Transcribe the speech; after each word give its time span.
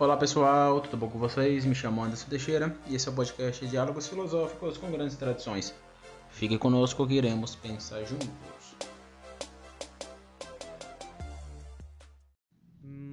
Olá 0.00 0.16
pessoal, 0.16 0.80
tudo 0.80 0.96
bom 0.96 1.08
com 1.08 1.18
vocês? 1.18 1.64
Me 1.64 1.74
chamo 1.74 2.04
Anderson 2.04 2.28
Teixeira 2.28 2.72
e 2.86 2.94
esse 2.94 3.08
é 3.08 3.10
o 3.10 3.14
podcast 3.16 3.66
Diálogos 3.66 4.06
Filosóficos 4.06 4.78
com 4.78 4.92
Grandes 4.92 5.16
Tradições. 5.16 5.74
Fique 6.30 6.56
conosco 6.56 7.04
que 7.04 7.14
iremos 7.14 7.56
pensar 7.56 8.04
juntos. 8.04 8.28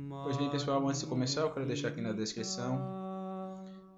Pois 0.07 0.37
bem 0.37 0.47
pessoal, 0.51 0.87
antes 0.87 1.01
de 1.01 1.07
começar 1.07 1.41
eu 1.41 1.49
quero 1.49 1.65
deixar 1.65 1.87
aqui 1.87 2.01
na 2.01 2.11
descrição 2.11 2.79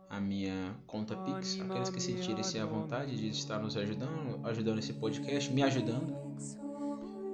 a 0.09 0.21
minha 0.21 0.73
conta 0.87 1.13
Pix, 1.17 1.59
aqueles 1.59 1.89
que 1.89 1.99
sentirem-se 1.99 2.57
à 2.57 2.65
vontade 2.65 3.17
de 3.17 3.27
estar 3.27 3.59
nos 3.59 3.75
ajudando, 3.75 4.39
ajudando 4.45 4.79
esse 4.79 4.93
podcast, 4.93 5.51
me 5.51 5.61
ajudando. 5.61 6.15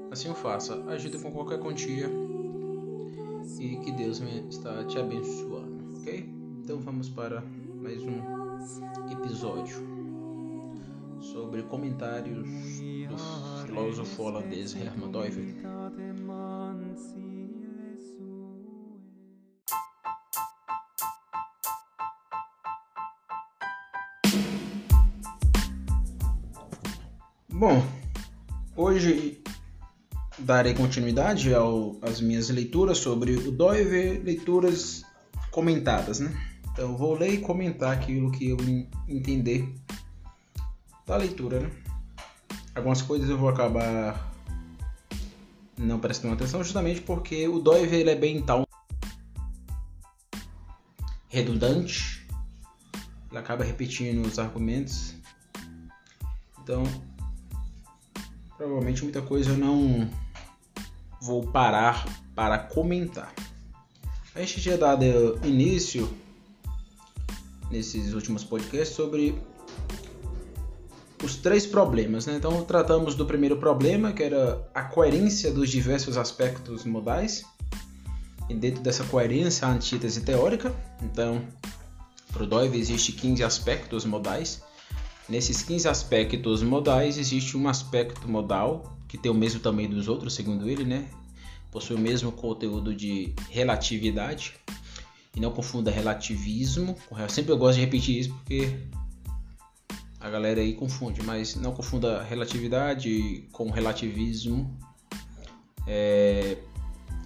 Assim 0.10 0.32
o 0.32 0.34
faça, 0.34 0.84
ajude 0.88 1.20
com 1.20 1.32
qualquer 1.32 1.60
quantia 1.60 2.10
e 3.64 3.78
que 3.78 3.94
Deus 3.94 4.22
está 4.50 4.84
te 4.84 5.00
abençoando, 5.00 5.98
ok? 6.02 6.30
Então 6.62 6.82
vamos 6.82 7.10
para 7.10 7.42
mais 7.82 8.04
um 8.04 8.20
episódio 9.10 9.78
sobre 11.22 11.64
comentários 11.64 12.46
do 13.08 13.66
filósofo 13.66 14.24
holandês 14.24 14.76
Herman 14.76 15.10
Doiver. 15.10 15.56
Bom, 27.50 27.82
hoje 28.76 29.33
darei 30.44 30.74
continuidade 30.74 31.54
ao, 31.54 31.98
às 32.02 32.20
minhas 32.20 32.50
leituras 32.50 32.98
sobre 32.98 33.34
o 33.34 33.52
Doiver, 33.52 34.22
leituras 34.24 35.04
comentadas, 35.52 36.20
né? 36.20 36.36
Então 36.72 36.98
vou 36.98 37.16
ler 37.16 37.34
e 37.34 37.38
comentar 37.38 37.94
aquilo 37.94 38.32
que 38.32 38.50
eu 38.50 38.58
entender 39.08 39.74
da 41.06 41.16
leitura, 41.16 41.62
né? 41.62 41.72
Algumas 42.76 43.02
coisas 43.02 43.30
eu 43.30 43.38
vou 43.38 43.50
acabar 43.50 44.34
não 45.78 46.00
prestando 46.00 46.34
atenção 46.34 46.64
justamente 46.64 47.02
porque 47.02 47.48
o 47.48 47.60
Doiver 47.60 48.00
ele 48.00 48.10
é 48.10 48.16
bem 48.16 48.42
tão 48.42 48.68
redundante, 51.30 52.28
ele 53.30 53.40
acaba 53.40 53.64
repetindo 53.64 54.26
os 54.26 54.40
argumentos. 54.40 55.16
Então, 56.62 56.84
provavelmente 58.58 59.04
muita 59.04 59.22
coisa 59.22 59.52
eu 59.52 59.58
não 59.58 60.10
vou 61.24 61.42
parar 61.42 62.06
para 62.36 62.58
comentar. 62.58 63.34
A 64.36 64.42
gente 64.42 64.62
tinha 64.62 64.78
dado 64.78 65.06
início 65.42 66.12
nesses 67.72 68.14
últimos 68.14 68.44
podcasts 68.44 68.94
sobre 68.94 69.42
os 71.24 71.38
três 71.38 71.66
problemas, 71.66 72.26
né? 72.26 72.36
Então 72.36 72.66
tratamos 72.66 73.16
do 73.16 73.26
primeiro 73.26 73.56
problema, 73.56 74.12
que 74.12 74.22
era 74.22 74.70
a 74.76 74.84
coerência 74.84 75.50
dos 75.50 75.70
diversos 75.70 76.18
aspectos 76.18 76.84
modais. 76.84 77.46
E 78.50 78.54
dentro 78.54 78.84
dessa 78.84 79.06
coerência 79.06 79.66
a 79.66 79.72
antítese 79.72 80.22
teórica. 80.22 80.76
Então, 81.02 81.42
para 82.34 82.44
o 82.44 82.46
Doive 82.46 82.78
existe 82.78 83.14
15 83.14 83.46
aspectos 83.46 84.04
modais. 84.04 84.62
Nesses 85.30 85.64
15 85.64 85.88
aspectos 85.88 86.62
modais 86.62 87.18
existe 87.18 87.56
um 87.56 87.70
aspecto 87.70 88.28
modal 88.28 88.98
que 89.14 89.18
tem 89.20 89.32
o 89.32 89.36
mesmo 89.36 89.60
tamanho 89.60 89.90
dos 89.90 90.08
outros, 90.08 90.34
segundo 90.34 90.68
ele, 90.68 90.84
né? 90.84 91.08
Possui 91.72 91.96
o 91.96 92.00
mesmo 92.00 92.32
conteúdo 92.32 92.96
de 92.96 93.32
relatividade. 93.52 94.56
E 95.36 95.40
não 95.40 95.52
confunda 95.52 95.92
relativismo. 95.92 96.98
Eu 97.12 97.30
sempre 97.30 97.52
eu 97.52 97.58
gosto 97.60 97.76
de 97.76 97.82
repetir 97.82 98.22
isso 98.22 98.30
porque 98.34 98.76
a 100.20 100.28
galera 100.32 100.62
aí 100.62 100.74
confunde, 100.74 101.22
mas 101.22 101.56
não 101.56 101.74
confunda 101.74 102.24
relatividade 102.24 103.48
com 103.52 103.70
relativismo 103.70 104.76
é, 105.86 106.58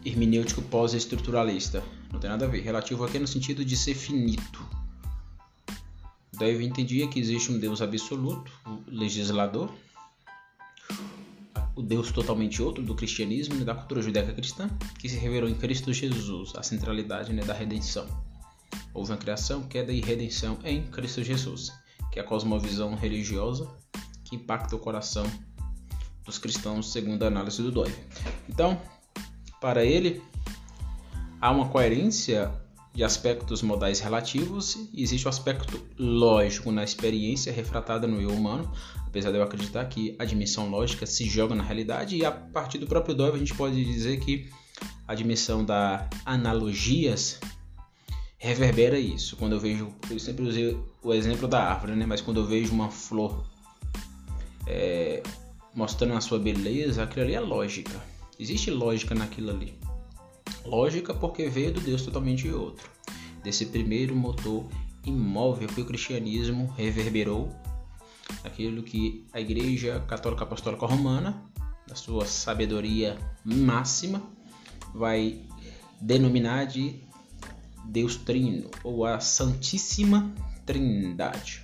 hermenêutico 0.04 0.62
pós-estruturalista. 0.64 1.82
Não 2.12 2.20
tem 2.20 2.30
nada 2.30 2.44
a 2.44 2.50
ver. 2.50 2.64
Relativo 2.64 3.06
aqui 3.06 3.16
é 3.16 3.22
no 3.22 3.28
sentido 3.28 3.64
de 3.64 3.78
ser 3.78 3.96
finito. 3.96 4.62
Daí 6.34 6.54
eu 6.54 6.62
entendia 6.62 7.08
que 7.08 7.18
existe 7.18 7.50
um 7.50 7.58
Deus 7.58 7.82
absoluto, 7.82 8.52
o 8.66 8.84
legislador, 8.92 9.74
o 11.78 11.82
Deus 11.84 12.12
totalmente 12.12 12.60
outro 12.60 12.84
do 12.84 12.96
cristianismo 12.96 13.54
e 13.54 13.60
né, 13.60 13.64
da 13.64 13.76
cultura 13.76 14.02
judaica 14.02 14.34
cristã, 14.34 14.68
que 14.98 15.08
se 15.08 15.16
revelou 15.16 15.48
em 15.48 15.54
Cristo 15.54 15.94
Jesus, 15.94 16.54
a 16.56 16.64
centralidade 16.64 17.32
né, 17.32 17.44
da 17.44 17.54
redenção. 17.54 18.08
Houve 18.96 19.12
uma 19.12 19.18
criação, 19.18 19.62
queda 19.62 19.94
e 19.94 20.02
redenção 20.02 20.58
em 20.64 20.82
Cristo 20.88 21.24
Jesus, 21.24 21.72
que 22.12 22.20
é 22.20 22.24
a 22.24 22.26
cosmovisão 22.26 22.96
religiosa 22.96 23.70
que 24.24 24.36
impacta 24.36 24.76
o 24.76 24.80
coração 24.80 25.26
dos 26.26 26.40
cristãos, 26.40 26.92
segundo 26.92 27.22
a 27.24 27.28
análise 27.28 27.62
do 27.62 27.72
Doyle. 27.72 27.96
Então, 28.50 28.82
para 29.62 29.86
ele, 29.86 30.22
há 31.40 31.52
uma 31.52 31.70
coerência 31.70 32.52
de 32.98 33.04
aspectos 33.04 33.62
modais 33.62 34.00
relativos, 34.00 34.90
existe 34.92 35.28
o 35.28 35.30
aspecto 35.30 35.80
lógico 36.00 36.72
na 36.72 36.84
experiência 36.84 37.54
refratada 37.54 38.08
no 38.08 38.20
eu 38.20 38.32
humano, 38.32 38.72
apesar 39.06 39.30
de 39.30 39.38
eu 39.38 39.44
acreditar 39.44 39.86
que 39.86 40.16
a 40.18 40.26
dimensão 40.26 40.68
lógica 40.68 41.06
se 41.06 41.30
joga 41.30 41.54
na 41.54 41.62
realidade, 41.62 42.18
e 42.18 42.26
a 42.26 42.32
partir 42.32 42.80
do 42.80 42.88
próprio 42.88 43.14
Dove 43.14 43.36
a 43.36 43.38
gente 43.38 43.54
pode 43.54 43.86
dizer 43.86 44.20
que 44.20 44.50
a 45.08 45.14
dimensão 45.14 45.64
da 45.64 46.10
analogias 46.26 47.40
reverbera 48.40 48.98
isso. 48.98 49.36
Quando 49.36 49.52
eu 49.52 49.60
vejo, 49.60 49.94
eu 50.10 50.18
sempre 50.18 50.48
usei 50.48 50.76
o 51.04 51.14
exemplo 51.14 51.48
da 51.48 51.66
árvore, 51.70 51.96
né? 51.96 52.04
mas 52.08 52.20
quando 52.20 52.40
eu 52.40 52.48
vejo 52.48 52.74
uma 52.74 52.90
flor 52.90 53.46
é, 54.66 55.22
mostrando 55.72 56.16
a 56.16 56.22
sua 56.22 56.40
beleza, 56.40 57.04
aquilo 57.04 57.26
ali 57.26 57.36
é 57.36 57.40
lógica. 57.40 58.02
Existe 58.40 58.72
lógica 58.72 59.14
naquilo 59.14 59.52
ali. 59.52 59.77
Lógica 60.68 61.14
porque 61.14 61.48
veio 61.48 61.74
do 61.74 61.80
Deus 61.80 62.02
totalmente 62.02 62.50
outro. 62.50 62.90
Desse 63.42 63.68
primeiro 63.68 64.14
motor 64.16 64.68
imóvel 65.06 65.70
que 65.70 65.80
o 65.80 65.86
cristianismo 65.86 66.68
reverberou, 66.76 67.50
aquilo 68.44 68.84
que 68.84 69.26
a 69.32 69.40
Igreja 69.40 70.04
Católica 70.08 70.44
Apostólica 70.44 70.86
Romana, 70.86 71.42
na 71.88 71.96
sua 71.96 72.26
sabedoria 72.26 73.18
máxima, 73.46 74.22
vai 74.94 75.42
denominar 76.02 76.66
de 76.66 77.00
Deus 77.86 78.18
Trino 78.18 78.70
ou 78.84 79.06
a 79.06 79.22
Santíssima 79.22 80.34
Trindade, 80.66 81.64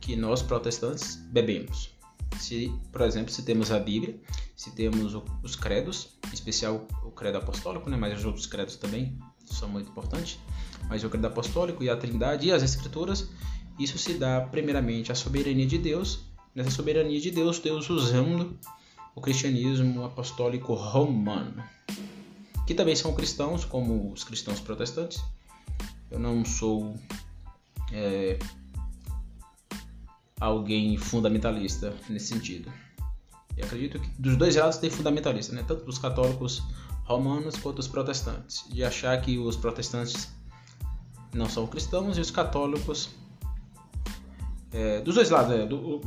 que 0.00 0.14
nós 0.14 0.42
protestantes 0.42 1.16
bebemos. 1.16 1.93
Se, 2.38 2.72
por 2.92 3.02
exemplo, 3.02 3.32
se 3.32 3.42
temos 3.42 3.70
a 3.70 3.78
Bíblia, 3.78 4.20
se 4.56 4.70
temos 4.72 5.14
os 5.42 5.56
credos, 5.56 6.18
em 6.30 6.34
especial 6.34 6.86
o 7.02 7.10
credo 7.10 7.38
apostólico, 7.38 7.88
né, 7.88 7.96
mas 7.96 8.18
os 8.18 8.24
outros 8.24 8.46
credos 8.46 8.76
também 8.76 9.18
são 9.44 9.68
muito 9.68 9.90
importantes, 9.90 10.38
mas 10.88 11.04
o 11.04 11.10
credo 11.10 11.26
apostólico 11.26 11.82
e 11.82 11.90
a 11.90 11.96
Trindade 11.96 12.48
e 12.48 12.52
as 12.52 12.62
Escrituras, 12.62 13.30
isso 13.78 13.98
se 13.98 14.14
dá 14.14 14.40
primeiramente 14.40 15.10
à 15.10 15.14
soberania 15.14 15.66
de 15.66 15.78
Deus. 15.78 16.26
Nessa 16.54 16.70
soberania 16.70 17.20
de 17.20 17.30
Deus, 17.30 17.58
Deus 17.58 17.90
usando 17.90 18.56
o 19.14 19.20
cristianismo 19.20 20.04
apostólico 20.04 20.74
romano, 20.74 21.62
que 22.66 22.74
também 22.74 22.94
são 22.94 23.14
cristãos, 23.14 23.64
como 23.64 24.12
os 24.12 24.24
cristãos 24.24 24.60
protestantes. 24.60 25.22
Eu 26.10 26.18
não 26.18 26.44
sou 26.44 26.94
é, 27.92 28.38
alguém 30.40 30.96
fundamentalista 30.96 31.94
nesse 32.08 32.28
sentido. 32.28 32.72
Eu 33.56 33.64
acredito 33.64 34.00
que 34.00 34.08
dos 34.20 34.36
dois 34.36 34.56
lados 34.56 34.78
tem 34.78 34.90
fundamentalista, 34.90 35.54
né? 35.54 35.64
tanto 35.66 35.84
dos 35.84 35.98
católicos 35.98 36.62
romanos 37.04 37.56
quanto 37.56 37.76
dos 37.76 37.88
protestantes, 37.88 38.64
de 38.68 38.82
achar 38.82 39.20
que 39.20 39.38
os 39.38 39.56
protestantes 39.56 40.32
não 41.32 41.48
são 41.48 41.66
cristãos 41.66 42.16
e 42.18 42.20
os 42.20 42.30
católicos 42.30 43.10
é, 44.72 45.00
dos 45.02 45.14
dois 45.14 45.30
lados, 45.30 45.52
é, 45.52 45.64
do, 45.64 46.00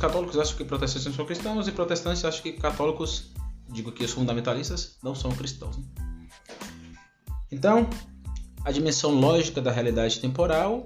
católicos 0.00 0.38
acham 0.38 0.56
que 0.56 0.64
protestantes 0.64 1.04
não 1.04 1.12
são 1.12 1.26
cristãos 1.26 1.68
e 1.68 1.72
protestantes 1.72 2.24
acham 2.24 2.42
que 2.42 2.52
católicos, 2.52 3.30
digo 3.68 3.92
que 3.92 4.04
os 4.04 4.10
fundamentalistas, 4.10 4.96
não 5.02 5.14
são 5.14 5.30
cristãos. 5.32 5.76
Né? 5.76 5.84
Então, 7.52 7.88
a 8.64 8.72
dimensão 8.72 9.10
lógica 9.10 9.60
da 9.60 9.70
realidade 9.70 10.18
temporal 10.18 10.84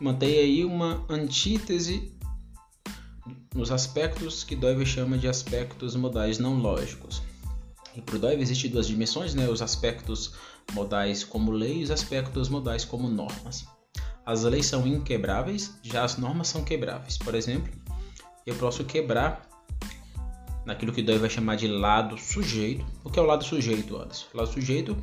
mantém 0.00 0.36
aí 0.36 0.64
uma 0.64 1.04
antítese 1.08 2.12
nos 3.54 3.70
aspectos 3.70 4.44
que 4.44 4.54
Doive 4.54 4.84
chama 4.84 5.18
de 5.18 5.28
aspectos 5.28 5.96
modais 5.96 6.38
não 6.38 6.58
lógicos. 6.58 7.22
E 7.96 8.00
para 8.00 8.16
o 8.16 8.18
Doive 8.18 8.42
existem 8.42 8.70
duas 8.70 8.86
dimensões, 8.86 9.34
né? 9.34 9.48
os 9.48 9.62
aspectos 9.62 10.34
modais 10.72 11.24
como 11.24 11.50
lei 11.50 11.78
e 11.78 11.84
os 11.84 11.90
aspectos 11.90 12.48
modais 12.48 12.84
como 12.84 13.08
normas. 13.08 13.66
As 14.24 14.42
leis 14.42 14.66
são 14.66 14.86
inquebráveis, 14.86 15.74
já 15.82 16.04
as 16.04 16.18
normas 16.18 16.48
são 16.48 16.62
quebráveis. 16.62 17.16
Por 17.16 17.34
exemplo, 17.34 17.72
eu 18.46 18.54
posso 18.56 18.84
quebrar 18.84 19.48
naquilo 20.66 20.92
que 20.92 21.02
Dewey 21.02 21.18
vai 21.18 21.30
chamar 21.30 21.56
de 21.56 21.66
lado 21.66 22.18
sujeito. 22.18 22.84
O 23.02 23.10
que 23.10 23.18
é 23.18 23.22
o 23.22 23.24
lado 23.24 23.42
sujeito, 23.42 23.96
Anderson? 23.96 24.26
O 24.34 24.36
lado 24.36 24.52
sujeito 24.52 24.96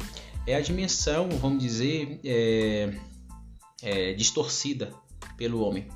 é 0.45 0.55
a 0.55 0.61
dimensão, 0.61 1.27
vamos 1.41 1.61
dizer, 1.61 2.19
é, 2.23 2.93
é, 3.81 4.13
distorcida 4.13 4.93
pelo 5.35 5.61
homem. 5.61 5.87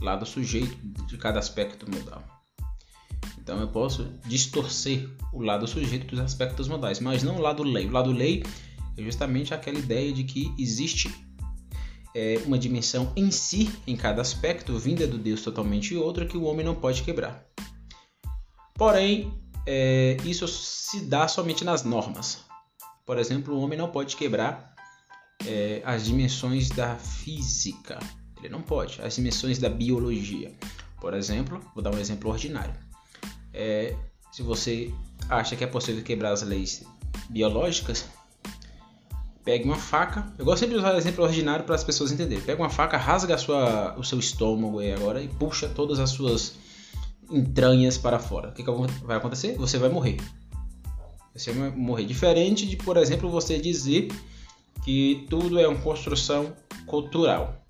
Lado 0.00 0.26
sujeito 0.26 0.76
de 1.06 1.16
cada 1.16 1.38
aspecto 1.38 1.90
modal. 1.90 2.22
Então 3.38 3.60
eu 3.60 3.68
posso 3.68 4.10
distorcer 4.26 5.08
o 5.32 5.42
lado 5.42 5.66
sujeito 5.66 6.06
dos 6.06 6.18
aspectos 6.18 6.66
modais, 6.66 6.98
mas 6.98 7.22
não 7.22 7.36
o 7.36 7.40
lado 7.40 7.62
lei. 7.62 7.86
O 7.86 7.92
lado 7.92 8.10
lei 8.10 8.42
é 8.96 9.02
justamente 9.02 9.52
aquela 9.52 9.78
ideia 9.78 10.12
de 10.12 10.24
que 10.24 10.54
existe 10.58 11.12
é, 12.14 12.40
uma 12.46 12.58
dimensão 12.58 13.12
em 13.16 13.30
si, 13.30 13.70
em 13.86 13.96
cada 13.96 14.22
aspecto, 14.22 14.78
vinda 14.78 15.06
do 15.06 15.18
Deus 15.18 15.42
totalmente 15.42 15.96
outro, 15.96 16.26
que 16.26 16.36
o 16.36 16.44
homem 16.44 16.64
não 16.64 16.74
pode 16.74 17.02
quebrar. 17.02 17.44
Porém, 18.74 19.32
é, 19.66 20.16
isso 20.24 20.46
se 20.46 21.00
dá 21.00 21.28
somente 21.28 21.64
nas 21.64 21.84
normas. 21.84 22.44
Por 23.04 23.18
exemplo, 23.18 23.54
o 23.54 23.60
homem 23.60 23.78
não 23.78 23.90
pode 23.90 24.16
quebrar 24.16 24.74
é, 25.46 25.82
as 25.84 26.06
dimensões 26.06 26.70
da 26.70 26.96
física. 26.96 27.98
Ele 28.44 28.52
não 28.52 28.60
pode. 28.60 29.00
As 29.00 29.16
dimensões 29.16 29.58
da 29.58 29.70
biologia. 29.70 30.52
Por 31.00 31.14
exemplo, 31.14 31.60
vou 31.74 31.82
dar 31.82 31.94
um 31.94 31.98
exemplo 31.98 32.30
ordinário. 32.30 32.74
É, 33.52 33.96
se 34.30 34.42
você 34.42 34.92
acha 35.28 35.56
que 35.56 35.64
é 35.64 35.66
possível 35.66 36.02
quebrar 36.02 36.32
as 36.32 36.42
leis 36.42 36.84
biológicas, 37.30 38.04
pegue 39.42 39.64
uma 39.64 39.76
faca. 39.76 40.30
Eu 40.38 40.44
gosto 40.44 40.60
sempre 40.60 40.74
de 40.74 40.80
usar 40.80 40.94
exemplo 40.96 41.24
ordinário 41.24 41.64
para 41.64 41.74
as 41.74 41.82
pessoas 41.82 42.12
entenderem. 42.12 42.44
Pega 42.44 42.62
uma 42.62 42.68
faca, 42.68 42.98
rasga 42.98 43.38
sua, 43.38 43.98
o 43.98 44.04
seu 44.04 44.18
estômago 44.18 44.78
aí 44.78 44.92
agora 44.92 45.22
e 45.22 45.28
puxa 45.28 45.66
todas 45.66 45.98
as 45.98 46.10
suas 46.10 46.54
entranhas 47.30 47.96
para 47.96 48.18
fora. 48.18 48.50
O 48.50 48.52
que, 48.52 48.62
que 48.62 48.70
vai 49.04 49.16
acontecer? 49.16 49.56
Você 49.56 49.78
vai 49.78 49.88
morrer. 49.88 50.18
Você 51.34 51.50
vai 51.50 51.70
morrer. 51.70 52.04
Diferente 52.04 52.66
de, 52.66 52.76
por 52.76 52.98
exemplo, 52.98 53.30
você 53.30 53.58
dizer 53.58 54.08
que 54.84 55.26
tudo 55.30 55.58
é 55.58 55.66
uma 55.66 55.80
construção 55.80 56.54
cultural. 56.86 57.63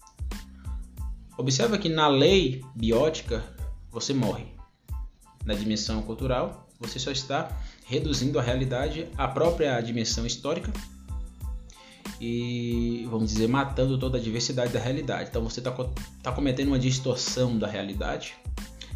Observa 1.37 1.79
que 1.79 1.89
na 1.89 2.09
lei 2.09 2.63
biótica 2.75 3.43
você 3.91 4.15
morre 4.15 4.47
na 5.45 5.55
dimensão 5.55 6.03
cultural, 6.03 6.69
você 6.81 6.99
só 6.99 7.11
está 7.11 7.51
reduzindo 7.87 8.39
a 8.39 8.43
realidade 8.43 9.09
à 9.17 9.29
própria 9.29 9.81
dimensão 9.81 10.27
histórica 10.27 10.73
e, 12.21 13.07
vamos 13.11 13.33
dizer, 13.33 13.49
matando 13.49 13.99
toda 13.99 14.19
a 14.19 14.21
diversidade 14.21 14.73
da 14.73 14.81
realidade. 14.81 15.29
Então 15.31 15.43
você 15.43 15.61
está 15.61 15.73
tá 16.23 16.33
cometendo 16.33 16.69
uma 16.69 16.79
distorção 16.79 17.59
da 17.59 17.67
realidade 17.67 18.35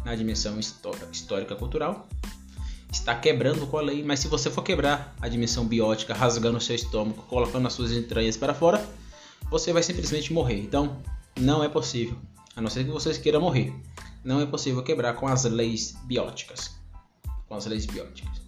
na 0.05 0.15
dimensão 0.15 0.57
histórica 0.59 1.55
cultural, 1.55 2.07
está 2.91 3.13
quebrando 3.13 3.67
com 3.67 3.77
a 3.77 3.81
lei, 3.81 4.03
mas 4.03 4.19
se 4.19 4.27
você 4.27 4.49
for 4.49 4.63
quebrar 4.63 5.15
a 5.21 5.27
dimensão 5.27 5.65
biótica, 5.65 6.13
rasgando 6.13 6.57
o 6.57 6.61
seu 6.61 6.75
estômago, 6.75 7.21
colocando 7.23 7.67
as 7.67 7.73
suas 7.73 7.91
entranhas 7.91 8.37
para 8.37 8.53
fora, 8.53 8.83
você 9.51 9.73
vai 9.73 9.83
simplesmente 9.83 10.31
morrer. 10.31 10.59
Então, 10.59 10.97
não 11.37 11.63
é 11.63 11.69
possível, 11.69 12.17
a 12.55 12.61
não 12.61 12.69
ser 12.69 12.83
que 12.83 12.91
vocês 12.91 13.17
queiram 13.17 13.41
morrer 13.41 13.73
não 14.23 14.41
é 14.41 14.45
possível 14.45 14.83
quebrar 14.83 15.13
com 15.13 15.27
as 15.27 15.45
leis 15.45 15.95
bióticas, 16.03 16.75
com 17.47 17.55
as 17.55 17.65
leis 17.65 17.85
bióticas, 17.85 18.41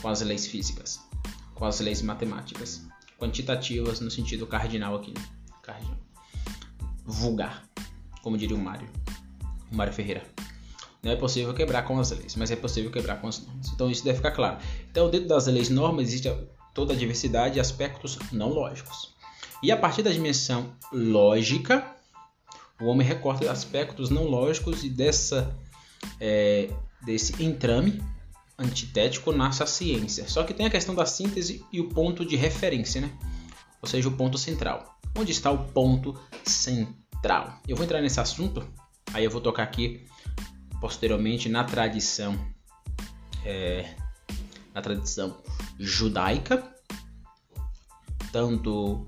com 0.00 0.08
as 0.08 0.20
leis 0.20 0.46
físicas, 0.46 1.00
com 1.54 1.64
as 1.64 1.80
leis 1.80 2.00
matemáticas, 2.02 2.86
quantitativas 3.18 4.00
no 4.00 4.10
sentido 4.10 4.46
cardinal 4.46 4.94
aqui, 4.94 5.12
né? 5.12 5.24
cardinal. 5.62 5.98
vulgar, 7.04 7.68
como 8.22 8.38
diria 8.38 8.56
o 8.56 8.60
Mário, 8.60 8.88
o 9.70 9.76
Mário 9.76 9.92
Ferreira. 9.92 10.22
Não 11.02 11.12
é 11.12 11.16
possível 11.16 11.52
quebrar 11.52 11.82
com 11.82 11.98
as 11.98 12.10
leis, 12.12 12.34
mas 12.36 12.50
é 12.50 12.56
possível 12.56 12.90
quebrar 12.90 13.20
com 13.20 13.28
as 13.28 13.44
normas. 13.44 13.68
Então 13.74 13.90
isso 13.90 14.04
deve 14.04 14.16
ficar 14.16 14.30
claro. 14.30 14.58
Então 14.90 15.10
dentro 15.10 15.28
das 15.28 15.46
leis 15.46 15.68
normas 15.68 16.06
existe 16.08 16.32
toda 16.72 16.94
a 16.94 16.96
diversidade 16.96 17.54
de 17.54 17.60
aspectos 17.60 18.18
não 18.32 18.48
lógicos. 18.48 19.12
E 19.62 19.70
a 19.70 19.76
partir 19.76 20.02
da 20.02 20.10
dimensão 20.10 20.72
lógica, 20.92 21.93
o 22.80 22.86
homem 22.86 23.06
recorta 23.06 23.50
aspectos 23.50 24.10
não 24.10 24.24
lógicos 24.24 24.84
e 24.84 24.90
dessa, 24.90 25.56
é, 26.20 26.70
desse 27.04 27.42
entrame 27.42 28.02
antitético 28.58 29.32
nasce 29.32 29.62
a 29.62 29.66
ciência. 29.66 30.28
Só 30.28 30.44
que 30.44 30.54
tem 30.54 30.66
a 30.66 30.70
questão 30.70 30.94
da 30.94 31.06
síntese 31.06 31.64
e 31.72 31.80
o 31.80 31.88
ponto 31.88 32.24
de 32.24 32.36
referência, 32.36 33.00
né? 33.00 33.10
ou 33.84 33.88
seja, 33.88 34.08
o 34.08 34.12
ponto 34.12 34.38
central. 34.38 34.98
Onde 35.14 35.30
está 35.30 35.50
o 35.50 35.58
ponto 35.58 36.18
central? 36.42 37.60
Eu 37.68 37.76
vou 37.76 37.84
entrar 37.84 38.00
nesse 38.00 38.18
assunto, 38.18 38.66
aí 39.12 39.24
eu 39.24 39.30
vou 39.30 39.42
tocar 39.42 39.62
aqui 39.62 40.06
posteriormente 40.80 41.50
na 41.50 41.64
tradição, 41.64 42.34
é, 43.44 43.94
na 44.74 44.80
tradição 44.80 45.36
judaica, 45.78 46.66
tanto 48.32 49.06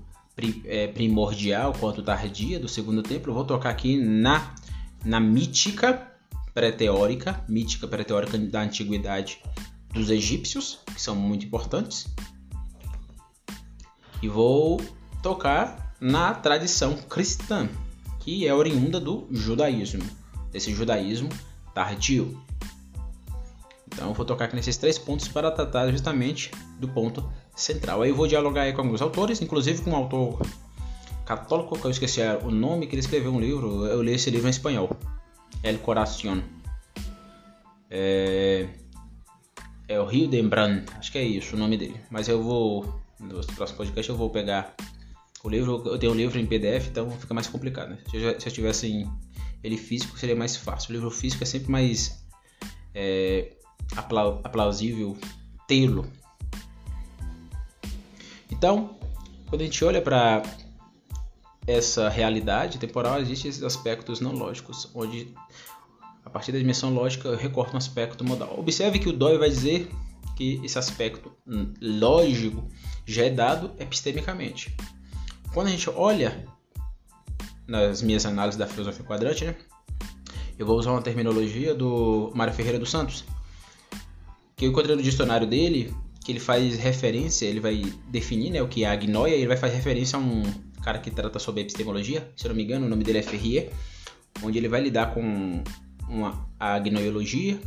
primordial 0.93 1.73
quanto 1.73 2.03
tardia 2.03 2.59
do 2.59 2.67
segundo 2.67 3.01
templo. 3.01 3.31
Eu 3.31 3.35
vou 3.35 3.45
tocar 3.45 3.69
aqui 3.69 3.97
na, 3.97 4.53
na 5.03 5.19
mítica 5.19 6.11
pré-teórica, 6.53 7.43
mítica 7.47 7.87
pré-teórica 7.87 8.37
da 8.37 8.61
antiguidade 8.61 9.41
dos 9.93 10.09
egípcios, 10.09 10.79
que 10.93 11.01
são 11.01 11.15
muito 11.15 11.45
importantes. 11.45 12.07
E 14.21 14.27
vou 14.27 14.81
tocar 15.21 15.95
na 15.99 16.33
tradição 16.33 16.95
cristã, 16.95 17.67
que 18.19 18.47
é 18.47 18.53
oriunda 18.53 18.99
do 18.99 19.27
judaísmo, 19.31 20.03
desse 20.51 20.73
judaísmo 20.73 21.29
tardio. 21.73 22.39
Então 23.87 24.13
vou 24.13 24.25
tocar 24.25 24.45
aqui 24.45 24.55
nesses 24.55 24.77
três 24.77 24.97
pontos 24.97 25.27
para 25.27 25.49
tratar 25.49 25.91
justamente 25.91 26.51
do 26.79 26.87
ponto 26.87 27.27
central. 27.57 28.01
Aí 28.01 28.11
eu 28.11 28.15
vou 28.15 28.27
dialogar 28.27 28.71
com 28.73 28.81
alguns 28.81 29.01
autores, 29.01 29.41
inclusive 29.41 29.81
com 29.81 29.91
um 29.91 29.95
autor 29.95 30.45
católico 31.25 31.77
que 31.77 31.85
eu 31.85 31.91
esqueci 31.91 32.21
o 32.43 32.51
nome, 32.51 32.87
que 32.87 32.95
ele 32.95 33.01
escreveu 33.01 33.33
um 33.33 33.39
livro, 33.39 33.85
eu 33.85 34.01
li 34.01 34.13
esse 34.13 34.29
livro 34.29 34.47
em 34.47 34.51
espanhol, 34.51 34.89
El 35.63 35.79
Coración. 35.79 36.41
É, 37.89 38.67
é 39.87 39.99
o 39.99 40.05
Rio 40.05 40.27
de 40.27 40.39
Embran, 40.39 40.83
acho 40.97 41.11
que 41.11 41.17
é 41.17 41.23
isso 41.23 41.55
o 41.55 41.59
nome 41.59 41.77
dele. 41.77 41.99
Mas 42.09 42.29
eu 42.29 42.41
vou, 42.41 43.01
nos 43.19 43.45
próximos 43.47 43.77
podcasts 43.77 44.07
eu 44.07 44.15
vou 44.15 44.29
pegar 44.29 44.75
o 45.43 45.49
livro, 45.49 45.81
eu 45.85 45.97
tenho 45.97 46.13
um 46.13 46.15
livro 46.15 46.39
em 46.39 46.45
PDF, 46.45 46.87
então 46.87 47.09
fica 47.11 47.33
mais 47.33 47.47
complicado. 47.47 47.89
Né? 47.89 47.97
Se, 48.09 48.17
eu, 48.17 48.39
se 48.39 48.47
eu 48.47 48.53
tivesse 48.53 49.07
ele 49.63 49.77
físico 49.77 50.17
seria 50.17 50.35
mais 50.35 50.55
fácil. 50.55 50.91
O 50.91 50.93
livro 50.93 51.11
físico 51.11 51.43
é 51.43 51.45
sempre 51.45 51.71
mais 51.71 52.23
é, 52.93 53.53
aplausível 54.43 55.17
tê-lo 55.67 56.05
então, 58.57 58.97
quando 59.47 59.61
a 59.61 59.65
gente 59.65 59.85
olha 59.85 60.01
para 60.01 60.41
essa 61.67 62.09
realidade 62.09 62.79
temporal, 62.79 63.19
existem 63.19 63.49
esses 63.49 63.61
aspectos 63.61 64.19
não 64.19 64.31
lógicos, 64.31 64.89
onde 64.95 65.33
a 66.25 66.29
partir 66.29 66.51
da 66.51 66.57
dimensão 66.57 66.93
lógica 66.93 67.27
eu 67.27 67.37
recorto 67.37 67.73
um 67.73 67.77
aspecto 67.77 68.23
modal. 68.23 68.59
Observe 68.59 68.99
que 68.99 69.09
o 69.09 69.13
Dewey 69.13 69.37
vai 69.37 69.49
dizer 69.49 69.91
que 70.35 70.59
esse 70.63 70.77
aspecto 70.77 71.31
lógico 71.81 72.67
já 73.05 73.25
é 73.25 73.29
dado 73.29 73.71
epistemicamente. 73.79 74.75
Quando 75.53 75.67
a 75.67 75.71
gente 75.71 75.89
olha 75.89 76.45
nas 77.67 78.01
minhas 78.01 78.25
análises 78.25 78.57
da 78.57 78.67
filosofia 78.67 79.05
quadrante, 79.05 79.45
né, 79.45 79.55
eu 80.57 80.65
vou 80.65 80.77
usar 80.77 80.91
uma 80.91 81.01
terminologia 81.01 81.75
do 81.75 82.31
Mário 82.33 82.53
Ferreira 82.53 82.79
dos 82.79 82.89
Santos, 82.89 83.23
que 84.55 84.65
eu 84.65 84.69
encontrei 84.69 84.95
no 84.95 85.03
dicionário 85.03 85.45
dele, 85.45 85.93
que 86.27 86.33
ele 86.33 86.41
faz 86.41 86.77
referência, 86.77 87.45
ele 87.45 87.61
vai 87.61 87.81
definir 88.09 88.51
né, 88.51 88.61
o 88.61 88.67
que 88.67 88.83
é 88.83 88.87
a 88.89 88.91
agnoia, 88.91 89.33
ele 89.33 89.47
vai 89.47 89.55
fazer 89.55 89.77
referência 89.77 90.17
a 90.17 90.19
um 90.19 90.43
cara 90.83 90.99
que 90.99 91.09
trata 91.09 91.39
sobre 91.39 91.61
epistemologia, 91.61 92.29
se 92.35 92.45
eu 92.45 92.49
não 92.49 92.55
me 92.57 92.65
engano, 92.65 92.85
o 92.85 92.89
nome 92.89 93.01
dele 93.01 93.19
é 93.19 93.21
Ferrier, 93.21 93.71
onde 94.43 94.57
ele 94.57 94.67
vai 94.67 94.81
lidar 94.81 95.13
com 95.13 95.63
uma, 96.09 96.45
a 96.59 96.73
agnoiologia 96.73 97.57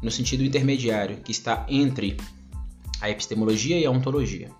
no 0.00 0.08
sentido 0.08 0.44
intermediário, 0.44 1.16
que 1.16 1.32
está 1.32 1.66
entre 1.68 2.16
a 3.00 3.10
epistemologia 3.10 3.76
e 3.76 3.84
a 3.84 3.90
ontologia. 3.90 4.52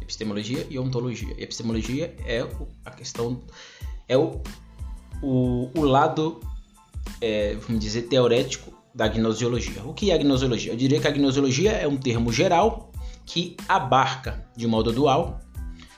Epistemologia 0.00 0.66
e 0.68 0.80
ontologia. 0.80 1.36
Epistemologia 1.38 2.16
é 2.26 2.44
a 2.84 2.90
questão, 2.90 3.40
é 4.08 4.18
o, 4.18 4.42
o, 5.22 5.70
o 5.72 5.84
lado, 5.84 6.40
é, 7.20 7.54
vamos 7.54 7.80
dizer, 7.80 8.02
teorético 8.08 8.81
da 8.94 9.08
gnosiologia. 9.08 9.82
O 9.84 9.94
que 9.94 10.10
é 10.10 10.14
a 10.14 10.18
gnosiologia? 10.18 10.72
Eu 10.72 10.76
diria 10.76 11.00
que 11.00 11.08
a 11.08 11.10
gnosiologia 11.10 11.72
é 11.72 11.88
um 11.88 11.96
termo 11.96 12.32
geral 12.32 12.92
que 13.24 13.56
abarca, 13.68 14.44
de 14.56 14.66
modo 14.66 14.92
dual, 14.92 15.40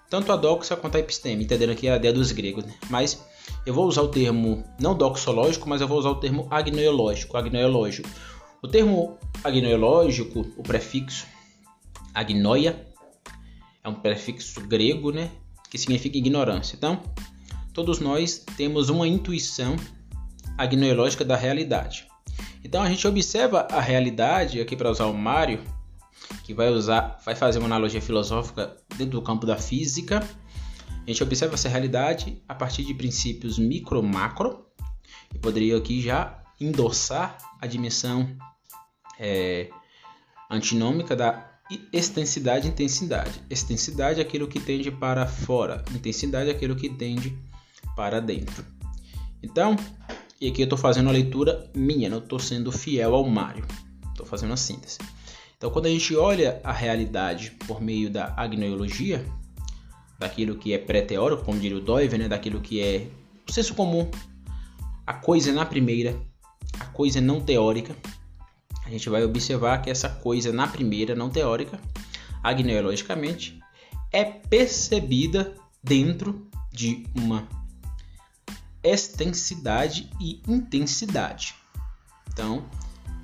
tanto 0.09 0.31
a 0.31 0.37
doxa 0.37 0.77
quanto 0.77 0.97
a 0.97 1.01
episteme, 1.01 1.45
entendendo 1.45 1.71
aqui 1.71 1.89
a 1.89 1.97
ideia 1.97 2.13
dos 2.13 2.31
gregos. 2.33 2.65
Né? 2.65 2.75
Mas 2.89 3.25
eu 3.67 3.75
vou 3.75 3.87
usar 3.87 4.03
o 4.03 4.09
termo 4.09 4.63
não 4.81 4.95
doxológico, 4.95 5.69
mas 5.69 5.81
eu 5.81 5.89
vou 5.89 5.99
usar 5.99 6.11
o 6.11 6.17
termo 6.17 6.47
agnoiológico, 6.51 7.37
agnoiológico. 7.37 8.09
O 8.63 8.69
termo 8.69 9.19
agnoiológico, 9.43 10.41
o 10.57 10.63
prefixo 10.63 11.27
agnoia, 12.15 12.87
é 13.83 13.89
um 13.89 13.95
prefixo 13.95 14.61
grego, 14.63 15.11
né, 15.11 15.31
que 15.69 15.77
significa 15.77 16.17
ignorância. 16.17 16.77
Então, 16.77 17.03
todos 17.73 17.99
nós 17.99 18.45
temos 18.57 18.89
uma 18.89 19.07
intuição 19.07 19.77
agnoiológica 20.57 21.25
da 21.25 21.37
realidade. 21.37 22.07
Então 22.64 22.83
a 22.83 22.88
gente 22.88 23.06
observa 23.06 23.68
a 23.71 23.80
realidade 23.80 24.61
aqui 24.61 24.75
para 24.75 24.90
usar 24.90 25.06
o 25.06 25.14
Mário, 25.14 25.62
que 26.42 26.54
vai 26.54 26.71
usar, 26.71 27.21
vai 27.25 27.37
fazer 27.37 27.59
uma 27.59 27.66
analogia 27.66 28.00
filosófica 28.00 28.75
dentro 28.97 29.21
do 29.21 29.23
campo 29.23 29.44
da 29.47 29.56
física. 29.56 30.26
A 30.88 31.11
gente 31.11 31.23
observa 31.23 31.54
essa 31.54 31.68
realidade 31.68 32.42
a 32.49 32.54
partir 32.54 32.83
de 32.83 32.94
princípios 32.94 33.59
micro-macro. 33.59 34.66
Eu 35.33 35.40
poderia 35.40 35.76
aqui 35.76 36.00
já 36.00 36.42
endossar 36.59 37.37
a 37.61 37.66
dimensão 37.66 38.35
é, 39.18 39.68
antinômica 40.50 41.14
da 41.14 41.50
extensidade 41.92 42.66
e 42.66 42.71
intensidade. 42.71 43.42
Extensidade 43.50 44.21
é 44.21 44.23
aquilo 44.23 44.49
que 44.49 44.61
tende 44.61 44.90
para 44.90 45.26
fora, 45.26 45.85
intensidade 45.94 46.49
é 46.49 46.52
aquilo 46.52 46.76
que 46.76 46.88
tende 46.88 47.37
para 47.97 48.21
dentro. 48.21 48.64
Então, 49.42 49.76
e 50.45 50.49
aqui 50.49 50.61
eu 50.61 50.65
estou 50.65 50.79
fazendo 50.79 51.09
a 51.09 51.13
leitura 51.13 51.71
minha, 51.75 52.11
não 52.11 52.19
estou 52.19 52.39
sendo 52.39 52.71
fiel 52.71 53.15
ao 53.15 53.27
Mário, 53.27 53.65
estou 54.11 54.27
fazendo 54.27 54.53
a 54.53 54.59
síntese. 54.59 54.99
Então, 55.57 55.71
quando 55.71 55.87
a 55.87 55.89
gente 55.89 56.15
olha 56.15 56.61
a 56.63 56.71
realidade 56.71 57.53
por 57.67 57.81
meio 57.81 58.11
da 58.11 58.35
agnoiologia, 58.37 59.25
daquilo 60.19 60.57
que 60.57 60.75
é 60.75 60.79
pré-teórico, 60.79 61.45
como 61.45 61.59
diria 61.59 61.79
o 61.79 61.81
Doiver, 61.81 62.19
né, 62.19 62.29
daquilo 62.29 62.61
que 62.61 62.79
é 62.79 63.07
o 63.49 63.53
senso 63.53 63.73
comum, 63.73 64.07
a 65.07 65.15
coisa 65.15 65.51
na 65.51 65.65
primeira, 65.65 66.15
a 66.79 66.85
coisa 66.85 67.23
não 67.23 67.41
teórica, 67.41 67.97
a 68.85 68.91
gente 68.91 69.09
vai 69.09 69.25
observar 69.25 69.81
que 69.81 69.89
essa 69.89 70.11
coisa 70.11 70.53
na 70.53 70.69
primeira, 70.69 71.15
não 71.15 71.31
teórica, 71.31 71.81
agneologicamente, 72.43 73.59
é 74.13 74.25
percebida 74.25 75.55
dentro 75.83 76.47
de 76.71 77.07
uma 77.15 77.49
extensidade 78.85 80.11
e 80.21 80.41
intensidade. 80.47 81.55
Então, 82.33 82.64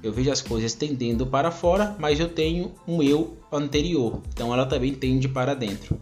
eu 0.02 0.12
vejo 0.12 0.33
as 0.33 0.40
coisas 0.40 0.73
tendendo 0.73 1.26
para 1.26 1.50
fora, 1.50 1.95
mas 1.99 2.19
eu 2.19 2.29
tenho 2.29 2.75
um 2.88 3.02
eu 3.02 3.38
anterior, 3.52 4.23
então 4.31 4.52
ela 4.52 4.67
também 4.67 4.95
tende 4.95 5.29
para 5.29 5.55
dentro. 5.55 6.00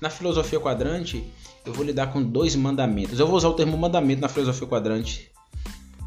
Na 0.00 0.10
filosofia 0.10 0.60
quadrante, 0.60 1.24
eu 1.64 1.72
vou 1.72 1.84
lidar 1.84 2.08
com 2.08 2.22
dois 2.22 2.54
mandamentos. 2.54 3.18
Eu 3.18 3.26
vou 3.26 3.36
usar 3.36 3.48
o 3.48 3.54
termo 3.54 3.78
mandamento 3.78 4.20
na 4.20 4.28
filosofia 4.28 4.66
quadrante 4.66 5.30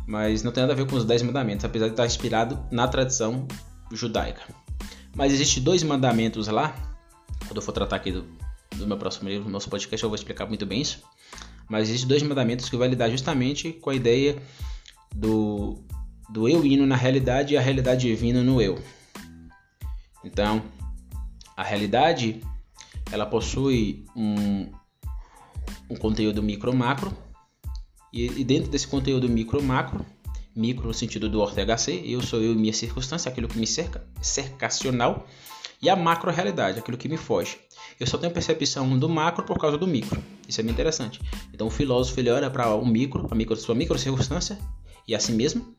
mas 0.10 0.41
não 0.41 0.51
tem 0.51 0.63
nada 0.63 0.74
a 0.74 0.75
ver 0.75 0.88
com 0.88 0.96
os 0.96 1.06
dez 1.06 1.22
mandamentos, 1.22 1.63
apesar 1.63 1.86
de 1.86 1.91
estar 1.91 2.06
inspirado 2.06 2.60
na 2.72 2.88
tradição 2.88 3.48
judaica. 3.91 4.41
Mas 5.15 5.32
existem 5.32 5.62
dois 5.62 5.84
mandamentos 5.84 6.48
lá, 6.48 6.75
quando 7.46 7.58
eu 7.58 7.62
for 7.62 7.74
tratar 7.74 7.98
aqui 7.98 8.12
do, 8.12 8.25
do 8.75 8.88
meu 8.88 8.98
próximo 8.98 9.29
livro, 9.29 9.48
nosso 9.48 9.70
podcast, 9.70 10.03
eu 10.03 10.10
vou 10.10 10.15
explicar 10.15 10.48
muito 10.48 10.65
bem 10.65 10.82
isso. 10.82 11.03
Mas 11.70 11.88
existem 11.88 12.08
dois 12.08 12.24
mandamentos 12.24 12.68
que 12.68 12.76
vai 12.76 12.88
lidar 12.88 13.10
justamente 13.10 13.72
com 13.72 13.92
a 13.92 13.96
ideia 13.96 14.42
do, 15.14 15.78
do 16.30 16.50
eu 16.50 16.66
indo 16.66 16.86
na 16.86 16.96
realidade 16.96 17.54
e 17.54 17.58
a 17.58 17.62
realidade 17.62 18.08
divina 18.08 18.42
no 18.44 18.62
eu. 18.62 18.82
Então, 20.24 20.64
a 21.56 21.64
realidade 21.64 22.42
ela 23.12 23.26
possui 23.26 24.06
um, 24.16 24.72
um 25.90 25.96
conteúdo 25.96 26.42
micro-macro 26.42 27.16
e, 28.12 28.26
e 28.26 28.44
dentro 28.44 28.70
desse 28.70 28.88
conteúdo 28.88 29.30
micro-macro, 29.30 30.06
micro 30.56 30.88
no 30.88 30.94
sentido 30.94 31.30
do 31.30 31.40
orto-HC, 31.40 32.04
eu 32.06 32.22
sou 32.22 32.42
eu 32.42 32.54
e 32.54 32.56
minha 32.56 32.74
circunstância, 32.74 33.30
aquilo 33.30 33.48
que 33.48 33.58
me 33.58 33.68
cerca, 33.68 34.06
cercacional, 34.22 35.28
e 35.81 35.89
a 35.89 35.95
macro-realidade, 35.95 36.79
aquilo 36.79 36.98
que 36.98 37.07
me 37.07 37.17
foge. 37.17 37.57
Eu 38.00 38.07
só 38.07 38.17
tenho 38.17 38.33
percepção 38.33 38.98
do 38.98 39.07
macro 39.07 39.45
por 39.45 39.57
causa 39.57 39.77
do 39.77 39.88
micro. 39.88 40.21
Isso 40.48 40.59
é 40.59 40.63
bem 40.63 40.74
interessante. 40.74 41.21
Então 41.53 41.67
o 41.67 41.69
filósofo 41.69 42.19
ele 42.19 42.29
olha 42.29 42.50
para 42.50 42.74
o 42.75 42.86
micro, 42.86 43.27
a 43.29 43.36
micro, 43.36 43.55
sua 43.55 43.75
micro 43.75 43.98
circunstância 43.98 44.57
e 45.07 45.15
a 45.15 45.19
si 45.19 45.31
mesmo, 45.31 45.75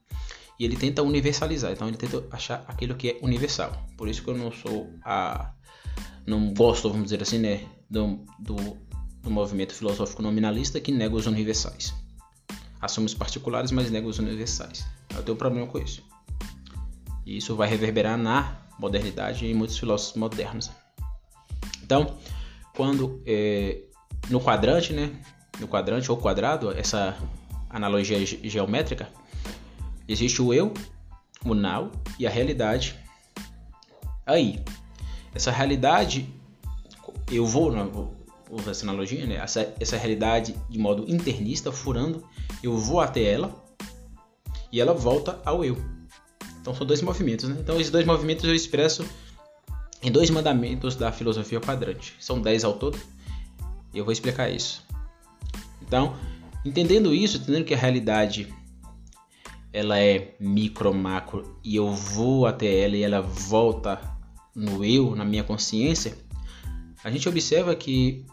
e 0.58 0.64
ele 0.64 0.76
tenta 0.76 1.02
universalizar. 1.02 1.72
Então 1.72 1.88
ele 1.88 1.96
tenta 1.96 2.24
achar 2.30 2.64
aquilo 2.66 2.94
que 2.94 3.10
é 3.10 3.18
universal. 3.22 3.72
Por 3.96 4.08
isso 4.08 4.22
que 4.22 4.28
eu 4.28 4.36
não 4.36 4.50
sou 4.50 4.92
a 5.04 5.52
não 6.26 6.52
gosto, 6.54 6.88
vamos 6.88 7.04
dizer 7.04 7.22
assim, 7.22 7.38
né, 7.38 7.64
do, 7.88 8.24
do, 8.38 8.56
do 9.22 9.30
movimento 9.30 9.74
filosófico 9.74 10.22
nominalista 10.22 10.78
que 10.78 10.92
nega 10.92 11.16
os 11.16 11.26
universais 11.26 11.92
assume 12.80 13.06
os 13.06 13.14
particulares, 13.14 13.70
mas 13.70 13.90
nega 13.90 14.06
os 14.06 14.18
universais. 14.18 14.86
Eu 15.14 15.22
tenho 15.22 15.34
um 15.34 15.38
problema 15.38 15.66
com 15.66 15.78
isso. 15.78 16.02
E 17.26 17.36
isso 17.36 17.54
vai 17.54 17.68
reverberar 17.68 18.16
na 18.16 18.56
modernidade 18.80 19.46
e 19.46 19.52
muitos 19.52 19.78
filósofos 19.78 20.16
modernos. 20.16 20.70
Então, 21.82 22.16
quando 22.74 23.22
é, 23.26 23.82
no 24.30 24.40
quadrante, 24.40 24.92
né, 24.92 25.12
no 25.58 25.68
quadrante 25.68 26.10
ou 26.10 26.16
quadrado, 26.16 26.72
essa 26.72 27.16
analogia 27.68 28.24
geométrica, 28.24 29.08
existe 30.08 30.40
o 30.40 30.54
eu, 30.54 30.72
o 31.44 31.54
now 31.54 31.90
e 32.18 32.26
a 32.26 32.30
realidade. 32.30 32.98
Aí, 34.24 34.64
essa 35.34 35.50
realidade, 35.50 36.32
eu 37.30 37.46
vou, 37.46 37.70
não, 37.70 37.90
vou 37.90 38.16
usar 38.50 38.70
essa 38.70 38.84
analogia, 38.84 39.26
né? 39.26 39.36
Essa, 39.36 39.74
essa 39.78 39.96
realidade 39.96 40.54
de 40.68 40.78
modo 40.78 41.04
internista, 41.08 41.70
furando, 41.70 42.24
eu 42.62 42.76
vou 42.76 43.00
até 43.00 43.22
ela 43.22 43.54
e 44.72 44.80
ela 44.80 44.94
volta 44.94 45.40
ao 45.44 45.64
eu. 45.64 45.99
Então 46.70 46.78
são 46.78 46.86
dois 46.86 47.02
movimentos, 47.02 47.48
né? 47.48 47.56
Então 47.58 47.80
esses 47.80 47.90
dois 47.90 48.06
movimentos 48.06 48.44
eu 48.44 48.54
expresso 48.54 49.04
em 50.00 50.10
dois 50.10 50.30
mandamentos 50.30 50.94
da 50.94 51.10
filosofia 51.10 51.60
quadrante. 51.60 52.14
São 52.20 52.40
dez 52.40 52.62
ao 52.62 52.74
todo. 52.74 52.96
E 53.92 53.98
eu 53.98 54.04
vou 54.04 54.12
explicar 54.12 54.48
isso. 54.48 54.84
Então, 55.82 56.14
entendendo 56.64 57.12
isso, 57.12 57.38
entendendo 57.38 57.64
que 57.64 57.74
a 57.74 57.76
realidade 57.76 58.54
ela 59.72 59.98
é 59.98 60.36
micro, 60.38 60.94
macro 60.94 61.58
e 61.64 61.74
eu 61.74 61.92
vou 61.92 62.46
até 62.46 62.84
ela 62.84 62.96
e 62.96 63.02
ela 63.02 63.20
volta 63.20 64.00
no 64.54 64.84
eu, 64.84 65.16
na 65.16 65.24
minha 65.24 65.42
consciência, 65.42 66.16
a 67.02 67.10
gente 67.10 67.28
observa 67.28 67.74
que 67.74 68.24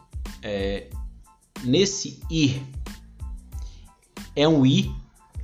é, 0.44 0.90
nesse 1.64 2.20
ir 2.30 2.62
é 4.36 4.48
um 4.48 4.64
ir 4.64 4.92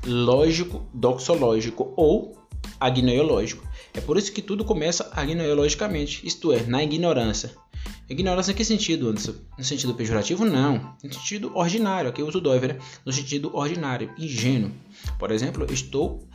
lógico, 0.06 0.86
doxológico 0.94 1.92
ou 1.96 2.43
agnoiológico. 2.84 3.66
É 3.94 4.02
por 4.02 4.18
isso 4.18 4.32
que 4.32 4.42
tudo 4.42 4.66
começa 4.66 5.10
agnoiologicamente, 5.14 6.26
isto 6.26 6.52
é, 6.52 6.64
na 6.64 6.84
ignorância. 6.84 7.52
Ignorância 8.10 8.52
em 8.52 8.56
que 8.56 8.66
sentido, 8.66 9.10
Anderson? 9.10 9.34
No 9.58 9.64
sentido 9.64 9.94
pejorativo? 9.94 10.44
Não. 10.44 10.96
No 11.04 11.14
sentido 11.14 11.52
ordinário, 11.56 12.10
aqui 12.10 12.22
eu 12.22 12.28
uso 12.28 12.42
Dover, 12.42 12.76
né? 12.76 12.80
no 13.06 13.14
sentido 13.14 13.56
ordinário, 13.56 14.12
ingênuo. 14.18 14.72
Por 15.18 15.32
exemplo, 15.32 15.66
estou 15.72 16.28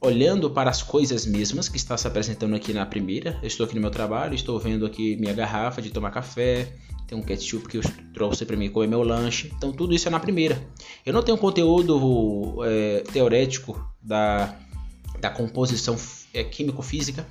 olhando 0.00 0.50
para 0.50 0.70
as 0.70 0.82
coisas 0.82 1.26
mesmas 1.26 1.68
que 1.68 1.76
está 1.76 1.96
se 1.96 2.06
apresentando 2.06 2.54
aqui 2.54 2.72
na 2.72 2.84
primeira. 2.84 3.38
Eu 3.42 3.48
estou 3.48 3.64
aqui 3.64 3.74
no 3.74 3.80
meu 3.80 3.90
trabalho, 3.90 4.34
estou 4.34 4.58
vendo 4.58 4.84
aqui 4.84 5.16
minha 5.16 5.32
garrafa 5.32 5.80
de 5.80 5.90
tomar 5.90 6.10
café, 6.10 6.72
tem 7.06 7.16
um 7.16 7.22
ketchup 7.22 7.66
que 7.66 7.78
eu 7.78 7.82
trouxe 8.12 8.44
para 8.44 8.56
mim 8.56 8.70
comer 8.70 8.86
meu 8.86 9.02
lanche. 9.02 9.50
Então 9.56 9.72
tudo 9.72 9.94
isso 9.94 10.06
é 10.08 10.10
na 10.10 10.20
primeira. 10.20 10.62
Eu 11.04 11.12
não 11.12 11.22
tenho 11.22 11.38
conteúdo 11.38 12.58
é, 12.64 13.02
teorético 13.12 13.82
da, 14.00 14.54
da 15.20 15.30
composição 15.30 15.96
é, 16.32 16.44
químico-física 16.44 17.26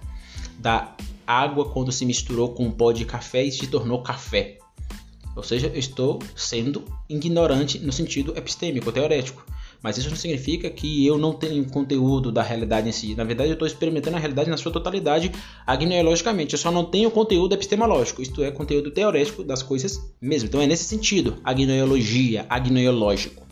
da 0.60 0.96
água 1.26 1.70
quando 1.70 1.92
se 1.92 2.06
misturou 2.06 2.50
com 2.54 2.66
um 2.66 2.72
pó 2.72 2.92
de 2.92 3.06
café 3.06 3.44
e 3.44 3.52
se 3.52 3.68
tornou 3.68 4.02
café. 4.02 4.58
Ou 5.36 5.44
seja, 5.44 5.68
eu 5.68 5.80
estou 5.80 6.20
sendo 6.36 6.84
ignorante 7.08 7.78
no 7.78 7.92
sentido 7.92 8.36
epistêmico, 8.36 8.92
teorético. 8.92 9.46
Mas 9.84 9.96
isso 9.96 10.10
não 10.10 10.18
significa 10.18 10.68
que 10.72 11.06
eu 11.06 11.20
não 11.20 11.34
tenho 11.34 11.64
conteúdo 11.70 12.32
da 12.32 12.42
realidade 12.42 12.90
em 12.90 12.92
si. 12.92 13.14
Na 13.14 13.24
verdade, 13.24 13.52
eu 13.52 13.54
estou 13.54 13.68
experimentando 13.68 14.18
a 14.18 14.20
realidade 14.20 14.50
na 14.50 14.58
sua 14.58 14.72
totalidade 14.72 15.32
agnoologicamente. 15.68 16.54
Eu 16.54 16.60
só 16.60 16.72
não 16.72 16.86
tenho 16.86 17.12
conteúdo 17.12 17.54
epistemológico, 17.54 18.24
isto 18.24 18.44
é, 18.44 18.50
conteúdo 18.50 18.90
teorético 18.90 19.44
das 19.44 19.62
coisas 19.62 20.02
mesmo. 20.20 20.50
Então 20.50 20.60
é 20.60 20.66
nesse 20.66 20.86
sentido, 20.86 21.38
agnoologia, 21.44 22.48
agnoológico. 22.50 23.46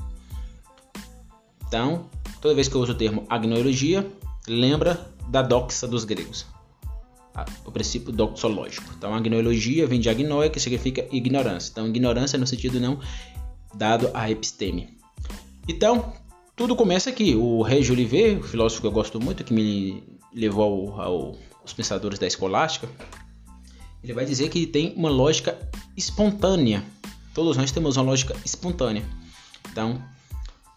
Então, 1.67 2.09
toda 2.41 2.55
vez 2.55 2.67
que 2.67 2.73
eu 2.73 2.81
uso 2.81 2.93
o 2.93 2.95
termo 2.95 3.25
agnoologia, 3.29 4.07
lembra 4.47 5.13
da 5.27 5.41
doxa 5.41 5.87
dos 5.87 6.05
gregos. 6.05 6.45
O 7.65 7.71
princípio 7.71 8.13
doxológico. 8.13 8.93
Então, 8.97 9.13
agnoologia 9.13 9.85
vem 9.85 9.99
de 9.99 10.09
agnoia, 10.09 10.49
que 10.49 10.59
significa 10.59 11.05
ignorância. 11.11 11.71
Então, 11.71 11.87
ignorância 11.87 12.39
no 12.39 12.47
sentido 12.47 12.79
não 12.79 12.99
dado 13.73 14.09
à 14.13 14.31
episteme. 14.31 14.97
Então, 15.67 16.13
tudo 16.55 16.75
começa 16.75 17.09
aqui. 17.09 17.35
O 17.35 17.61
Régio 17.61 17.93
Oliveira, 17.93 18.39
o 18.39 18.43
filósofo 18.43 18.81
que 18.81 18.87
eu 18.87 18.91
gosto 18.91 19.19
muito, 19.19 19.43
que 19.43 19.53
me 19.53 20.03
levou 20.33 20.93
ao, 20.93 21.01
ao, 21.01 21.35
aos 21.61 21.73
pensadores 21.73 22.17
da 22.17 22.25
escolástica, 22.25 22.87
ele 24.01 24.13
vai 24.13 24.25
dizer 24.25 24.49
que 24.49 24.65
tem 24.65 24.93
uma 24.95 25.09
lógica 25.09 25.57
espontânea. 25.97 26.83
Todos 27.33 27.57
nós 27.57 27.71
temos 27.71 27.97
uma 27.97 28.05
lógica 28.05 28.33
espontânea. 28.45 29.03
Então, 29.69 30.01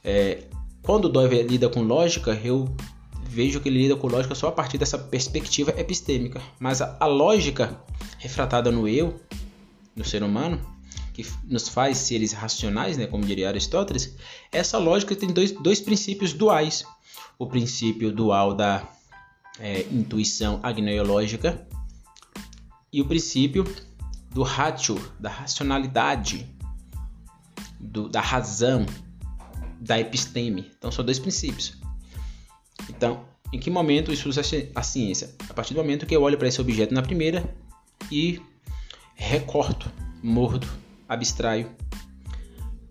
é, 0.02 0.44
quando 0.82 1.04
o 1.04 1.08
Dover 1.08 1.46
lida 1.46 1.68
com 1.68 1.82
lógica, 1.82 2.32
eu 2.42 2.74
vejo 3.28 3.60
que 3.60 3.68
ele 3.68 3.82
lida 3.82 3.94
com 3.94 4.08
lógica 4.08 4.34
só 4.34 4.48
a 4.48 4.52
partir 4.52 4.78
dessa 4.78 4.98
perspectiva 4.98 5.70
epistêmica. 5.78 6.40
Mas 6.58 6.80
a, 6.80 6.96
a 6.98 7.06
lógica 7.06 7.78
refratada 8.18 8.70
no 8.72 8.88
eu, 8.88 9.20
no 9.94 10.04
ser 10.04 10.22
humano, 10.22 10.60
que 11.12 11.26
nos 11.44 11.68
faz 11.68 11.98
seres 11.98 12.32
racionais, 12.32 12.96
né, 12.96 13.06
como 13.06 13.24
diria 13.24 13.48
Aristóteles, 13.48 14.16
essa 14.50 14.78
lógica 14.78 15.14
tem 15.14 15.30
dois, 15.30 15.52
dois 15.52 15.80
princípios 15.80 16.32
duais. 16.32 16.84
O 17.38 17.46
princípio 17.46 18.10
dual 18.10 18.54
da 18.54 18.88
é, 19.60 19.82
intuição 19.92 20.58
agnoiológica 20.62 21.66
e 22.92 23.00
o 23.02 23.06
princípio 23.06 23.64
do 24.32 24.42
ratio, 24.42 24.98
da 25.20 25.28
racionalidade, 25.28 26.48
do, 27.78 28.08
da 28.08 28.20
razão, 28.20 28.86
da 29.80 29.98
episteme. 30.00 30.70
Então 30.76 30.90
são 30.90 31.04
dois 31.04 31.18
princípios. 31.18 31.77
Então, 32.88 33.24
em 33.52 33.58
que 33.58 33.70
momento 33.70 34.12
isso 34.12 34.28
usa 34.28 34.42
a 34.74 34.82
ciência? 34.82 35.34
A 35.48 35.54
partir 35.54 35.74
do 35.74 35.80
momento 35.80 36.06
que 36.06 36.14
eu 36.14 36.22
olho 36.22 36.36
para 36.36 36.48
esse 36.48 36.60
objeto 36.60 36.92
na 36.92 37.02
primeira 37.02 37.54
e 38.10 38.40
recorto, 39.14 39.90
mordo, 40.22 40.66
abstraio 41.08 41.70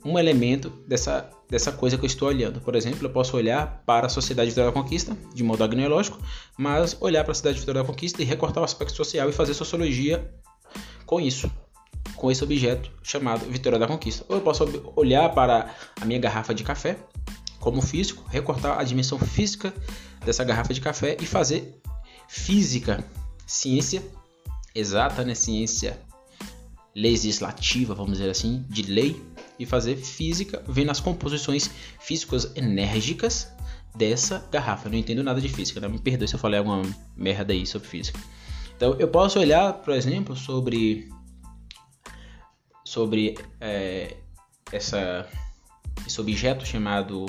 um 0.07 0.17
elemento 0.17 0.69
dessa, 0.87 1.29
dessa 1.49 1.71
coisa 1.71 1.97
que 1.97 2.03
eu 2.03 2.07
estou 2.07 2.27
olhando. 2.29 2.61
Por 2.61 2.75
exemplo, 2.75 3.05
eu 3.05 3.09
posso 3.09 3.35
olhar 3.35 3.83
para 3.85 4.07
a 4.07 4.09
sociedade 4.09 4.49
Vitória 4.49 4.71
da 4.71 4.81
Conquista 4.81 5.17
de 5.33 5.43
modo 5.43 5.63
agneológico, 5.63 6.17
mas 6.57 6.95
olhar 7.01 7.23
para 7.23 7.33
a 7.33 7.35
cidade 7.35 7.59
Vitória 7.59 7.81
da 7.81 7.87
Conquista 7.87 8.21
e 8.21 8.25
recortar 8.25 8.61
o 8.61 8.65
aspecto 8.65 8.95
social 8.95 9.29
e 9.29 9.33
fazer 9.33 9.53
sociologia 9.53 10.31
com 11.05 11.19
isso, 11.19 11.51
com 12.15 12.31
esse 12.31 12.43
objeto 12.43 12.89
chamado 13.03 13.45
Vitória 13.45 13.77
da 13.77 13.87
Conquista. 13.87 14.25
Ou 14.29 14.37
eu 14.37 14.41
posso 14.41 14.63
olhar 14.95 15.29
para 15.33 15.75
a 15.99 16.05
minha 16.05 16.19
garrafa 16.19 16.53
de 16.53 16.63
café 16.63 16.97
como 17.59 17.81
físico, 17.81 18.23
recortar 18.29 18.79
a 18.79 18.83
dimensão 18.83 19.17
física 19.19 19.73
dessa 20.25 20.43
garrafa 20.43 20.73
de 20.73 20.81
café 20.81 21.17
e 21.19 21.25
fazer 21.25 21.79
física, 22.27 23.03
ciência 23.45 24.03
exata, 24.73 25.23
né? 25.23 25.33
ciência 25.33 25.99
legislativa, 26.95 27.93
vamos 27.93 28.13
dizer 28.13 28.29
assim, 28.29 28.65
de 28.69 28.83
lei, 28.83 29.21
e 29.59 29.65
fazer 29.65 29.95
física 29.95 30.63
vendo 30.67 30.91
as 30.91 30.99
composições 30.99 31.69
físicas 31.99 32.51
enérgicas 32.55 33.47
dessa 33.95 34.47
garrafa. 34.51 34.87
Eu 34.87 34.91
não 34.91 34.99
entendo 34.99 35.23
nada 35.23 35.41
de 35.41 35.49
física, 35.49 35.79
né? 35.79 35.87
me 35.87 35.99
perdoe 35.99 36.27
se 36.27 36.35
eu 36.35 36.39
falei 36.39 36.59
alguma 36.59 36.81
merda 37.15 37.53
aí 37.53 37.65
sobre 37.65 37.87
física. 37.87 38.19
Então 38.75 38.95
eu 38.99 39.07
posso 39.07 39.39
olhar, 39.39 39.73
por 39.73 39.93
exemplo, 39.93 40.35
sobre 40.35 41.09
sobre 42.83 43.37
é, 43.59 44.15
essa, 44.71 45.27
esse 46.05 46.21
objeto 46.21 46.65
chamado 46.65 47.25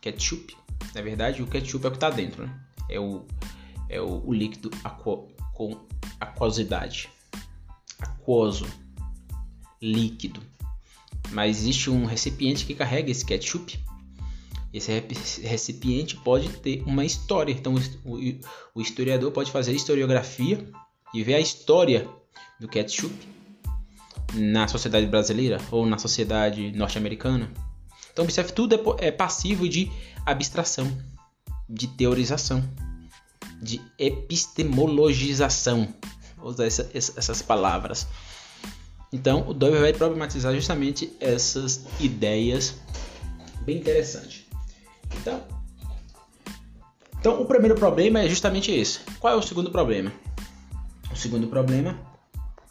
ketchup. 0.00 0.56
Na 0.94 1.02
verdade, 1.02 1.42
o 1.42 1.46
ketchup 1.46 1.84
é 1.84 1.88
o 1.88 1.90
que 1.90 1.96
está 1.96 2.10
dentro, 2.10 2.46
né? 2.46 2.60
É 2.88 2.98
o, 2.98 3.24
é 3.88 4.00
o, 4.00 4.26
o 4.26 4.32
líquido 4.32 4.70
aquo, 4.82 5.28
com 5.54 5.86
aquosidade. 6.18 7.08
Aquoso. 7.98 8.66
Líquido. 9.80 10.42
Mas 11.30 11.58
existe 11.58 11.90
um 11.90 12.04
recipiente 12.04 12.66
que 12.66 12.74
carrega 12.74 13.10
esse 13.10 13.24
ketchup. 13.24 13.78
Esse 14.72 14.92
recipiente 15.42 16.16
pode 16.16 16.48
ter 16.48 16.82
uma 16.86 17.04
história. 17.04 17.52
Então, 17.52 17.74
o 18.74 18.80
historiador 18.80 19.32
pode 19.32 19.50
fazer 19.50 19.72
historiografia 19.72 20.64
e 21.12 21.22
ver 21.22 21.34
a 21.34 21.40
história 21.40 22.08
do 22.60 22.68
ketchup 22.68 23.14
na 24.34 24.68
sociedade 24.68 25.06
brasileira 25.06 25.58
ou 25.70 25.84
na 25.86 25.98
sociedade 25.98 26.70
norte-americana. 26.72 27.50
Então, 28.12 28.24
observe, 28.24 28.52
tudo 28.52 28.74
é, 28.98 29.08
é 29.08 29.10
passivo 29.10 29.68
de 29.68 29.90
abstração, 30.26 30.90
de 31.68 31.86
teorização, 31.86 32.62
de 33.62 33.80
epistemologização. 33.98 35.94
Vou 36.36 36.50
usar 36.50 36.66
essa, 36.66 36.90
essas 36.94 37.42
palavras. 37.42 38.06
Então, 39.12 39.48
o 39.48 39.54
Doyle 39.54 39.80
vai 39.80 39.92
problematizar 39.92 40.54
justamente 40.54 41.12
essas 41.20 41.84
ideias 41.98 42.74
bem 43.62 43.78
interessantes. 43.78 44.44
Então, 45.20 45.42
então, 47.20 47.42
o 47.42 47.44
primeiro 47.44 47.74
problema 47.74 48.20
é 48.20 48.28
justamente 48.28 48.72
esse. 48.72 49.00
Qual 49.18 49.34
é 49.34 49.36
o 49.36 49.42
segundo 49.42 49.70
problema? 49.70 50.10
O 51.12 51.16
segundo 51.16 51.46
problema 51.48 52.00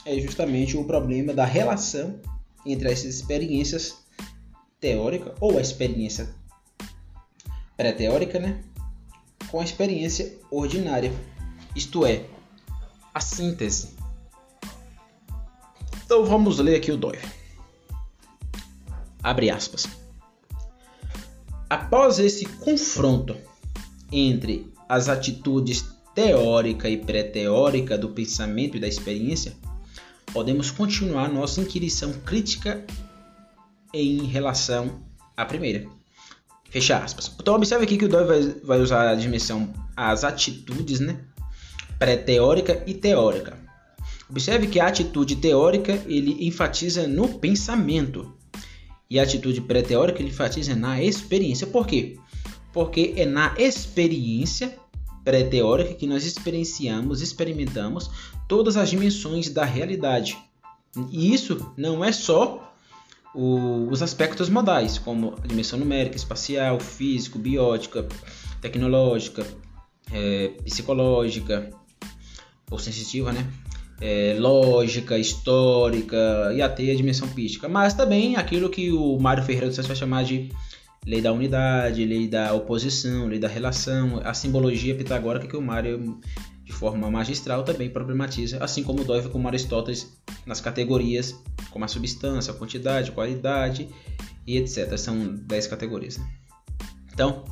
é 0.04 0.20
justamente 0.20 0.76
o 0.76 0.86
problema 0.86 1.34
da 1.36 1.46
relação 1.46 2.20
entre 2.66 2.92
essas 2.92 3.06
experiências 3.06 3.99
teórica 4.80 5.34
ou 5.40 5.58
a 5.58 5.62
experiência 5.62 6.30
pré-teórica, 7.76 8.40
né, 8.40 8.64
com 9.50 9.60
a 9.60 9.64
experiência 9.64 10.38
ordinária, 10.52 11.14
isto 11.76 12.06
é, 12.06 12.26
a 13.14 13.20
síntese. 13.20 13.96
Então 16.06 16.26
vamos 16.26 16.60
ler 16.60 16.76
aqui 16.76 16.92
o 16.92 16.98
Doyle. 16.98 17.22
Abre 19.22 19.50
aspas. 19.50 19.88
Após 21.70 22.20
esse 22.20 22.46
confronto 22.46 23.38
entre 24.12 24.74
as 24.88 25.08
atitudes 25.08 25.86
teórica 26.16 26.90
e 26.90 26.98
pré-teórica 26.98 27.98
do 27.98 28.10
pensamento 28.10 28.76
e 28.76 28.80
da 28.80 28.88
experiência, 28.88 29.56
podemos 30.34 30.72
continuar 30.72 31.30
nossa 31.30 31.62
inquirição 31.62 32.12
crítica 32.26 32.84
em 33.94 34.26
relação 34.26 35.02
à 35.36 35.46
primeira. 35.46 35.86
Fecha 36.70 36.98
aspas. 36.98 37.32
Então 37.40 37.56
observe 37.56 37.86
aqui 37.86 37.98
que 37.98 38.06
o 38.06 38.10
Doyle 38.10 38.28
vai, 38.28 38.42
vai 38.64 38.80
usar 38.80 39.10
a 39.10 39.16
dimensão 39.16 39.74
as 39.96 40.24
atitudes, 40.24 41.00
né? 41.00 41.20
Pré-teórica 41.98 42.84
e 42.88 42.94
teórica. 42.94 43.58
Observe 44.30 44.68
que 44.68 44.80
a 44.80 44.88
atitude 44.88 45.36
teórica 45.38 46.02
ele 46.06 46.48
enfatiza 46.48 47.08
no 47.08 47.28
pensamento 47.40 48.34
e 49.10 49.20
a 49.20 49.24
atitude 49.24 49.62
pré-teórica 49.62 50.20
ele 50.20 50.30
enfatiza 50.30 50.76
na 50.76 51.02
experiência. 51.02 51.66
Por 51.66 51.88
quê? 51.88 52.18
Porque 52.72 53.14
é 53.18 53.26
na 53.26 53.56
experiência 53.58 54.78
pré-teórica 55.26 55.96
que 55.96 56.06
nós 56.06 56.26
experienciamos, 56.26 57.22
experimentamos 57.22 58.10
todas 58.48 58.78
as 58.78 58.90
dimensões 58.90 59.50
da 59.50 59.66
realidade. 59.66 60.38
E 61.12 61.34
isso 61.34 61.74
não 61.76 62.06
é 62.06 62.12
só 62.12 62.69
o, 63.34 63.88
os 63.90 64.02
aspectos 64.02 64.50
modais, 64.50 64.98
como 64.98 65.36
a 65.44 65.48
dimensão 65.48 65.78
numérica, 65.78 66.16
espacial, 66.16 66.80
físico, 66.80 67.38
biótica, 67.38 68.08
tecnológica, 68.62 69.46
é, 70.12 70.50
psicológica 70.64 71.70
ou 72.70 72.80
sensitiva, 72.80 73.32
né? 73.32 73.48
É, 74.02 74.38
lógica, 74.40 75.18
histórica 75.18 76.54
e 76.56 76.62
até 76.62 76.90
a 76.92 76.96
dimensão 76.96 77.28
pística, 77.28 77.68
mas 77.68 77.94
também 77.94 78.38
aquilo 78.38 78.70
que 78.70 78.94
o 78.94 79.20
Mário 79.20 79.44
Ferreira 79.44 79.72
Santos 79.74 79.88
vai 79.88 79.96
chamar 79.96 80.24
de 80.24 80.50
lei 81.06 81.22
da 81.22 81.34
unidade, 81.34 82.06
lei 82.06 82.28
da 82.28 82.54
oposição, 82.54 83.28
lei 83.28 83.40
da 83.40 83.48
relação, 83.48 84.22
a 84.24 84.34
simbologia 84.34 84.96
pitagórica 84.96 85.48
que 85.48 85.58
o 85.58 85.62
Mário, 85.62 86.18
de 86.70 86.76
forma 86.76 87.10
magistral, 87.10 87.64
também 87.64 87.90
problematiza, 87.90 88.64
assim 88.64 88.84
como 88.84 89.04
Doiva 89.04 89.28
como 89.28 89.48
Aristóteles 89.48 90.16
nas 90.46 90.62
categorias 90.62 91.36
como 91.72 91.84
a 91.84 91.88
substância, 91.88 92.54
a 92.54 92.56
quantidade, 92.56 93.10
a 93.10 93.14
qualidade 93.14 93.90
e 94.46 94.56
etc. 94.56 94.96
São 94.96 95.34
10 95.36 95.66
categorias. 95.66 96.20
Né? 96.20 96.30
Então, 97.12 97.44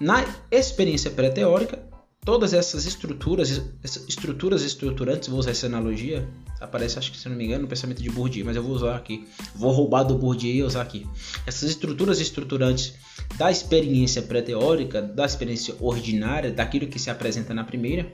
na 0.00 0.24
experiência 0.50 1.12
pré-teórica, 1.12 1.78
todas 2.24 2.52
essas 2.52 2.86
estruturas, 2.86 3.62
estruturas 4.08 4.62
estruturantes, 4.62 5.28
vou 5.28 5.38
usar 5.38 5.52
essa 5.52 5.66
analogia, 5.66 6.28
aparece, 6.60 6.98
acho 6.98 7.10
que 7.10 7.18
se 7.18 7.28
não 7.28 7.36
me 7.36 7.44
engano, 7.44 7.62
no 7.62 7.68
pensamento 7.68 8.02
de 8.02 8.10
Bourdieu, 8.10 8.44
mas 8.44 8.56
eu 8.56 8.62
vou 8.62 8.74
usar 8.74 8.96
aqui. 8.96 9.26
Vou 9.54 9.72
roubar 9.72 10.02
do 10.02 10.16
Bourdieu 10.16 10.54
e 10.54 10.62
usar 10.62 10.82
aqui. 10.82 11.06
Essas 11.46 11.70
estruturas 11.70 12.20
estruturantes 12.20 12.94
da 13.36 13.50
experiência 13.50 14.22
pré-teórica, 14.22 15.02
da 15.02 15.24
experiência 15.24 15.74
ordinária, 15.80 16.50
daquilo 16.50 16.86
que 16.86 16.98
se 16.98 17.10
apresenta 17.10 17.52
na 17.52 17.64
primeira, 17.64 18.12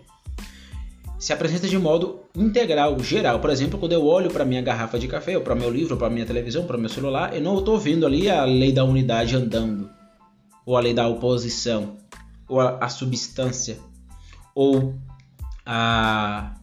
se 1.18 1.32
apresenta 1.32 1.68
de 1.68 1.78
modo 1.78 2.20
integral, 2.34 2.98
geral. 3.00 3.40
Por 3.40 3.50
exemplo, 3.50 3.78
quando 3.78 3.92
eu 3.92 4.06
olho 4.06 4.30
para 4.30 4.44
minha 4.44 4.62
garrafa 4.62 4.98
de 4.98 5.06
café, 5.06 5.36
ou 5.36 5.42
para 5.42 5.54
meu 5.54 5.70
livro, 5.70 5.96
para 5.96 6.08
minha 6.08 6.24
televisão, 6.24 6.66
para 6.66 6.78
meu 6.78 6.88
celular, 6.88 7.34
eu 7.34 7.42
não 7.42 7.58
estou 7.58 7.78
vendo 7.78 8.06
ali 8.06 8.30
a 8.30 8.44
lei 8.44 8.72
da 8.72 8.84
unidade 8.84 9.36
andando, 9.36 9.90
ou 10.64 10.76
a 10.76 10.80
lei 10.80 10.94
da 10.94 11.06
oposição, 11.06 11.98
ou 12.48 12.60
a, 12.60 12.78
a 12.78 12.88
substância 12.88 13.78
ou 14.54 14.94
a, 15.64 16.54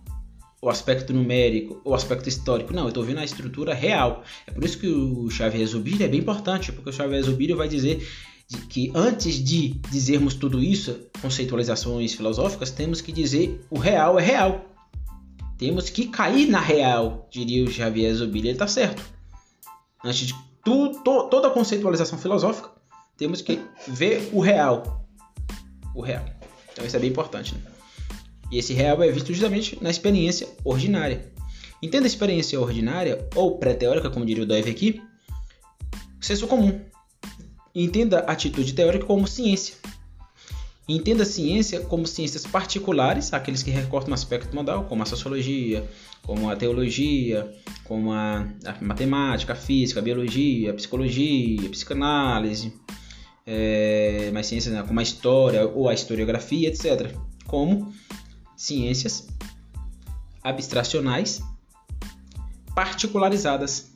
o 0.62 0.70
aspecto 0.70 1.14
numérico, 1.14 1.80
o 1.86 1.94
aspecto 1.94 2.28
histórico. 2.28 2.74
Não, 2.74 2.84
eu 2.84 2.90
estou 2.90 3.04
vendo 3.04 3.20
a 3.20 3.26
estrutura 3.26 3.74
real. 3.74 4.24
É 4.46 4.52
por 4.52 4.64
isso 4.64 4.80
que 4.80 4.88
o 4.88 5.30
Xavier 5.30 5.68
Zubiri 5.68 6.04
é 6.04 6.08
bem 6.08 6.20
importante, 6.20 6.72
porque 6.72 6.90
o 6.90 6.94
Xavier 6.94 7.22
Zubiri 7.24 7.54
vai 7.54 7.68
dizer 7.68 8.08
que 8.70 8.92
antes 8.96 9.36
de 9.36 9.70
dizermos 9.92 10.34
tudo 10.34 10.64
isso, 10.64 11.00
conceitualizações 11.22 12.14
filosóficas, 12.14 12.72
temos 12.72 13.02
que 13.02 13.12
dizer 13.12 13.64
o 13.70 13.78
real 13.78 14.18
é 14.18 14.24
real. 14.24 14.66
Temos 15.58 15.90
que 15.90 16.08
cair 16.08 16.48
na 16.48 16.60
real, 16.60 17.28
diria 17.32 17.64
o 17.64 17.72
Xavier 17.72 18.14
Zubiri. 18.14 18.48
Ele 18.48 18.56
está 18.56 18.68
certo. 18.68 19.04
Antes 20.04 20.28
de 20.28 20.36
tu, 20.64 21.02
to, 21.04 21.24
toda 21.30 21.50
conceitualização 21.50 22.18
filosófica, 22.18 22.70
temos 23.18 23.42
que 23.42 23.60
ver 23.88 24.30
o 24.32 24.40
real. 24.40 25.06
O 25.94 26.02
real. 26.02 26.26
Então 26.72 26.86
isso 26.86 26.96
é 26.96 27.00
bem 27.00 27.10
importante. 27.10 27.56
Né? 27.56 27.77
E 28.52 28.58
esse 28.58 28.74
real 28.74 29.02
é 29.04 29.12
visto 29.12 29.34
justamente 29.34 29.78
na 29.82 29.90
experiência 29.90 30.48
ordinária. 30.64 31.32
Entenda 31.82 32.06
a 32.06 32.08
experiência 32.08 32.60
ordinária 32.60 33.28
ou 33.36 33.58
pré-teórica, 33.58 34.10
como 34.10 34.26
diria 34.26 34.44
o 34.44 34.48
Dove 34.48 34.72
aqui, 34.72 35.02
senso 36.20 36.48
comum. 36.48 36.82
Entenda 37.76 38.22
a 38.22 38.32
atitude 38.32 38.74
teórica 38.74 39.06
como 39.06 39.28
ciência. 39.28 39.76
Entenda 40.90 41.24
a 41.24 41.26
ciência 41.26 41.82
como 41.82 42.08
ciências 42.08 42.48
particulares, 42.48 43.34
aqueles 43.34 43.62
que 43.62 43.70
recortam 43.70 44.12
o 44.12 44.14
aspecto 44.14 44.56
modal, 44.56 44.86
como 44.86 45.04
a 45.04 45.06
sociologia, 45.06 45.88
como 46.24 46.50
a 46.50 46.56
teologia, 46.56 47.54
como 47.84 48.14
a, 48.14 48.48
a 48.66 48.82
matemática, 48.82 49.52
a 49.52 49.56
física, 49.56 50.00
a 50.00 50.04
biologia, 50.04 50.72
a 50.72 50.74
psicologia, 50.74 51.68
a 51.68 51.70
psicanálise, 51.70 52.74
é, 53.46 54.32
mais 54.34 54.48
ciências 54.48 54.74
né, 54.74 54.82
como 54.88 55.00
a 55.00 55.04
história 55.04 55.68
ou 55.68 55.90
a 55.90 55.94
historiografia, 55.94 56.70
etc. 56.70 57.14
Como 57.46 57.94
ciências 58.58 59.28
abstracionais 60.44 61.42
particularizadas. 62.76 63.92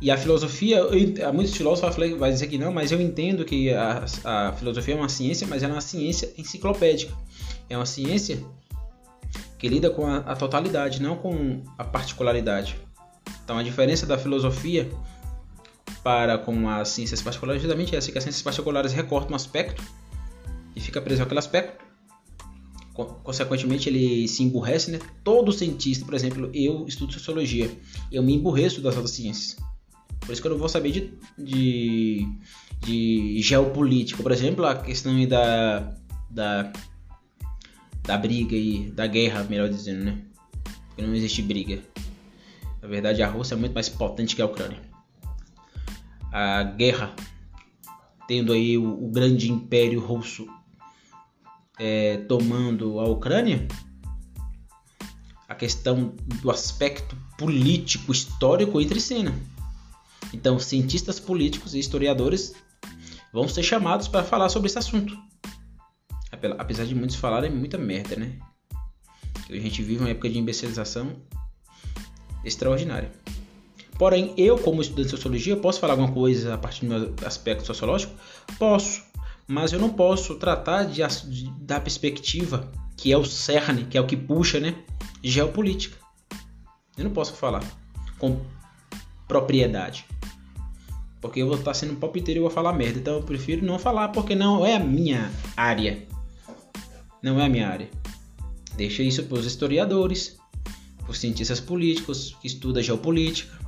E 0.00 0.10
a 0.10 0.16
filosofia, 0.16 0.78
eu, 0.78 1.32
muitos 1.32 1.54
filósofos 1.56 1.96
vão 1.96 2.30
dizer 2.30 2.46
que 2.46 2.58
não, 2.58 2.72
mas 2.72 2.92
eu 2.92 3.00
entendo 3.00 3.44
que 3.44 3.72
a, 3.72 4.04
a 4.24 4.52
filosofia 4.52 4.94
é 4.94 4.96
uma 4.96 5.08
ciência, 5.08 5.46
mas 5.46 5.62
ela 5.62 5.72
é 5.72 5.76
uma 5.76 5.80
ciência 5.80 6.32
enciclopédica. 6.38 7.12
É 7.68 7.76
uma 7.76 7.86
ciência 7.86 8.44
que 9.58 9.68
lida 9.68 9.90
com 9.90 10.06
a, 10.06 10.18
a 10.18 10.36
totalidade, 10.36 11.00
não 11.00 11.16
com 11.16 11.62
a 11.78 11.84
particularidade. 11.84 12.76
Então 13.42 13.56
a 13.56 13.62
diferença 13.62 14.06
da 14.06 14.18
filosofia 14.18 14.90
para 16.02 16.38
com 16.38 16.68
as 16.68 16.90
ciências 16.90 17.22
particulares 17.22 17.60
é 17.60 17.62
justamente 17.62 17.96
essa, 17.96 18.12
que 18.12 18.18
as 18.18 18.24
ciências 18.24 18.42
particulares 18.42 18.92
recortam 18.92 19.32
um 19.32 19.36
aspecto 19.36 19.82
e 20.74 20.80
fica 20.80 21.00
preso 21.00 21.22
àquele 21.22 21.38
aspecto 21.38 21.85
consequentemente 22.96 23.88
ele 23.88 24.26
se 24.26 24.42
emburrece, 24.42 24.90
né? 24.90 24.98
Todo 25.22 25.52
cientista, 25.52 26.04
por 26.04 26.14
exemplo, 26.14 26.50
eu 26.54 26.86
estudo 26.86 27.12
sociologia, 27.12 27.70
eu 28.10 28.22
me 28.22 28.34
emburreço 28.34 28.80
das 28.80 28.94
outras 28.94 29.12
ciências. 29.12 29.56
Por 30.20 30.32
isso 30.32 30.40
que 30.40 30.48
eu 30.48 30.52
não 30.52 30.58
vou 30.58 30.68
saber 30.68 30.90
de, 30.90 31.12
de, 31.38 32.26
de 32.80 33.42
geopolítica, 33.42 34.22
por 34.22 34.32
exemplo, 34.32 34.64
a 34.64 34.74
questão 34.74 35.14
da, 35.26 35.94
da, 36.30 36.72
da 38.02 38.18
briga 38.18 38.56
e 38.56 38.90
da 38.90 39.06
guerra, 39.06 39.44
melhor 39.44 39.68
dizendo, 39.68 40.04
né? 40.04 40.22
Porque 40.88 41.02
não 41.02 41.14
existe 41.14 41.42
briga. 41.42 41.80
Na 42.80 42.88
verdade, 42.88 43.22
a 43.22 43.28
Rússia 43.28 43.54
é 43.54 43.58
muito 43.58 43.74
mais 43.74 43.88
potente 43.88 44.34
que 44.34 44.42
a 44.42 44.46
Ucrânia. 44.46 44.80
A 46.32 46.62
guerra, 46.62 47.14
tendo 48.26 48.52
aí 48.52 48.78
o, 48.78 49.04
o 49.04 49.10
grande 49.10 49.50
império 49.50 50.00
russo 50.00 50.46
é, 51.78 52.18
tomando 52.28 52.98
a 53.00 53.08
Ucrânia, 53.08 53.66
a 55.48 55.54
questão 55.54 56.14
do 56.40 56.50
aspecto 56.50 57.16
político 57.38 58.12
histórico 58.12 58.80
entra 58.80 58.96
em 58.96 59.00
cena. 59.00 59.34
Então, 60.32 60.58
cientistas 60.58 61.20
políticos 61.20 61.74
e 61.74 61.78
historiadores 61.78 62.54
vão 63.32 63.48
ser 63.48 63.62
chamados 63.62 64.08
para 64.08 64.24
falar 64.24 64.48
sobre 64.48 64.68
esse 64.68 64.78
assunto. 64.78 65.16
Apesar 66.58 66.84
de 66.84 66.94
muitos 66.94 67.16
falarem 67.16 67.50
muita 67.50 67.78
merda, 67.78 68.16
né? 68.16 68.38
A 69.48 69.54
gente 69.54 69.82
vive 69.82 70.00
uma 70.00 70.10
época 70.10 70.28
de 70.28 70.38
imbecilização 70.38 71.16
extraordinária. 72.44 73.12
Porém, 73.98 74.34
eu, 74.36 74.58
como 74.58 74.82
estudante 74.82 75.06
de 75.06 75.10
sociologia, 75.12 75.56
posso 75.56 75.80
falar 75.80 75.94
alguma 75.94 76.12
coisa 76.12 76.54
a 76.54 76.58
partir 76.58 76.84
do 76.84 76.88
meu 76.88 77.14
aspecto 77.24 77.64
sociológico? 77.64 78.12
Posso 78.58 79.02
mas 79.46 79.72
eu 79.72 79.78
não 79.78 79.90
posso 79.90 80.34
tratar 80.36 80.84
de, 80.84 81.02
de, 81.28 81.50
da 81.60 81.80
perspectiva 81.80 82.70
que 82.96 83.12
é 83.12 83.16
o 83.16 83.24
cerne, 83.24 83.84
que 83.84 83.98
é 83.98 84.00
o 84.00 84.06
que 84.06 84.16
puxa, 84.16 84.58
né? 84.58 84.74
Geopolítica. 85.22 85.98
Eu 86.96 87.04
não 87.04 87.10
posso 87.10 87.34
falar 87.34 87.62
com 88.18 88.40
propriedade. 89.28 90.06
Porque 91.20 91.42
eu 91.42 91.46
vou 91.46 91.56
estar 91.56 91.74
sendo 91.74 91.92
um 91.92 91.96
palpiteiro 91.96 92.40
e 92.40 92.42
vou 92.42 92.50
falar 92.50 92.72
merda. 92.72 92.98
Então 92.98 93.14
eu 93.16 93.22
prefiro 93.22 93.64
não 93.64 93.78
falar 93.78 94.08
porque 94.08 94.34
não 94.34 94.64
é 94.64 94.76
a 94.76 94.80
minha 94.80 95.30
área. 95.56 96.06
Não 97.22 97.40
é 97.40 97.44
a 97.44 97.48
minha 97.48 97.68
área. 97.68 97.90
Deixa 98.76 99.02
isso 99.02 99.24
para 99.24 99.38
os 99.38 99.46
historiadores, 99.46 100.38
para 100.98 101.10
os 101.10 101.18
cientistas 101.18 101.60
políticos 101.60 102.36
que 102.40 102.46
estudam 102.46 102.82
geopolítica. 102.82 103.58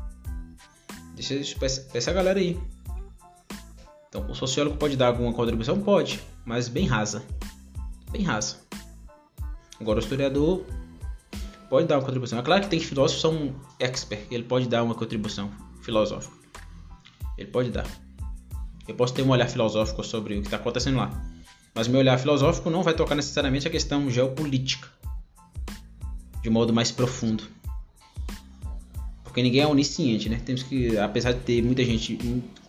Deixa 1.15 1.35
isso 1.35 1.57
para 1.57 1.67
essa 1.67 2.13
galera 2.13 2.39
aí. 2.39 2.59
Então, 4.09 4.27
o 4.29 4.35
sociólogo 4.35 4.77
pode 4.77 4.97
dar 4.97 5.09
alguma 5.09 5.33
contribuição? 5.33 5.81
Pode, 5.81 6.21
mas 6.45 6.69
bem 6.69 6.87
rasa. 6.87 7.23
Bem 8.11 8.23
rasa. 8.23 8.57
Agora, 9.81 9.99
o 9.99 10.03
historiador 10.03 10.65
pode 11.69 11.87
dar 11.87 11.97
uma 11.97 12.05
contribuição. 12.05 12.39
É 12.39 12.43
claro 12.43 12.63
que 12.63 12.69
tem 12.69 12.81
filósofos 12.81 13.23
que 13.23 13.29
são 13.29 13.55
expert, 13.79 14.27
ele 14.31 14.45
pode 14.45 14.67
dar 14.67 14.83
uma 14.83 14.95
contribuição 14.95 15.51
filosófica. 15.83 16.35
Ele 17.37 17.51
pode 17.51 17.71
dar. 17.71 17.87
Eu 18.87 18.95
posso 18.95 19.13
ter 19.13 19.23
um 19.23 19.29
olhar 19.29 19.49
filosófico 19.49 20.03
sobre 20.03 20.39
o 20.39 20.41
que 20.41 20.47
está 20.47 20.57
acontecendo 20.57 20.97
lá. 20.97 21.11
Mas 21.75 21.87
meu 21.87 22.01
olhar 22.01 22.19
filosófico 22.19 22.71
não 22.71 22.83
vai 22.83 22.95
tocar 22.95 23.15
necessariamente 23.15 23.69
a 23.69 23.71
questão 23.71 24.11
geopolítica. 24.11 24.89
De 26.43 26.49
modo 26.49 26.73
mais 26.73 26.91
profundo. 26.91 27.45
Porque 29.23 29.43
ninguém 29.43 29.61
é 29.61 29.67
onisciente, 29.67 30.29
né? 30.29 30.41
Temos 30.45 30.63
que, 30.63 30.97
apesar 30.99 31.33
de 31.33 31.41
ter 31.41 31.63
muita 31.63 31.85
gente 31.85 32.19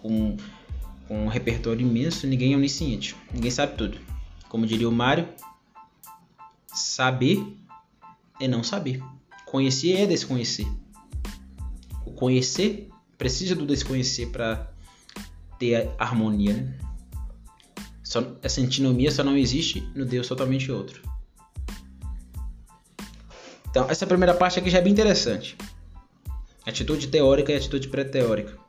com 0.02 0.36
com 1.10 1.26
um 1.26 1.28
repertório 1.28 1.82
imenso, 1.82 2.28
ninguém 2.28 2.54
é 2.54 2.56
onisciente, 2.56 3.16
ninguém 3.34 3.50
sabe 3.50 3.76
tudo. 3.76 3.98
Como 4.48 4.68
diria 4.68 4.88
o 4.88 4.92
Mário, 4.92 5.28
saber 6.68 7.44
é 8.40 8.48
não 8.48 8.64
saber. 8.64 9.02
Conhecer 9.44 9.96
é 9.96 10.06
desconhecer. 10.06 10.68
O 12.06 12.12
conhecer 12.12 12.90
precisa 13.18 13.56
do 13.56 13.66
desconhecer 13.66 14.28
para 14.28 14.72
ter 15.58 15.90
harmonia. 15.98 16.54
Né? 16.54 16.78
Só, 18.04 18.36
essa 18.44 18.62
antinomia 18.62 19.12
só 19.12 19.24
não 19.24 19.36
existe 19.36 19.82
no 19.96 20.06
Deus 20.06 20.28
totalmente 20.28 20.72
outro. 20.72 21.02
Então, 23.68 23.90
essa 23.90 24.06
primeira 24.06 24.36
parte 24.36 24.60
aqui 24.60 24.70
já 24.70 24.78
é 24.78 24.82
bem 24.82 24.94
interessante. 24.94 25.58
Atitude 26.68 27.08
teórica 27.08 27.52
e 27.52 27.56
atitude 27.56 27.88
pré-teórica. 27.88 28.69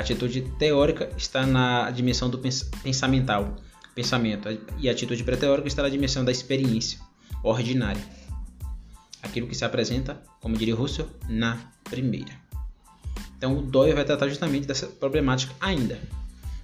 A 0.00 0.02
atitude 0.02 0.40
teórica 0.58 1.10
está 1.14 1.44
na 1.44 1.90
dimensão 1.90 2.30
do 2.30 2.38
pensamental, 2.38 3.56
pensamento, 3.94 4.48
e 4.78 4.88
a 4.88 4.92
atitude 4.92 5.22
pré-teórica 5.22 5.68
está 5.68 5.82
na 5.82 5.90
dimensão 5.90 6.24
da 6.24 6.32
experiência 6.32 6.98
ordinária. 7.44 8.02
Aquilo 9.22 9.46
que 9.46 9.54
se 9.54 9.62
apresenta, 9.62 10.18
como 10.40 10.56
diria 10.56 10.74
Russell, 10.74 11.06
na 11.28 11.58
primeira. 11.84 12.32
Então, 13.36 13.58
o 13.58 13.60
Doyle 13.60 13.92
vai 13.92 14.06
tratar 14.06 14.26
justamente 14.30 14.66
dessa 14.66 14.86
problemática 14.86 15.54
ainda, 15.60 16.00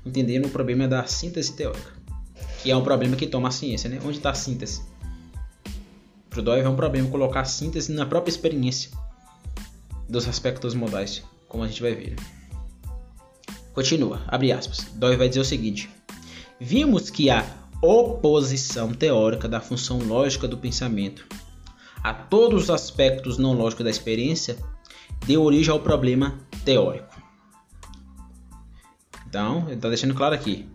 entendendo 0.07 0.46
o 0.46 0.51
problema 0.51 0.88
da 0.88 1.07
síntese 1.07 1.53
teórica, 1.53 1.92
que 2.62 2.70
é 2.70 2.77
um 2.77 2.83
problema 2.83 3.16
que 3.16 3.27
toma 3.27 3.49
a 3.49 3.53
ciência, 3.53 3.90
né? 3.90 4.01
Onde 4.03 4.16
está 4.16 4.31
a 4.31 4.35
síntese? 4.35 4.81
Para 6.31 6.40
o 6.40 6.42
Doyle 6.42 6.64
é 6.64 6.68
um 6.70 6.77
problema 6.77 7.11
colocar 7.11 7.42
a 7.42 7.44
síntese 7.44 7.92
na 7.92 8.07
própria 8.07 8.31
experiência 8.31 8.92
dos 10.09 10.27
aspectos 10.27 10.75
modais, 10.75 11.22
como 11.46 11.64
a 11.64 11.68
gente 11.68 11.83
vai 11.83 11.94
ver. 11.94 12.16
Continua, 13.76 14.22
abre 14.26 14.52
aspas. 14.52 14.86
Dói 14.94 15.18
vai 15.18 15.28
dizer 15.28 15.40
o 15.40 15.44
seguinte: 15.44 15.90
Vimos 16.58 17.10
que 17.10 17.28
a 17.28 17.46
oposição 17.82 18.94
teórica 18.94 19.46
da 19.46 19.60
função 19.60 19.98
lógica 19.98 20.48
do 20.48 20.56
pensamento 20.56 21.26
a 22.02 22.14
todos 22.14 22.64
os 22.64 22.70
aspectos 22.70 23.36
não 23.36 23.52
lógicos 23.52 23.84
da 23.84 23.90
experiência 23.90 24.56
deu 25.26 25.42
origem 25.42 25.70
ao 25.70 25.80
problema 25.80 26.40
teórico. 26.64 27.14
Então, 29.28 29.64
ele 29.66 29.74
está 29.74 29.90
deixando 29.90 30.14
claro 30.14 30.34
aqui. 30.34 30.66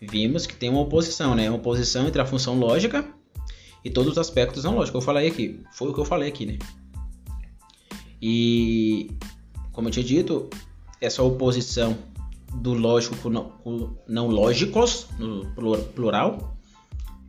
Vimos 0.00 0.46
que 0.46 0.56
tem 0.56 0.68
uma 0.68 0.80
oposição, 0.80 1.36
né? 1.36 1.48
Uma 1.48 1.58
oposição 1.58 2.08
entre 2.08 2.20
a 2.20 2.26
função 2.26 2.58
lógica 2.58 3.06
e 3.84 3.90
todos 3.90 4.10
os 4.10 4.18
aspectos 4.18 4.64
não 4.64 4.74
lógicos. 4.74 5.00
Eu 5.00 5.06
falei 5.06 5.28
aqui, 5.28 5.62
foi 5.70 5.90
o 5.90 5.94
que 5.94 6.00
eu 6.00 6.04
falei 6.04 6.28
aqui, 6.28 6.44
né? 6.44 6.58
E, 8.20 9.12
como 9.70 9.86
eu 9.86 9.92
tinha 9.92 10.04
dito, 10.04 10.50
essa 11.00 11.22
oposição 11.22 11.96
do 12.54 12.74
lógico 12.74 13.16
com 13.16 13.30
não, 13.30 13.44
com 13.44 13.96
não 14.08 14.26
lógicos, 14.26 15.06
no 15.18 15.46
plural, 15.94 16.56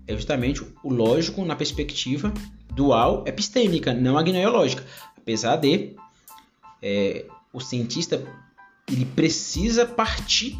é 0.07 0.15
justamente 0.15 0.65
o 0.83 0.93
lógico 0.93 1.45
na 1.45 1.55
perspectiva 1.55 2.33
dual 2.73 3.23
epistêmica, 3.27 3.93
não 3.93 4.17
agnoiológica. 4.17 4.85
Apesar 5.17 5.57
de 5.57 5.95
é, 6.81 7.25
o 7.53 7.59
cientista 7.59 8.23
ele 8.91 9.05
precisa 9.05 9.85
partir 9.85 10.57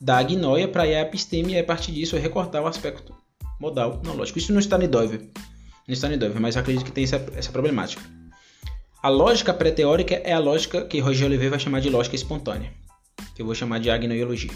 da 0.00 0.18
agnoia 0.18 0.68
para 0.68 0.82
à 0.82 1.00
episteme 1.00 1.54
e 1.54 1.58
a 1.58 1.64
partir 1.64 1.92
disso 1.92 2.16
recortar 2.16 2.62
o 2.62 2.66
aspecto 2.66 3.14
modal 3.58 4.00
não 4.04 4.14
lógico. 4.14 4.38
Isso 4.38 4.52
não 4.52 4.60
está 4.60 4.82
em 4.82 4.88
Dover, 4.88 5.20
não 5.86 5.92
está 5.92 6.08
mas 6.40 6.56
acredito 6.56 6.84
que 6.84 6.92
tem 6.92 7.04
essa, 7.04 7.24
essa 7.34 7.52
problemática. 7.52 8.02
A 9.02 9.08
lógica 9.08 9.52
pré-teórica 9.52 10.14
é 10.14 10.32
a 10.32 10.38
lógica 10.38 10.84
que 10.84 10.98
Roger 10.98 11.26
Oliveira 11.26 11.50
vai 11.50 11.60
chamar 11.60 11.80
de 11.80 11.90
lógica 11.90 12.16
espontânea, 12.16 12.72
que 13.34 13.42
eu 13.42 13.46
vou 13.46 13.54
chamar 13.54 13.78
de 13.78 13.90
agnoiologia. 13.90 14.50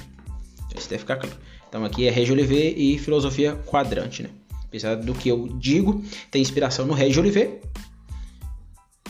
Isso 0.76 0.88
deve 0.88 1.00
ficar 1.00 1.16
claro. 1.16 1.36
Então 1.68 1.84
aqui 1.84 2.08
é 2.08 2.10
Roger 2.10 2.32
Oliveira 2.32 2.78
e 2.78 2.98
filosofia 2.98 3.54
quadrante, 3.66 4.22
né? 4.22 4.30
Apesar 4.64 4.96
do 4.96 5.14
que 5.14 5.28
eu 5.28 5.48
digo, 5.58 6.02
tem 6.30 6.40
inspiração 6.40 6.86
no 6.86 6.94
Roger 6.94 7.18
Oliveira, 7.20 7.60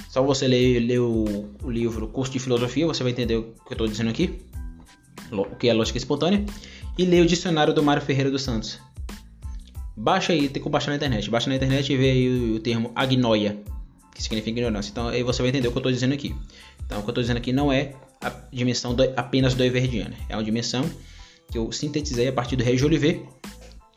Só 0.08 0.22
você 0.22 0.48
ler, 0.48 0.80
ler 0.80 0.98
o, 0.98 1.48
o, 1.62 1.70
livro 1.70 2.08
Curso 2.08 2.32
de 2.32 2.38
Filosofia, 2.40 2.86
você 2.86 3.02
vai 3.02 3.12
entender 3.12 3.36
o 3.36 3.42
que 3.42 3.72
eu 3.72 3.74
estou 3.74 3.86
dizendo 3.86 4.10
aqui, 4.10 4.40
o 5.30 5.56
que 5.56 5.68
é 5.68 5.72
lógica 5.72 5.98
espontânea, 5.98 6.44
e 6.98 7.04
ler 7.04 7.22
o 7.22 7.26
dicionário 7.26 7.72
do 7.72 7.82
Mário 7.82 8.02
Ferreira 8.02 8.30
dos 8.30 8.42
Santos. 8.42 8.80
Baixa 9.96 10.32
aí, 10.32 10.48
tem 10.48 10.62
que 10.62 10.68
baixar 10.68 10.90
na 10.90 10.96
internet. 10.96 11.30
Baixa 11.30 11.48
na 11.48 11.56
internet 11.56 11.92
e 11.92 11.96
vê 11.96 12.10
aí 12.10 12.28
o, 12.28 12.54
o 12.56 12.60
termo 12.60 12.90
agnoia, 12.96 13.56
que 14.20 14.24
significa 14.24 14.50
ignorância. 14.50 14.90
Então 14.90 15.08
aí 15.08 15.22
você 15.22 15.40
vai 15.40 15.48
entender 15.48 15.68
o 15.68 15.70
que 15.70 15.78
eu 15.78 15.80
estou 15.80 15.92
dizendo 15.92 16.12
aqui. 16.12 16.34
Então 16.84 16.98
o 16.98 17.02
que 17.02 17.08
eu 17.08 17.12
estou 17.12 17.22
dizendo 17.22 17.38
aqui 17.38 17.52
não 17.52 17.72
é 17.72 17.94
a 18.20 18.30
dimensão 18.52 18.94
do, 18.94 19.02
apenas 19.16 19.54
do 19.54 19.64
Everdiana, 19.64 20.14
é 20.28 20.36
uma 20.36 20.44
dimensão 20.44 20.84
que 21.50 21.56
eu 21.56 21.72
sintetizei 21.72 22.28
a 22.28 22.32
partir 22.32 22.54
do 22.54 22.62
Rei 22.62 22.80
Olivet, 22.82 23.24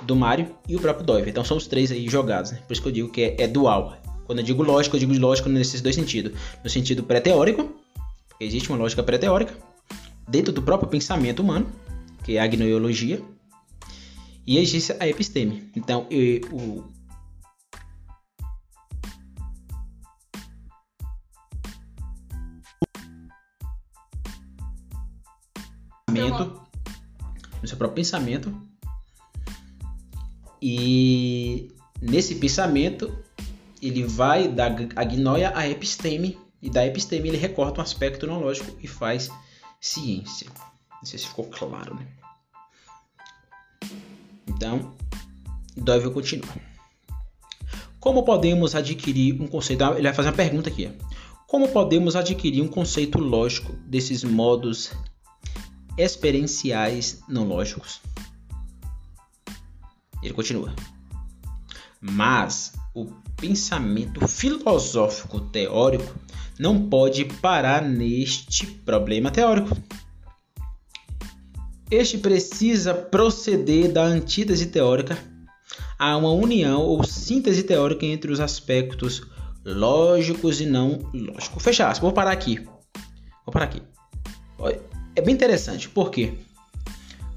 do 0.05 0.15
Mário 0.15 0.55
e 0.67 0.75
o 0.75 0.79
próprio 0.79 1.05
Doiver. 1.05 1.29
Então 1.29 1.43
são 1.43 1.57
os 1.57 1.67
três 1.67 1.91
aí 1.91 2.07
jogados, 2.07 2.51
né? 2.51 2.59
Por 2.65 2.73
isso 2.73 2.81
que 2.81 2.87
eu 2.87 2.91
digo 2.91 3.09
que 3.09 3.21
é, 3.21 3.43
é 3.43 3.47
dual. 3.47 3.97
Quando 4.25 4.39
eu 4.39 4.45
digo 4.45 4.63
lógico, 4.63 4.95
eu 4.95 4.99
digo 5.01 5.13
lógico 5.19 5.49
nesses 5.49 5.81
dois 5.81 5.95
sentidos. 5.95 6.31
No 6.63 6.69
sentido 6.69 7.03
pré-teórico, 7.03 7.69
porque 8.29 8.45
existe 8.45 8.69
uma 8.69 8.77
lógica 8.77 9.03
pré-teórica, 9.03 9.53
dentro 10.27 10.53
do 10.53 10.61
próprio 10.61 10.89
pensamento 10.89 11.41
humano, 11.41 11.67
que 12.23 12.37
é 12.37 12.39
a 12.39 12.45
agnoiologia, 12.45 13.21
e 14.47 14.57
existe 14.57 14.95
a 14.99 15.07
episteme. 15.07 15.69
Então, 15.75 16.07
eu, 16.09 16.41
o, 16.51 16.83
pensamento, 26.31 26.61
no 27.61 27.67
seu 27.67 27.77
próprio 27.77 27.95
pensamento. 27.95 28.61
E 30.61 31.71
nesse 32.01 32.35
pensamento 32.35 33.13
ele 33.81 34.03
vai 34.03 34.47
da 34.47 34.67
agnoia 34.95 35.51
à 35.55 35.67
episteme 35.67 36.37
e 36.61 36.69
da 36.69 36.85
episteme 36.85 37.27
ele 37.27 37.37
recorta 37.37 37.81
um 37.81 37.83
aspecto 37.83 38.25
não 38.25 38.39
lógico 38.39 38.77
e 38.81 38.87
faz 38.87 39.29
ciência. 39.81 40.47
Não 40.95 41.05
sei 41.05 41.19
se 41.19 41.27
ficou 41.27 41.45
claro, 41.45 41.95
né? 41.95 42.07
Então, 44.47 44.93
Dove 45.75 46.09
continua. 46.11 46.47
Como 47.99 48.23
podemos 48.23 48.75
adquirir 48.75 49.41
um 49.41 49.47
conceito? 49.47 49.83
Ele 49.83 50.03
vai 50.03 50.13
fazer 50.13 50.29
uma 50.29 50.35
pergunta 50.35 50.69
aqui. 50.69 50.89
Como 51.47 51.67
podemos 51.67 52.15
adquirir 52.15 52.61
um 52.61 52.67
conceito 52.67 53.17
lógico 53.17 53.73
desses 53.85 54.23
modos 54.23 54.91
experienciais 55.97 57.21
não 57.27 57.47
lógicos. 57.47 58.01
Ele 60.21 60.33
continua. 60.33 60.73
Mas 61.99 62.73
o 62.93 63.05
pensamento 63.37 64.27
filosófico 64.27 65.39
teórico 65.39 66.15
não 66.59 66.89
pode 66.89 67.25
parar 67.25 67.81
neste 67.81 68.65
problema 68.65 69.31
teórico. 69.31 69.75
Este 71.89 72.17
precisa 72.17 72.93
proceder 72.93 73.91
da 73.91 74.03
antítese 74.03 74.67
teórica 74.67 75.17
a 75.99 76.17
uma 76.17 76.31
união 76.31 76.81
ou 76.81 77.03
síntese 77.03 77.63
teórica 77.63 78.05
entre 78.05 78.31
os 78.31 78.39
aspectos 78.39 79.21
lógicos 79.63 80.59
e 80.59 80.65
não 80.65 81.09
lógicos. 81.13 81.63
Fecha 81.63 81.85
aspas. 81.85 81.99
Vou 81.99 82.13
parar 82.13 82.31
aqui. 82.31 82.57
Vou 83.45 83.51
parar 83.51 83.65
aqui 83.65 83.81
é 85.15 85.21
bem 85.21 85.33
interessante. 85.33 85.89
Por 85.89 86.09
quê? 86.09 86.33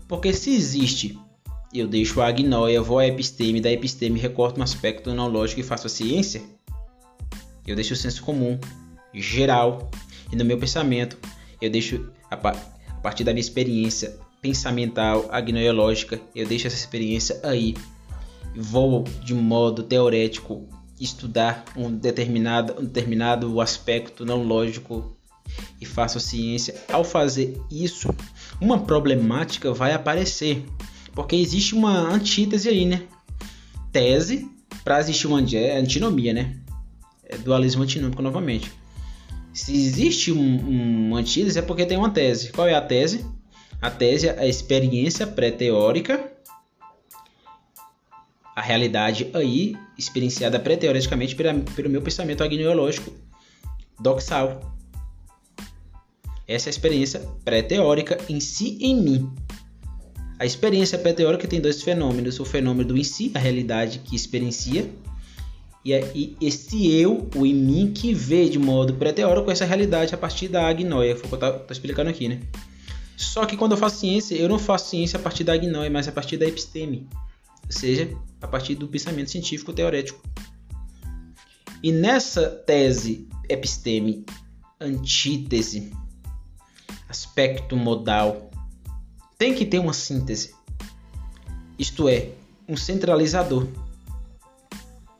Porque 0.09 0.33
se 0.33 0.55
existe, 0.55 1.19
eu 1.75 1.87
deixo 1.87 2.21
a 2.21 2.29
agnoia, 2.29 2.81
vou 2.81 2.99
à 2.99 3.07
episteme, 3.07 3.61
da 3.61 3.71
episteme 3.71 4.21
recorto 4.21 4.61
um 4.61 4.63
aspecto 4.63 5.13
não 5.13 5.29
lógico 5.29 5.61
e 5.61 5.65
faço 5.65 5.87
a 5.87 5.91
ciência, 5.91 6.43
eu 7.67 7.75
deixo 7.75 7.95
o 7.95 7.97
senso 7.97 8.23
comum 8.23 8.59
geral 9.13 9.91
e 10.33 10.37
no 10.37 10.45
meu 10.45 10.59
pensamento 10.59 11.19
eu 11.61 11.69
deixo 11.69 12.11
a, 12.31 12.35
a 12.35 13.01
partir 13.03 13.25
da 13.25 13.33
minha 13.33 13.41
experiência 13.41 14.17
pensamental, 14.41 15.27
agnoiológica, 15.31 16.21
eu 16.35 16.47
deixo 16.47 16.67
essa 16.67 16.77
experiência 16.77 17.41
aí. 17.43 17.75
Vou 18.55 19.05
de 19.25 19.35
modo 19.35 19.83
teorético 19.83 20.69
estudar 21.01 21.65
um 21.77 21.91
determinado, 21.91 22.81
um 22.81 22.85
determinado 22.85 23.61
aspecto 23.61 24.25
não 24.25 24.43
lógico 24.45 25.16
e 25.81 25.87
faço 25.87 26.21
ciência, 26.21 26.75
ao 26.93 27.05
fazer 27.05 27.61
isso, 27.71 28.15
uma 28.61 28.81
problemática 28.81 29.73
vai 29.73 29.93
aparecer, 29.93 30.65
porque 31.13 31.37
existe 31.37 31.75
uma 31.75 31.93
antítese 31.93 32.69
aí, 32.69 32.85
né? 32.85 33.03
Tese 33.93 34.51
para 34.85 35.01
existir 35.01 35.27
uma 35.27 35.39
antinomia, 35.39 36.33
né? 36.33 36.57
É 37.25 37.37
dualismo 37.37 37.83
antinômico 37.83 38.23
novamente. 38.23 38.73
Se 39.53 39.75
existe 39.75 40.31
um, 40.31 41.11
um 41.11 41.17
antítese 41.17 41.59
é 41.59 41.63
porque 41.63 41.87
tem 41.87 41.97
uma 41.97 42.11
tese. 42.11 42.53
Qual 42.53 42.69
é 42.69 42.75
a 42.75 42.81
tese? 42.81 43.25
A 43.81 43.91
tese 43.91 44.29
é 44.29 44.39
a 44.39 44.47
experiência 44.47 45.27
pré-teórica, 45.27 46.33
a 48.55 48.63
realidade 48.63 49.31
aí 49.35 49.77
experienciada 49.99 50.59
pré-teoreticamente 50.59 51.35
pelo 51.35 51.91
meu 51.91 52.01
pensamento 52.01 52.43
agnoiológico 52.43 53.13
doxal. 54.01 54.76
Essa 56.49 56.69
é 56.69 56.71
a 56.71 56.75
experiência 56.75 57.21
pré-teórica 57.45 58.19
em 58.29 58.39
si 58.41 58.79
em 58.81 58.95
mim. 58.95 59.33
A 60.39 60.45
experiência 60.45 60.99
pré-teórica 60.99 61.49
tem 61.49 61.61
dois 61.61 61.83
fenômenos: 61.83 62.39
o 62.39 62.45
fenômeno 62.45 62.89
do 62.89 62.97
em 62.97 63.05
si, 63.05 63.33
a 63.35 63.39
realidade 63.39 64.01
que 64.01 64.15
experiencia, 64.15 64.89
e, 65.85 66.37
esse 66.41 66.91
eu, 66.91 67.29
o 67.35 67.47
em 67.47 67.55
mim, 67.55 67.93
que 67.93 68.13
vê 68.13 68.49
de 68.49 68.59
modo 68.59 68.95
pré-teórico 68.95 69.51
essa 69.51 69.65
realidade 69.65 70.15
a 70.15 70.19
partir 70.19 70.49
da 70.49 70.67
agnoia. 70.67 71.17
Foi 71.17 71.27
o 71.27 71.39
que 71.39 71.45
eu 71.45 71.57
estou 71.57 71.67
explicando 71.71 72.11
aqui, 72.11 72.29
né? 72.29 72.41
Só 73.17 73.47
que 73.47 73.57
quando 73.57 73.73
eu 73.73 73.79
faço 73.79 74.01
ciência, 74.01 74.35
eu 74.35 74.49
não 74.49 74.59
faço 74.59 74.91
ciência 74.91 75.19
a 75.19 75.23
partir 75.23 75.45
da 75.45 75.55
agnoia, 75.55 75.89
mas 75.89 76.07
a 76.07 76.13
partir 76.13 76.37
da 76.37 76.47
episteme, 76.47 77.09
ou 77.65 77.73
seja, 77.73 78.11
a 78.43 78.49
partir 78.49 78.75
do 78.75 78.89
pensamento 78.89 79.31
científico 79.31 79.73
teorético. 79.73 80.21
E 81.83 81.93
nessa 81.93 82.51
tese 82.51 83.27
episteme 83.49 84.25
antítese 84.81 85.93
aspecto 87.09 87.77
modal, 87.77 88.51
tem 89.39 89.55
que 89.55 89.65
ter 89.65 89.79
uma 89.79 89.93
síntese. 89.93 90.55
Isto 91.79 92.09
é, 92.09 92.31
um 92.69 92.77
centralizador. 92.77 93.67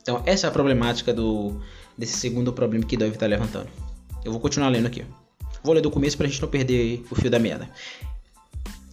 Então, 0.01 0.21
essa 0.25 0.47
é 0.47 0.49
a 0.49 0.51
problemática 0.51 1.13
do, 1.13 1.61
desse 1.97 2.17
segundo 2.17 2.53
problema 2.53 2.85
que 2.85 2.97
Dove 2.97 3.11
está 3.11 3.25
levantando. 3.25 3.69
Eu 4.23 4.31
vou 4.31 4.41
continuar 4.41 4.69
lendo 4.69 4.87
aqui. 4.87 5.05
Vou 5.63 5.73
ler 5.73 5.81
do 5.81 5.91
começo 5.91 6.17
para 6.17 6.27
a 6.27 6.29
gente 6.29 6.41
não 6.41 6.49
perder 6.49 7.03
o 7.11 7.15
fio 7.15 7.29
da 7.29 7.39
meada. 7.39 7.69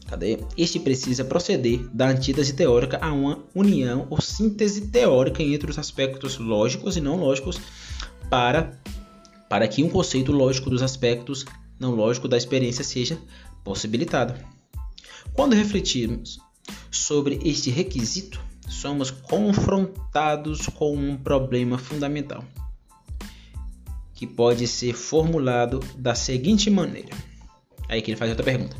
Cadê? 0.06 0.38
Este 0.56 0.78
precisa 0.78 1.24
proceder 1.24 1.88
da 1.92 2.08
antítese 2.08 2.52
teórica 2.52 2.98
a 3.00 3.12
uma 3.12 3.38
união 3.54 4.06
ou 4.10 4.20
síntese 4.20 4.82
teórica 4.88 5.42
entre 5.42 5.70
os 5.70 5.78
aspectos 5.78 6.38
lógicos 6.38 6.96
e 6.96 7.00
não 7.00 7.16
lógicos 7.16 7.58
para, 8.28 8.78
para 9.48 9.66
que 9.66 9.82
um 9.82 9.88
conceito 9.88 10.30
lógico 10.30 10.68
dos 10.68 10.82
aspectos 10.82 11.44
não 11.78 11.94
lógico 11.94 12.28
da 12.28 12.36
experiência 12.36 12.84
seja 12.84 13.18
possibilitado. 13.62 14.34
Quando 15.32 15.54
refletirmos 15.54 16.38
sobre 16.90 17.40
este 17.44 17.70
requisito, 17.70 18.40
somos 18.68 19.10
confrontados 19.10 20.66
com 20.68 20.94
um 20.94 21.16
problema 21.16 21.78
fundamental, 21.78 22.44
que 24.14 24.26
pode 24.26 24.66
ser 24.66 24.94
formulado 24.94 25.80
da 25.96 26.14
seguinte 26.14 26.70
maneira. 26.70 27.10
Aí 27.88 28.00
que 28.00 28.10
ele 28.10 28.18
faz 28.18 28.30
outra 28.30 28.44
pergunta. 28.44 28.76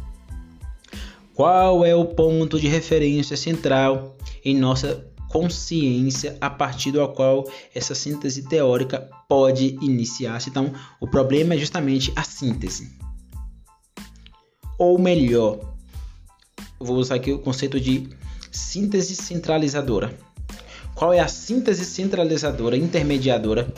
Qual 1.35 1.85
é 1.85 1.94
o 1.94 2.04
ponto 2.04 2.61
de 2.61 2.68
referência 2.68 3.37
central 3.37 4.16
em 4.44 4.57
nossa 4.57 5.04
consciência 5.34 6.38
a 6.40 6.48
partir 6.48 6.92
do 6.92 7.08
qual 7.08 7.44
essa 7.74 7.92
síntese 7.92 8.44
teórica 8.44 9.10
pode 9.28 9.76
iniciar-se. 9.82 10.48
Então, 10.48 10.72
o 11.00 11.08
problema 11.08 11.54
é 11.54 11.58
justamente 11.58 12.12
a 12.14 12.22
síntese. 12.22 12.96
Ou 14.78 14.96
melhor, 14.96 15.58
vou 16.78 16.98
usar 16.98 17.16
aqui 17.16 17.32
o 17.32 17.40
conceito 17.40 17.80
de 17.80 18.08
síntese 18.52 19.16
centralizadora. 19.16 20.16
Qual 20.94 21.12
é 21.12 21.18
a 21.18 21.26
síntese 21.26 21.84
centralizadora 21.84 22.76
intermediadora 22.76 23.74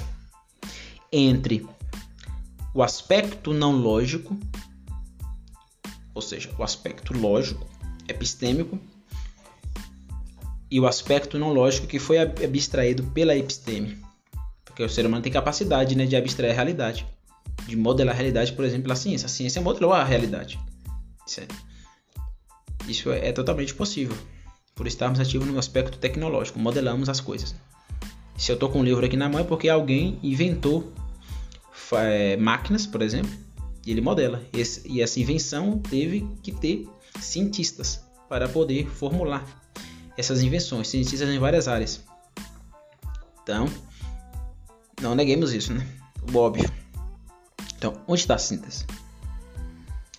entre 1.10 1.66
o 2.74 2.82
aspecto 2.82 3.54
não 3.54 3.72
lógico, 3.72 4.38
ou 6.12 6.20
seja, 6.20 6.50
o 6.58 6.62
aspecto 6.62 7.18
lógico, 7.18 7.66
epistêmico, 8.06 8.78
e 10.70 10.81
o 10.81 10.87
aspecto 10.87 11.38
não 11.38 11.52
lógico 11.52 11.87
que 11.87 11.98
foi 11.98 12.18
abstraído 12.18 13.02
pela 13.05 13.37
episteme. 13.37 13.98
Porque 14.64 14.83
o 14.83 14.88
ser 14.88 15.07
humano 15.07 15.22
tem 15.22 15.33
capacidade 15.33 15.96
né, 15.96 16.07
de 16.07 16.16
abstrair 16.16 16.52
a 16.52 16.55
realidade, 16.55 17.07
de 17.66 17.76
modelar 17.76 18.14
a 18.14 18.18
realidade, 18.18 18.52
por 18.52 18.64
exemplo, 18.64 18.85
pela 18.85 18.96
ciência. 18.96 19.26
A 19.26 19.29
ciência 19.29 19.62
modelou 19.62 19.92
a 19.92 20.05
realidade. 20.05 20.59
É, 21.38 21.46
isso 22.88 23.11
é, 23.11 23.29
é 23.29 23.33
totalmente 23.33 23.74
possível, 23.74 24.16
por 24.74 24.87
estarmos 24.87 25.18
ativos 25.18 25.46
no 25.46 25.59
aspecto 25.59 25.98
tecnológico, 25.98 26.59
modelamos 26.59 27.09
as 27.09 27.20
coisas. 27.20 27.55
Se 28.37 28.52
eu 28.52 28.55
estou 28.55 28.68
com 28.68 28.81
um 28.81 28.85
livro 28.85 29.05
aqui 29.05 29.16
na 29.16 29.29
mão 29.29 29.40
é 29.40 29.44
porque 29.44 29.68
alguém 29.68 30.18
inventou, 30.22 30.92
é, 31.92 32.37
máquinas, 32.37 32.87
por 32.87 33.00
exemplo, 33.00 33.31
e 33.85 33.90
ele 33.90 34.00
modela. 34.00 34.42
Esse, 34.52 34.87
e 34.87 35.00
essa 35.00 35.18
invenção 35.18 35.79
teve 35.79 36.29
que 36.42 36.52
ter 36.52 36.87
cientistas 37.18 38.05
para 38.29 38.48
poder 38.48 38.88
formular 38.88 39.44
essas 40.16 40.42
invenções, 40.42 40.88
cientistas 40.88 41.29
em 41.29 41.38
várias 41.38 41.68
áreas. 41.68 42.02
Então, 43.42 43.66
não 45.00 45.14
neguemos 45.14 45.52
isso, 45.52 45.72
né? 45.72 45.87
O 46.33 46.38
óbvio. 46.38 46.70
Então, 47.76 48.00
onde 48.09 48.20
está 48.20 48.35
a 48.35 48.38
síntese? 48.38 48.85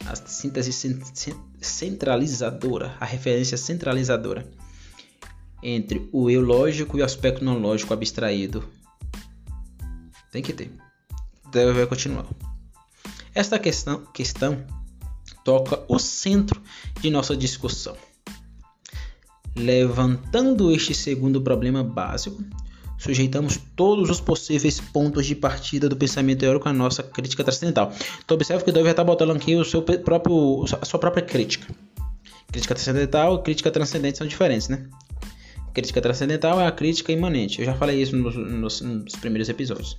A 0.05 0.15
síntese 0.15 0.71
centralizadora, 1.59 2.95
a 2.99 3.05
referência 3.05 3.57
centralizadora 3.57 4.47
entre 5.61 6.07
o 6.13 6.29
eu 6.29 6.41
lógico 6.41 6.97
e 6.97 7.01
o 7.01 7.05
aspecto 7.05 7.43
não 7.43 7.57
lógico 7.57 7.93
abstraído. 7.93 8.63
Tem 10.31 10.41
que 10.41 10.53
ter. 10.53 10.71
Deve 11.51 11.85
continuar. 11.87 12.25
Esta 13.33 13.59
questão, 13.59 14.05
questão 14.13 14.65
toca 15.43 15.83
o 15.87 15.99
centro 15.99 16.61
de 17.01 17.09
nossa 17.09 17.35
discussão. 17.35 17.97
Levantando 19.57 20.71
este 20.71 20.93
segundo 20.93 21.41
problema 21.41 21.83
básico, 21.83 22.43
sujeitamos 22.97 23.59
todos 23.75 24.07
os 24.07 24.21
possíveis 24.21 24.79
pontos 24.79 25.25
de 25.25 25.33
partida 25.33 25.89
do 25.89 25.95
pensamento 25.95 26.41
teórico 26.41 26.69
à 26.69 26.73
nossa 26.73 27.01
crítica 27.01 27.43
transcendental. 27.43 27.91
Então 28.23 28.35
observe 28.35 28.63
que 28.63 28.69
o 28.69 28.73
Dove 28.73 28.89
está 28.89 29.03
botando 29.03 29.31
aqui 29.31 29.55
o 29.55 29.65
seu 29.65 29.81
próprio, 29.81 30.63
a 30.79 30.85
sua 30.85 30.99
própria 30.99 31.23
crítica. 31.23 31.73
Crítica 32.51 32.75
transcendental 32.75 33.35
e 33.35 33.41
crítica 33.41 33.71
transcendente 33.71 34.19
são 34.19 34.27
diferentes, 34.27 34.69
né? 34.69 34.87
Crítica 35.73 36.01
transcendental 36.01 36.61
é 36.61 36.67
a 36.67 36.71
crítica 36.71 37.11
imanente. 37.11 37.59
Eu 37.59 37.65
já 37.65 37.73
falei 37.73 37.99
isso 37.99 38.15
nos, 38.15 38.35
nos, 38.35 38.81
nos 38.81 39.15
primeiros 39.15 39.49
episódios. 39.49 39.97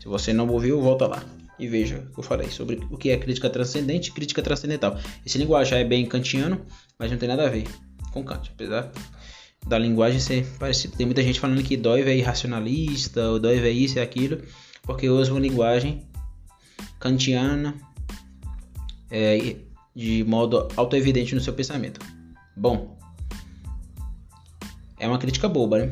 Se 0.00 0.08
você 0.08 0.32
não 0.32 0.48
ouviu, 0.48 0.80
volta 0.80 1.06
lá 1.06 1.22
e 1.58 1.68
veja 1.68 1.98
o 2.10 2.14
que 2.14 2.20
eu 2.20 2.24
falei 2.24 2.50
sobre 2.50 2.80
o 2.90 2.96
que 2.96 3.10
é 3.10 3.16
crítica 3.18 3.50
transcendente 3.50 4.08
e 4.08 4.12
crítica 4.12 4.40
transcendental. 4.40 4.98
Esse 5.24 5.36
linguagem 5.36 5.78
é 5.78 5.84
bem 5.84 6.06
kantiano, 6.06 6.62
mas 6.98 7.10
não 7.10 7.18
tem 7.18 7.28
nada 7.28 7.46
a 7.46 7.50
ver 7.50 7.66
com 8.16 8.24
Kant, 8.24 8.50
apesar 8.54 8.90
da 9.66 9.78
linguagem 9.78 10.20
ser 10.20 10.46
parecida. 10.58 10.96
Tem 10.96 11.04
muita 11.04 11.22
gente 11.22 11.40
falando 11.40 11.62
que 11.62 11.76
Doive 11.76 12.10
é 12.10 12.16
irracionalista, 12.16 13.28
ou 13.30 13.38
Doive 13.38 13.66
é 13.66 13.70
isso 13.70 13.98
e 13.98 14.00
aquilo, 14.00 14.40
porque 14.82 15.08
usa 15.08 15.32
uma 15.32 15.40
linguagem 15.40 16.06
kantiana 17.00 17.74
é, 19.10 19.56
de 19.94 20.24
modo 20.24 20.68
autoevidente 20.76 21.34
no 21.34 21.40
seu 21.40 21.52
pensamento. 21.52 22.00
Bom, 22.56 22.96
é 24.98 25.06
uma 25.08 25.18
crítica 25.18 25.48
boba, 25.48 25.78
né? 25.78 25.90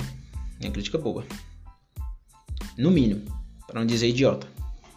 É 0.61 0.67
uma 0.67 0.73
crítica 0.73 0.97
boba. 0.97 1.25
No 2.79 2.91
mínimo, 2.91 3.23
para 3.67 3.81
não 3.81 3.87
dizer 3.87 4.09
idiota. 4.09 4.47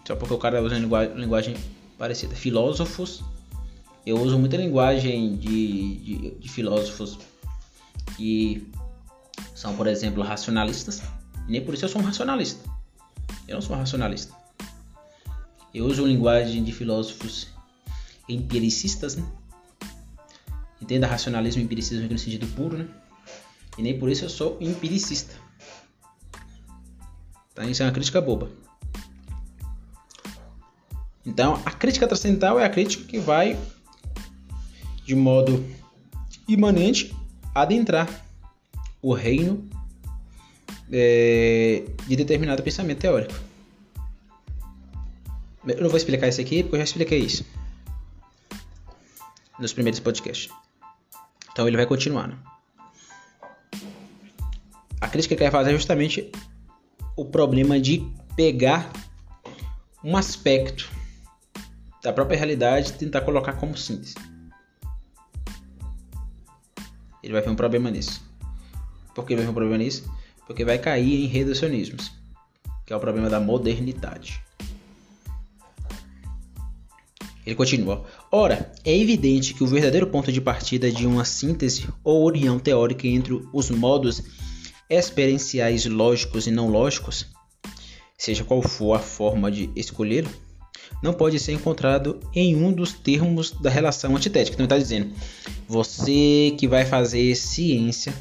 Só 0.07 0.15
porque 0.15 0.33
o 0.33 0.37
cara 0.37 0.61
usa 0.61 0.77
linguagem, 0.77 1.15
linguagem 1.15 1.57
parecida. 1.97 2.35
Filósofos, 2.35 3.23
eu 4.07 4.17
uso 4.21 4.39
muita 4.39 4.55
linguagem 4.55 5.35
de, 5.35 5.97
de, 5.97 6.31
de 6.39 6.49
filósofos 6.49 7.19
que 8.15 8.71
são, 9.53 9.75
por 9.75 9.85
exemplo, 9.85 10.23
racionalistas. 10.23 11.01
E 11.45 11.51
nem 11.51 11.63
por 11.63 11.73
isso 11.73 11.83
eu 11.83 11.89
sou 11.89 12.01
um 12.01 12.05
racionalista. 12.05 12.69
Eu 13.45 13.55
não 13.55 13.61
sou 13.61 13.75
um 13.75 13.79
racionalista. 13.79 14.33
Eu 15.73 15.85
uso 15.85 16.07
linguagem 16.07 16.63
de 16.63 16.71
filósofos 16.71 17.49
empiricistas, 18.29 19.17
né? 19.17 19.25
Entenda 20.81 21.05
racionalismo 21.05 21.61
e 21.61 21.65
empiricismo 21.65 22.07
no 22.09 22.17
sentido 22.17 22.47
puro, 22.55 22.77
né? 22.77 22.87
E 23.77 23.81
nem 23.81 23.99
por 23.99 24.09
isso 24.09 24.23
eu 24.23 24.29
sou 24.29 24.57
empiricista. 24.61 25.35
Tá? 27.53 27.65
Isso 27.65 27.83
é 27.83 27.85
uma 27.85 27.91
crítica 27.91 28.21
boba. 28.21 28.49
Então, 31.25 31.61
a 31.65 31.71
crítica 31.71 32.07
transcendental 32.07 32.57
é 32.57 32.63
a 32.63 32.69
crítica 32.69 33.03
que 33.03 33.19
vai, 33.19 33.59
de 35.07 35.15
modo 35.15 35.65
imanente, 36.49 37.15
adentrar 37.55 38.09
o 39.01 39.13
reino 39.13 39.65
é, 40.91 41.85
de 42.05 42.15
determinado 42.17 42.61
pensamento 42.61 42.99
teórico. 42.99 43.33
Eu 45.65 45.81
não 45.81 45.89
vou 45.89 45.95
explicar 45.95 46.27
isso 46.27 46.41
aqui 46.41 46.61
porque 46.61 46.75
eu 46.75 46.79
já 46.79 46.83
expliquei 46.83 47.19
isso 47.19 47.45
nos 49.57 49.71
primeiros 49.71 50.01
podcasts. 50.01 50.49
Então 51.53 51.65
ele 51.67 51.77
vai 51.77 51.85
continuar. 51.85 52.27
Né? 52.27 52.37
A 54.99 55.07
crítica 55.07 55.35
que 55.35 55.41
ele 55.41 55.49
vai 55.49 55.61
fazer 55.61 55.71
é 55.71 55.77
justamente 55.77 56.29
o 57.15 57.23
problema 57.23 57.79
de 57.79 58.05
pegar 58.35 58.91
um 60.03 60.17
aspecto 60.17 60.91
da 62.03 62.11
própria 62.11 62.37
realidade 62.37 62.89
e 62.89 62.93
tentar 62.93 63.21
colocar 63.21 63.53
como 63.53 63.77
síntese. 63.77 64.15
Ele 67.27 67.33
vai 67.33 67.41
ter 67.41 67.49
um 67.49 67.55
problema 67.55 67.91
nisso. 67.91 68.21
Por 69.13 69.25
que 69.25 69.35
vai 69.35 69.43
ter 69.43 69.51
um 69.51 69.53
problema 69.53 69.77
nisso? 69.77 70.09
Porque 70.45 70.63
vai 70.63 70.77
cair 70.77 71.25
em 71.25 71.27
reducionismos, 71.27 72.09
que 72.85 72.93
é 72.93 72.95
o 72.95 73.01
problema 73.01 73.29
da 73.29 73.37
modernidade. 73.37 74.41
Ele 77.45 77.53
continua. 77.53 78.05
Ora, 78.31 78.71
é 78.81 78.97
evidente 78.97 79.53
que 79.53 79.61
o 79.61 79.67
verdadeiro 79.67 80.07
ponto 80.07 80.31
de 80.31 80.39
partida 80.39 80.89
de 80.89 81.05
uma 81.05 81.25
síntese 81.25 81.89
ou 82.01 82.25
união 82.25 82.57
teórica 82.57 83.05
entre 83.05 83.33
os 83.51 83.69
modos 83.69 84.23
experienciais 84.89 85.85
lógicos 85.85 86.47
e 86.47 86.51
não 86.51 86.69
lógicos, 86.69 87.27
seja 88.17 88.45
qual 88.45 88.61
for 88.61 88.93
a 88.93 88.99
forma 88.99 89.51
de 89.51 89.69
escolhê-lo, 89.75 90.29
não 91.01 91.13
pode 91.13 91.39
ser 91.39 91.53
encontrado 91.53 92.19
em 92.33 92.55
um 92.55 92.71
dos 92.71 92.93
termos 92.93 93.51
da 93.51 93.69
relação 93.69 94.15
antitética. 94.15 94.55
Então, 94.55 94.65
está 94.65 94.77
dizendo, 94.77 95.11
você 95.67 96.55
que 96.57 96.67
vai 96.67 96.85
fazer 96.85 97.35
ciência, 97.35 98.13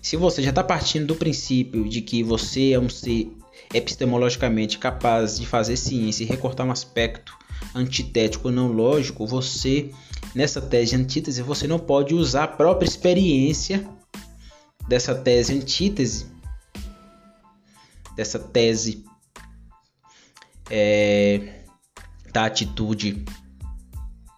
se 0.00 0.16
você 0.16 0.42
já 0.42 0.50
está 0.50 0.64
partindo 0.64 1.06
do 1.06 1.14
princípio 1.14 1.88
de 1.88 2.00
que 2.00 2.22
você 2.22 2.72
é 2.72 2.80
um 2.80 2.88
ser 2.88 3.30
epistemologicamente 3.72 4.78
capaz 4.78 5.38
de 5.38 5.46
fazer 5.46 5.76
ciência 5.76 6.24
e 6.24 6.26
recortar 6.26 6.66
um 6.66 6.70
aspecto 6.70 7.36
antitético 7.74 8.50
não 8.50 8.72
lógico, 8.72 9.26
você, 9.26 9.90
nessa 10.34 10.60
tese 10.60 10.96
de 10.96 11.02
antítese, 11.02 11.42
você 11.42 11.66
não 11.66 11.78
pode 11.78 12.14
usar 12.14 12.44
a 12.44 12.48
própria 12.48 12.88
experiência 12.88 13.86
dessa 14.88 15.14
tese 15.14 15.52
antítese, 15.52 16.26
dessa 18.16 18.38
tese 18.38 19.04
é, 20.70 21.62
da 22.32 22.44
atitude 22.46 23.24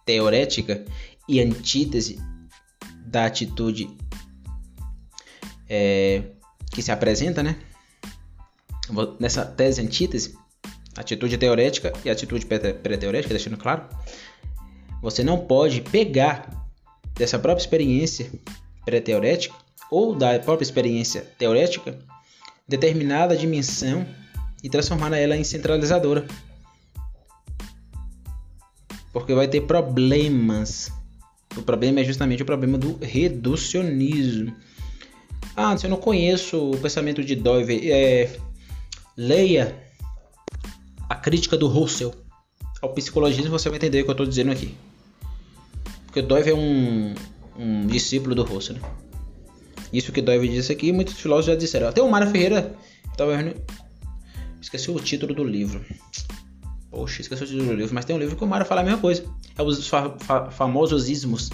teorética 0.05 0.85
e 1.27 1.39
antítese 1.39 2.19
da 3.05 3.25
atitude 3.25 3.89
é, 5.69 6.23
que 6.71 6.81
se 6.81 6.91
apresenta, 6.91 7.43
né? 7.43 7.57
Nessa 9.19 9.45
tese 9.45 9.81
antítese, 9.81 10.37
atitude 10.95 11.37
teorética 11.37 11.93
e 12.03 12.09
atitude 12.09 12.45
pré-teorética, 12.45 13.33
deixando 13.33 13.57
claro, 13.57 13.87
você 15.01 15.23
não 15.23 15.45
pode 15.45 15.81
pegar 15.81 16.49
dessa 17.15 17.39
própria 17.39 17.63
experiência 17.63 18.29
pré-teorética 18.85 19.55
ou 19.89 20.15
da 20.15 20.39
própria 20.39 20.63
experiência 20.63 21.21
teorética 21.37 21.97
determinada 22.67 23.35
dimensão 23.35 24.05
e 24.63 24.69
transformar 24.69 25.15
ela 25.17 25.35
em 25.35 25.43
centralizadora. 25.43 26.25
Porque 29.11 29.33
vai 29.33 29.47
ter 29.47 29.61
problemas. 29.61 30.91
O 31.57 31.61
problema 31.61 31.99
é 31.99 32.03
justamente 32.03 32.43
o 32.43 32.45
problema 32.45 32.77
do 32.77 32.97
reducionismo. 33.01 34.55
Ah, 35.55 35.77
se 35.77 35.85
eu 35.85 35.89
não 35.89 35.97
conheço 35.97 36.71
o 36.71 36.77
pensamento 36.77 37.23
de 37.23 37.35
Dove, 37.35 37.91
é, 37.91 38.39
leia 39.17 39.77
a 41.09 41.15
crítica 41.15 41.57
do 41.57 41.67
Russell 41.67 42.15
ao 42.81 42.93
psicologismo 42.93 43.51
você 43.51 43.69
vai 43.69 43.77
entender 43.77 44.01
o 44.01 44.03
que 44.03 44.09
eu 44.09 44.13
estou 44.13 44.25
dizendo 44.25 44.51
aqui. 44.51 44.75
Porque 46.05 46.21
Dove 46.21 46.49
é 46.49 46.53
um, 46.53 47.13
um 47.57 47.85
discípulo 47.85 48.33
do 48.33 48.43
Russell. 48.43 48.77
Né? 48.77 48.81
Isso 49.93 50.11
que 50.11 50.21
Dove 50.21 50.47
disse 50.47 50.71
aqui, 50.71 50.91
muitos 50.91 51.13
filósofos 51.13 51.53
já 51.53 51.55
disseram. 51.55 51.87
Até 51.87 52.01
o 52.01 52.09
Mário 52.09 52.29
Ferreira 52.31 52.75
estava 53.11 53.37
Esqueci 54.61 54.91
o 54.91 54.99
título 54.99 55.33
do 55.33 55.43
livro. 55.43 55.83
Poxa, 56.91 57.21
esqueci 57.21 57.43
o 57.43 57.47
título 57.47 57.65
do 57.65 57.73
livro, 57.73 57.95
mas 57.95 58.05
tem 58.05 58.15
um 58.15 58.19
livro 58.19 58.35
que 58.35 58.43
o 58.43 58.47
Mário 58.47 58.65
fala 58.65 58.81
a 58.81 58.83
mesma 58.83 58.99
coisa. 58.99 59.25
É 59.57 59.63
os 59.63 59.87
fa 59.87 60.15
fa 60.19 60.51
famosos 60.51 61.09
ismos. 61.09 61.49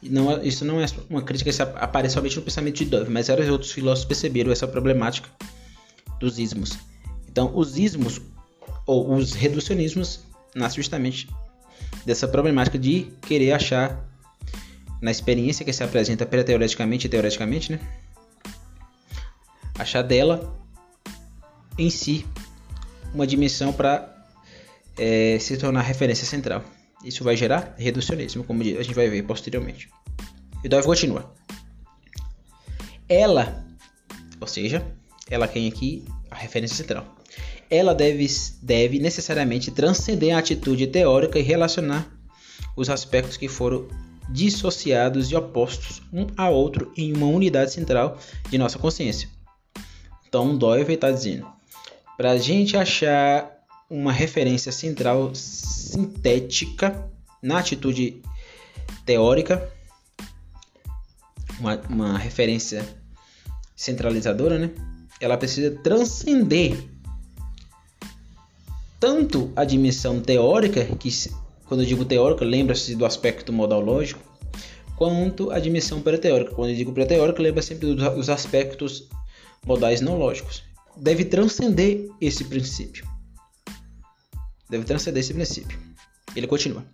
Não, 0.00 0.30
é, 0.30 0.46
isso 0.46 0.64
não 0.64 0.80
é 0.80 0.86
uma 1.10 1.22
crítica 1.22 1.50
que 1.50 1.62
aparece 1.62 2.14
somente 2.14 2.36
no 2.36 2.42
pensamento 2.42 2.76
de 2.76 2.84
Dove, 2.84 3.10
mas 3.10 3.26
vários 3.26 3.48
outros 3.48 3.72
filósofos 3.72 4.06
perceberam 4.06 4.52
essa 4.52 4.68
problemática 4.68 5.28
dos 6.20 6.38
ismos. 6.38 6.78
Então, 7.28 7.50
os 7.54 7.76
ismos 7.76 8.20
ou 8.86 9.12
os 9.14 9.32
reducionismos 9.32 10.20
nascem 10.54 10.76
justamente 10.76 11.28
dessa 12.06 12.28
problemática 12.28 12.78
de 12.78 13.12
querer 13.22 13.52
achar 13.52 14.08
na 15.02 15.10
experiência 15.10 15.64
que 15.64 15.72
se 15.72 15.82
apresenta 15.82 16.24
pré-teoreticamente 16.24 17.06
e 17.06 17.10
teoreticamente, 17.10 17.72
né? 17.72 17.80
Achar 19.76 20.02
dela 20.02 20.56
em 21.78 21.90
si 21.90 22.26
uma 23.14 23.26
dimensão 23.26 23.72
para 23.72 24.14
é, 24.98 25.38
se 25.38 25.56
tornar 25.56 25.82
referência 25.82 26.26
central. 26.26 26.64
Isso 27.04 27.22
vai 27.22 27.36
gerar 27.36 27.74
reducionismo, 27.78 28.42
como 28.44 28.62
a 28.62 28.82
gente 28.82 28.94
vai 28.94 29.08
ver 29.08 29.22
posteriormente. 29.22 29.88
E 30.64 30.68
Dove 30.68 30.84
continua. 30.86 31.32
Ela, 33.08 33.64
ou 34.40 34.46
seja, 34.46 34.84
ela 35.30 35.46
quem 35.46 35.68
aqui 35.68 36.04
a 36.30 36.34
referência 36.34 36.76
central. 36.76 37.06
Ela 37.70 37.94
deve, 37.94 38.26
deve 38.62 38.98
necessariamente 38.98 39.70
transcender 39.70 40.34
a 40.34 40.38
atitude 40.38 40.86
teórica 40.88 41.38
e 41.38 41.42
relacionar 41.42 42.10
os 42.76 42.90
aspectos 42.90 43.36
que 43.36 43.48
foram 43.48 43.88
dissociados 44.30 45.30
e 45.30 45.36
opostos 45.36 46.02
um 46.12 46.26
a 46.36 46.48
outro 46.48 46.92
em 46.96 47.12
uma 47.14 47.26
unidade 47.26 47.72
central 47.72 48.18
de 48.50 48.58
nossa 48.58 48.78
consciência. 48.78 49.28
Então, 50.26 50.56
Doyle 50.56 50.92
está 50.92 51.10
dizendo: 51.10 51.46
para 52.18 52.32
a 52.32 52.36
gente 52.36 52.76
achar 52.76 53.48
uma 53.88 54.12
referência 54.12 54.72
central 54.72 55.30
sintética 55.36 57.08
na 57.40 57.60
atitude 57.60 58.20
teórica, 59.06 59.72
uma, 61.60 61.80
uma 61.88 62.18
referência 62.18 62.84
centralizadora, 63.76 64.58
né? 64.58 64.70
Ela 65.20 65.36
precisa 65.36 65.70
transcender 65.76 66.76
tanto 68.98 69.52
a 69.54 69.64
dimensão 69.64 70.20
teórica, 70.20 70.84
que 70.96 71.08
quando 71.66 71.84
eu 71.84 71.86
digo 71.86 72.04
teórica, 72.04 72.44
lembra-se 72.44 72.96
do 72.96 73.06
aspecto 73.06 73.52
modal 73.52 73.80
lógico, 73.80 74.20
quanto 74.96 75.52
a 75.52 75.60
dimensão 75.60 76.02
pré-teórica. 76.02 76.52
Quando 76.52 76.70
eu 76.70 76.76
digo 76.76 76.92
pré-teórica, 76.92 77.40
lembra 77.40 77.62
sempre 77.62 77.94
dos 77.94 78.28
aspectos 78.28 79.08
modais 79.64 80.00
não 80.00 80.18
lógicos. 80.18 80.67
Deve 80.98 81.24
transcender 81.24 82.08
esse 82.20 82.44
princípio. 82.44 83.06
Deve 84.68 84.84
transcender 84.84 85.20
esse 85.20 85.32
princípio. 85.32 85.78
Ele 86.34 86.46
continua. 86.46 86.84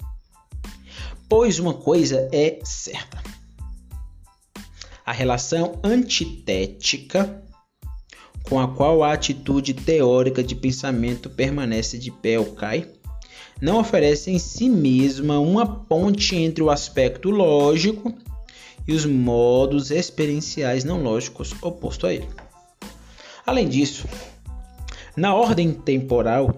Pois 1.29 1.59
uma 1.59 1.75
coisa 1.75 2.29
é 2.33 2.61
certa. 2.63 3.23
A 5.05 5.13
relação 5.13 5.81
antitética 5.83 7.43
com 8.45 8.61
a 8.61 8.69
qual 8.69 9.03
a 9.03 9.13
atitude 9.13 9.73
teórica 9.73 10.43
de 10.45 10.55
pensamento 10.55 11.31
permanece 11.31 11.99
de 11.99 12.11
pé 12.11 12.39
ou 12.39 12.53
cai, 12.53 12.87
não 13.61 13.81
oferece 13.81 14.31
em 14.31 14.39
si 14.39 14.69
mesma 14.69 15.39
uma 15.39 15.67
ponte 15.67 16.37
entre 16.37 16.63
o 16.63 16.71
aspecto 16.71 17.31
lógico 17.31 18.15
e 18.87 18.93
os 18.93 19.07
modos 19.07 19.91
experienciais 19.91 20.85
não 20.85 21.03
lógicos 21.03 21.55
oposto 21.63 22.07
a 22.07 22.13
ele. 22.13 22.29
Além 23.47 23.69
disso, 23.69 24.09
na 25.17 25.35
ordem 25.35 25.73
temporal 25.73 26.57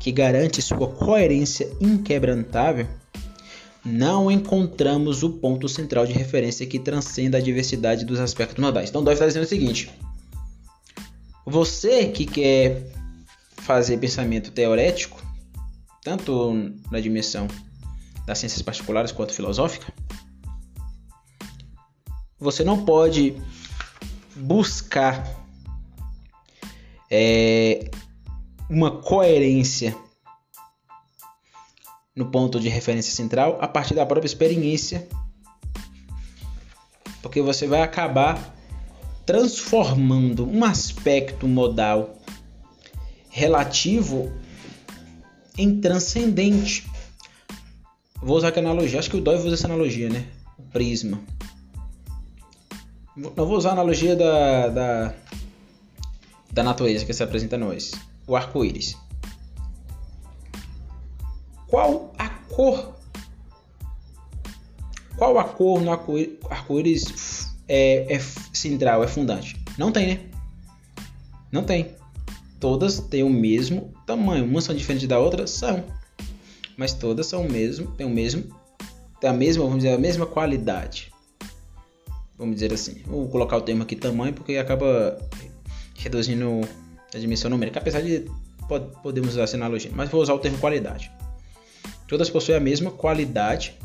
que 0.00 0.10
garante 0.12 0.60
sua 0.60 0.88
coerência 0.88 1.70
inquebrantável, 1.80 2.86
não 3.84 4.30
encontramos 4.30 5.22
o 5.22 5.30
ponto 5.30 5.68
central 5.68 6.06
de 6.06 6.12
referência 6.12 6.66
que 6.66 6.78
transcenda 6.78 7.38
a 7.38 7.40
diversidade 7.40 8.04
dos 8.04 8.18
aspectos 8.18 8.62
modais. 8.62 8.90
Então, 8.90 9.04
Dove 9.04 9.14
está 9.14 9.26
dizendo 9.26 9.44
o 9.44 9.48
seguinte: 9.48 9.90
você 11.46 12.06
que 12.06 12.26
quer 12.26 12.82
fazer 13.56 13.98
pensamento 13.98 14.50
teorético, 14.50 15.22
tanto 16.02 16.54
na 16.90 17.00
dimensão 17.00 17.46
das 18.26 18.38
ciências 18.38 18.62
particulares 18.62 19.12
quanto 19.12 19.32
filosófica, 19.32 19.92
você 22.38 22.64
não 22.64 22.84
pode 22.84 23.36
buscar 24.34 25.43
é, 27.16 27.90
uma 28.68 28.90
coerência 28.90 29.96
no 32.16 32.26
ponto 32.26 32.58
de 32.58 32.68
referência 32.68 33.14
central 33.14 33.56
a 33.60 33.68
partir 33.68 33.94
da 33.94 34.04
própria 34.04 34.26
experiência, 34.26 35.06
porque 37.22 37.40
você 37.40 37.68
vai 37.68 37.82
acabar 37.82 38.52
transformando 39.24 40.44
um 40.44 40.64
aspecto 40.64 41.46
modal 41.46 42.16
relativo 43.30 44.32
em 45.56 45.80
transcendente. 45.80 46.84
Vou 48.20 48.36
usar 48.36 48.50
que 48.50 48.58
analogia, 48.58 48.98
acho 48.98 49.10
que 49.10 49.16
o 49.16 49.20
Dói 49.20 49.36
usa 49.36 49.54
essa 49.54 49.68
analogia, 49.68 50.08
né? 50.08 50.26
O 50.58 50.62
prisma. 50.62 51.20
Não 53.16 53.46
vou 53.46 53.56
usar 53.56 53.70
a 53.70 53.72
analogia 53.72 54.16
da, 54.16 54.68
da, 54.68 55.14
da 56.54 56.62
natureza 56.62 57.04
que 57.04 57.12
se 57.12 57.22
apresenta 57.22 57.56
a 57.56 57.58
nós. 57.58 57.90
O 58.28 58.36
arco-íris. 58.36 58.96
Qual 61.66 62.14
a 62.16 62.28
cor? 62.28 62.94
Qual 65.16 65.38
a 65.38 65.44
cor 65.44 65.80
no 65.80 65.90
arco-íris 65.90 67.52
é, 67.68 68.14
é 68.14 68.20
central, 68.52 69.02
é 69.02 69.08
fundante? 69.08 69.60
Não 69.76 69.90
tem, 69.90 70.06
né? 70.06 70.20
Não 71.50 71.64
tem. 71.64 71.96
Todas 72.60 73.00
têm 73.00 73.24
o 73.24 73.30
mesmo 73.30 73.92
tamanho. 74.06 74.44
Umas 74.44 74.64
são 74.64 74.74
diferentes 74.74 75.08
da 75.08 75.18
outra? 75.18 75.48
São. 75.48 75.84
Mas 76.76 76.92
todas 76.92 77.26
são 77.26 77.42
o 77.42 77.50
mesmo, 77.50 77.88
tem 77.92 78.06
o 78.06 78.10
mesmo, 78.10 78.44
tem 79.20 79.30
a 79.30 79.32
mesma, 79.32 79.64
vamos 79.64 79.78
dizer, 79.78 79.94
a 79.94 79.98
mesma 79.98 80.24
qualidade. 80.24 81.12
Vamos 82.38 82.54
dizer 82.54 82.72
assim. 82.72 83.02
Vou 83.06 83.28
colocar 83.28 83.56
o 83.56 83.60
termo 83.60 83.82
aqui 83.82 83.96
tamanho 83.96 84.32
porque 84.32 84.56
acaba 84.56 85.18
reduzindo 85.94 86.60
a 87.14 87.18
dimensão 87.18 87.50
numérica. 87.50 87.80
Apesar 87.80 88.00
de 88.00 88.30
podemos 89.02 89.30
usar 89.30 89.42
essa 89.42 89.56
analogia, 89.56 89.90
mas 89.94 90.10
vou 90.10 90.22
usar 90.22 90.34
o 90.34 90.38
termo 90.38 90.58
qualidade. 90.58 91.10
Todas 92.06 92.30
possuem 92.30 92.56
a 92.56 92.60
mesma 92.60 92.90
qualidade, 92.90 93.78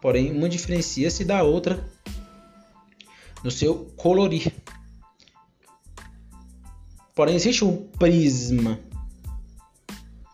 porém 0.00 0.30
uma 0.30 0.48
diferencia-se 0.48 1.24
da 1.24 1.42
outra 1.42 1.84
no 3.42 3.50
seu 3.50 3.92
colorir. 3.96 4.52
Porém, 7.14 7.36
existe 7.36 7.64
um 7.64 7.76
prisma, 7.76 8.80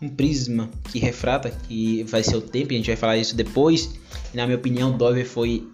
um 0.01 0.09
prisma 0.09 0.71
que 0.91 0.99
refrata, 0.99 1.51
que 1.51 2.05
vai 2.05 2.23
ser 2.23 2.37
o 2.37 2.41
tempo, 2.41 2.73
a 2.73 2.77
gente 2.77 2.87
vai 2.87 2.97
falar 2.97 3.19
isso 3.19 3.37
depois. 3.37 3.91
Na 4.33 4.47
minha 4.47 4.57
opinião, 4.57 4.97
Dover 4.97 5.29
foi 5.29 5.69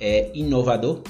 é, 0.00 0.30
inovador. 0.34 1.02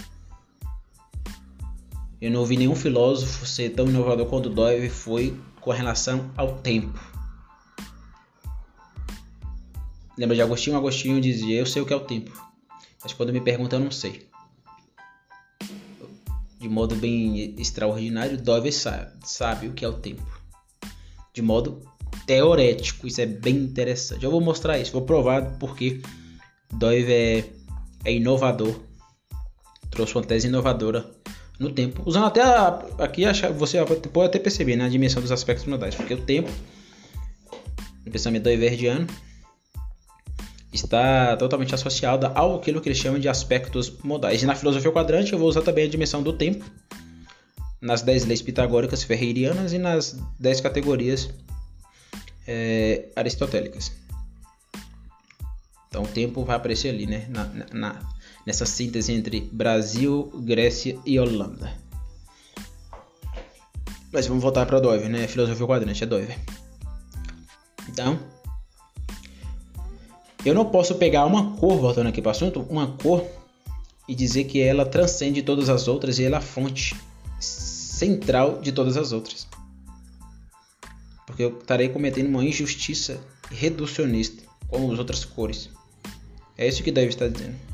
Eu 2.21 2.31
não 2.31 2.41
ouvi 2.41 2.57
nenhum 2.57 2.75
filósofo 2.75 3.47
ser 3.47 3.71
tão 3.71 3.87
inovador 3.89 4.27
quanto 4.27 4.51
Dover 4.51 4.91
foi 4.91 5.39
com 5.61 5.71
relação 5.71 6.31
ao 6.37 6.59
tempo. 6.59 6.99
Lembra 10.17 10.35
de 10.35 10.43
Agostinho? 10.43 10.77
Agostinho 10.77 11.21
dizia: 11.21 11.59
Eu 11.59 11.67
sei 11.67 11.81
o 11.81 11.87
que 11.87 11.93
é 11.93 11.97
o 11.97 12.01
tempo, 12.01 12.33
mas 13.03 13.13
quando 13.13 13.33
me 13.33 13.41
perguntam, 13.41 13.79
eu 13.79 13.85
não 13.85 13.93
sei 13.93 14.29
de 16.59 16.69
modo 16.69 16.97
bem 16.97 17.55
extraordinário, 17.59 18.37
Dove 18.37 18.73
sabe, 18.73 19.13
sabe 19.25 19.69
o 19.69 19.73
que 19.73 19.85
é 19.85 19.89
o 19.89 19.95
tempo. 19.95 20.27
De 21.33 21.41
modo 21.41 21.83
teorético, 22.27 23.07
isso 23.07 23.21
é 23.21 23.27
bem 23.27 23.57
interessante. 23.57 24.25
Eu 24.25 24.31
vou 24.31 24.41
mostrar 24.41 24.79
isso, 24.79 24.93
vou 24.93 25.03
provar 25.03 25.57
porque 25.59 26.01
Dove 26.73 27.13
é, 27.13 27.45
é 28.05 28.13
inovador. 28.13 28.75
Trouxe 29.91 30.17
uma 30.17 30.25
tese 30.25 30.49
inovadora 30.49 31.03
no 31.59 31.73
tempo. 31.73 32.03
Usando 32.07 32.27
até 32.27 32.43
a, 32.43 32.69
aqui, 32.99 33.25
você 33.57 33.79
pode 34.13 34.29
até 34.29 34.39
perceber 34.39 34.77
né, 34.77 34.85
a 34.85 34.89
dimensão 34.89 35.21
dos 35.21 35.33
aspectos 35.33 35.67
modais, 35.67 35.95
porque 35.95 36.15
o 36.15 36.23
tempo, 36.23 36.51
no 38.05 38.13
pensamento 38.13 38.45
doiverdiano, 38.45 39.07
está 40.73 41.37
totalmente 41.37 41.75
associada 41.75 42.29
ao 42.29 42.57
aquilo 42.57 42.81
que 42.81 42.89
eles 42.89 42.99
chamam 42.99 43.19
de 43.19 43.29
aspectos 43.29 43.91
modais. 44.03 44.43
E 44.43 44.47
na 44.47 44.55
filosofia 44.55 44.93
quadrante 44.93 45.33
eu 45.33 45.39
vou 45.39 45.49
usar 45.49 45.63
também 45.63 45.85
a 45.85 45.89
dimensão 45.89 46.23
do 46.23 46.33
tempo, 46.33 46.65
nas 47.81 48.03
10 48.03 48.27
leis 48.27 48.43
pitagóricas 48.43 49.03
ferreirianas 49.03 49.73
e 49.73 49.79
nas 49.79 50.19
10 50.39 50.61
categorias 50.61 51.31
é, 52.47 53.09
aristotélicas. 53.17 53.93
Então 55.89 56.03
o 56.03 56.09
tempo 56.09 56.45
vai 56.45 56.57
aparecer 56.57 56.91
ali, 56.91 57.07
né? 57.07 57.27
Na, 57.29 57.45
na, 57.73 58.18
nessa 58.49 58.65
síntese 58.65 59.13
entre 59.13 59.41
Brasil, 59.53 60.33
Grécia 60.37 60.99
e 61.05 61.21
Holanda. 61.21 61.71
Mas 64.11 64.27
vamos 64.27 64.43
voltar 64.43 64.65
para 64.65 64.81
Dover, 64.81 65.07
né? 65.07 65.29
Filosofia 65.29 65.67
quadrante 65.67 66.03
é 66.03 66.07
Dover. 66.07 66.39
Então, 67.87 68.19
eu 70.47 70.55
não 70.55 70.65
posso 70.65 70.95
pegar 70.95 71.27
uma 71.27 71.59
cor, 71.59 71.79
voltando 71.79 72.07
aqui 72.07 72.23
para 72.23 72.31
o 72.31 72.31
assunto, 72.31 72.67
uma 72.71 72.87
cor 72.87 73.23
e 74.09 74.15
dizer 74.15 74.45
que 74.45 74.63
ela 74.63 74.87
transcende 74.87 75.43
todas 75.43 75.69
as 75.69 75.87
outras 75.87 76.19
e 76.19 76.25
ela 76.25 76.37
é 76.37 76.39
a 76.39 76.41
fonte 76.41 76.97
central 77.39 78.63
de 78.63 78.73
todas 78.73 78.97
as 78.97 79.13
outras. 79.13 79.47
Porque 81.27 81.43
eu 81.43 81.59
estarei 81.59 81.91
cometendo 81.91 82.29
uma 82.29 82.43
injustiça 82.43 83.21
reducionista 83.51 84.43
com 84.69 84.91
as 84.91 84.99
outras 84.99 85.23
cores. 85.23 85.69
É 86.57 86.67
isso 86.67 86.83
que 86.83 86.91
deve 86.91 87.09
estar 87.09 87.29
dizendo. 87.29 87.68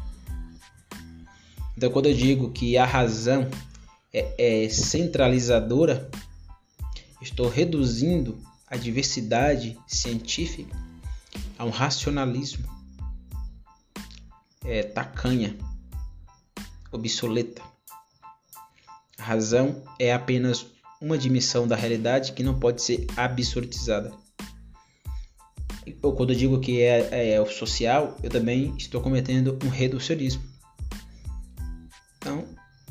Então, 1.76 1.90
quando 1.90 2.06
eu 2.06 2.14
digo 2.14 2.50
que 2.50 2.76
a 2.76 2.84
razão 2.84 3.48
é, 4.12 4.64
é 4.64 4.68
centralizadora, 4.68 6.08
estou 7.20 7.48
reduzindo 7.48 8.38
a 8.66 8.76
diversidade 8.76 9.78
científica 9.86 10.76
a 11.58 11.64
um 11.64 11.70
racionalismo 11.70 12.64
é, 14.64 14.82
tacanha, 14.82 15.56
obsoleta. 16.90 17.62
A 19.18 19.22
razão 19.22 19.82
é 19.98 20.12
apenas 20.12 20.66
uma 21.00 21.18
dimensão 21.18 21.66
da 21.66 21.76
realidade 21.76 22.32
que 22.32 22.42
não 22.42 22.58
pode 22.58 22.82
ser 22.82 23.06
absolutizada. 23.16 24.12
Ou 26.02 26.14
quando 26.14 26.32
eu 26.32 26.36
digo 26.36 26.60
que 26.60 26.80
é, 26.80 27.08
é, 27.10 27.30
é 27.32 27.40
o 27.40 27.46
social, 27.46 28.16
eu 28.22 28.30
também 28.30 28.74
estou 28.76 29.00
cometendo 29.00 29.58
um 29.64 29.68
reducionismo. 29.68 30.42
Então, 32.24 32.42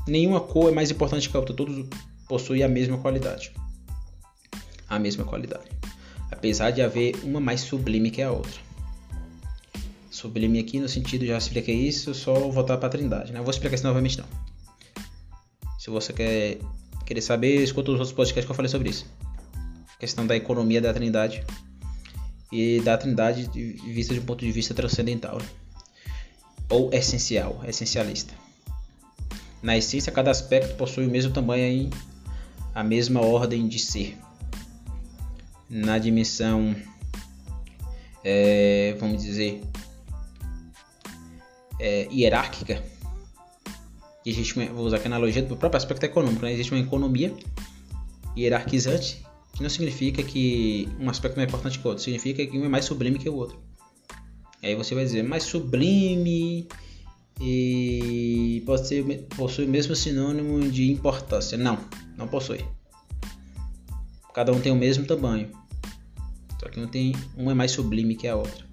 nenhuma 0.08 0.40
cor 0.40 0.72
é 0.72 0.76
mais 0.76 0.92
importante 0.92 1.28
que 1.28 1.36
a 1.36 1.40
outra, 1.40 1.56
todos 1.56 1.88
possuem 2.28 2.62
a 2.62 2.68
mesma 2.68 3.00
qualidade. 3.00 3.52
A 4.88 5.00
mesma 5.00 5.26
qualidade. 5.26 5.66
Apesar 6.32 6.70
de 6.70 6.84
haver 6.84 7.16
uma 7.24 7.40
mais 7.40 7.62
sublime 7.62 8.12
que 8.12 8.22
a 8.22 8.32
outra. 8.32 8.62
Sublime 10.12 10.60
aqui 10.60 10.80
no 10.80 10.88
sentido, 10.88 11.26
já 11.26 11.36
expliquei 11.36 11.76
isso, 11.76 12.14
só 12.14 12.36
voltar 12.52 12.78
para 12.78 12.86
a 12.88 12.92
trindade. 12.92 13.34
Né? 13.34 13.42
vou 13.42 13.50
explicar 13.50 13.74
isso 13.74 13.88
novamente 13.88 14.20
não. 14.20 14.26
Se 15.80 15.90
você 15.90 16.14
quer 16.14 16.60
querer 17.04 17.22
saber, 17.22 17.64
escuta 17.64 17.90
os 17.90 18.00
outros 18.00 18.14
podcasts 18.14 18.46
que 18.46 18.52
eu 18.52 18.56
falei 18.56 18.70
sobre 18.70 18.92
isso. 18.92 19.08
A 19.96 19.98
questão 19.98 20.28
da 20.28 20.36
economia 20.36 20.80
da 20.80 20.94
trindade 20.94 21.44
e 22.52 22.80
da 22.82 22.96
trindade 23.00 23.50
vista 23.52 24.14
de 24.14 24.20
um 24.20 24.26
ponto 24.26 24.46
de 24.46 24.52
vista 24.52 24.76
transcendental. 24.76 25.40
Né? 25.40 25.46
Ou 26.70 26.94
essencial, 26.94 27.64
essencialista. 27.68 28.43
Na 29.64 29.78
essência, 29.78 30.12
cada 30.12 30.30
aspecto 30.30 30.76
possui 30.76 31.08
o 31.08 31.10
mesmo 31.10 31.32
tamanho 31.32 31.66
e 31.66 31.90
a 32.76 32.84
mesma 32.84 33.22
ordem 33.22 33.66
de 33.66 33.80
ser. 33.80 34.18
Na 35.70 35.98
dimensão, 35.98 36.76
é, 38.24 38.94
vamos 39.00 39.24
dizer, 39.24 39.64
é, 41.80 42.10
hierárquica, 42.12 42.84
existe 44.26 44.58
uma, 44.58 44.66
vou 44.66 44.86
usar 44.86 44.98
aqui 44.98 45.08
a 45.08 45.10
analogia 45.10 45.42
do 45.42 45.56
próprio 45.56 45.78
aspecto 45.78 46.04
econômico, 46.04 46.44
né? 46.44 46.52
existe 46.52 46.74
uma 46.74 46.82
economia 46.82 47.34
hierarquizante, 48.38 49.26
que 49.54 49.64
não 49.64 49.70
significa 49.70 50.22
que 50.24 50.90
um 51.00 51.10
aspecto 51.10 51.36
é 51.36 51.38
mais 51.38 51.50
importante 51.50 51.80
que 51.80 51.86
o 51.86 51.90
outro, 51.90 52.04
significa 52.04 52.46
que 52.46 52.58
um 52.58 52.66
é 52.66 52.70
mais 52.70 52.86
sublime 52.86 53.18
que 53.18 53.30
o 53.30 53.36
outro. 53.36 53.62
Aí 54.62 54.76
você 54.76 54.94
vai 54.94 55.06
dizer, 55.06 55.24
mais 55.24 55.44
sublime 55.44 56.68
e 57.40 58.64
ser, 58.84 59.04
possui 59.36 59.66
o 59.66 59.70
mesmo 59.70 59.96
sinônimo 59.96 60.60
de 60.70 60.92
importância. 60.92 61.58
Não, 61.58 61.78
não 62.18 62.28
possui. 62.28 62.64
Cada 64.34 64.52
um 64.52 64.60
tem 64.60 64.72
o 64.72 64.76
mesmo 64.76 65.06
tamanho. 65.06 65.52
Só 66.60 66.70
que 66.70 66.80
um, 66.80 66.88
tem, 66.88 67.14
um 67.38 67.52
é 67.52 67.54
mais 67.54 67.72
sublime 67.72 68.16
que 68.16 68.28
a 68.28 68.36
outra. 68.36 68.66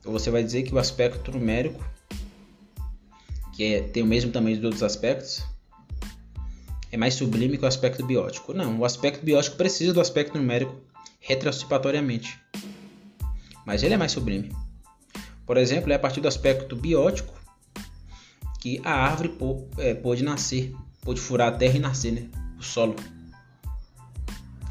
Então 0.00 0.12
você 0.12 0.30
vai 0.30 0.42
dizer 0.42 0.62
que 0.62 0.74
o 0.74 0.78
aspecto 0.78 1.32
numérico, 1.32 1.84
que 3.54 3.74
é, 3.74 3.82
tem 3.82 4.02
o 4.02 4.06
mesmo 4.06 4.30
tamanho 4.30 4.56
dos 4.56 4.64
outros 4.64 4.82
aspectos, 4.82 5.42
é 6.90 6.96
mais 6.96 7.14
sublime 7.14 7.58
que 7.58 7.64
o 7.64 7.68
aspecto 7.68 8.06
biótico. 8.06 8.54
Não, 8.54 8.78
o 8.78 8.84
aspecto 8.84 9.24
biótico 9.24 9.56
precisa 9.56 9.92
do 9.92 10.00
aspecto 10.00 10.38
numérico 10.38 10.74
retrocipatoriamente. 11.20 12.40
Mas 13.66 13.82
ele 13.82 13.94
é 13.94 13.96
mais 13.98 14.12
sublime. 14.12 14.50
Por 15.48 15.56
exemplo, 15.56 15.90
é 15.90 15.94
a 15.94 15.98
partir 15.98 16.20
do 16.20 16.28
aspecto 16.28 16.76
biótico 16.76 17.32
que 18.60 18.82
a 18.84 18.92
árvore 18.92 19.34
é, 19.78 19.94
pode 19.94 20.22
nascer, 20.22 20.74
pode 21.00 21.18
furar 21.22 21.48
a 21.48 21.56
terra 21.56 21.78
e 21.78 21.80
nascer, 21.80 22.12
né? 22.12 22.28
o 22.58 22.62
solo. 22.62 22.94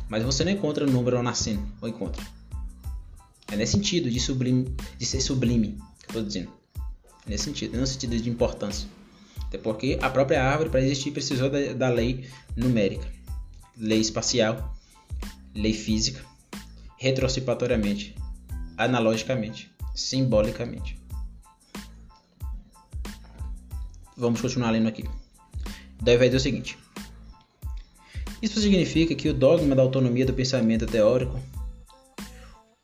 Mas 0.07 0.21
você 0.21 0.43
não 0.43 0.51
encontra 0.51 0.85
o 0.85 0.89
número 0.89 1.23
nascendo, 1.23 1.67
ou 1.81 1.89
encontra. 1.89 2.23
É 3.51 3.55
nesse 3.55 3.71
sentido 3.71 4.07
de, 4.07 4.19
sublime, 4.19 4.71
de 4.99 5.03
ser 5.03 5.19
sublime 5.19 5.79
que 5.97 6.05
eu 6.05 6.09
estou 6.09 6.23
dizendo. 6.23 6.51
É 7.25 7.31
nesse 7.31 7.45
sentido, 7.45 7.73
não 7.73 7.81
no 7.81 7.87
sentido 7.87 8.15
de 8.15 8.29
importância. 8.29 8.87
Até 9.47 9.57
porque 9.57 9.97
a 9.99 10.11
própria 10.11 10.43
árvore, 10.43 10.69
para 10.69 10.81
existir, 10.81 11.09
precisou 11.09 11.49
da, 11.49 11.73
da 11.73 11.89
lei 11.89 12.29
numérica, 12.55 13.11
lei 13.75 13.99
espacial, 13.99 14.77
lei 15.55 15.73
física, 15.73 16.23
retrocipatoriamente, 16.99 18.15
analogicamente 18.77 19.75
simbolicamente. 19.97 20.99
Vamos 24.15 24.39
continuar 24.39 24.71
lendo 24.71 24.87
aqui. 24.87 25.03
Daí 26.01 26.17
vai 26.17 26.27
dizer 26.27 26.37
o 26.37 26.39
seguinte: 26.39 26.77
Isso 28.41 28.61
significa 28.61 29.15
que 29.15 29.27
o 29.27 29.33
dogma 29.33 29.75
da 29.75 29.81
autonomia 29.81 30.25
do 30.25 30.33
pensamento 30.33 30.85
teórico, 30.85 31.39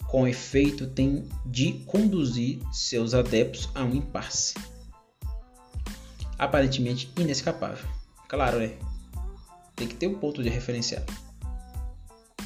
com 0.07 0.28
efeito, 0.28 0.88
tem 0.88 1.28
de 1.45 1.74
conduzir 1.86 2.59
seus 2.72 3.14
adeptos 3.14 3.70
a 3.76 3.84
um 3.84 3.95
impasse 3.95 4.55
aparentemente 6.38 7.11
inescapável. 7.18 7.88
Claro, 8.28 8.59
né? 8.59 8.74
Tem 9.76 9.88
que 9.88 9.95
ter 9.95 10.07
um 10.07 10.16
ponto 10.16 10.41
de 10.41 10.49
referencial. 10.49 11.03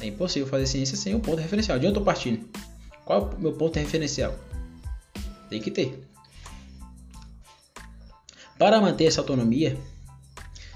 É 0.00 0.06
impossível 0.06 0.46
fazer 0.46 0.66
ciência 0.66 0.96
sem 0.96 1.14
um 1.14 1.20
ponto 1.20 1.40
referencial. 1.40 1.78
De 1.78 1.86
onde 1.86 1.96
eu 1.96 2.00
estou 2.00 2.04
partindo? 2.04 2.48
Qual 3.04 3.32
é 3.32 3.34
o 3.34 3.40
meu 3.40 3.52
ponto 3.54 3.78
referencial? 3.78 4.34
Tem 5.48 5.60
que 5.60 5.70
ter. 5.70 6.04
Para 8.58 8.80
manter 8.80 9.04
essa 9.04 9.20
autonomia, 9.20 9.78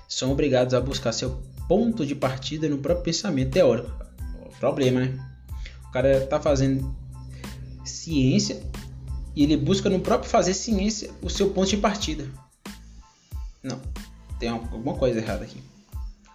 são 0.09 0.31
obrigados 0.31 0.73
a 0.73 0.81
buscar 0.81 1.13
seu 1.13 1.43
ponto 1.67 2.07
de 2.07 2.15
partida 2.15 2.69
no 2.69 2.79
próprio 2.79 3.05
pensamento 3.05 3.51
teórico. 3.51 3.91
Problema, 4.61 5.01
né? 5.01 5.33
O 5.89 5.93
cara 5.93 6.23
está 6.23 6.41
fazendo 6.41 6.95
ciência 7.85 8.63
e 9.35 9.43
ele 9.43 9.57
busca 9.57 9.91
no 9.91 10.01
próprio 10.01 10.31
fazer 10.31 10.55
ciência 10.55 11.11
o 11.21 11.29
seu 11.29 11.51
ponto 11.51 11.71
de 11.71 11.77
partida. 11.77 12.27
Não, 13.63 13.81
tem 14.39 14.49
alguma 14.49 14.95
coisa 14.95 15.19
errada 15.19 15.45
aqui. 15.45 15.61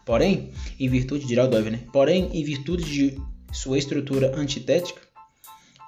Porém, 0.06 0.52
em 0.80 0.90
virtude 0.90 1.26
de 1.26 1.36
né? 1.36 1.84
Porém, 1.92 2.30
em 2.34 2.44
virtude 2.44 2.84
de 2.84 3.22
sua 3.52 3.78
estrutura 3.78 4.38
antitética, 4.38 5.02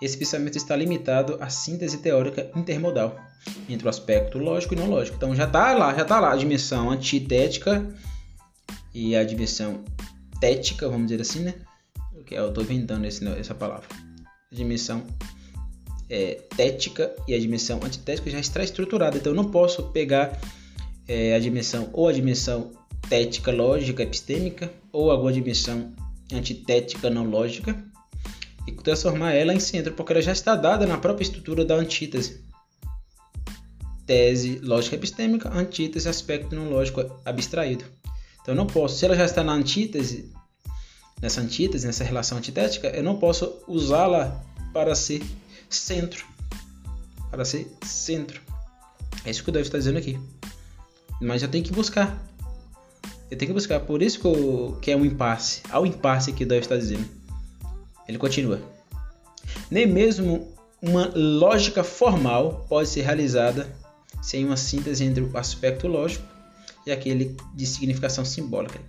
esse 0.01 0.17
pensamento 0.17 0.57
está 0.57 0.75
limitado 0.75 1.37
à 1.41 1.49
síntese 1.49 1.97
teórica 1.97 2.49
intermodal 2.55 3.19
entre 3.67 3.85
o 3.85 3.89
aspecto 3.89 4.37
lógico 4.37 4.73
e 4.73 4.77
não 4.77 4.89
lógico. 4.89 5.17
Então 5.17 5.35
já 5.35 5.45
está 5.45 5.73
lá, 5.73 5.93
já 5.93 6.03
está 6.03 6.19
lá 6.19 6.33
a 6.33 6.35
dimensão 6.35 6.89
antitética 6.89 7.85
e 8.93 9.15
a 9.15 9.23
dimensão 9.23 9.83
tética, 10.39 10.87
vamos 10.87 11.07
dizer 11.07 11.21
assim, 11.21 11.39
né? 11.41 11.55
Que 12.25 12.35
eu 12.35 12.49
estou 12.49 12.63
inventando 12.63 13.05
esse, 13.05 13.27
essa 13.27 13.55
palavra. 13.55 13.87
A 14.51 14.55
dimensão 14.55 15.05
é, 16.09 16.41
tética 16.55 17.13
e 17.27 17.33
a 17.33 17.39
dimensão 17.39 17.79
antitética 17.83 18.29
já 18.29 18.39
está 18.39 18.63
estruturada. 18.63 19.17
Então 19.17 19.31
eu 19.31 19.35
não 19.35 19.51
posso 19.51 19.83
pegar 19.91 20.39
é, 21.07 21.35
a 21.35 21.39
dimensão 21.39 21.89
ou 21.93 22.07
a 22.07 22.13
dimensão 22.13 22.71
tética 23.09 23.51
lógica 23.51 24.03
epistêmica 24.03 24.71
ou 24.91 25.11
alguma 25.11 25.33
dimensão 25.33 25.91
antitética 26.31 27.09
não 27.09 27.23
lógica 27.23 27.88
e 28.69 28.83
transformar 28.83 29.33
ela 29.33 29.53
em 29.53 29.59
centro, 29.59 29.93
porque 29.93 30.13
ela 30.13 30.21
já 30.21 30.31
está 30.31 30.55
dada 30.55 30.85
na 30.85 30.97
própria 30.97 31.23
estrutura 31.23 31.65
da 31.65 31.75
antítese. 31.75 32.43
Tese 34.05 34.59
lógica 34.63 34.95
epistêmica, 34.95 35.49
antítese 35.49 36.07
aspecto 36.07 36.55
não 36.55 36.69
lógico 36.69 37.01
abstraído. 37.25 37.85
Então 38.41 38.53
eu 38.53 38.55
não 38.55 38.67
posso, 38.67 38.97
se 38.97 39.05
ela 39.05 39.15
já 39.15 39.25
está 39.25 39.43
na 39.43 39.53
antítese, 39.53 40.31
nessa 41.21 41.41
antítese, 41.41 41.85
nessa 41.85 42.03
relação 42.03 42.37
antitética, 42.37 42.87
eu 42.87 43.03
não 43.03 43.17
posso 43.17 43.61
usá-la 43.67 44.43
para 44.73 44.95
ser 44.95 45.21
centro. 45.69 46.25
Para 47.29 47.45
ser 47.45 47.67
centro. 47.85 48.41
É 49.25 49.31
isso 49.31 49.43
que 49.43 49.49
o 49.49 49.53
David 49.53 49.67
está 49.67 49.77
dizendo 49.77 49.97
aqui. 49.97 50.19
Mas 51.21 51.41
eu 51.43 51.49
tenho 51.49 51.63
que 51.63 51.73
buscar. 51.73 52.17
Eu 53.29 53.37
tenho 53.37 53.49
que 53.49 53.53
buscar. 53.53 53.79
Por 53.81 54.01
isso 54.01 54.19
que, 54.19 54.25
eu, 54.25 54.77
que 54.81 54.91
é 54.91 54.95
um 54.95 55.05
impasse. 55.05 55.61
Há 55.69 55.79
um 55.79 55.85
impasse 55.85 56.31
que 56.31 56.43
o 56.43 56.47
David 56.47 56.65
está 56.65 56.77
dizendo. 56.77 57.18
Ele 58.09 58.17
continua: 58.17 58.59
Nem 59.69 59.85
mesmo 59.85 60.51
uma 60.81 61.11
lógica 61.15 61.83
formal 61.83 62.65
pode 62.67 62.89
ser 62.89 63.03
realizada 63.03 63.71
sem 64.19 64.43
uma 64.43 64.57
síntese 64.57 65.03
entre 65.03 65.21
o 65.21 65.37
aspecto 65.37 65.87
lógico 65.87 66.25
e 66.87 66.91
aquele 66.91 67.37
de 67.53 67.67
significação 67.67 68.25
simbólica, 68.25 68.81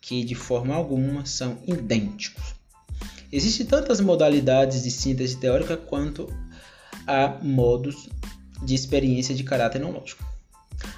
que 0.00 0.24
de 0.24 0.34
forma 0.34 0.74
alguma 0.74 1.24
são 1.24 1.58
idênticos. 1.64 2.42
Existem 3.30 3.64
tantas 3.64 4.00
modalidades 4.00 4.82
de 4.82 4.90
síntese 4.90 5.36
teórica 5.36 5.76
quanto 5.76 6.26
há 7.06 7.38
modos 7.40 8.08
de 8.64 8.74
experiência 8.74 9.32
de 9.32 9.44
caráter 9.44 9.80
não 9.80 9.92
lógico. 9.92 10.24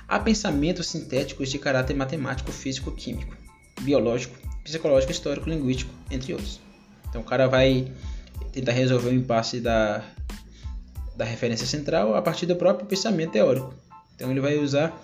Há 0.08 0.18
pensamentos 0.18 0.88
sintéticos 0.88 1.50
de 1.50 1.58
caráter 1.58 1.94
matemático, 1.94 2.50
físico, 2.50 2.92
químico, 2.92 3.36
biológico, 3.82 4.38
psicológico, 4.64 5.12
histórico, 5.12 5.50
linguístico, 5.50 5.92
entre 6.10 6.32
outros. 6.32 6.71
Então 7.12 7.20
o 7.20 7.24
cara 7.24 7.46
vai 7.46 7.92
tentar 8.52 8.72
resolver 8.72 9.10
o 9.10 9.14
impasse 9.14 9.60
da, 9.60 10.02
da 11.14 11.26
referência 11.26 11.66
central 11.66 12.14
a 12.14 12.22
partir 12.22 12.46
do 12.46 12.56
próprio 12.56 12.86
pensamento 12.86 13.32
teórico. 13.32 13.74
Então 14.14 14.30
ele 14.30 14.40
vai 14.40 14.56
usar 14.56 14.98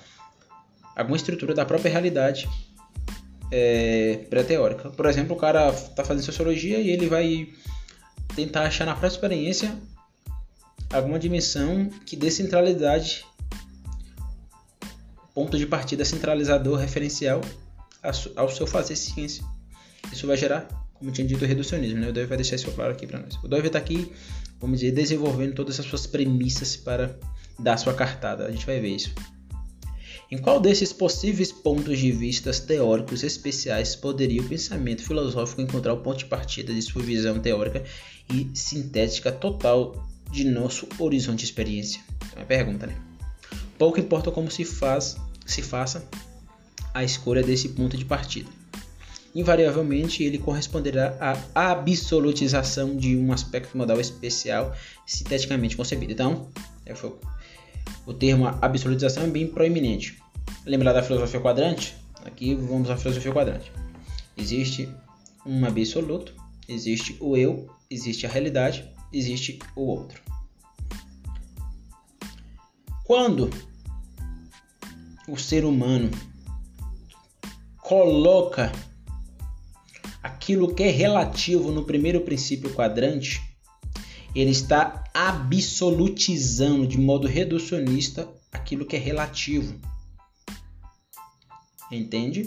alguma 0.97 1.19
estrutura 1.19 1.55
da 1.55 1.67
própria 1.67 1.91
realidade 1.91 2.49
é, 3.53 4.25
pré-teórica. 4.31 4.89
Por 4.89 5.05
exemplo, 5.05 5.37
o 5.37 5.39
cara 5.39 5.69
está 5.69 6.03
fazendo 6.03 6.25
sociologia 6.25 6.79
e 6.79 6.89
ele 6.89 7.09
vai 7.09 7.49
tentar 8.35 8.63
achar 8.63 8.87
na 8.87 8.93
própria 8.93 9.09
experiência 9.09 9.77
alguma 10.91 11.19
dimensão 11.19 11.91
que 12.07 12.17
dê 12.17 12.31
centralidade, 12.31 13.27
ponto 15.35 15.59
de 15.59 15.67
partida 15.67 16.07
centralizador 16.07 16.79
referencial 16.79 17.43
ao 18.35 18.49
seu 18.49 18.67
fazer 18.67 18.97
ciência. 18.97 19.45
Isso 20.11 20.27
vai 20.27 20.39
gerar, 20.39 20.67
como 20.99 21.11
eu 21.11 21.15
tinha 21.15 21.27
dito, 21.27 21.45
o 21.45 21.49
reducionismo. 21.49 22.01
Né? 22.01 22.09
O 22.09 22.13
Dove 22.13 22.27
vai 22.27 22.37
deixar 22.37 22.57
isso 22.57 22.71
claro 22.73 22.93
aqui 22.93 23.07
para 23.07 23.21
nós. 23.21 23.37
O 23.43 23.49
Dove 23.49 23.69
está 23.69 23.79
aqui, 23.79 24.13
vamos 24.61 24.81
dizer, 24.81 24.93
desenvolvendo 24.93 25.55
todas 25.55 25.79
as 25.79 25.87
suas 25.87 26.07
premissas 26.07 26.77
para 26.77 27.17
dar 27.59 27.77
sua 27.77 27.95
cartada. 27.95 28.47
A 28.47 28.51
gente 28.51 28.67
vai 28.67 28.81
ver 28.81 28.89
isso. 28.89 29.13
Em 30.31 30.37
qual 30.37 30.61
desses 30.61 30.93
possíveis 30.93 31.51
pontos 31.51 31.99
de 31.99 32.13
vista 32.13 32.53
teóricos 32.53 33.23
especiais 33.23 33.97
poderia 33.97 34.43
o 34.43 34.49
pensamento 34.49 35.03
filosófico 35.03 35.63
encontrar 35.63 35.95
o 35.95 36.03
ponto 36.03 36.19
de 36.19 36.27
partida 36.27 36.75
de 36.75 36.83
sua 36.83 37.03
visão 37.03 37.41
teórica 37.41 37.83
e 38.31 38.51
sintética 38.53 39.33
total 39.33 40.07
de 40.31 40.45
nosso 40.45 40.87
horizonte 40.99 41.39
de 41.39 41.45
experiência? 41.45 42.03
É 42.35 42.41
uma 42.41 42.45
pergunta, 42.45 42.87
né? 42.87 42.95
Pouco 43.79 43.99
importa 43.99 44.31
como 44.31 44.51
se 44.51 44.65
faz, 44.65 45.17
se 45.47 45.63
faça 45.63 46.07
a 46.93 47.03
escolha 47.03 47.43
desse 47.43 47.71
ponto 47.71 47.97
de 47.97 48.05
partida. 48.05 48.58
Invariavelmente, 49.35 50.25
ele 50.25 50.39
corresponderá 50.39 51.17
à 51.55 51.71
absolutização 51.71 52.97
de 52.97 53.17
um 53.17 53.33
aspecto 53.33 53.77
modal 53.77 54.01
especial 54.01 54.75
sinteticamente 55.07 55.77
concebido. 55.77 56.13
Então, 56.13 56.49
é, 56.87 56.95
o 58.07 58.15
termo 58.15 58.47
absolutização 58.47 59.25
é 59.25 59.27
bem 59.27 59.47
proeminente. 59.47 60.19
Lembrar 60.65 60.93
da 60.93 61.03
filosofia 61.03 61.41
quadrante? 61.41 61.95
Aqui 62.25 62.55
vamos 62.55 62.91
à 62.91 62.97
filosofia 62.97 63.33
quadrante. 63.33 63.71
Existe 64.37 64.89
um 65.45 65.65
absoluto, 65.65 66.35
existe 66.69 67.17
o 67.21 67.37
eu, 67.37 67.69
existe 67.91 68.27
a 68.27 68.31
realidade, 68.31 68.91
existe 69.13 69.59
o 69.77 69.83
outro. 69.83 70.23
Quando 73.05 73.51
o 75.27 75.37
ser 75.37 75.65
humano 75.65 76.11
coloca 77.79 78.71
aquilo 80.29 80.75
que 80.75 80.83
é 80.83 80.91
relativo 80.91 81.73
no 81.73 81.85
primeiro 81.85 82.21
princípio 82.21 82.73
quadrante, 82.75 83.41
ele 84.35 84.51
está 84.51 85.05
absolutizando 85.15 86.87
de 86.87 86.99
modo 86.99 87.27
reducionista 87.27 88.29
aquilo 88.53 88.85
que 88.85 88.95
é 88.95 88.99
relativo. 88.99 89.75
Entende? 91.91 92.45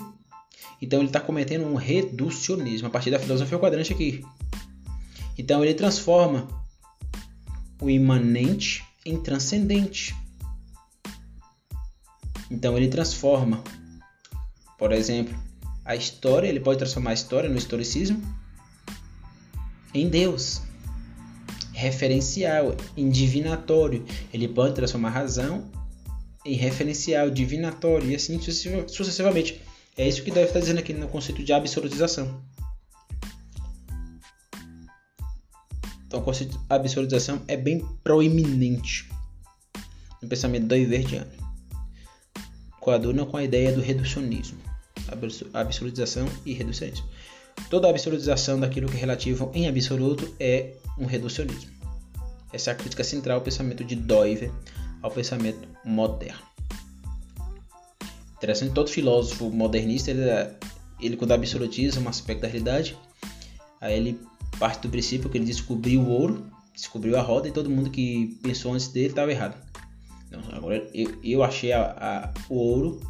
Então 0.80 1.00
ele 1.00 1.10
está 1.10 1.20
cometendo 1.20 1.66
um 1.66 1.76
reducionismo 1.76 2.88
a 2.88 2.92
partir 2.92 3.10
da 3.10 3.20
filosofia 3.20 3.58
quadrante 3.58 3.94
aqui. 3.94 4.24
Então 5.38 5.64
ele 5.64 5.74
transforma 5.74 6.48
o 7.82 7.90
imanente 7.90 8.86
em 9.04 9.20
transcendente. 9.20 10.16
Então 12.50 12.78
ele 12.78 12.90
transforma, 12.90 13.64
por 14.78 14.92
exemplo, 14.92 15.36
a 15.84 15.96
história, 15.96 16.48
ele 16.48 16.60
pode 16.60 16.80
transformar 16.80 17.12
a 17.12 17.14
história 17.14 17.50
no 17.50 17.58
historicismo 17.58 18.22
em 19.94 20.08
Deus 20.08 20.62
referencial, 21.74 22.76
em 22.96 23.10
divinatório. 23.10 24.06
Ele 24.32 24.48
pode 24.48 24.76
transformar 24.76 25.10
razão 25.10 25.70
em 26.46 26.56
referencial, 26.56 27.30
divinatório 27.30 28.10
e 28.10 28.16
assim 28.16 28.40
sucessivamente. 28.88 29.62
É 29.98 30.08
isso 30.08 30.24
que 30.24 30.32
deve 30.32 30.48
estar 30.48 30.60
dizendo 30.60 30.80
aqui 30.80 30.94
no 30.94 31.08
conceito 31.08 31.44
de 31.44 31.52
absolutização. 31.52 32.42
Então, 36.06 36.20
o 36.20 36.24
conceito 36.24 36.58
de 36.58 36.66
absolutização 36.70 37.42
é 37.48 37.56
bem 37.56 37.86
proeminente 38.04 39.10
no 40.22 40.28
pensamento 40.28 40.68
do 40.68 40.76
Iverdiano. 40.76 41.32
Coaduna 42.80 43.26
com 43.26 43.38
a 43.38 43.44
ideia 43.44 43.72
do 43.72 43.82
reducionismo, 43.82 44.58
absolutização 45.54 46.28
e 46.46 46.54
reducionismo. 46.54 47.06
Toda 47.70 47.90
absolutização 47.90 48.60
daquilo 48.60 48.90
que 48.90 48.98
é 48.98 49.00
relativo 49.00 49.52
em 49.54 49.68
absoluto 49.68 50.34
é 50.40 50.74
um 50.98 51.06
reducionismo. 51.06 51.72
Essa 52.52 52.72
é 52.72 52.74
a 52.74 52.76
crítica 52.76 53.04
central 53.04 53.38
ao 53.38 53.44
pensamento 53.44 53.84
de 53.84 53.96
Doiver 53.96 54.52
ao 55.02 55.10
pensamento 55.10 55.68
moderno. 55.84 56.40
Interessante, 58.38 58.74
todo 58.74 58.90
filósofo 58.90 59.50
modernista, 59.50 60.12
ele, 60.12 60.22
ele 61.00 61.18
quando 61.18 61.32
absolutiza 61.32 62.00
um 62.00 62.10
aspecto 62.10 62.42
da 62.42 62.48
realidade, 62.48 62.98
aí 63.80 63.96
ele 63.96 64.20
parte 64.60 64.82
do 64.82 64.90
princípio 64.90 65.30
que 65.30 65.38
ele 65.38 65.46
descobriu 65.46 66.02
o 66.02 66.10
ouro, 66.10 66.46
descobriu 66.74 67.18
a 67.18 67.22
roda 67.22 67.48
e 67.48 67.52
todo 67.52 67.70
mundo 67.70 67.90
que 67.90 68.38
pensou 68.42 68.74
antes 68.74 68.88
dele 68.88 69.08
estava 69.08 69.32
errado. 69.32 69.56
Então, 70.28 70.42
agora 70.52 70.88
eu, 70.94 71.18
eu 71.24 71.44
achei 71.44 71.72
a, 71.72 71.82
a, 71.82 72.34
o 72.50 72.56
ouro, 72.56 73.02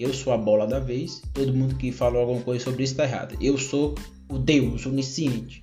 eu 0.00 0.14
sou 0.14 0.32
a 0.32 0.38
bola 0.38 0.66
da 0.66 0.78
vez, 0.78 1.22
todo 1.34 1.52
mundo 1.52 1.74
que 1.74 1.92
falou 1.92 2.22
alguma 2.22 2.40
coisa 2.40 2.64
sobre 2.64 2.82
isso 2.82 2.94
está 2.94 3.04
errado. 3.04 3.36
Eu 3.38 3.58
sou 3.58 3.94
o 4.28 4.38
Deus 4.38 4.86
onisciente 4.86 5.62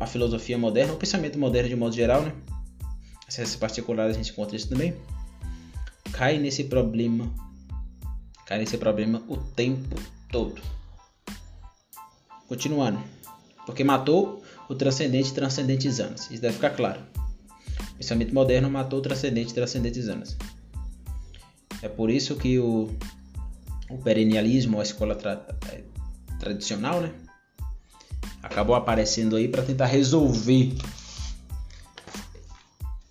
a 0.00 0.06
filosofia 0.06 0.58
moderna, 0.58 0.92
o 0.92 0.96
pensamento 0.96 1.38
moderno 1.38 1.68
de 1.68 1.76
modo 1.76 1.94
geral, 1.94 2.22
né? 2.22 2.32
Essas 3.28 3.56
particulares 3.56 4.14
a 4.14 4.18
gente 4.18 4.32
encontra 4.32 4.56
isso 4.56 4.68
também. 4.68 4.94
Cai 6.12 6.38
nesse 6.38 6.64
problema, 6.64 7.32
cai 8.46 8.58
nesse 8.58 8.78
problema 8.78 9.22
o 9.28 9.36
tempo 9.36 9.96
todo. 10.30 10.60
Continuando, 12.46 13.02
porque 13.64 13.82
matou 13.84 14.42
o 14.68 14.74
transcendente 14.74 15.32
transcendentizando-se. 15.32 16.32
Isso 16.32 16.42
deve 16.42 16.54
ficar 16.54 16.70
claro. 16.70 17.00
O 17.92 17.96
pensamento 17.96 18.34
moderno 18.34 18.70
matou 18.70 18.98
o 18.98 19.02
transcendente 19.02 19.54
transcendentizando-se. 19.54 20.36
É 21.82 21.88
por 21.88 22.10
isso 22.10 22.36
que 22.36 22.58
o, 22.58 22.90
o 23.90 23.98
perennialismo, 23.98 24.80
a 24.80 24.82
escola 24.82 25.14
tra, 25.14 25.46
é, 25.70 25.82
tradicional, 26.38 27.00
né? 27.00 27.12
acabou 28.42 28.76
aparecendo 28.76 29.36
aí 29.36 29.48
para 29.48 29.62
tentar 29.62 29.86
resolver 29.86 30.72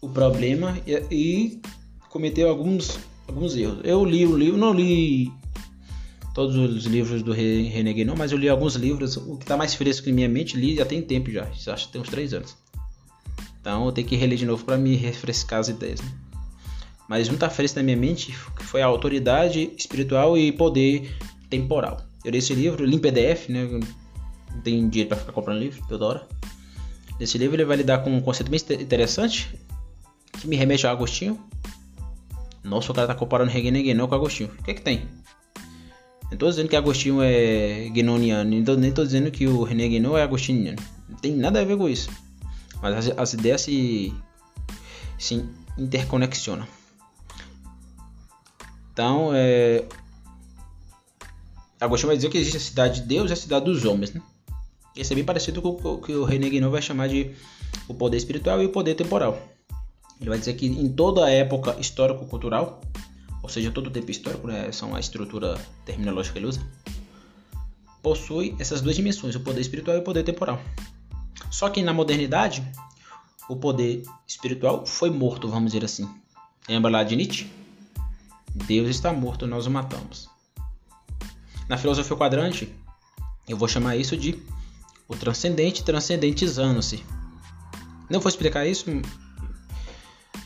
o 0.02 0.10
problema 0.10 0.78
e, 0.88 1.04
e 1.12 1.62
cometeu 2.10 2.50
alguns, 2.50 2.98
alguns 3.28 3.56
erros. 3.56 3.80
Eu 3.84 4.06
li 4.06 4.26
o 4.26 4.36
livro, 4.36 4.58
não 4.58 4.74
li 4.74 5.32
todos 6.34 6.56
os 6.56 6.86
livros 6.86 7.22
do 7.22 7.32
René 7.32 7.94
Guénon, 7.94 8.16
mas 8.18 8.32
eu 8.32 8.38
li 8.38 8.50
alguns 8.50 8.76
livros. 8.76 9.18
O 9.18 9.38
que 9.38 9.44
está 9.44 9.58
mais 9.58 9.74
fresco 9.74 10.10
em 10.10 10.14
minha 10.14 10.30
mente, 10.30 10.58
li 10.58 10.76
já 10.76 10.86
tem 10.86 11.02
tempo 11.02 11.32
já, 11.32 11.48
acho 11.68 11.88
que 11.88 11.94
tem 11.94 12.02
uns 12.02 12.10
três 12.10 12.34
anos. 12.34 12.56
Então 13.60 13.86
eu 13.86 13.92
tenho 13.92 14.08
que 14.08 14.16
reler 14.16 14.38
de 14.38 14.46
novo 14.46 14.64
para 14.64 14.78
me 14.78 14.96
refrescar 14.96 15.60
as 15.60 15.70
ideias. 15.70 16.02
Né? 16.02 16.12
Mas 17.08 17.30
um 17.30 17.34
está 17.34 17.50
fresco 17.50 17.78
na 17.78 17.84
minha 17.84 17.98
mente 17.98 18.36
que 18.58 18.64
foi 18.64 18.82
a 18.82 18.86
autoridade 18.86 19.72
espiritual 19.78 20.38
e 20.38 20.52
poder 20.52 21.16
temporal. 21.50 22.02
Eu 22.24 22.32
li 22.32 22.40
esse 22.40 22.54
livro, 22.54 22.84
li 22.84 22.96
em 22.96 23.00
PDF, 23.00 23.50
né? 23.50 23.66
não 24.56 24.62
tem 24.62 24.88
dinheiro 24.90 25.10
para 25.10 25.18
ficar 25.18 25.32
comprando 25.32 25.60
livro 25.60 25.84
toda 25.88 26.06
hora. 26.06 26.28
Nesse 27.20 27.38
livro 27.38 27.56
ele 27.56 27.66
vai 27.66 27.78
lidar 27.78 28.00
com 28.00 28.10
um 28.10 28.22
conceito 28.22 28.50
bem 28.50 28.60
interessante 28.82 29.54
que 30.40 30.48
me 30.48 30.56
remete 30.56 30.86
ao 30.88 30.94
Agostinho. 30.94 31.40
Nossa, 32.64 32.92
o 32.92 32.96
cara 32.96 33.08
tá 33.08 33.16
comparando 33.16 33.52
Guénon 33.52 34.08
com 34.08 34.16
Agostinho. 34.16 34.50
O 34.60 34.64
que 34.64 34.72
é 34.72 34.74
que 34.74 34.82
tem? 34.82 35.08
Não 36.32 36.38
tô 36.38 36.50
dizendo 36.50 36.68
que 36.68 36.76
Agostinho 36.76 37.22
é 37.22 37.88
guenoniano, 37.90 38.64
tô, 38.64 38.76
nem 38.76 38.92
tô 38.92 39.04
dizendo 39.04 39.30
que 39.30 39.48
o 39.48 39.64
René 39.64 39.88
Guénon 39.88 40.18
é 40.18 40.24
agostiniano. 40.24 40.82
Não 41.08 41.18
tem 41.18 41.36
nada 41.36 41.62
a 41.62 41.64
ver 41.64 41.78
com 41.78 41.88
isso. 41.88 42.10
Mas 42.82 43.10
as, 43.10 43.18
as 43.18 43.34
ideias 43.34 43.62
se, 43.62 44.14
se 45.18 45.46
interconexionam. 45.78 46.66
Então, 48.96 49.32
é... 49.34 49.84
Agostinho 51.82 52.08
vai 52.08 52.16
dizer 52.16 52.30
que 52.30 52.38
existe 52.38 52.56
a 52.56 52.62
cidade 52.62 53.02
de 53.02 53.08
Deus 53.08 53.30
e 53.30 53.34
a 53.34 53.36
cidade 53.36 53.66
dos 53.66 53.84
homens, 53.84 54.14
né? 54.14 54.22
Esse 54.96 55.12
é 55.12 55.16
bem 55.16 55.26
parecido 55.26 55.62
com 55.62 55.72
o 55.72 56.02
que 56.02 56.14
o 56.14 56.24
René 56.24 56.50
Guénon 56.50 56.72
vai 56.72 56.82
chamar 56.82 57.10
de 57.10 57.36
o 57.90 57.94
poder 57.94 58.16
espiritual 58.16 58.62
e 58.62 58.66
o 58.66 58.70
poder 58.70 58.96
temporal. 58.96 59.38
Ele 60.22 60.30
vai 60.30 60.40
dizer 60.40 60.54
que 60.54 60.66
em 60.66 60.88
toda 60.88 61.26
a 61.26 61.30
época 61.30 61.76
histórico-cultural, 61.78 62.80
ou 63.44 63.50
seja, 63.50 63.70
todo 63.70 63.88
o 63.88 63.92
tempo 63.92 64.10
histórico, 64.10 64.48
né, 64.48 64.72
são 64.72 64.96
a 64.96 65.00
estrutura 65.02 65.60
terminológica 65.84 66.32
que 66.32 66.40
ele 66.40 66.48
usa, 66.48 66.66
possui 68.02 68.56
essas 68.58 68.80
duas 68.80 68.96
dimensões, 68.96 69.36
o 69.36 69.42
poder 69.42 69.60
espiritual 69.60 69.98
e 69.98 70.00
o 70.00 70.04
poder 70.04 70.24
temporal. 70.24 70.62
Só 71.52 71.70
que 71.70 71.84
na 71.84 71.94
modernidade, 71.94 72.64
o 73.50 73.58
poder 73.58 74.04
espiritual 74.26 74.86
foi 74.86 75.10
morto, 75.10 75.50
vamos 75.50 75.74
dizer 75.74 75.84
assim. 75.84 76.10
Lembra 76.70 76.90
lá 76.90 77.04
de 77.04 77.18
Nietzsche? 77.18 77.65
Deus 78.56 78.90
está 78.90 79.12
morto, 79.12 79.46
nós 79.46 79.68
o 79.68 79.72
matamos. 79.72 80.30
Na 81.68 81.78
filosofia 81.78 82.16
quadrante, 82.16 82.74
eu 83.48 83.58
vou 83.58 83.68
chamar 83.68 83.98
isso 83.98 84.16
de 84.16 84.42
o 85.10 85.16
transcendente 85.16 85.84
transcendentizando-se. 85.84 87.04
Não 88.10 88.22
vou 88.22 88.30
explicar 88.30 88.66
isso, 88.66 88.86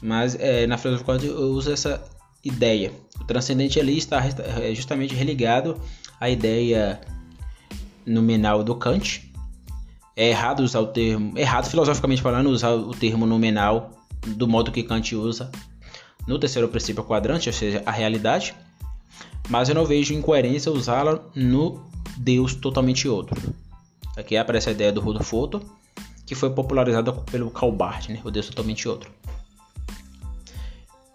mas 0.01 0.35
é, 0.35 0.65
na 0.65 0.77
filosofia 0.77 1.29
eu 1.29 1.51
uso 1.51 1.71
essa 1.71 2.03
ideia. 2.43 2.91
O 3.19 3.23
transcendente 3.25 3.79
ali 3.79 3.97
está 3.97 4.21
é, 4.25 4.73
justamente 4.73 5.13
religado 5.13 5.79
a 6.19 6.29
ideia 6.29 6.99
nominal 8.05 8.63
do 8.63 8.75
Kant. 8.75 9.31
É 10.15 10.29
errado 10.29 10.61
usar 10.61 10.79
o 10.79 10.87
termo, 10.87 11.37
errado 11.37 11.69
filosoficamente 11.69 12.23
falando, 12.23 12.49
usar 12.49 12.71
o 12.71 12.91
termo 12.91 13.27
nominal 13.27 13.91
do 14.25 14.47
modo 14.47 14.71
que 14.71 14.83
Kant 14.83 15.15
usa 15.15 15.51
no 16.29 16.37
terceiro 16.37 16.67
princípio 16.67 17.03
quadrante, 17.03 17.49
ou 17.49 17.53
seja, 17.53 17.81
a 17.87 17.91
realidade. 17.91 18.53
Mas 19.49 19.67
eu 19.67 19.73
não 19.73 19.83
vejo 19.83 20.13
incoerência 20.13 20.71
usá-la 20.71 21.19
no 21.33 21.83
Deus 22.17 22.53
totalmente 22.53 23.07
outro. 23.07 23.35
Aqui 24.15 24.37
aparece 24.37 24.69
a 24.69 24.71
ideia 24.71 24.91
do 24.91 25.01
Rudolf 25.01 25.33
Otto, 25.33 25.59
que 26.27 26.35
foi 26.35 26.51
popularizada 26.51 27.11
pelo 27.11 27.49
Karl 27.49 27.71
Barth, 27.71 28.09
né? 28.09 28.21
o 28.23 28.29
Deus 28.29 28.45
totalmente 28.45 28.87
outro. 28.87 29.11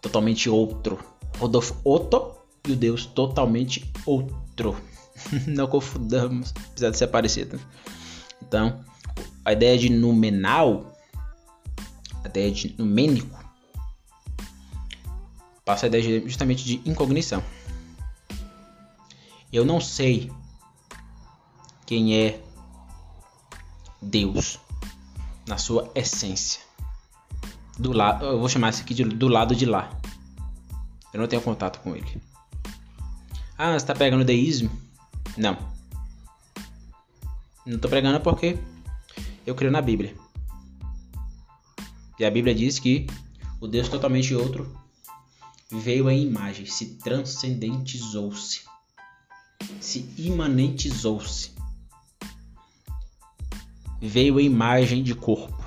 Totalmente 0.03 0.51
outro. 0.51 0.99
Rudolf 1.39 1.71
Otto 1.85 2.33
e 2.67 2.73
o 2.73 2.77
Deus 2.77 3.07
totalmente 3.07 3.89
outro. 4.05 4.77
não 5.47 5.69
confundamos, 5.69 6.53
apesar 6.73 6.91
de 6.91 6.99
ser 6.99 7.07
parecido. 7.07 7.61
Então, 8.43 8.81
a 9.45 9.53
ideia 9.53 9.79
de 9.79 9.91
numenal, 9.91 10.93
a 12.25 12.29
ideia 12.29 12.51
de 12.51 12.75
numênico, 12.77 13.44
passa 15.65 15.87
a 15.87 15.89
ideia 15.89 16.21
justamente 16.29 16.65
de 16.65 16.89
incognição. 16.89 17.43
Eu 19.53 19.65
não 19.65 19.81
sei 19.81 20.31
quem 21.87 22.17
é 22.17 22.41
Deus 24.01 24.59
na 25.47 25.59
sua 25.59 25.91
essência. 25.95 26.61
Do 27.79 27.93
lado, 27.93 28.25
eu 28.25 28.39
vou 28.39 28.49
chamar 28.49 28.71
isso 28.71 28.83
aqui 28.83 28.95
de, 28.95 29.05
do 29.05 29.29
lado 29.29 29.55
de 29.55 29.67
lá. 29.67 29.91
Eu 31.13 31.21
não 31.21 31.27
tenho 31.27 31.43
contato 31.43 31.81
com 31.81 31.95
ele. 31.95 32.21
Ah, 33.57 33.71
você 33.71 33.77
está 33.77 33.95
pegando 33.95 34.25
deísmo? 34.25 34.71
Não. 35.37 35.57
Não 37.65 37.77
estou 37.77 37.89
pregando 37.89 38.21
porque 38.21 38.59
eu 39.47 39.55
creio 39.55 39.73
na 39.73 39.81
Bíblia. 39.81 40.15
E 42.19 42.25
a 42.25 42.31
Bíblia 42.31 42.55
diz 42.55 42.79
que 42.79 43.07
o 43.61 43.67
Deus 43.67 43.89
totalmente 43.89 44.35
outro 44.35 44.84
veio 45.79 46.11
em 46.11 46.23
imagem, 46.23 46.67
se 46.67 46.99
transcendentizou-se, 46.99 48.63
se 49.81 50.09
imanentizou-se. 50.19 51.53
Veio 54.01 54.39
em 54.39 54.47
imagem 54.47 55.03
de 55.03 55.15
corpo. 55.15 55.65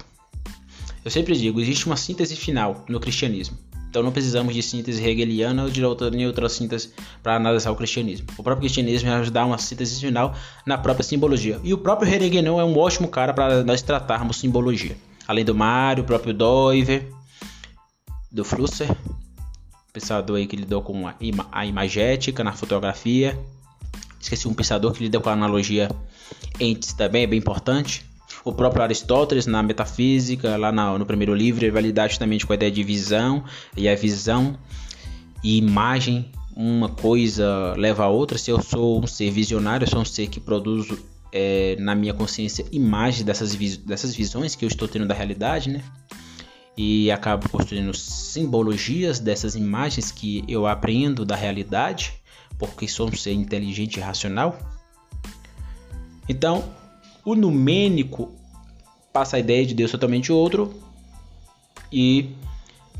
Eu 1.03 1.09
sempre 1.09 1.35
digo, 1.37 1.59
existe 1.59 1.85
uma 1.85 1.95
síntese 1.95 2.35
final 2.35 2.85
no 2.87 2.99
cristianismo. 2.99 3.57
Então 3.89 4.03
não 4.03 4.11
precisamos 4.11 4.53
de 4.53 4.61
síntese 4.61 5.03
hegeliana 5.03 5.63
ou 5.63 5.69
de 5.69 5.83
outra, 5.83 6.11
outra 6.27 6.49
síntese 6.49 6.91
para 7.23 7.35
analisar 7.35 7.71
o 7.71 7.75
cristianismo. 7.75 8.27
O 8.37 8.43
próprio 8.43 8.61
cristianismo 8.61 9.09
vai 9.09 9.29
dar 9.29 9.45
uma 9.45 9.57
síntese 9.57 9.99
final 9.99 10.35
na 10.65 10.77
própria 10.77 11.03
simbologia. 11.03 11.59
E 11.63 11.73
o 11.73 11.77
próprio 11.77 12.13
Heregenon 12.13 12.59
é 12.59 12.63
um 12.63 12.77
ótimo 12.77 13.07
cara 13.07 13.33
para 13.33 13.63
nós 13.63 13.81
tratarmos 13.81 14.37
simbologia. 14.37 14.95
Além 15.27 15.43
do 15.43 15.55
Mário, 15.55 16.03
o 16.03 16.05
próprio 16.05 16.33
Doiver, 16.33 17.09
do 18.31 18.43
Flusser, 18.43 18.95
pensador 19.99 20.37
aí 20.37 20.45
que 20.45 20.55
lidou 20.55 20.83
com 20.83 21.07
a, 21.07 21.15
ima 21.19 21.47
a 21.51 21.65
imagética 21.65 22.43
na 22.43 22.53
fotografia. 22.53 23.37
Esqueci 24.19 24.47
um 24.47 24.53
pensador 24.53 24.93
que 24.93 25.03
lidou 25.03 25.21
com 25.21 25.29
a 25.29 25.33
analogia 25.33 25.89
entes 26.59 26.93
também, 26.93 27.23
é 27.23 27.27
bem 27.27 27.39
importante. 27.39 28.05
O 28.45 28.53
próprio 28.53 28.83
Aristóteles, 28.83 29.45
na 29.45 29.63
metafísica, 29.63 30.55
lá 30.55 30.71
no 30.71 31.05
primeiro 31.05 31.33
livro, 31.33 31.65
ele 31.65 31.71
vai 31.71 31.81
lidar 31.81 32.07
justamente 32.07 32.45
com 32.45 32.53
a 32.53 32.55
ideia 32.55 32.71
de 32.71 32.83
visão, 32.83 33.43
e 33.75 33.89
a 33.89 33.95
visão 33.95 34.57
e 35.43 35.57
imagem, 35.57 36.31
uma 36.55 36.89
coisa 36.89 37.73
leva 37.75 38.03
a 38.03 38.07
outra. 38.07 38.37
Se 38.37 38.51
eu 38.51 38.61
sou 38.61 39.03
um 39.03 39.07
ser 39.07 39.31
visionário, 39.31 39.85
eu 39.85 39.89
sou 39.89 40.01
um 40.01 40.05
ser 40.05 40.27
que 40.27 40.39
produz 40.39 40.87
é, 41.31 41.75
na 41.79 41.93
minha 41.95 42.13
consciência 42.13 42.65
imagens 42.71 43.23
dessas, 43.23 43.53
vis 43.53 43.77
dessas 43.77 44.15
visões 44.15 44.55
que 44.55 44.63
eu 44.63 44.69
estou 44.69 44.87
tendo 44.87 45.07
da 45.07 45.13
realidade, 45.13 45.69
né? 45.69 45.83
E 46.77 47.09
acabo 47.11 47.49
construindo 47.49 47.93
simbologias 47.93 49.19
dessas 49.19 49.55
imagens 49.55 50.11
que 50.11 50.43
eu 50.47 50.67
aprendo 50.67 51.25
da 51.25 51.35
realidade, 51.35 52.13
porque 52.59 52.87
sou 52.87 53.09
um 53.09 53.15
ser 53.15 53.33
inteligente 53.33 53.97
e 53.97 53.99
racional. 53.99 54.57
Então, 56.29 56.63
o 57.25 57.33
numênico 57.33 58.35
passa 59.11 59.37
a 59.37 59.39
ideia 59.39 59.65
de 59.65 59.73
Deus 59.73 59.89
totalmente 59.89 60.31
outro 60.31 60.73
e 61.91 62.29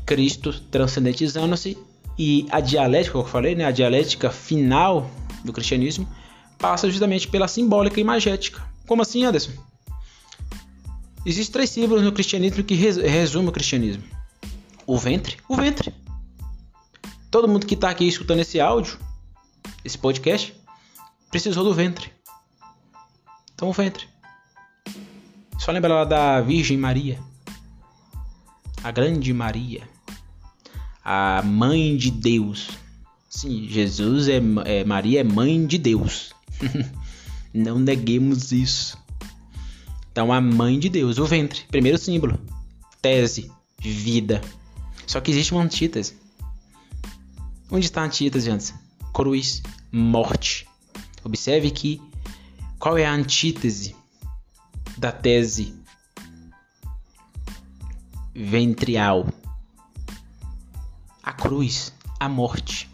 Cristo 0.04 0.52
transcendentizando-se 0.52 1.78
e 2.18 2.46
a 2.50 2.60
dialética, 2.60 3.12
como 3.12 3.24
eu 3.24 3.28
falei, 3.30 3.54
né, 3.54 3.64
a 3.64 3.70
dialética 3.70 4.30
final 4.30 5.08
do 5.44 5.52
cristianismo 5.52 6.08
passa 6.58 6.90
justamente 6.90 7.28
pela 7.28 7.46
simbólica 7.46 8.00
e 8.00 8.02
imagética. 8.02 8.60
Como 8.86 9.02
assim, 9.02 9.24
Anderson? 9.24 9.52
Existem 11.28 11.52
três 11.52 11.68
símbolos 11.68 12.02
no 12.02 12.10
cristianismo 12.10 12.64
que 12.64 12.74
resumem 12.74 13.50
o 13.50 13.52
cristianismo: 13.52 14.02
o 14.86 14.96
ventre, 14.96 15.36
o 15.46 15.54
ventre. 15.54 15.94
Todo 17.30 17.46
mundo 17.46 17.66
que 17.66 17.74
está 17.74 17.90
aqui 17.90 18.08
escutando 18.08 18.40
esse 18.40 18.58
áudio, 18.58 18.98
esse 19.84 19.98
podcast, 19.98 20.54
precisou 21.30 21.64
do 21.64 21.74
ventre. 21.74 22.10
Então, 23.54 23.68
o 23.68 23.74
ventre. 23.74 24.08
Só 25.58 25.70
lembra 25.70 25.92
lá 25.92 26.04
da 26.06 26.40
Virgem 26.40 26.78
Maria, 26.78 27.18
a 28.82 28.90
grande 28.90 29.30
Maria, 29.34 29.86
a 31.04 31.42
mãe 31.42 31.94
de 31.94 32.10
Deus. 32.10 32.70
Sim, 33.28 33.68
Jesus 33.68 34.28
é, 34.28 34.40
é 34.64 34.82
Maria 34.82 35.20
é 35.20 35.24
mãe 35.24 35.66
de 35.66 35.76
Deus. 35.76 36.32
Não 37.52 37.78
neguemos 37.78 38.50
isso. 38.50 38.96
Então 40.18 40.32
a 40.32 40.40
mãe 40.40 40.80
de 40.80 40.88
Deus, 40.88 41.16
o 41.18 41.24
ventre, 41.24 41.62
primeiro 41.68 41.96
símbolo, 41.96 42.40
tese, 43.00 43.52
vida. 43.78 44.40
Só 45.06 45.20
que 45.20 45.30
existe 45.30 45.52
uma 45.52 45.62
antítese. 45.62 46.18
Onde 47.70 47.86
está 47.86 48.02
a 48.02 48.06
antítese 48.06 48.50
antes? 48.50 48.74
Cruz, 49.14 49.62
morte. 49.92 50.66
Observe 51.22 51.70
que 51.70 52.02
qual 52.80 52.98
é 52.98 53.06
a 53.06 53.12
antítese 53.12 53.94
da 54.96 55.12
tese 55.12 55.72
ventrial. 58.34 59.28
A 61.22 61.32
cruz, 61.32 61.94
a 62.18 62.28
morte. 62.28 62.90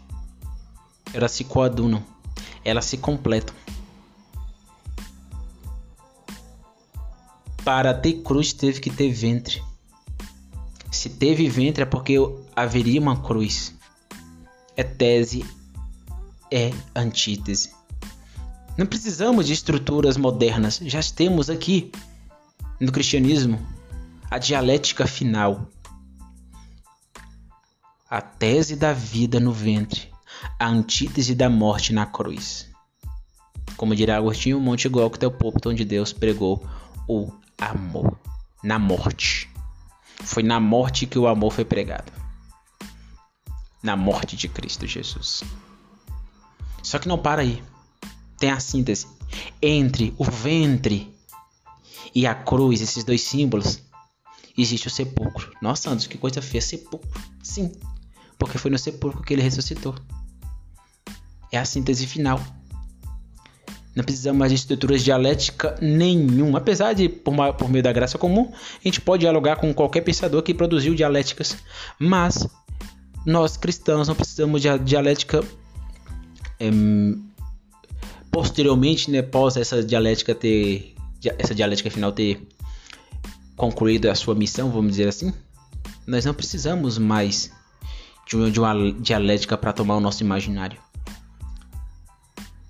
Elas 1.11 1.31
se 1.31 1.43
coadunam, 1.43 2.05
elas 2.63 2.85
se 2.85 2.97
completam. 2.97 3.55
Para 7.65 7.95
ter 7.95 8.21
cruz 8.21 8.53
teve 8.53 8.79
que 8.79 8.91
ter 8.91 9.11
ventre. 9.11 9.61
Se 10.91 11.09
teve 11.09 11.49
ventre 11.49 11.81
é 11.81 11.85
porque 11.85 12.15
haveria 12.55 13.01
uma 13.01 13.19
cruz. 13.19 13.73
É 14.77 14.83
tese, 14.83 15.43
é 16.51 16.71
antítese. 16.95 17.71
Não 18.77 18.85
precisamos 18.85 19.47
de 19.47 19.53
estruturas 19.53 20.15
modernas, 20.15 20.79
já 20.83 21.01
temos 21.01 21.49
aqui 21.49 21.91
no 22.79 22.91
cristianismo 22.91 23.59
a 24.29 24.37
dialética 24.37 25.07
final. 25.07 25.67
A 28.07 28.21
tese 28.21 28.75
da 28.75 28.93
vida 28.93 29.39
no 29.39 29.51
ventre, 29.51 30.09
a 30.59 30.67
antítese 30.67 31.33
da 31.33 31.49
morte 31.49 31.91
na 31.93 32.05
cruz. 32.05 32.69
Como 33.75 33.95
dirá 33.95 34.17
Agostinho, 34.17 34.59
o 34.59 34.61
Monte 34.61 34.87
Gólgota 34.87 35.25
é 35.25 35.27
o 35.27 35.31
púlpito 35.31 35.69
onde 35.69 35.83
Deus 35.83 36.13
pregou 36.13 36.63
o 37.07 37.31
amor 37.57 38.17
na 38.63 38.79
morte. 38.79 39.49
Foi 40.23 40.43
na 40.43 40.59
morte 40.59 41.05
que 41.05 41.19
o 41.19 41.27
amor 41.27 41.51
foi 41.51 41.65
pregado. 41.65 42.11
Na 43.83 43.95
morte 43.95 44.35
de 44.35 44.47
Cristo 44.47 44.87
Jesus. 44.87 45.43
Só 46.81 46.99
que 46.99 47.07
não 47.07 47.17
para 47.17 47.41
aí 47.41 47.63
tem 48.37 48.49
a 48.49 48.59
síntese 48.59 49.07
entre 49.61 50.13
o 50.17 50.23
ventre 50.23 51.13
e 52.13 52.25
a 52.25 52.33
cruz, 52.33 52.81
esses 52.81 53.03
dois 53.03 53.21
símbolos, 53.21 53.81
existe 54.57 54.87
o 54.87 54.91
sepulcro. 54.91 55.51
Nossa, 55.61 55.89
Anderson, 55.89 56.09
que 56.09 56.17
coisa 56.17 56.41
feia, 56.41 56.61
sepulcro. 56.61 57.21
Sim, 57.43 57.71
porque 58.37 58.57
foi 58.57 58.71
no 58.71 58.79
sepulcro 58.79 59.21
que 59.21 59.33
ele 59.33 59.41
ressuscitou. 59.41 59.95
É 61.51 61.57
a 61.57 61.65
síntese 61.65 62.07
final. 62.07 62.39
Não 63.95 64.03
precisamos 64.03 64.37
mais 64.37 64.51
de 64.51 64.57
estruturas 64.57 65.03
dialética 65.03 65.77
nenhuma. 65.81 66.57
Apesar 66.57 66.93
de, 66.93 67.07
por, 67.07 67.33
por 67.53 67.69
meio 67.69 67.83
da 67.83 67.93
graça 67.93 68.17
comum, 68.17 68.51
a 68.53 68.83
gente 68.83 68.99
pode 68.99 69.21
dialogar 69.21 69.55
com 69.55 69.73
qualquer 69.73 70.01
pensador 70.01 70.43
que 70.43 70.53
produziu 70.53 70.93
dialéticas. 70.93 71.57
Mas 71.97 72.45
nós 73.25 73.55
cristãos 73.55 74.07
não 74.07 74.15
precisamos 74.15 74.61
de 74.61 74.77
dialética 74.79 75.41
é, 76.59 76.69
posteriormente, 78.29 79.09
né, 79.09 79.23
essa 79.57 79.81
dialética 79.81 80.35
ter 80.35 80.93
essa 81.39 81.55
dialética 81.55 81.89
final 81.89 82.11
ter 82.11 82.47
concluído 83.55 84.07
a 84.07 84.15
sua 84.15 84.35
missão, 84.35 84.69
vamos 84.69 84.91
dizer 84.91 85.07
assim, 85.07 85.33
nós 86.05 86.25
não 86.25 86.33
precisamos 86.33 86.97
mais 86.97 87.51
de 88.27 88.35
uma 88.35 88.91
dialética 88.99 89.57
para 89.57 89.73
tomar 89.73 89.95
o 89.95 89.99
nosso 89.99 90.21
imaginário. 90.21 90.84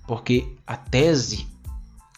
Porque 0.06 0.56
a 0.66 0.76
tese 0.76 1.46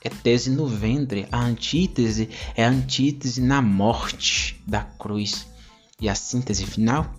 é 0.03 0.09
tese 0.09 0.51
no 0.51 0.67
ventre, 0.67 1.27
a 1.33 1.41
antítese 1.41 2.29
é 2.55 2.65
a 2.65 2.69
antítese 2.69 3.41
na 3.41 3.61
morte 3.61 4.63
da 4.67 4.85
cruz. 4.85 5.47
E 6.01 6.09
a 6.09 6.15
síntese 6.15 6.65
final 6.65 7.13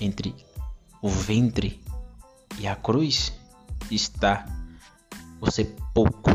entre 0.00 0.34
o 1.00 1.08
ventre 1.08 1.80
e 2.58 2.66
a 2.66 2.74
cruz 2.74 3.32
está 3.90 4.44
o 5.40 5.50
sepulcro 5.50 6.32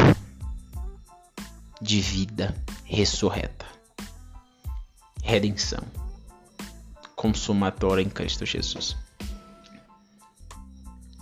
de 1.81 1.99
vida 2.01 2.55
ressurreta, 2.85 3.65
redenção, 5.23 5.83
consumatória 7.15 8.01
em 8.01 8.09
Cristo 8.09 8.45
Jesus. 8.45 8.95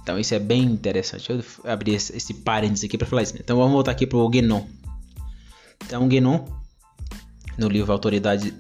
Então 0.07 0.17
isso 0.17 0.33
é 0.33 0.39
bem 0.39 0.63
interessante. 0.63 1.29
Eu 1.29 1.43
abri 1.65 1.93
esse, 1.93 2.33
parênteses 2.35 2.85
aqui 2.85 2.97
para 2.97 3.05
falar 3.05 3.23
isso. 3.23 3.33
Né? 3.33 3.41
Então 3.43 3.57
vamos 3.57 3.73
voltar 3.73 3.91
aqui 3.91 4.07
para 4.07 4.17
o 4.17 4.29
Guénon. 4.29 4.65
Então 5.85 6.07
Guénon, 6.07 6.45
no 7.57 7.67
livro 7.67 7.91
Autoridade 7.91 8.53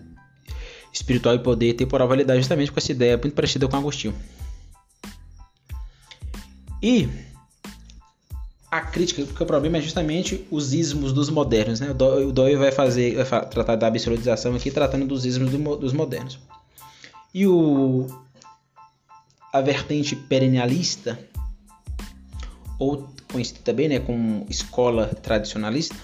Espiritual 0.91 1.35
e 1.35 1.39
Poder 1.39 1.73
Temporal, 1.75 2.05
vai 2.05 2.17
lidar 2.17 2.35
justamente 2.35 2.69
com 2.69 2.77
essa 2.77 2.91
ideia 2.91 3.17
muito 3.17 3.33
parecida 3.33 3.65
com 3.65 3.77
Agostinho. 3.77 4.13
E 6.83 7.07
a 8.69 8.81
crítica, 8.81 9.23
porque 9.23 9.41
o 9.41 9.45
problema 9.45 9.77
é 9.77 9.81
justamente 9.81 10.45
os 10.51 10.73
ismos 10.73 11.13
dos 11.13 11.29
modernos. 11.29 11.79
Né? 11.79 11.91
O 11.91 12.33
Doyle 12.33 12.57
vai 12.57 12.73
fazer, 12.73 13.23
vai 13.23 13.45
tratar 13.45 13.77
da 13.77 13.87
absolutização 13.87 14.53
aqui, 14.53 14.69
tratando 14.69 15.05
dos 15.05 15.25
ismos 15.25 15.49
do, 15.49 15.77
dos 15.77 15.93
modernos. 15.93 16.37
E 17.33 17.47
o, 17.47 18.05
a 19.53 19.61
vertente 19.61 20.13
perennialista 20.13 21.17
ou 22.79 23.07
conhecido 23.31 23.59
também 23.59 23.87
né, 23.89 23.99
como 23.99 24.45
escola 24.49 25.07
tradicionalista, 25.07 25.95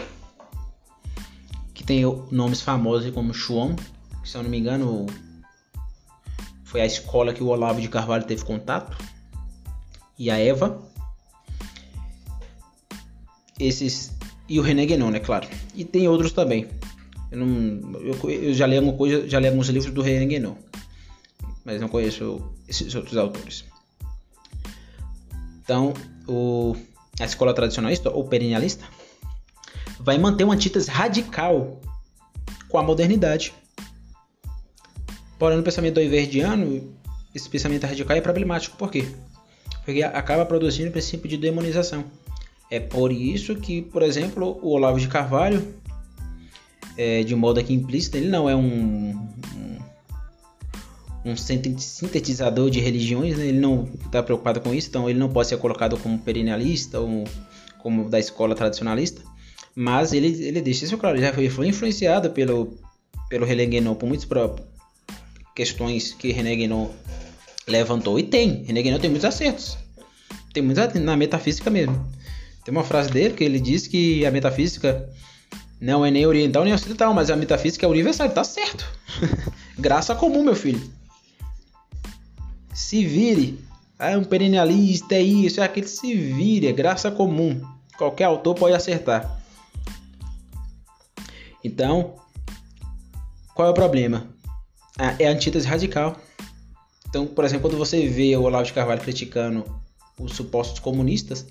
que 1.74 1.84
tem 1.84 2.04
nomes 2.32 2.62
famosos 2.62 3.12
como 3.12 3.34
Chuon, 3.34 3.76
que 4.22 4.30
se 4.30 4.38
eu 4.38 4.44
não 4.44 4.50
me 4.50 4.60
engano 4.60 5.06
foi 6.64 6.82
a 6.82 6.86
escola 6.86 7.34
que 7.34 7.44
o 7.44 7.48
Olavo 7.48 7.80
de 7.80 7.88
Carvalho 7.88 8.26
teve 8.26 8.44
contato, 8.44 8.98
e 10.18 10.30
a 10.30 10.38
Eva. 10.38 10.82
Esses 13.60 14.12
e 14.50 14.60
o 14.60 14.64
René 14.64 14.86
Guénon, 14.86 15.12
né, 15.12 15.20
claro. 15.20 15.48
E 15.76 15.86
tem 15.86 16.08
outros 16.08 16.32
também. 16.32 16.68
Eu, 17.32 17.40
não, 17.40 18.00
eu, 18.02 18.30
eu 18.30 18.54
já 18.54 18.68
li 18.68 18.78
alguma 18.78 18.98
coisa, 18.98 19.28
já 19.28 19.40
li 19.40 19.48
alguns 19.48 19.70
livros 19.70 19.94
do 19.94 20.02
René 20.02 20.26
Guénon, 20.26 20.56
mas 21.64 21.80
não 21.80 21.88
conheço 21.88 22.42
esses 22.68 22.94
outros 22.96 23.18
autores. 23.18 23.66
Então, 25.64 25.94
o, 26.28 26.76
a 27.20 27.26
escola 27.26 27.54
tradicionalista 27.54 28.10
ou 28.10 28.24
perennialista 28.26 28.86
vai 30.00 30.18
manter 30.18 30.44
uma 30.44 30.54
antítese 30.54 30.90
radical 30.90 31.80
com 32.68 32.78
a 32.78 32.84
modernidade. 32.84 33.54
Porém, 35.38 35.58
no 35.58 35.64
pensamento 35.64 35.96
doiverdiano, 35.96 36.94
esse 37.34 37.50
pensamento 37.50 37.86
radical 37.86 38.16
é 38.16 38.22
problemático. 38.22 38.78
Por 38.78 38.92
quê? 38.92 39.06
Porque 39.86 40.04
acaba 40.04 40.46
produzindo 40.46 40.90
o 40.90 40.92
princípio 40.92 41.30
de 41.30 41.38
demonização. 41.38 42.06
É 42.70 42.80
por 42.80 43.12
isso 43.12 43.56
que, 43.56 43.82
por 43.82 44.02
exemplo, 44.02 44.60
o 44.62 44.70
Olavo 44.70 45.00
de 45.00 45.08
Carvalho, 45.08 45.76
é, 46.98 47.24
de 47.24 47.36
modo 47.36 47.60
aqui 47.60 47.74
implícito, 47.74 48.18
ele 48.18 48.30
não 48.30 48.50
é 48.50 48.56
um, 48.56 49.33
um 51.26 51.38
sintetizador 51.38 52.70
de 52.70 52.80
religiões, 52.80 53.38
né? 53.38 53.48
ele 53.48 53.60
não 53.60 53.88
está 54.06 54.22
preocupado 54.22 54.60
com 54.60 54.74
isso, 54.74 54.90
então 54.90 55.10
ele 55.10 55.18
não 55.18 55.30
pode 55.30 55.48
ser 55.48 55.58
colocado 55.58 55.98
como 55.98 56.20
perennialista 56.20 57.00
ou 57.00 57.24
como 57.80 58.10
da 58.10 58.20
escola 58.20 58.54
tradicionalista, 58.54 59.22
mas 59.76 60.12
ele, 60.12 60.28
ele 60.46 60.62
deixa 60.62 60.86
isso 60.86 60.98
claro, 60.98 61.18
já 61.18 61.32
foi, 61.32 61.50
foi 61.50 61.68
influenciado 61.68 62.30
pelo, 62.32 62.78
pelo 63.30 63.46
René 63.46 63.66
Guénon 63.66 63.96
por 63.96 64.08
muitas 64.08 64.28
questões 65.56 66.14
que 66.14 66.32
René 66.32 66.56
Guénon 66.56 66.90
levantou, 67.68 68.20
e 68.20 68.24
tem, 68.24 68.64
René 68.64 68.82
Guénon 68.82 69.00
tem 69.00 69.10
muitos 69.10 69.26
acertos, 69.26 69.78
tem 70.54 70.62
muitos 70.62 70.94
na 71.02 71.16
metafísica 71.16 71.70
mesmo. 71.70 72.06
Tem 72.66 72.72
uma 72.72 72.84
frase 72.84 73.12
dele 73.12 73.34
que 73.34 73.44
ele 73.44 73.60
diz 73.60 73.88
que 73.88 74.26
a 74.26 74.32
metafísica 74.32 75.10
não 75.82 76.06
é 76.06 76.10
nem 76.10 76.26
oriental 76.26 76.64
nem 76.64 76.74
ocidental, 76.74 77.14
mas 77.14 77.30
a 77.30 77.36
metafísica 77.36 77.86
é 77.86 77.90
universal, 77.90 78.30
tá 78.30 78.44
certo. 78.44 78.86
Graça 79.78 80.16
comum, 80.16 80.44
meu 80.44 80.56
filho 80.56 80.82
se 82.74 83.06
vire. 83.06 83.60
Ah, 83.98 84.12
é 84.12 84.18
um 84.18 84.24
perennialista, 84.24 85.16
é 85.16 85.22
isso, 85.22 85.62
é 85.62 85.64
aquele, 85.64 85.88
se 85.88 86.16
vire, 86.16 86.68
é 86.68 86.74
graça 86.74 87.12
comum. 87.12 87.62
Qualquer 87.98 88.26
autor 88.26 88.56
pode 88.56 88.76
acertar. 88.76 89.40
Então, 91.64 92.16
qual 93.54 93.68
é 93.68 93.72
o 93.72 93.74
problema? 93.74 94.28
Ah, 94.98 95.16
é 95.20 95.28
a 95.28 95.32
antítese 95.32 95.68
radical. 95.68 96.18
Então, 97.08 97.28
por 97.28 97.46
exemplo, 97.46 97.70
quando 97.70 97.78
você 97.78 98.08
vê 98.08 98.36
o 98.36 98.42
Olavo 98.42 98.66
de 98.66 98.74
Carvalho 98.74 99.02
criticando 99.02 99.64
os 100.20 100.36
supostos 100.36 100.80
comunistas, 100.80 101.46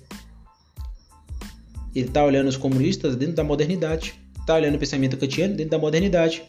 ele 1.95 2.07
está 2.07 2.23
olhando 2.23 2.47
os 2.47 2.57
comunistas 2.57 3.15
dentro 3.15 3.35
da 3.35 3.43
modernidade, 3.43 4.19
está 4.39 4.55
olhando 4.55 4.75
o 4.75 4.79
pensamento 4.79 5.15
kantiano 5.15 5.55
dentro 5.55 5.71
da 5.71 5.77
modernidade. 5.77 6.43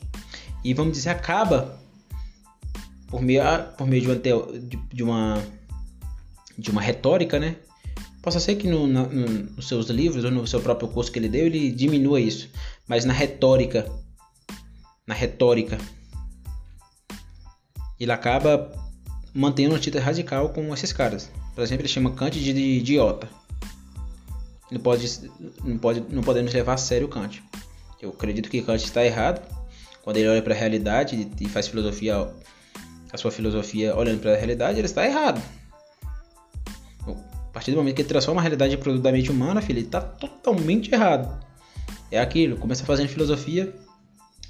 E 0.64 0.74
vamos 0.74 0.94
dizer, 0.94 1.10
acaba 1.10 1.78
por 3.08 3.22
meio, 3.22 3.42
por 3.76 3.86
meio 3.86 4.02
de, 4.02 4.08
uma, 4.08 4.16
de, 4.92 5.02
uma, 5.02 5.46
de 6.58 6.70
uma 6.70 6.82
retórica, 6.82 7.38
né? 7.38 7.56
Possa 8.22 8.40
ser 8.40 8.56
que 8.56 8.66
no, 8.68 8.86
no, 8.86 9.06
nos 9.06 9.68
seus 9.68 9.90
livros 9.90 10.24
ou 10.24 10.30
no 10.30 10.46
seu 10.46 10.60
próprio 10.60 10.88
curso 10.88 11.12
que 11.12 11.18
ele 11.18 11.28
deu, 11.28 11.46
ele 11.46 11.70
diminua 11.70 12.20
isso. 12.20 12.48
Mas 12.88 13.04
na 13.04 13.12
retórica, 13.12 13.86
na 15.06 15.14
retórica, 15.14 15.78
ele 18.00 18.10
acaba 18.10 18.72
mantendo 19.34 19.74
uma 19.74 19.80
título 19.80 20.02
radical 20.02 20.48
com 20.50 20.72
esses 20.72 20.92
caras. 20.92 21.30
Por 21.54 21.62
exemplo, 21.62 21.82
ele 21.82 21.92
chama 21.92 22.12
Kant 22.12 22.38
de, 22.38 22.52
de 22.52 22.60
idiota. 22.60 23.28
Não, 24.70 24.80
pode, 24.80 25.30
não, 25.62 25.78
pode, 25.78 26.04
não 26.08 26.22
podemos 26.22 26.52
levar 26.52 26.74
a 26.74 26.78
sério 26.78 27.08
Kant. 27.08 27.42
Eu 28.00 28.10
acredito 28.10 28.48
que 28.48 28.62
Kant 28.62 28.82
está 28.82 29.04
errado 29.04 29.46
quando 30.02 30.16
ele 30.16 30.28
olha 30.28 30.42
para 30.42 30.54
a 30.54 30.56
realidade 30.56 31.30
e 31.40 31.48
faz 31.48 31.68
filosofia 31.68 32.28
a 33.14 33.16
sua 33.16 33.30
filosofia 33.30 33.94
olhando 33.94 34.20
para 34.20 34.34
a 34.34 34.36
realidade, 34.36 34.78
ele 34.78 34.86
está 34.86 35.06
errado. 35.06 35.40
A 37.06 37.52
partir 37.54 37.70
do 37.70 37.76
momento 37.76 37.94
que 37.94 38.02
ele 38.02 38.08
transforma 38.08 38.40
a 38.40 38.42
realidade 38.42 38.74
em 38.74 38.78
produto 38.78 39.02
da 39.02 39.12
mente 39.12 39.30
humana, 39.30 39.62
filho, 39.62 39.78
ele 39.78 39.86
está 39.86 40.00
totalmente 40.00 40.92
errado. 40.92 41.40
É 42.10 42.18
aquilo, 42.18 42.56
começa 42.56 42.84
fazendo 42.84 43.08
filosofia 43.08 43.72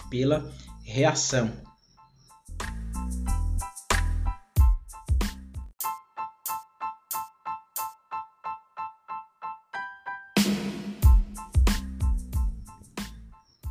pela 0.09 0.51
reação. 0.83 1.51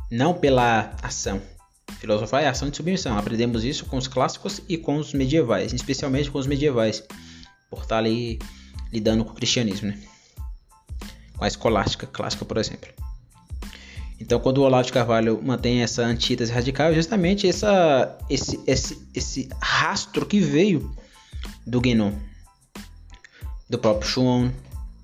Não 0.08 0.32
pela 0.34 0.94
ação. 1.02 1.53
Filosofar 2.04 2.42
é 2.42 2.48
ação 2.48 2.68
de 2.68 2.76
submissão. 2.76 3.16
Aprendemos 3.16 3.64
isso 3.64 3.86
com 3.86 3.96
os 3.96 4.06
clássicos 4.06 4.60
e 4.68 4.76
com 4.76 4.98
os 4.98 5.14
medievais, 5.14 5.72
especialmente 5.72 6.30
com 6.30 6.38
os 6.38 6.46
medievais, 6.46 7.02
por 7.70 7.80
estar 7.80 7.96
ali 7.96 8.38
lidando 8.92 9.24
com 9.24 9.30
o 9.30 9.34
cristianismo, 9.34 9.88
né? 9.88 9.98
Com 11.34 11.44
a 11.46 11.48
escolástica 11.48 12.06
clássica, 12.06 12.44
por 12.44 12.58
exemplo. 12.58 12.90
Então, 14.20 14.38
quando 14.38 14.58
o 14.58 14.64
Olavo 14.64 14.84
de 14.84 14.92
Carvalho 14.92 15.40
mantém 15.42 15.80
essa 15.80 16.02
antítese 16.02 16.52
radical, 16.52 16.90
é 16.90 16.94
justamente 16.94 17.48
essa, 17.48 18.18
esse, 18.28 18.60
esse, 18.66 19.08
esse 19.14 19.48
rastro 19.58 20.26
que 20.26 20.40
veio 20.40 20.94
do 21.66 21.80
Guénon, 21.80 22.12
do 23.70 23.78
próprio 23.78 24.06
Schuon 24.06 24.50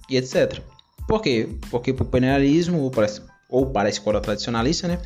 e 0.06 0.18
etc. 0.18 0.60
Por 1.08 1.22
quê? 1.22 1.48
Porque 1.70 1.94
para 1.94 2.04
o 2.04 2.06
penalismo 2.06 2.92
ou 3.48 3.70
para 3.70 3.86
a 3.86 3.90
escola 3.90 4.20
tradicionalista, 4.20 4.86
né, 4.86 5.00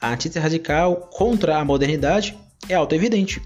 a 0.00 0.12
antítese 0.12 0.38
radical 0.38 1.08
contra 1.12 1.58
a 1.58 1.64
modernidade 1.64 2.36
é 2.68 2.74
auto-evidente. 2.74 3.42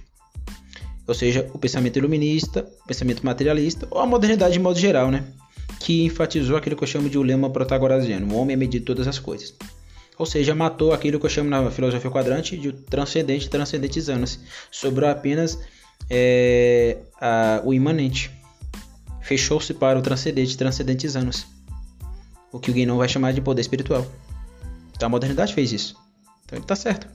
Ou 1.07 1.15
seja, 1.15 1.49
o 1.53 1.59
pensamento 1.59 1.99
iluminista, 1.99 2.67
o 2.85 2.87
pensamento 2.87 3.25
materialista 3.25 3.87
ou 3.91 4.01
a 4.01 4.07
modernidade 4.07 4.55
de 4.55 4.61
modo 4.61 4.79
geral, 4.79 5.11
né? 5.11 5.25
Que 5.81 6.05
enfatizou 6.05 6.57
aquilo 6.57 6.77
que 6.77 6.85
eu 6.85 6.89
chamo 6.89 7.09
de 7.09 7.19
o 7.19 7.23
lema 7.23 7.51
protagorasiano, 7.51 8.33
o 8.33 8.39
homem 8.39 8.55
é 8.55 8.57
medir 8.57 8.81
todas 8.81 9.09
as 9.09 9.19
coisas. 9.19 9.55
Ou 10.19 10.27
seja, 10.27 10.55
matou 10.55 10.93
aquilo 10.93 11.19
que 11.19 11.27
eu 11.27 11.31
chamo 11.31 11.51
na 11.51 11.71
filosofia 11.71 12.11
quadrante 12.11 12.57
de 12.57 12.73
transcendente 12.73 13.49
transcendentizando-se. 13.49 14.39
Sobrou 14.71 15.09
apenas 15.09 15.59
é, 16.09 16.99
a, 17.21 17.61
o 17.65 17.75
imanente. 17.75 18.31
Fechou-se 19.21 19.73
para 19.75 19.99
o 19.99 20.03
transcendente 20.03 20.57
transcendentizando-se. 20.57 21.47
O 22.53 22.61
que 22.61 22.71
o 22.71 22.75
Guinon 22.75 22.99
vai 22.99 23.09
chamar 23.09 23.33
de 23.33 23.41
poder 23.41 23.63
espiritual. 23.63 24.07
Então 24.95 25.07
a 25.07 25.11
modernidade 25.11 25.55
fez 25.55 25.73
isso. 25.73 26.02
Então 26.53 26.59
ele 26.59 26.65
está 26.65 26.77
certo. 26.77 27.09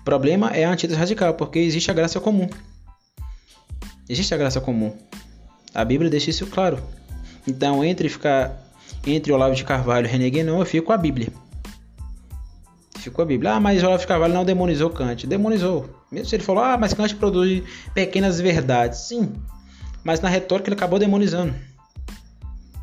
O 0.00 0.02
problema 0.02 0.50
é 0.50 0.64
a 0.64 0.70
antítese 0.70 0.98
radical, 0.98 1.34
porque 1.34 1.58
existe 1.58 1.90
a 1.90 1.94
graça 1.94 2.18
comum. 2.18 2.48
Existe 4.08 4.32
a 4.32 4.36
graça 4.38 4.62
comum. 4.62 4.96
A 5.74 5.84
Bíblia 5.84 6.10
deixa 6.10 6.30
isso 6.30 6.46
claro. 6.46 6.82
Então, 7.46 7.84
entre 7.84 8.08
ficar 8.08 8.62
entre 9.06 9.30
Olavo 9.30 9.54
de 9.54 9.62
Carvalho 9.62 10.06
e 10.06 10.10
René 10.10 10.30
Guénon, 10.30 10.58
eu 10.58 10.64
fico 10.64 10.86
com 10.86 10.92
a 10.92 10.96
Bíblia. 10.96 11.28
Fico 12.98 13.16
com 13.16 13.22
a 13.22 13.26
Bíblia. 13.26 13.52
Ah, 13.52 13.60
mas 13.60 13.82
Olavo 13.82 14.00
de 14.00 14.06
Carvalho 14.06 14.32
não 14.32 14.44
demonizou 14.44 14.88
Kant. 14.88 15.26
Demonizou. 15.26 15.90
Mesmo 16.10 16.26
se 16.26 16.36
ele 16.36 16.42
falou, 16.42 16.64
ah, 16.64 16.78
mas 16.78 16.94
Kant 16.94 17.14
produz 17.16 17.62
pequenas 17.92 18.40
verdades. 18.40 19.00
Sim, 19.00 19.34
mas 20.02 20.20
na 20.20 20.30
retórica 20.30 20.70
ele 20.70 20.76
acabou 20.76 20.98
demonizando. 20.98 21.54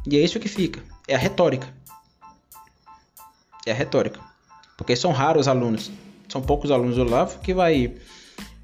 E 0.05 0.17
é 0.17 0.19
isso 0.19 0.39
que 0.39 0.47
fica. 0.47 0.83
É 1.07 1.15
a 1.15 1.17
retórica. 1.17 1.67
É 3.65 3.71
a 3.71 3.75
retórica. 3.75 4.32
Porque 4.77 4.95
são 4.95 5.11
raros 5.11 5.41
os 5.41 5.47
alunos. 5.47 5.91
São 6.27 6.41
poucos 6.41 6.71
alunos 6.71 6.95
do 6.95 7.03
Olavo 7.03 7.39
que 7.39 7.53
vai 7.53 7.93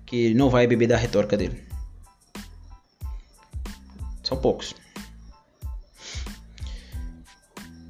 que 0.06 0.34
não 0.34 0.50
vai 0.50 0.66
beber 0.66 0.88
da 0.88 0.98
retórica 0.98 1.38
dele. 1.38 1.64
São 4.24 4.38
poucos. 4.38 4.76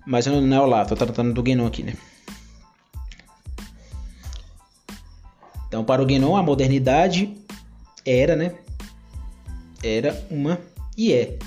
Mas 0.06 0.26
não 0.26 0.56
é 0.56 0.60
o 0.60 0.64
Olavo, 0.64 0.90
tô 0.90 0.96
tratando 0.96 1.34
do 1.34 1.44
Guénon 1.44 1.68
aqui, 1.68 1.84
né? 1.84 1.94
Então, 5.68 5.84
para 5.84 6.02
o 6.02 6.06
Guénon, 6.06 6.36
a 6.36 6.42
modernidade 6.42 7.38
era, 8.06 8.36
né? 8.36 8.56
Era 9.84 10.26
uma 10.32 10.60
e 10.98 11.14
é. 11.14 11.38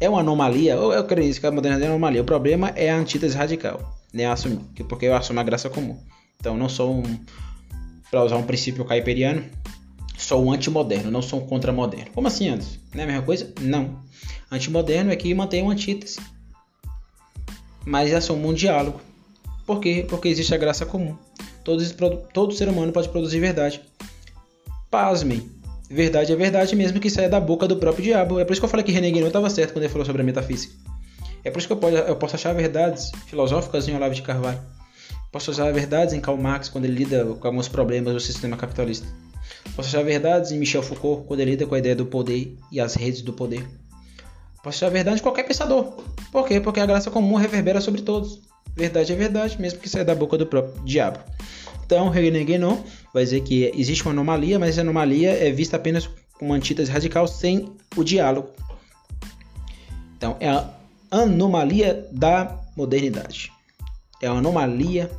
É 0.00 0.08
uma 0.08 0.20
anomalia, 0.20 0.78
ou 0.78 0.94
eu 0.94 1.04
creio 1.04 1.34
que 1.38 1.46
a 1.46 1.50
modernidade 1.50 1.84
é 1.84 1.88
uma 1.88 1.94
anomalia. 1.94 2.22
O 2.22 2.24
problema 2.24 2.70
é 2.70 2.90
a 2.90 2.96
antítese 2.96 3.36
radical, 3.36 3.99
né? 4.12 4.26
Assumir, 4.26 4.60
porque 4.88 5.06
eu 5.06 5.14
assumo 5.14 5.40
a 5.40 5.42
graça 5.42 5.70
comum. 5.70 5.98
Então, 6.38 6.56
não 6.56 6.68
sou 6.68 6.94
um, 6.94 7.20
para 8.10 8.24
usar 8.24 8.36
um 8.36 8.42
princípio 8.42 8.84
caipiriano, 8.84 9.44
sou 10.16 10.44
um 10.44 10.52
antimoderno, 10.52 11.10
não 11.10 11.22
sou 11.22 11.40
um 11.40 11.46
contramoderno. 11.46 12.10
Como 12.12 12.26
assim, 12.26 12.48
Anderson? 12.48 12.78
Não 12.94 13.00
é 13.00 13.04
a 13.04 13.06
mesma 13.06 13.22
coisa? 13.22 13.52
Não. 13.60 14.02
Antimoderno 14.50 15.12
é 15.12 15.16
que 15.16 15.32
mantém 15.34 15.62
uma 15.62 15.72
antítese. 15.72 16.18
Mas 17.84 18.12
assume 18.12 18.46
um 18.46 18.52
diálogo. 18.52 19.00
Por 19.64 19.80
quê? 19.80 20.04
Porque 20.08 20.28
existe 20.28 20.54
a 20.54 20.58
graça 20.58 20.84
comum. 20.84 21.16
Todo, 21.64 21.84
todo 22.32 22.54
ser 22.54 22.68
humano 22.68 22.92
pode 22.92 23.08
produzir 23.08 23.38
verdade. 23.38 23.80
Pasmem. 24.90 25.48
Verdade 25.88 26.32
é 26.32 26.36
verdade 26.36 26.76
mesmo 26.76 27.00
que 27.00 27.10
saia 27.10 27.28
da 27.28 27.40
boca 27.40 27.66
do 27.66 27.76
próprio 27.76 28.04
diabo. 28.04 28.38
É 28.38 28.44
por 28.44 28.52
isso 28.52 28.60
que 28.60 28.64
eu 28.64 28.68
falei 28.70 28.84
que 28.84 28.92
René 28.92 29.10
Guénon 29.10 29.28
estava 29.28 29.50
certo 29.50 29.72
quando 29.72 29.84
ele 29.84 29.92
falou 29.92 30.04
sobre 30.04 30.22
a 30.22 30.24
metafísica. 30.24 30.74
É 31.44 31.50
por 31.50 31.58
isso 31.58 31.66
que 31.66 31.72
eu, 31.72 31.76
pode, 31.76 31.96
eu 31.96 32.16
posso 32.16 32.36
achar 32.36 32.52
verdades 32.54 33.10
filosóficas 33.26 33.88
em 33.88 33.94
Olavo 33.94 34.14
de 34.14 34.22
Carvalho. 34.22 34.60
Posso 35.32 35.50
achar 35.50 35.72
verdades 35.72 36.12
em 36.12 36.20
Karl 36.20 36.36
Marx 36.36 36.68
quando 36.68 36.84
ele 36.84 36.94
lida 36.94 37.24
com 37.24 37.46
alguns 37.46 37.68
problemas 37.68 38.12
do 38.12 38.20
sistema 38.20 38.56
capitalista. 38.56 39.06
Posso 39.76 39.88
achar 39.88 40.04
verdades 40.04 40.50
em 40.50 40.58
Michel 40.58 40.82
Foucault 40.82 41.26
quando 41.26 41.40
ele 41.40 41.52
lida 41.52 41.66
com 41.66 41.74
a 41.74 41.78
ideia 41.78 41.94
do 41.94 42.04
poder 42.04 42.56
e 42.70 42.80
as 42.80 42.94
redes 42.94 43.22
do 43.22 43.32
poder. 43.32 43.66
Posso 44.62 44.84
achar 44.84 44.90
verdade 44.90 45.20
em 45.20 45.22
qualquer 45.22 45.44
pensador. 45.44 46.02
Por 46.30 46.46
quê? 46.46 46.60
Porque 46.60 46.80
a 46.80 46.86
graça 46.86 47.10
comum 47.10 47.36
reverbera 47.36 47.80
sobre 47.80 48.02
todos. 48.02 48.40
Verdade 48.76 49.12
é 49.12 49.16
verdade, 49.16 49.60
mesmo 49.60 49.78
que 49.80 49.88
saia 49.88 50.04
da 50.04 50.14
boca 50.14 50.36
do 50.36 50.46
próprio 50.46 50.84
diabo. 50.84 51.18
Então, 51.84 52.08
René 52.08 52.44
Guénon 52.44 52.78
vai 53.12 53.24
dizer 53.24 53.40
que 53.40 53.72
existe 53.74 54.02
uma 54.04 54.12
anomalia, 54.12 54.58
mas 54.58 54.70
essa 54.70 54.82
anomalia 54.82 55.30
é 55.30 55.50
vista 55.50 55.76
apenas 55.76 56.08
como 56.38 56.52
antítese 56.52 56.90
radical 56.90 57.26
sem 57.26 57.72
o 57.96 58.04
diálogo. 58.04 58.50
Então, 60.16 60.36
é 60.38 60.48
a 60.48 60.70
anomalia 61.10 62.06
da 62.12 62.58
modernidade. 62.76 63.52
É 64.22 64.30
uma 64.30 64.38
anomalia 64.38 65.10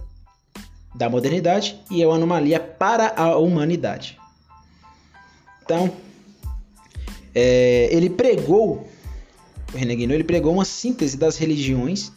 da 0.95 1.09
modernidade 1.09 1.79
e 1.89 2.01
é 2.01 2.07
uma 2.07 2.15
anomalia 2.15 2.59
para 2.59 3.13
a 3.15 3.37
humanidade. 3.37 4.19
Então, 5.63 5.91
é, 7.33 7.89
ele 7.91 8.09
pregou, 8.09 8.89
o 9.73 9.77
René 9.77 9.93
ele 9.93 10.23
pregou 10.23 10.53
uma 10.53 10.65
síntese 10.65 11.17
das 11.17 11.37
religiões, 11.37 12.11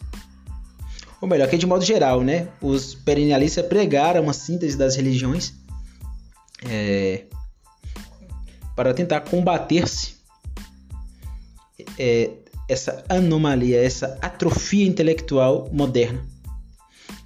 ou 1.21 1.27
melhor, 1.27 1.49
que 1.49 1.57
de 1.57 1.65
modo 1.65 1.83
geral, 1.83 2.21
né? 2.21 2.49
Os 2.61 2.93
perennialistas 2.93 3.65
pregaram 3.65 4.21
uma 4.21 4.33
síntese 4.33 4.77
das 4.77 4.95
religiões 4.95 5.53
é, 6.69 7.23
para 8.75 8.93
tentar 8.93 9.21
combater-se 9.21 10.15
é, 11.97 12.31
essa 12.67 13.03
anomalia, 13.09 13.81
essa 13.81 14.17
atrofia 14.21 14.85
intelectual 14.85 15.69
moderna 15.71 16.35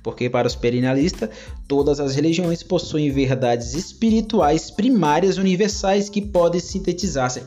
porque 0.01 0.29
para 0.29 0.47
os 0.47 0.55
perennialistas, 0.55 1.29
todas 1.67 1.99
as 1.99 2.15
religiões 2.15 2.63
possuem 2.63 3.11
verdades 3.11 3.73
espirituais 3.73 4.71
primárias 4.71 5.37
universais 5.37 6.09
que 6.09 6.21
podem 6.21 6.59
sintetizar-se. 6.59 7.43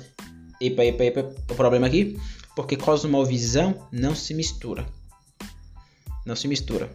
Epa, 0.60 0.84
epa, 0.84 1.04
epa, 1.04 1.34
o 1.50 1.54
problema 1.54 1.86
aqui? 1.86 2.18
Porque 2.54 2.76
cosmovisão 2.76 3.74
não 3.90 4.14
se 4.14 4.34
mistura. 4.34 4.86
Não 6.26 6.36
se 6.36 6.46
mistura. 6.46 6.90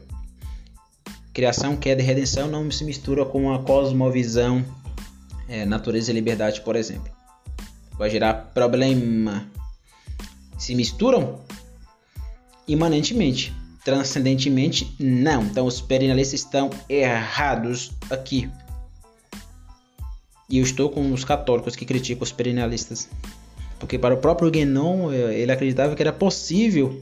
Criação, 1.33 1.75
queda 1.75 2.01
e 2.01 2.05
redenção 2.05 2.47
não 2.47 2.69
se 2.71 2.83
mistura 2.83 3.25
com 3.25 3.53
a 3.53 3.59
cosmovisão, 3.59 4.63
é, 5.47 5.65
natureza 5.65 6.11
e 6.11 6.13
liberdade, 6.13 6.61
por 6.61 6.75
exemplo. 6.75 7.11
Vai 7.97 8.09
gerar 8.09 8.51
problema. 8.53 9.56
Se 10.57 10.73
misturam 10.75 11.39
imanentemente 12.67 13.53
transcendentemente, 13.87 14.93
não. 14.99 15.43
Então 15.43 15.65
os 15.65 15.79
perennialistas 15.79 16.41
estão 16.41 16.69
errados 16.89 17.93
aqui. 18.09 18.49
E 20.49 20.57
eu 20.57 20.63
estou 20.65 20.89
com 20.89 21.13
os 21.13 21.23
católicos 21.23 21.73
que 21.73 21.85
criticam 21.85 22.23
os 22.23 22.33
perennialistas. 22.33 23.07
Porque 23.79 23.97
para 23.97 24.13
o 24.13 24.17
próprio 24.17 24.51
Guénon, 24.51 25.09
eh, 25.13 25.39
ele 25.39 25.53
acreditava 25.53 25.95
que 25.95 26.03
era 26.03 26.11
possível 26.11 27.01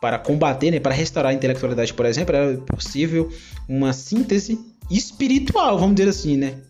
para 0.00 0.20
combater, 0.20 0.70
né, 0.70 0.78
para 0.78 0.94
restaurar 0.94 1.32
a 1.32 1.34
intelectualidade, 1.34 1.92
por 1.92 2.06
exemplo, 2.06 2.36
era 2.36 2.58
possível 2.58 3.28
uma 3.68 3.92
síntese 3.92 4.60
espiritual, 4.88 5.80
vamos 5.80 5.96
dizer 5.96 6.10
assim, 6.10 6.36
né, 6.36 6.60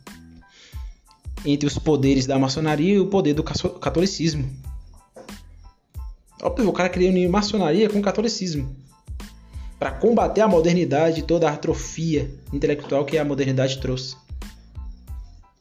entre 1.45 1.67
os 1.67 1.77
poderes 1.77 2.25
da 2.25 2.39
maçonaria 2.39 2.95
e 2.95 3.01
o 3.01 3.09
poder 3.09 3.35
do 3.35 3.43
catolicismo. 3.43 4.51
Óbvio, 6.43 6.69
o 6.69 6.73
cara 6.73 6.89
queria 6.89 7.11
unir 7.11 7.29
maçonaria 7.29 7.89
com 7.89 8.01
catolicismo 8.03 8.77
para 9.79 9.91
combater 9.91 10.41
a 10.41 10.49
modernidade 10.49 11.21
e 11.21 11.23
toda 11.23 11.49
a 11.49 11.53
atrofia 11.53 12.31
intelectual 12.53 13.05
que 13.05 13.19
a 13.19 13.25
modernidade 13.25 13.79
trouxe. 13.79 14.17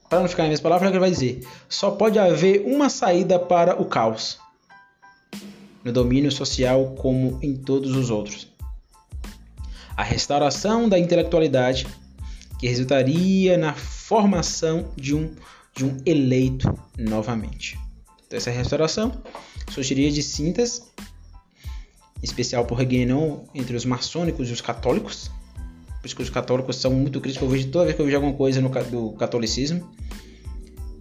Para 0.09 0.21
não 0.21 0.27
ficar 0.27 0.43
em 0.43 0.47
minhas 0.47 0.61
palavras, 0.61 0.89
ele 0.89 0.99
vai 0.99 1.09
dizer: 1.09 1.45
só 1.67 1.91
pode 1.91 2.17
haver 2.19 2.63
uma 2.65 2.89
saída 2.89 3.39
para 3.39 3.81
o 3.81 3.85
caos, 3.85 4.39
no 5.83 5.91
domínio 5.91 6.31
social 6.31 6.95
como 6.97 7.39
em 7.41 7.55
todos 7.55 7.95
os 7.95 8.09
outros. 8.09 8.47
A 9.97 10.03
restauração 10.03 10.87
da 10.89 10.99
intelectualidade, 10.99 11.87
que 12.59 12.67
resultaria 12.67 13.57
na 13.57 13.73
formação 13.73 14.91
de 14.95 15.15
um, 15.15 15.33
de 15.73 15.85
um 15.85 15.97
eleito 16.05 16.73
novamente. 16.97 17.79
Então, 18.27 18.37
essa 18.37 18.51
restauração 18.51 19.11
surgiria 19.69 20.11
de 20.11 20.21
síntese 20.21 20.83
especial 22.21 22.65
por 22.65 22.83
Guénon 22.83 23.39
entre 23.53 23.75
os 23.75 23.85
maçônicos 23.85 24.49
e 24.49 24.53
os 24.53 24.61
católicos. 24.61 25.29
Por 26.01 26.07
isso 26.07 26.15
que 26.15 26.21
os 26.21 26.29
católicos 26.29 26.75
são 26.77 26.91
muito 26.91 27.21
críticos. 27.21 27.47
Eu 27.47 27.51
vejo 27.51 27.67
toda 27.69 27.85
vez 27.85 27.95
que 27.95 28.01
eu 28.01 28.05
vejo 28.05 28.17
alguma 28.17 28.33
coisa 28.33 28.61
no, 28.61 28.69
do 28.69 29.11
catolicismo, 29.13 29.89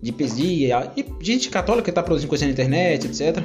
de 0.03 0.13
pesia, 0.13 0.93
e 0.97 1.05
gente 1.21 1.51
católica 1.51 1.85
que 1.85 1.91
está 1.91 2.03
produzindo 2.03 2.29
coisa 2.29 2.45
na 2.45 2.53
internet, 2.53 3.07
etc. 3.07 3.43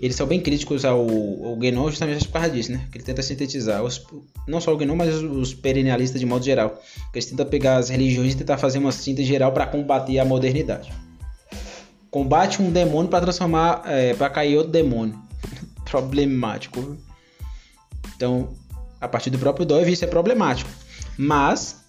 Eles 0.00 0.16
são 0.16 0.26
bem 0.26 0.40
críticos 0.40 0.84
ao, 0.84 1.00
ao 1.00 1.56
Guénon 1.56 1.90
justamente 1.90 2.26
por 2.26 2.32
causa 2.32 2.50
disso, 2.50 2.72
né? 2.72 2.88
Que 2.90 2.98
ele 2.98 3.04
tenta 3.04 3.22
sintetizar, 3.22 3.84
os, 3.84 4.06
não 4.46 4.60
só 4.60 4.72
o 4.72 4.76
Guénon, 4.76 4.96
mas 4.96 5.14
os, 5.14 5.54
os 5.54 5.54
de 5.54 6.26
modo 6.26 6.44
geral. 6.44 6.80
Que 7.12 7.18
eles 7.18 7.26
tentam 7.26 7.46
pegar 7.46 7.76
as 7.76 7.90
religiões 7.90 8.32
e 8.32 8.36
tentar 8.36 8.56
fazer 8.56 8.78
uma 8.78 8.92
síntese 8.92 9.28
geral 9.28 9.52
para 9.52 9.66
combater 9.66 10.18
a 10.18 10.24
modernidade. 10.24 10.90
Combate 12.10 12.60
um 12.60 12.70
demônio 12.70 13.08
para 13.08 13.20
transformar, 13.20 13.82
é, 13.86 14.14
para 14.14 14.28
cair 14.30 14.56
outro 14.56 14.72
demônio 14.72 15.18
problemático. 15.84 16.96
Então, 18.16 18.54
a 19.00 19.08
partir 19.08 19.30
do 19.30 19.38
próprio 19.38 19.64
Dove, 19.64 19.92
isso 19.92 20.04
é 20.04 20.08
problemático. 20.08 20.70
Mas 21.16 21.80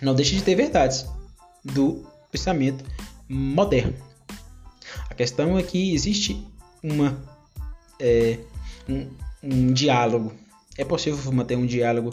não 0.00 0.14
deixa 0.14 0.34
de 0.34 0.42
ter 0.42 0.54
verdades 0.54 1.06
do 1.64 2.04
pensamento 2.30 2.84
moderno. 3.28 3.94
A 5.08 5.14
questão 5.14 5.58
é 5.58 5.62
que 5.62 5.94
existe 5.94 6.44
uma, 6.82 7.22
é, 8.00 8.38
um, 8.88 9.08
um 9.42 9.72
diálogo. 9.72 10.32
É 10.76 10.84
possível 10.84 11.32
manter 11.32 11.56
um 11.56 11.66
diálogo 11.66 12.12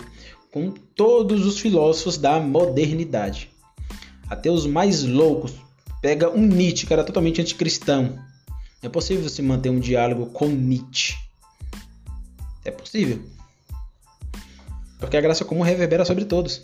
com 0.52 0.72
todos 0.72 1.46
os 1.46 1.60
filósofos 1.60 2.18
da 2.18 2.40
modernidade. 2.40 3.50
Até 4.30 4.52
os 4.52 4.68
mais 4.68 5.04
loucos. 5.04 5.54
Pega 6.02 6.30
um 6.30 6.46
Nietzsche, 6.46 6.88
que 6.88 6.94
era 6.94 7.04
totalmente 7.04 7.42
anticristão. 7.42 8.18
É 8.82 8.88
possível 8.88 9.28
se 9.28 9.42
manter 9.42 9.70
um 9.70 9.80
diálogo 9.80 10.28
com 10.28 10.48
Nietzsche. 10.48 11.16
É 12.64 12.72
possível. 12.72 13.22
Porque 15.00 15.18
a 15.18 15.22
graça 15.22 15.46
comum 15.46 15.62
reverbera 15.62 16.06
sobre 16.06 16.26
todos. 16.26 16.62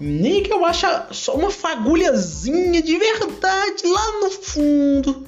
Nem 0.00 0.42
que 0.42 0.52
eu 0.52 0.64
ache 0.64 0.86
só 1.12 1.36
uma 1.36 1.50
fagulhazinha 1.50 2.82
de 2.82 2.98
verdade 2.98 3.86
lá 3.86 4.20
no 4.20 4.30
fundo. 4.30 5.26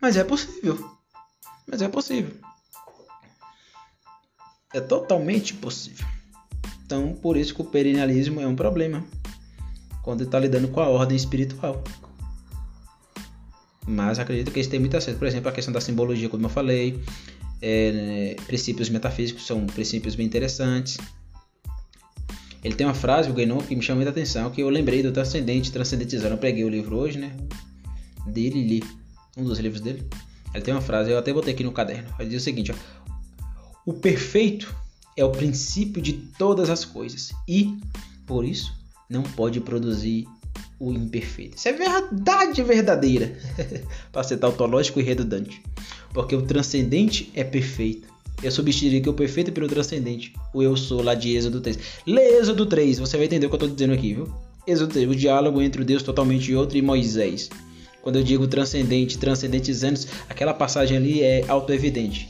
Mas 0.00 0.16
é 0.16 0.24
possível. 0.24 0.90
Mas 1.66 1.82
é 1.82 1.88
possível. 1.88 2.34
É 4.72 4.80
totalmente 4.80 5.54
possível. 5.54 6.06
Então, 6.84 7.14
por 7.14 7.36
isso 7.36 7.54
que 7.54 7.62
o 7.62 7.64
perennialismo 7.64 8.40
é 8.40 8.46
um 8.46 8.56
problema 8.56 9.04
quando 10.02 10.24
está 10.24 10.38
lidando 10.38 10.68
com 10.68 10.80
a 10.80 10.88
ordem 10.88 11.16
espiritual. 11.16 11.82
Mas 13.86 14.18
acredito 14.18 14.50
que 14.50 14.60
isso 14.60 14.70
tem 14.70 14.80
muito 14.80 14.96
acesso. 14.96 15.18
Por 15.18 15.26
exemplo, 15.26 15.48
a 15.48 15.52
questão 15.52 15.72
da 15.72 15.80
simbologia, 15.80 16.28
como 16.28 16.46
eu 16.46 16.50
falei, 16.50 17.00
é, 17.60 18.36
princípios 18.46 18.88
metafísicos 18.88 19.46
são 19.46 19.66
princípios 19.66 20.14
bem 20.14 20.26
interessantes. 20.26 20.98
Ele 22.62 22.74
tem 22.74 22.86
uma 22.86 22.94
frase, 22.94 23.28
o 23.28 23.34
Guénon, 23.34 23.58
que 23.58 23.76
me 23.76 23.82
chamou 23.82 24.02
muita 24.02 24.10
atenção, 24.10 24.50
que 24.50 24.62
eu 24.62 24.70
lembrei 24.70 25.02
do 25.02 25.12
Transcendente, 25.12 25.70
Transcendentizando. 25.70 26.34
Eu 26.34 26.38
peguei 26.38 26.64
o 26.64 26.68
livro 26.68 26.96
hoje, 26.96 27.18
né? 27.18 27.36
Dele 28.26 28.66
li, 28.66 28.82
um 29.36 29.44
dos 29.44 29.58
livros 29.58 29.82
dele. 29.82 30.02
Ele 30.54 30.64
tem 30.64 30.72
uma 30.72 30.80
frase, 30.80 31.10
eu 31.10 31.18
até 31.18 31.32
botei 31.32 31.52
aqui 31.52 31.62
no 31.62 31.72
caderno. 31.72 32.08
Ele 32.18 32.30
diz 32.30 32.40
o 32.40 32.44
seguinte, 32.44 32.72
ó. 32.72 32.74
O 33.84 33.92
perfeito 33.92 34.74
é 35.14 35.22
o 35.22 35.30
princípio 35.30 36.00
de 36.00 36.14
todas 36.38 36.70
as 36.70 36.86
coisas 36.86 37.32
e, 37.46 37.76
por 38.24 38.46
isso, 38.46 38.72
não 39.10 39.22
pode 39.22 39.60
produzir 39.60 40.26
o 40.88 40.92
imperfeito. 40.92 41.56
Isso 41.56 41.68
é 41.68 41.72
verdade 41.72 42.62
verdadeira, 42.62 43.36
para 44.12 44.22
ser 44.22 44.36
tautológico 44.36 45.00
e 45.00 45.02
redundante. 45.02 45.62
Porque 46.12 46.34
o 46.34 46.42
transcendente 46.42 47.30
é 47.34 47.44
perfeito. 47.44 48.08
Eu 48.42 48.50
substituiria 48.50 49.10
o 49.10 49.14
perfeito 49.14 49.52
pelo 49.52 49.68
transcendente. 49.68 50.34
O 50.52 50.62
eu 50.62 50.76
sou 50.76 51.02
lá 51.02 51.14
de 51.14 51.36
Êxodo 51.36 51.60
3. 51.60 51.78
Lê 52.06 52.38
Êxodo 52.38 52.66
3, 52.66 52.98
você 52.98 53.16
vai 53.16 53.26
entender 53.26 53.46
o 53.46 53.48
que 53.48 53.54
eu 53.54 53.58
estou 53.58 53.70
dizendo 53.70 53.94
aqui, 53.94 54.14
viu? 54.14 54.28
Êxodo 54.66 54.92
3, 54.92 55.08
o 55.08 55.14
diálogo 55.14 55.62
entre 55.62 55.82
o 55.82 55.84
Deus 55.84 56.02
totalmente 56.02 56.54
outro 56.54 56.76
e 56.76 56.82
Moisés. 56.82 57.50
Quando 58.02 58.16
eu 58.16 58.22
digo 58.22 58.46
transcendente, 58.46 59.16
transcendentizando, 59.16 60.00
aquela 60.28 60.52
passagem 60.52 60.96
ali 60.96 61.22
é 61.22 61.44
auto-evidente. 61.48 62.28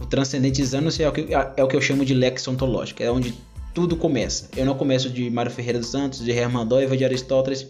O 0.00 0.06
transcendentizando 0.06 0.88
é 1.00 1.08
o, 1.08 1.12
que, 1.12 1.26
é 1.56 1.64
o 1.64 1.68
que 1.68 1.76
eu 1.76 1.80
chamo 1.80 2.04
de 2.04 2.14
lex 2.14 2.46
ontológico, 2.46 3.02
é 3.02 3.10
onde 3.10 3.34
tudo 3.74 3.96
começa. 3.96 4.48
Eu 4.56 4.66
não 4.66 4.76
começo 4.76 5.08
de 5.10 5.30
Mário 5.30 5.50
Ferreira 5.50 5.78
dos 5.78 5.88
Santos, 5.88 6.24
de 6.24 6.30
Hermann 6.30 6.66
Doiva, 6.66 6.96
de 6.96 7.04
Aristóteles 7.04 7.66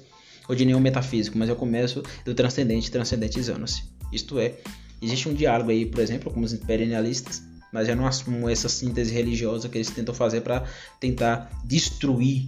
ou 0.48 0.54
de 0.54 0.64
nenhum 0.64 0.80
metafísico, 0.80 1.38
mas 1.38 1.48
eu 1.48 1.56
começo 1.56 2.02
do 2.24 2.34
transcendente, 2.34 2.90
transcendentizando-se. 2.90 3.84
Isto 4.12 4.38
é, 4.38 4.56
existe 5.00 5.28
um 5.28 5.34
diálogo 5.34 5.70
aí, 5.70 5.86
por 5.86 6.00
exemplo, 6.00 6.32
com 6.32 6.40
os 6.40 6.52
perennialistas, 6.54 7.42
mas 7.72 7.88
eu 7.88 7.96
não 7.96 8.06
assumo 8.06 8.48
essa 8.48 8.68
síntese 8.68 9.12
religiosa 9.12 9.68
que 9.68 9.78
eles 9.78 9.90
tentam 9.90 10.14
fazer 10.14 10.42
para 10.42 10.64
tentar 11.00 11.50
destruir 11.64 12.44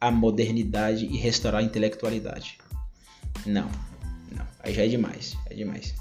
a 0.00 0.10
modernidade 0.10 1.06
e 1.06 1.16
restaurar 1.16 1.60
a 1.60 1.64
intelectualidade. 1.64 2.58
Não, 3.46 3.68
não, 4.36 4.46
aí 4.60 4.74
já 4.74 4.84
é 4.84 4.88
demais, 4.88 5.36
é 5.48 5.54
demais. 5.54 5.94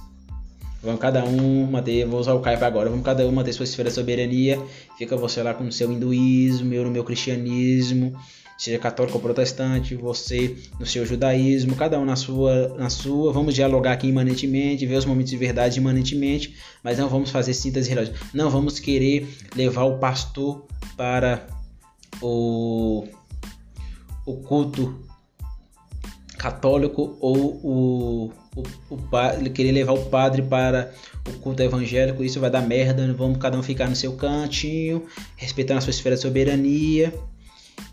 Vamos 0.81 1.01
cada 1.01 1.23
um 1.23 1.65
manter, 1.65 2.05
vou 2.05 2.19
usar 2.19 2.33
o 2.33 2.39
para 2.39 2.67
agora, 2.67 2.89
vamos 2.89 3.03
cada 3.03 3.25
um 3.25 3.31
manter 3.31 3.51
sua 3.53 3.63
esfera 3.63 3.89
de 3.89 3.95
soberania. 3.95 4.61
Fica 4.97 5.17
você 5.17 5.41
lá 5.41 5.53
com 5.53 5.63
o 5.63 5.71
seu 5.71 5.91
hinduísmo, 5.91 6.73
eu 6.73 6.83
no 6.83 6.91
meu 6.91 7.03
cristianismo, 7.03 8.13
seja 8.57 8.77
católico 8.77 9.17
ou 9.17 9.21
protestante, 9.21 9.95
você 9.95 10.55
no 10.79 10.85
seu 10.85 11.05
judaísmo, 11.05 11.75
cada 11.75 11.99
um 11.99 12.05
na 12.05 12.15
sua, 12.15 12.75
na 12.77 12.89
sua. 12.89 13.33
Vamos 13.33 13.55
dialogar 13.55 13.93
aqui 13.93 14.07
imanentemente, 14.07 14.85
ver 14.85 14.97
os 14.97 15.05
momentos 15.05 15.31
de 15.31 15.37
verdade 15.37 15.79
imanentemente, 15.79 16.55
mas 16.83 16.97
não 16.97 17.09
vamos 17.09 17.31
fazer 17.31 17.53
síntese 17.53 17.89
religiosa. 17.89 18.19
Não 18.33 18.49
vamos 18.49 18.79
querer 18.79 19.27
levar 19.55 19.83
o 19.83 19.97
pastor 19.97 20.67
para 20.95 21.47
o, 22.21 23.07
o 24.25 24.33
culto 24.37 25.07
católico 26.37 27.17
ou 27.19 27.59
o, 27.63 28.31
o, 28.57 28.95
o 28.95 28.97
padre, 28.97 29.49
querer 29.51 29.71
levar 29.71 29.93
o 29.93 30.05
padre 30.05 30.41
para 30.41 30.91
o 31.27 31.33
culto 31.33 31.61
evangélico, 31.61 32.23
isso 32.23 32.39
vai 32.39 32.49
dar 32.49 32.61
merda, 32.61 33.13
vamos 33.13 33.37
cada 33.37 33.57
um 33.57 33.63
ficar 33.63 33.87
no 33.87 33.95
seu 33.95 34.13
cantinho, 34.13 35.05
respeitando 35.35 35.77
a 35.77 35.81
sua 35.81 35.91
esfera 35.91 36.15
de 36.15 36.21
soberania 36.21 37.13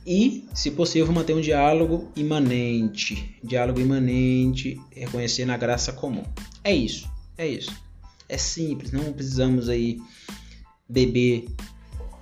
e, 0.07 0.47
se 0.55 0.71
possível, 0.71 1.13
manter 1.13 1.35
um 1.35 1.41
diálogo 1.41 2.11
imanente, 2.17 3.39
diálogo 3.43 3.81
imanente, 3.81 4.81
reconhecendo 4.91 5.51
a 5.51 5.57
graça 5.57 5.93
comum. 5.93 6.25
É 6.63 6.75
isso, 6.75 7.09
é 7.37 7.47
isso. 7.47 7.73
É 8.29 8.39
simples, 8.39 8.91
não 8.91 9.13
precisamos 9.13 9.69
aí 9.69 10.01
beber 10.89 11.47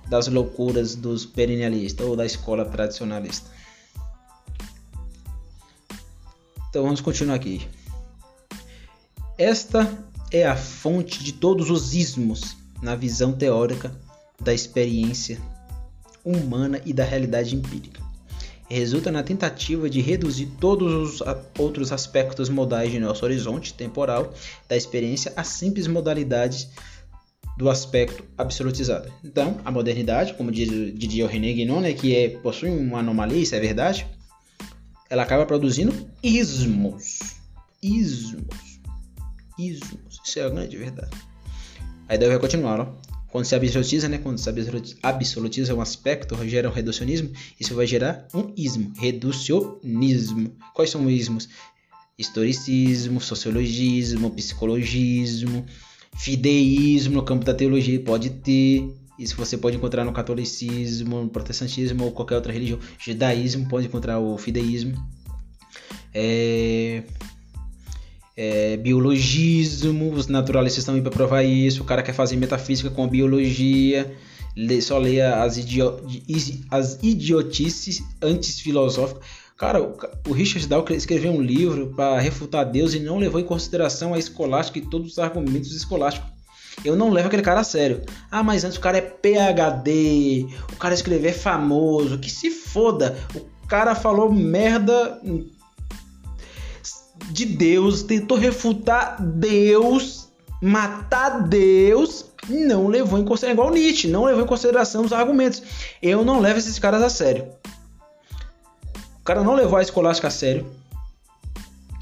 das 0.09 0.27
loucuras 0.27 0.95
dos 0.95 1.25
perennialistas 1.25 2.05
ou 2.05 2.15
da 2.15 2.25
escola 2.25 2.65
tradicionalista. 2.65 3.49
Então 6.69 6.83
vamos 6.83 7.01
continuar 7.01 7.35
aqui. 7.35 7.67
Esta 9.43 9.93
é 10.31 10.47
a 10.47 10.55
fonte 10.55 11.21
de 11.21 11.33
todos 11.33 11.69
os 11.69 11.93
ismos 11.93 12.55
na 12.81 12.95
visão 12.95 13.33
teórica 13.33 13.93
da 14.41 14.53
experiência 14.53 15.37
humana 16.23 16.79
e 16.85 16.93
da 16.93 17.03
realidade 17.03 17.53
empírica. 17.53 18.01
Resulta 18.69 19.11
na 19.11 19.21
tentativa 19.21 19.89
de 19.89 19.99
reduzir 19.99 20.45
todos 20.61 20.93
os 20.93 21.23
outros 21.59 21.91
aspectos 21.91 22.47
modais 22.47 22.89
de 22.89 23.01
nosso 23.01 23.25
horizonte 23.25 23.73
temporal 23.73 24.33
da 24.69 24.77
experiência 24.77 25.33
a 25.35 25.43
simples 25.43 25.87
modalidades 25.87 26.69
do 27.57 27.69
aspecto 27.69 28.23
absolutizado. 28.37 29.11
Então, 29.25 29.59
a 29.65 29.69
modernidade, 29.69 30.35
como 30.35 30.53
diz 30.53 30.69
Didier 30.97 31.27
René 31.27 31.51
Guénon, 31.51 31.81
né, 31.81 31.91
que 31.91 32.15
é, 32.15 32.29
possui 32.29 32.69
uma 32.69 32.99
anomalia, 32.99 33.41
isso 33.41 33.55
é 33.55 33.59
verdade, 33.59 34.07
ela 35.09 35.23
acaba 35.23 35.45
produzindo 35.45 35.93
ismos. 36.23 37.19
Ismos. 37.81 38.72
Ismos. 39.57 40.19
Isso 40.23 40.39
é 40.39 40.43
a 40.43 40.49
grande 40.49 40.77
verdade. 40.77 41.15
A 42.07 42.15
ideia 42.15 42.31
vai 42.31 42.39
continuar, 42.39 42.79
ó. 42.79 43.13
Quando 43.33 43.45
se 43.45 43.55
absolutiza, 43.55 44.07
né? 44.07 44.19
Quando 44.19 44.37
se 44.37 44.47
absolutiza 45.01 45.73
um 45.73 45.81
aspecto, 45.81 46.37
gera 46.47 46.69
um 46.69 46.71
reducionismo, 46.71 47.31
isso 47.59 47.73
vai 47.73 47.87
gerar 47.87 48.27
um 48.31 48.53
ismo. 48.55 48.93
Reducionismo. 48.95 50.55
Quais 50.73 50.91
são 50.91 51.05
os 51.05 51.11
ismos? 51.11 51.49
Historicismo, 52.15 53.19
sociologismo, 53.19 54.29
psicologismo, 54.29 55.65
fideísmo 56.15 57.15
no 57.15 57.23
campo 57.23 57.43
da 57.43 57.55
teologia 57.55 57.99
pode 57.99 58.29
ter. 58.29 58.93
Isso 59.17 59.35
você 59.35 59.57
pode 59.57 59.77
encontrar 59.77 60.05
no 60.05 60.13
catolicismo, 60.13 61.23
no 61.23 61.29
protestantismo 61.29 62.03
ou 62.03 62.11
qualquer 62.11 62.35
outra 62.35 62.53
religião. 62.53 62.79
Judaísmo 62.99 63.67
pode 63.67 63.87
encontrar 63.87 64.19
o 64.19 64.37
fideísmo. 64.37 64.93
É, 66.13 67.03
é, 68.35 68.77
biologismo, 68.77 70.11
os 70.11 70.27
naturalistas 70.27 70.81
estão 70.81 70.95
aí 70.95 71.01
para 71.01 71.11
provar 71.11 71.43
isso. 71.43 71.81
O 71.81 71.85
cara 71.85 72.01
quer 72.01 72.13
fazer 72.13 72.35
metafísica 72.35 72.89
com 72.89 73.03
a 73.03 73.07
biologia, 73.07 74.15
lê, 74.55 74.81
só 74.81 74.97
lê 74.97 75.21
as, 75.21 75.57
idio, 75.57 75.99
as 76.69 76.99
idiotices 77.01 78.03
antes 78.21 78.59
filosóficas. 78.59 79.23
Cara, 79.57 79.81
o, 79.81 79.95
o 80.27 80.33
Richard 80.33 80.67
Dawkins 80.67 80.97
escreveu 80.97 81.31
um 81.31 81.41
livro 81.41 81.93
para 81.95 82.19
refutar 82.19 82.69
Deus 82.69 82.93
e 82.93 82.99
não 82.99 83.17
levou 83.17 83.39
em 83.39 83.45
consideração 83.45 84.13
a 84.13 84.19
escolástica 84.19 84.79
e 84.79 84.81
todos 84.81 85.13
os 85.13 85.19
argumentos 85.19 85.73
escolásticos. 85.75 86.33
Eu 86.83 86.95
não 86.95 87.11
levo 87.11 87.27
aquele 87.27 87.43
cara 87.43 87.59
a 87.59 87.63
sério. 87.63 88.01
Ah, 88.31 88.41
mas 88.41 88.63
antes 88.63 88.77
o 88.77 88.81
cara 88.81 88.97
é 88.97 89.01
PhD, 89.01 90.47
o 90.73 90.75
cara 90.77 90.93
escrever 90.93 91.29
é 91.29 91.33
famoso, 91.33 92.17
que 92.17 92.31
se 92.31 92.49
foda. 92.49 93.15
O 93.35 93.67
cara 93.67 93.93
falou 93.93 94.31
merda 94.31 95.21
de 97.31 97.45
Deus, 97.45 98.03
tentou 98.03 98.37
refutar 98.37 99.21
Deus, 99.21 100.27
matar 100.61 101.47
Deus, 101.47 102.25
não 102.49 102.87
levou 102.87 103.19
em 103.19 103.25
consideração, 103.25 103.51
igual 103.51 103.73
Nietzsche, 103.73 104.07
não 104.07 104.25
levou 104.25 104.43
em 104.43 104.47
consideração 104.47 105.03
os 105.03 105.13
argumentos. 105.13 105.61
Eu 106.01 106.23
não 106.23 106.39
levo 106.39 106.59
esses 106.59 106.77
caras 106.79 107.01
a 107.01 107.09
sério. 107.09 107.47
O 109.19 109.23
cara 109.23 109.43
não 109.43 109.55
levou 109.55 109.77
a 109.77 109.81
escolástica 109.81 110.27
a 110.27 110.31
sério. 110.31 110.65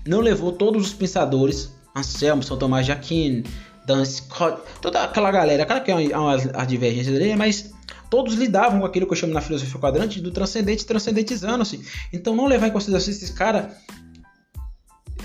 Não 0.07 0.19
levou 0.19 0.51
todos 0.51 0.87
os 0.87 0.93
pensadores, 0.93 1.71
Anselmo, 1.95 2.41
São 2.41 2.57
Tomás 2.57 2.85
de 2.85 2.91
Aquino, 2.91 3.43
Dan 3.85 4.03
Scott, 4.05 4.61
toda 4.81 5.03
aquela 5.03 5.31
galera, 5.31 5.65
cara 5.65 5.81
que 5.81 5.91
é 5.91 5.95
uma, 5.95 6.35
uma 6.35 6.65
divergência 6.65 7.11
dele, 7.11 7.35
mas 7.35 7.71
todos 8.09 8.33
lidavam 8.33 8.79
com 8.79 8.85
aquilo 8.85 9.05
que 9.05 9.13
eu 9.13 9.17
chamo 9.17 9.33
na 9.33 9.41
filosofia 9.41 9.79
quadrante 9.79 10.19
do 10.19 10.31
transcendente 10.31 10.85
transcendentizando-se. 10.85 11.81
Então 12.11 12.35
não 12.35 12.47
levar 12.47 12.67
em 12.67 12.71
consideração 12.71 13.11
esses 13.11 13.29
caras 13.29 13.73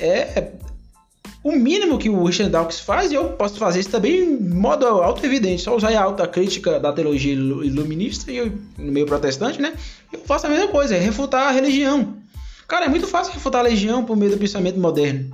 é 0.01 0.53
o 1.47 1.53
mínimo 1.53 1.97
que 1.97 2.09
o 2.09 2.25
Richard 2.25 2.51
Dawkins 2.51 2.81
faz, 2.81 3.13
e 3.13 3.15
eu 3.15 3.31
posso 3.31 3.57
fazer 3.57 3.79
isso 3.79 3.91
também 3.91 4.19
em 4.19 4.37
modo 4.37 4.85
auto-evidente, 4.85 5.63
só 5.63 5.77
usar 5.77 5.93
a 5.93 6.03
alta 6.03 6.27
crítica 6.27 6.81
da 6.81 6.93
teologia 6.93 7.33
iluminista 7.33 8.33
e 8.33 8.51
no 8.77 8.91
meio 8.91 9.07
protestante, 9.07 9.61
né? 9.63 9.75
Eu 10.13 10.19
faço 10.21 10.47
a 10.47 10.51
mesma 10.51 10.67
coisa, 10.69 10.97
é 10.97 10.99
refutar 10.99 11.47
a 11.47 11.53
religião. 11.53 12.17
Cara, 12.67 12.87
é 12.87 12.89
muito 12.89 13.07
fácil 13.07 13.33
refutar 13.33 13.61
a 13.61 13.69
religião 13.69 14.05
por 14.05 14.17
meio 14.17 14.33
do 14.33 14.39
pensamento 14.39 14.79
moderno. 14.79 15.31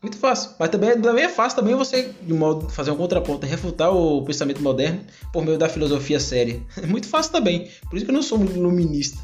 Muito 0.00 0.16
fácil. 0.16 0.52
Mas 0.58 0.70
também, 0.70 0.98
também 1.00 1.24
é 1.24 1.28
fácil 1.28 1.58
também 1.58 1.74
você, 1.74 2.14
de 2.22 2.32
modo 2.32 2.68
fazer 2.70 2.90
um 2.92 2.96
contraponto, 2.96 3.44
refutar 3.44 3.92
o 3.92 4.24
pensamento 4.24 4.62
moderno 4.62 5.00
por 5.32 5.44
meio 5.44 5.58
da 5.58 5.68
filosofia 5.68 6.20
séria. 6.20 6.62
É 6.80 6.86
muito 6.86 7.08
fácil 7.08 7.32
também. 7.32 7.68
Por 7.88 7.96
isso 7.96 8.04
que 8.04 8.10
eu 8.10 8.14
não 8.14 8.22
sou 8.22 8.42
iluminista. 8.42 9.18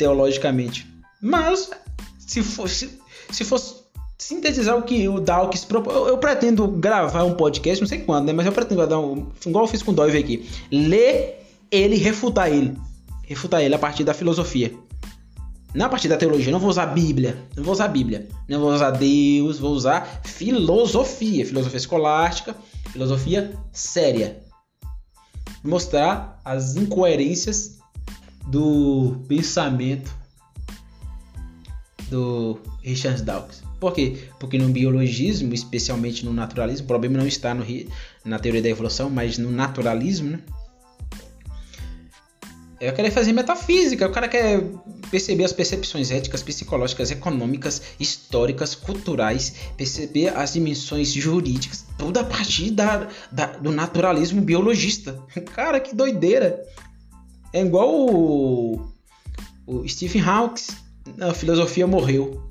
Teologicamente. 0.00 0.86
Mas, 1.20 1.70
se 2.18 2.42
fosse, 2.42 2.98
se 3.30 3.44
fosse 3.44 3.74
sintetizar 4.16 4.78
o 4.78 4.82
que 4.82 5.06
o 5.06 5.20
Dawkins 5.20 5.66
propõe. 5.66 5.92
Eu, 5.92 6.08
eu, 6.08 6.16
pretendo 6.16 6.66
gravar 6.68 7.22
um 7.24 7.34
podcast, 7.34 7.82
não 7.82 7.86
sei 7.86 7.98
quando, 7.98 8.28
né? 8.28 8.32
Mas 8.32 8.46
eu 8.46 8.52
pretendo 8.52 8.86
dar 8.86 8.98
um. 8.98 9.26
Igual 9.44 9.64
eu 9.64 9.68
fiz 9.68 9.82
com 9.82 9.90
o 9.90 9.94
Dove 9.94 10.16
aqui. 10.16 10.48
Ler 10.72 11.44
ele 11.70 11.96
refutar 11.96 12.50
ele. 12.50 12.74
Refutar 13.24 13.60
ele 13.60 13.74
a 13.74 13.78
partir 13.78 14.02
da 14.02 14.14
filosofia. 14.14 14.72
Não 15.74 15.84
a 15.84 15.88
partir 15.90 16.08
da 16.08 16.16
teologia. 16.16 16.50
Não 16.50 16.58
vou 16.58 16.70
usar 16.70 16.86
Bíblia. 16.86 17.36
Não 17.54 17.62
vou 17.62 17.74
usar 17.74 17.88
Bíblia. 17.88 18.26
Não 18.48 18.58
vou 18.58 18.72
usar 18.72 18.92
Deus. 18.92 19.58
Vou 19.58 19.72
usar 19.72 20.22
filosofia. 20.24 21.44
Filosofia 21.44 21.76
escolástica. 21.76 22.56
Filosofia 22.90 23.54
séria. 23.70 24.42
Mostrar 25.62 26.40
as 26.42 26.74
incoerências 26.74 27.79
do 28.50 29.16
pensamento 29.28 30.14
do 32.10 32.58
Richard 32.82 33.22
Dawkins. 33.22 33.62
Por 33.78 33.94
quê? 33.94 34.18
Porque 34.38 34.58
no 34.58 34.68
biologismo, 34.68 35.54
especialmente 35.54 36.24
no 36.24 36.32
naturalismo, 36.32 36.84
o 36.84 36.88
problema 36.88 37.16
não 37.16 37.26
está 37.26 37.54
no, 37.54 37.64
na 38.24 38.38
teoria 38.38 38.60
da 38.60 38.68
evolução, 38.68 39.08
mas 39.08 39.38
no 39.38 39.50
naturalismo, 39.50 40.30
né? 40.30 40.40
É 42.78 42.90
querer 42.90 43.10
fazer 43.10 43.34
metafísica, 43.34 44.06
o 44.06 44.10
cara 44.10 44.26
quer 44.26 44.64
perceber 45.10 45.44
as 45.44 45.52
percepções 45.52 46.10
éticas, 46.10 46.42
psicológicas, 46.42 47.10
econômicas, 47.10 47.82
históricas, 48.00 48.74
culturais, 48.74 49.54
perceber 49.76 50.28
as 50.34 50.54
dimensões 50.54 51.12
jurídicas, 51.12 51.84
tudo 51.98 52.18
a 52.18 52.24
partir 52.24 52.70
da, 52.70 53.06
da 53.30 53.46
do 53.46 53.70
naturalismo 53.70 54.40
biologista. 54.40 55.22
Cara, 55.54 55.78
que 55.78 55.94
doideira! 55.94 56.66
É 57.52 57.62
igual 57.62 57.88
o, 57.88 58.92
o 59.66 59.88
Stephen 59.88 60.22
Hawking, 60.22 60.64
a 61.20 61.34
filosofia 61.34 61.86
morreu. 61.86 62.42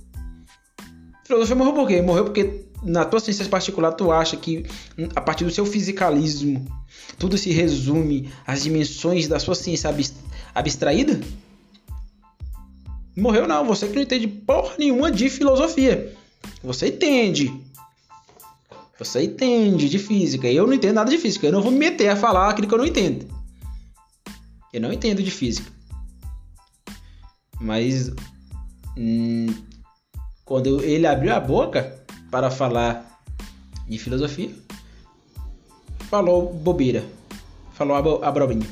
Filosofia 1.26 1.56
morreu 1.56 1.74
por 1.74 1.88
quê? 1.88 2.02
Morreu 2.02 2.26
porque 2.26 2.66
na 2.84 3.06
tua 3.06 3.20
ciência 3.20 3.46
particular 3.46 3.92
tu 3.92 4.12
acha 4.12 4.36
que 4.36 4.66
a 5.16 5.22
partir 5.22 5.44
do 5.44 5.52
seu 5.52 5.66
fisicalismo 5.66 6.66
tudo 7.18 7.38
se 7.38 7.52
resume 7.52 8.32
às 8.46 8.64
dimensões 8.64 9.28
da 9.28 9.40
sua 9.40 9.56
ciência 9.56 9.94
abstraída? 10.56 11.20
Morreu 13.16 13.48
não, 13.48 13.66
você 13.66 13.88
que 13.88 13.96
não 13.96 14.04
entende 14.04 14.28
porra 14.28 14.76
nenhuma 14.78 15.12
de 15.12 15.30
filosofia. 15.30 16.16
Você 16.64 16.88
entende. 16.88 17.54
Você 18.98 19.24
entende 19.24 19.90
de 19.90 20.00
física. 20.00 20.48
Eu 20.48 20.68
não 20.68 20.74
entendo 20.74 20.96
nada 20.96 21.10
de 21.10 21.18
física. 21.18 21.48
Eu 21.48 21.52
não 21.52 21.62
vou 21.62 21.72
me 21.72 21.78
meter 21.78 22.10
a 22.10 22.16
falar 22.16 22.50
aquilo 22.50 22.68
que 22.68 22.74
eu 22.74 22.80
não 22.80 22.86
entendo. 22.86 23.39
Eu 24.74 24.82
não 24.82 24.94
entendo 24.94 25.24
de 25.24 25.32
física. 25.32 25.72
Mas 27.60 28.12
hum, 28.98 29.48
quando 30.46 30.84
ele 30.84 31.06
abriu 31.06 31.34
a 31.34 31.40
boca 31.40 32.04
para 32.32 32.50
falar 32.50 33.22
de 33.88 33.98
filosofia, 33.98 34.52
falou 36.10 36.54
bobeira. 36.54 37.04
Falou 37.74 37.96
abobrinha. 38.24 38.68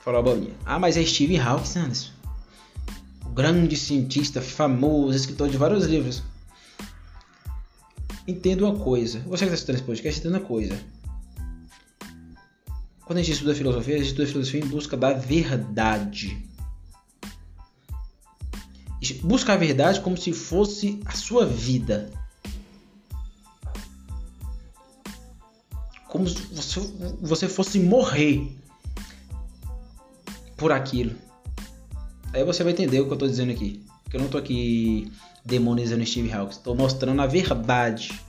Falou 0.00 0.20
abobrinha. 0.20 0.54
Ah, 0.64 0.78
mas 0.78 0.96
é 0.96 1.04
Stephen 1.04 1.38
Hawking, 1.38 1.78
Anderson. 1.78 2.12
O 3.24 3.28
grande 3.30 3.76
cientista, 3.76 4.40
famoso, 4.42 5.16
escritor 5.16 5.48
de 5.48 5.56
vários 5.56 5.86
livros. 5.86 6.22
Entenda 8.26 8.64
uma 8.64 8.78
coisa. 8.78 9.20
Você 9.20 9.46
que 9.46 9.52
está 9.52 9.54
assistindo 9.54 9.74
esse 9.76 9.84
podcast, 9.84 10.20
entenda 10.20 10.38
uma 10.38 10.46
coisa. 10.46 10.78
Quando 13.06 13.18
a 13.18 13.22
gente 13.22 13.34
estuda 13.34 13.54
filosofia, 13.54 13.94
a 13.94 13.98
gente 13.98 14.08
estuda 14.08 14.26
filosofia 14.26 14.60
em 14.60 14.66
busca 14.66 14.96
da 14.96 15.12
verdade 15.12 16.44
busca 19.12 19.54
a 19.54 19.56
verdade 19.56 20.00
como 20.00 20.16
se 20.16 20.32
fosse 20.32 21.00
a 21.04 21.12
sua 21.12 21.44
vida. 21.46 22.10
Como 26.08 26.28
se 26.28 26.78
você 27.20 27.48
fosse 27.48 27.80
morrer 27.80 28.56
por 30.56 30.70
aquilo. 30.70 31.16
Aí 32.32 32.44
você 32.44 32.62
vai 32.62 32.72
entender 32.72 33.00
o 33.00 33.04
que 33.04 33.10
eu 33.10 33.14
estou 33.14 33.28
dizendo 33.28 33.50
aqui. 33.50 33.84
Que 34.08 34.16
eu 34.16 34.20
não 34.20 34.26
estou 34.26 34.40
aqui 34.40 35.10
demonizando 35.44 36.06
Steve 36.06 36.32
Hawkes. 36.32 36.58
Estou 36.58 36.76
mostrando 36.76 37.20
a 37.20 37.26
verdade. 37.26 38.20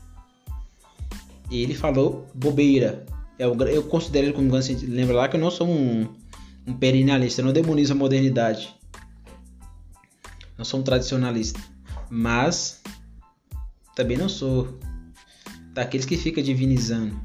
E 1.52 1.62
ele 1.62 1.76
falou 1.76 2.28
bobeira. 2.34 3.06
Eu, 3.38 3.56
eu 3.68 3.84
considero 3.84 4.28
ele 4.28 4.34
como 4.34 4.48
um 4.48 4.49
grande 4.49 4.66
cientista. 4.66 4.94
Lembra 4.94 5.16
lá 5.16 5.28
que 5.28 5.36
eu 5.36 5.41
não 5.41 5.52
sou 5.52 5.68
um, 5.68 6.07
um 6.66 6.74
perennialista. 6.74 7.41
Eu 7.41 7.45
não 7.45 7.53
demonizo 7.53 7.94
a 7.94 7.95
modernidade 7.95 8.76
não 10.57 10.64
sou 10.64 10.80
um 10.80 10.84
tradicionalista, 10.84 11.60
mas 12.10 12.82
também 13.95 14.18
não 14.18 14.30
sou 14.30 14.80
daqueles 15.74 16.06
que 16.06 16.18
fica 16.18 16.41
divinizando 16.41 17.20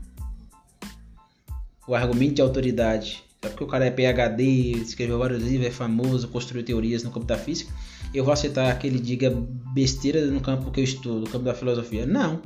o 1.87 1.95
argumento 1.95 2.35
de 2.35 2.43
autoridade. 2.43 3.23
É 3.43 3.49
porque 3.49 3.65
o 3.65 3.67
cara 3.67 3.87
é 3.87 3.91
PhD, 3.91 4.73
escreveu 4.73 5.19
vários 5.19 5.43
livros, 5.43 5.67
é 5.67 5.71
famoso, 5.71 6.29
construiu 6.29 6.65
teorias 6.65 7.03
no 7.03 7.11
campo 7.11 7.25
da 7.25 7.39
física. 7.39 7.73
Eu 8.13 8.25
vou 8.25 8.35
aceitar 8.35 8.77
que 8.79 8.87
ele 8.87 9.01
diga 9.01 9.31
besteira 9.73 10.27
no 10.27 10.41
campo 10.41 10.71
que 10.71 10.81
eu 10.81 10.85
estudo, 10.85 11.21
no 11.21 11.31
campo 11.31 11.45
da 11.45 11.55
filosofia. 11.55 12.05
Não, 12.05 12.43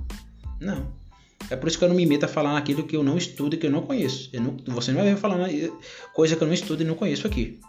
não. 0.61 0.87
É 1.51 1.57
por 1.57 1.69
isso 1.69 1.79
que 1.79 1.85
eu 1.85 1.89
não 1.89 1.97
me 1.97 2.07
meto 2.07 2.25
a 2.25 2.29
falar 2.29 2.55
naquilo 2.55 2.85
que 2.85 2.97
eu 2.97 3.03
não 3.03 3.17
estudo 3.17 3.55
e 3.55 3.59
que 3.59 3.67
eu 3.67 3.71
não 3.71 3.83
conheço. 3.83 4.31
Eu 4.33 4.41
não, 4.41 4.57
você 4.69 4.93
não 4.93 5.01
vai 5.01 5.13
ver 5.13 5.19
falando 5.19 5.47
coisa 6.13 6.37
que 6.37 6.43
eu 6.43 6.47
não 6.47 6.55
estudo 6.55 6.83
e 6.83 6.87
não 6.87 6.95
conheço 6.95 7.27
aqui 7.27 7.61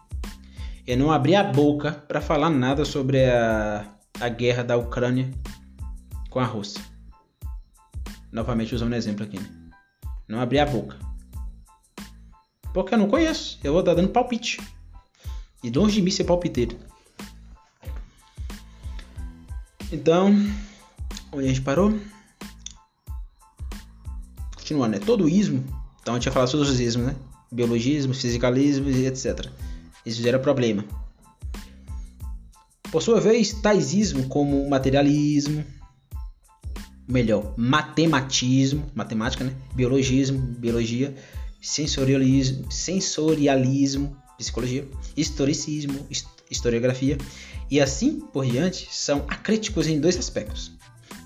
eu 0.87 0.97
não 0.97 1.11
abri 1.11 1.35
a 1.35 1.43
boca 1.43 1.91
para 1.91 2.21
falar 2.21 2.49
nada 2.49 2.85
sobre 2.85 3.25
a, 3.25 3.87
a 4.19 4.29
guerra 4.29 4.63
da 4.63 4.77
Ucrânia 4.77 5.31
com 6.29 6.39
a 6.39 6.45
Rússia. 6.45 6.83
Novamente 8.31 8.75
usando 8.75 8.93
um 8.93 8.95
exemplo 8.95 9.25
aqui. 9.25 9.39
Né? 9.39 9.49
Não 10.27 10.39
abri 10.39 10.59
a 10.59 10.65
boca. 10.65 10.97
Porque 12.71 12.93
eu 12.93 12.97
não 12.99 13.07
conheço. 13.07 13.59
Eu 13.63 13.71
vou 13.71 13.79
estar 13.79 13.95
dando 13.95 14.09
palpite. 14.09 14.61
E 15.63 15.71
longe 15.71 15.95
de 15.95 16.01
mim 16.03 16.11
ser 16.11 16.25
palpiteiro. 16.25 16.77
Então, 19.91 20.35
onde 21.31 21.45
a 21.45 21.47
gente 21.47 21.61
parou? 21.61 21.97
Continuando, 24.65 24.97
né? 24.97 25.05
Todo 25.05 25.29
ismo. 25.29 25.63
Então 26.01 26.15
a 26.15 26.17
gente 26.17 26.25
ia 26.25 26.31
falar 26.31 26.47
sobre 26.47 26.67
os 26.67 26.79
ismos, 26.79 27.05
né? 27.05 27.15
Biologismo, 27.51 28.15
fisicalismo 28.15 28.89
e 28.89 29.05
etc. 29.05 29.47
Isso 30.03 30.23
gera 30.23 30.39
problema. 30.39 30.83
Por 32.91 32.99
sua 32.99 33.21
vez, 33.21 33.53
taisismo 33.53 34.27
como 34.27 34.67
materialismo, 34.67 35.63
melhor, 37.07 37.53
matematismo, 37.55 38.89
matemática, 38.95 39.43
né? 39.43 39.53
Biologismo, 39.75 40.39
biologia, 40.39 41.13
sensorialismo, 41.61 42.71
sensorialismo, 42.71 44.17
psicologia, 44.35 44.87
historicismo, 45.15 46.07
historiografia 46.49 47.19
e 47.69 47.79
assim 47.79 48.19
por 48.19 48.43
diante 48.43 48.87
são 48.89 49.25
acríticos 49.27 49.85
em 49.85 49.99
dois 49.99 50.17
aspectos. 50.17 50.71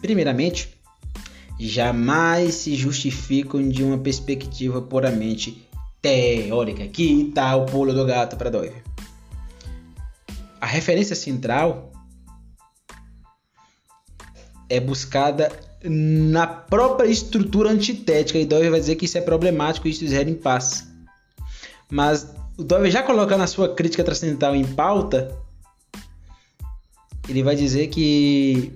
Primeiramente, 0.02 0.78
jamais 1.60 2.56
se 2.56 2.74
justificam 2.76 3.68
de 3.68 3.84
uma 3.84 3.98
perspectiva 3.98 4.82
puramente 4.82 5.68
teórica. 6.02 6.84
Aqui 6.86 7.28
está 7.28 7.54
o 7.56 7.66
pulo 7.66 7.94
do 7.94 8.06
gato 8.06 8.38
para 8.38 8.50
Dove. 8.50 8.82
A 10.62 10.66
referência 10.66 11.16
central 11.16 11.92
é 14.70 14.80
buscada 14.80 15.52
na 15.84 16.48
própria 16.48 17.08
estrutura 17.08 17.70
antitética 17.70 18.40
e 18.40 18.46
Dove 18.46 18.70
vai 18.70 18.80
dizer 18.80 18.96
que 18.96 19.06
isso 19.06 19.18
é 19.18 19.22
problemático 19.22 19.88
e 19.88 19.92
isso 19.92 20.08
gera 20.08 20.30
impasse. 20.30 20.88
Mas 21.90 22.34
o 22.58 22.64
Dove 22.64 22.90
já 22.90 23.04
colocando 23.04 23.42
a 23.42 23.48
sua 23.48 23.74
crítica 23.74 24.04
transcendental 24.04 24.56
em 24.56 24.66
pauta, 24.66 25.38
ele 27.28 27.44
vai 27.44 27.56
dizer 27.56 27.88
que 27.88 28.72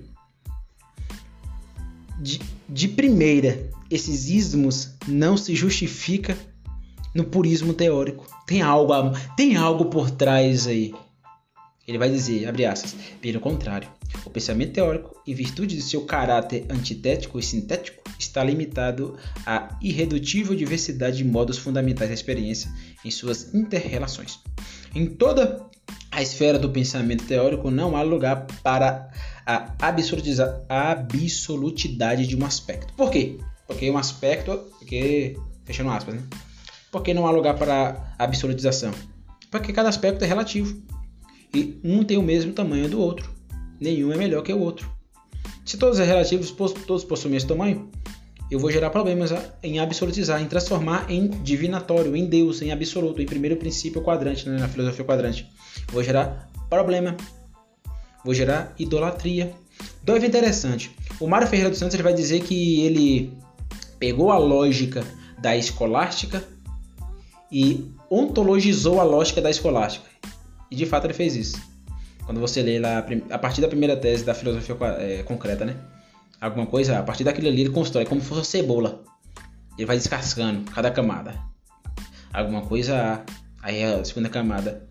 de 2.68 2.88
primeira 2.88 3.70
esses 3.90 4.28
ismos 4.28 4.90
não 5.06 5.36
se 5.36 5.54
justifica 5.54 6.36
no 7.14 7.24
purismo 7.24 7.72
teórico. 7.72 8.26
Tem 8.46 8.60
algo, 8.60 8.92
tem 9.36 9.56
algo 9.56 9.86
por 9.86 10.10
trás 10.10 10.66
aí. 10.66 10.92
Ele 11.86 11.98
vai 11.98 12.10
dizer, 12.10 12.48
abre 12.48 12.64
aspas, 12.64 12.96
pelo 13.20 13.38
contrário, 13.40 13.88
o 14.24 14.30
pensamento 14.30 14.72
teórico, 14.72 15.14
em 15.26 15.34
virtude 15.34 15.76
de 15.76 15.82
seu 15.82 16.06
caráter 16.06 16.64
antitético 16.70 17.38
e 17.38 17.42
sintético, 17.42 18.02
está 18.18 18.42
limitado 18.42 19.16
à 19.44 19.78
irredutível 19.82 20.54
diversidade 20.54 21.18
de 21.18 21.24
modos 21.24 21.58
fundamentais 21.58 22.08
da 22.08 22.14
experiência 22.14 22.72
em 23.04 23.10
suas 23.10 23.52
interrelações. 23.54 24.40
Em 24.94 25.06
toda 25.06 25.68
a 26.14 26.22
esfera 26.22 26.58
do 26.58 26.70
pensamento 26.70 27.24
teórico 27.24 27.70
não 27.72 27.96
há 27.96 28.02
lugar 28.02 28.46
para 28.62 29.10
a 29.44 29.74
absolutidade 29.80 32.26
de 32.26 32.36
um 32.36 32.46
aspecto. 32.46 32.94
Por 32.94 33.10
quê? 33.10 33.36
Porque 33.66 33.90
um 33.90 33.98
aspecto, 33.98 34.56
porque 34.78 35.36
fechando 35.64 35.90
aspas, 35.90 36.14
né? 36.14 36.22
Porque 36.92 37.12
não 37.12 37.26
há 37.26 37.32
lugar 37.32 37.56
para 37.56 38.14
absolutização? 38.16 38.92
Porque 39.50 39.72
cada 39.72 39.88
aspecto 39.88 40.24
é 40.24 40.28
relativo 40.28 40.80
e 41.52 41.80
um 41.82 42.04
tem 42.04 42.16
o 42.16 42.22
mesmo 42.22 42.52
tamanho 42.52 42.88
do 42.88 43.00
outro. 43.00 43.34
Nenhum 43.80 44.12
é 44.12 44.16
melhor 44.16 44.42
que 44.42 44.52
o 44.52 44.60
outro. 44.60 44.88
Se 45.64 45.76
todos 45.76 45.98
os 45.98 46.06
relativos 46.06 46.54
todos 46.86 47.02
possuem 47.02 47.34
esse 47.34 47.46
tamanho, 47.46 47.90
eu 48.50 48.58
vou 48.58 48.70
gerar 48.70 48.90
problemas 48.90 49.32
em 49.62 49.78
absolutizar, 49.78 50.40
em 50.40 50.46
transformar 50.46 51.10
em 51.10 51.28
divinatório, 51.28 52.14
em 52.14 52.26
Deus, 52.26 52.60
em 52.62 52.70
absoluto, 52.70 53.20
em 53.20 53.26
primeiro 53.26 53.56
princípio 53.56 54.02
quadrante, 54.02 54.48
né, 54.48 54.58
na 54.58 54.68
filosofia 54.68 55.04
quadrante. 55.04 55.48
vou 55.90 56.02
gerar 56.02 56.50
problema, 56.68 57.16
vou 58.24 58.34
gerar 58.34 58.74
idolatria. 58.78 59.52
Então 60.02 60.16
é 60.16 60.18
interessante. 60.24 60.94
O 61.18 61.26
Mário 61.26 61.46
Ferreira 61.46 61.70
dos 61.70 61.78
Santos 61.78 61.94
ele 61.94 62.02
vai 62.02 62.14
dizer 62.14 62.42
que 62.42 62.82
ele 62.82 63.32
pegou 63.98 64.30
a 64.30 64.38
lógica 64.38 65.02
da 65.38 65.56
escolástica 65.56 66.44
e 67.50 67.90
ontologizou 68.10 69.00
a 69.00 69.04
lógica 69.04 69.40
da 69.40 69.50
escolástica. 69.50 70.06
E 70.70 70.76
de 70.76 70.86
fato 70.86 71.06
ele 71.06 71.14
fez 71.14 71.34
isso. 71.34 71.56
Quando 72.24 72.40
você 72.40 72.62
lê 72.62 72.78
lá 72.78 73.04
a 73.30 73.38
partir 73.38 73.60
da 73.60 73.68
primeira 73.68 73.96
tese 73.96 74.24
da 74.24 74.34
filosofia 74.34 74.76
é, 74.98 75.22
concreta, 75.22 75.64
né? 75.64 75.76
Alguma 76.40 76.66
coisa, 76.66 76.98
a 76.98 77.02
partir 77.02 77.24
daquilo 77.24 77.48
ali 77.48 77.62
ele 77.62 77.70
constrói 77.70 78.04
como 78.04 78.20
se 78.20 78.26
fosse 78.26 78.40
uma 78.40 78.44
cebola. 78.44 79.04
Ele 79.76 79.86
vai 79.86 79.96
descascando 79.96 80.70
cada 80.70 80.90
camada. 80.90 81.34
Alguma 82.32 82.62
coisa, 82.62 83.24
aí 83.62 83.78
é 83.78 83.94
a 83.94 84.04
segunda 84.04 84.28
camada. 84.28 84.86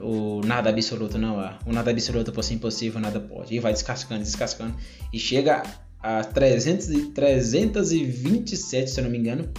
O 0.00 0.40
nada 0.44 0.70
absoluto 0.70 1.18
não 1.18 1.40
há. 1.40 1.58
O 1.66 1.72
nada 1.72 1.90
absoluto 1.90 2.32
por 2.32 2.42
ser 2.44 2.54
impossível, 2.54 3.00
nada 3.00 3.20
pode. 3.20 3.54
E 3.54 3.60
vai 3.60 3.72
descascando, 3.72 4.22
descascando. 4.22 4.74
E 5.12 5.18
chega 5.18 5.62
a 6.00 6.22
300, 6.24 7.08
327, 7.14 8.90
se 8.90 9.00
eu 9.00 9.04
não 9.04 9.10
me 9.10 9.18
engano, 9.18 9.52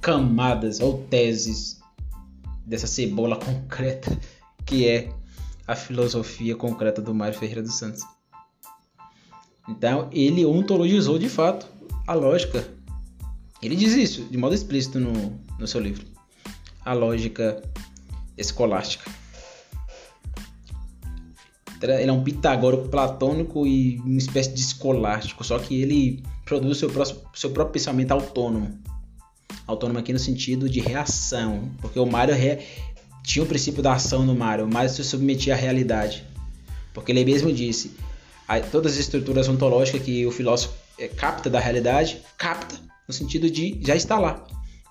camadas 0.00 0.80
ou 0.80 1.04
teses 1.04 1.80
dessa 2.66 2.86
cebola 2.86 3.36
concreta 3.44 4.18
que 4.64 4.88
é 4.88 5.12
a 5.66 5.74
filosofia 5.76 6.56
concreta 6.56 7.00
do 7.00 7.14
Mário 7.14 7.38
Ferreira 7.38 7.62
dos 7.62 7.78
Santos. 7.78 8.02
Então, 9.68 10.08
ele 10.12 10.44
ontologizou 10.44 11.18
de 11.18 11.28
fato 11.28 11.66
a 12.06 12.14
lógica. 12.14 12.66
Ele 13.62 13.76
diz 13.76 13.94
isso 13.94 14.24
de 14.24 14.36
modo 14.36 14.54
explícito 14.54 14.98
no, 14.98 15.38
no 15.58 15.66
seu 15.66 15.80
livro. 15.80 16.04
A 16.84 16.92
lógica 16.92 17.62
escolástica. 18.36 19.10
Ele 21.80 22.10
é 22.10 22.12
um 22.12 22.22
pitagórico 22.22 22.88
platônico 22.88 23.66
e 23.66 23.98
uma 24.00 24.18
espécie 24.18 24.52
de 24.52 24.60
escolástico, 24.60 25.42
só 25.42 25.58
que 25.58 25.82
ele 25.82 26.22
produz 26.44 26.78
seu, 26.78 26.88
próximo, 26.88 27.20
seu 27.34 27.50
próprio 27.50 27.72
pensamento 27.72 28.12
autônomo. 28.12 28.78
Autônomo 29.66 29.98
aqui 29.98 30.12
no 30.12 30.18
sentido 30.18 30.68
de 30.68 30.80
reação, 30.80 31.70
porque 31.80 31.98
o 31.98 32.06
Mário 32.06 32.34
re... 32.34 32.60
tinha 33.24 33.42
o 33.42 33.48
princípio 33.48 33.82
da 33.82 33.94
ação 33.94 34.24
no 34.24 34.34
Mário, 34.34 34.68
o 34.68 34.88
se 34.88 35.02
submetia 35.02 35.54
à 35.54 35.56
realidade. 35.56 36.24
Porque 36.94 37.10
ele 37.10 37.24
mesmo 37.24 37.52
disse, 37.52 37.92
todas 38.70 38.92
as 38.92 38.98
estruturas 38.98 39.48
ontológicas 39.48 40.02
que 40.02 40.26
o 40.26 40.30
filósofo 40.30 40.74
é, 40.98 41.08
capta 41.08 41.48
da 41.48 41.58
realidade, 41.58 42.20
capta 42.36 42.76
no 43.06 43.14
sentido 43.14 43.50
de 43.50 43.78
já 43.82 43.96
está 43.96 44.18
lá. 44.18 44.44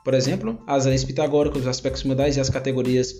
Por 0.03 0.13
exemplo, 0.13 0.61
as 0.65 0.85
leis 0.85 1.03
pitagóricas, 1.03 1.61
os 1.61 1.67
aspectos 1.67 2.03
modais 2.03 2.35
e 2.35 2.39
as 2.39 2.49
categorias 2.49 3.15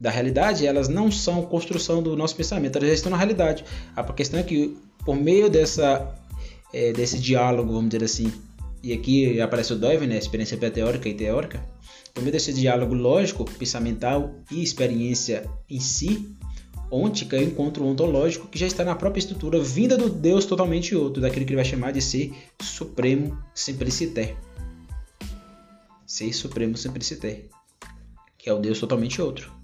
da 0.00 0.10
realidade, 0.10 0.66
elas 0.66 0.88
não 0.88 1.10
são 1.10 1.42
construção 1.42 2.02
do 2.02 2.16
nosso 2.16 2.36
pensamento, 2.36 2.76
elas 2.76 2.88
já 2.90 2.94
estão 2.94 3.10
na 3.10 3.16
realidade. 3.16 3.64
A 3.96 4.02
questão 4.12 4.38
é 4.38 4.42
que, 4.42 4.76
por 5.04 5.16
meio 5.16 5.48
dessa, 5.48 6.14
é, 6.72 6.92
desse 6.92 7.18
diálogo, 7.18 7.72
vamos 7.72 7.90
dizer 7.90 8.04
assim, 8.04 8.32
e 8.82 8.92
aqui 8.92 9.40
aparece 9.40 9.72
o 9.72 9.76
Dove, 9.76 10.06
né, 10.06 10.18
experiência 10.18 10.56
teórica 10.56 11.08
e 11.08 11.14
teórica, 11.14 11.64
por 12.14 12.22
meio 12.22 12.32
desse 12.32 12.52
diálogo 12.52 12.94
lógico, 12.94 13.44
pensamental 13.44 14.34
e 14.50 14.62
experiência 14.62 15.48
em 15.68 15.80
si, 15.80 16.36
ôntica 16.90 17.36
é 17.36 17.42
encontro 17.42 17.84
ontológico 17.84 18.48
que 18.48 18.58
já 18.58 18.66
está 18.66 18.84
na 18.84 18.94
própria 18.94 19.20
estrutura, 19.20 19.60
vinda 19.60 19.96
do 19.96 20.08
Deus 20.08 20.46
totalmente 20.46 20.94
outro, 20.94 21.20
daquele 21.20 21.44
que 21.44 21.50
ele 21.50 21.62
vai 21.62 21.64
chamar 21.64 21.92
de 21.92 22.00
ser 22.00 22.32
supremo 22.60 23.36
simpliciter. 23.54 24.36
Ser 26.06 26.32
supremo 26.32 26.76
simpliciter, 26.76 27.48
que 28.38 28.48
é 28.48 28.52
o 28.52 28.58
Deus 28.58 28.78
totalmente 28.80 29.20
outro 29.20 29.58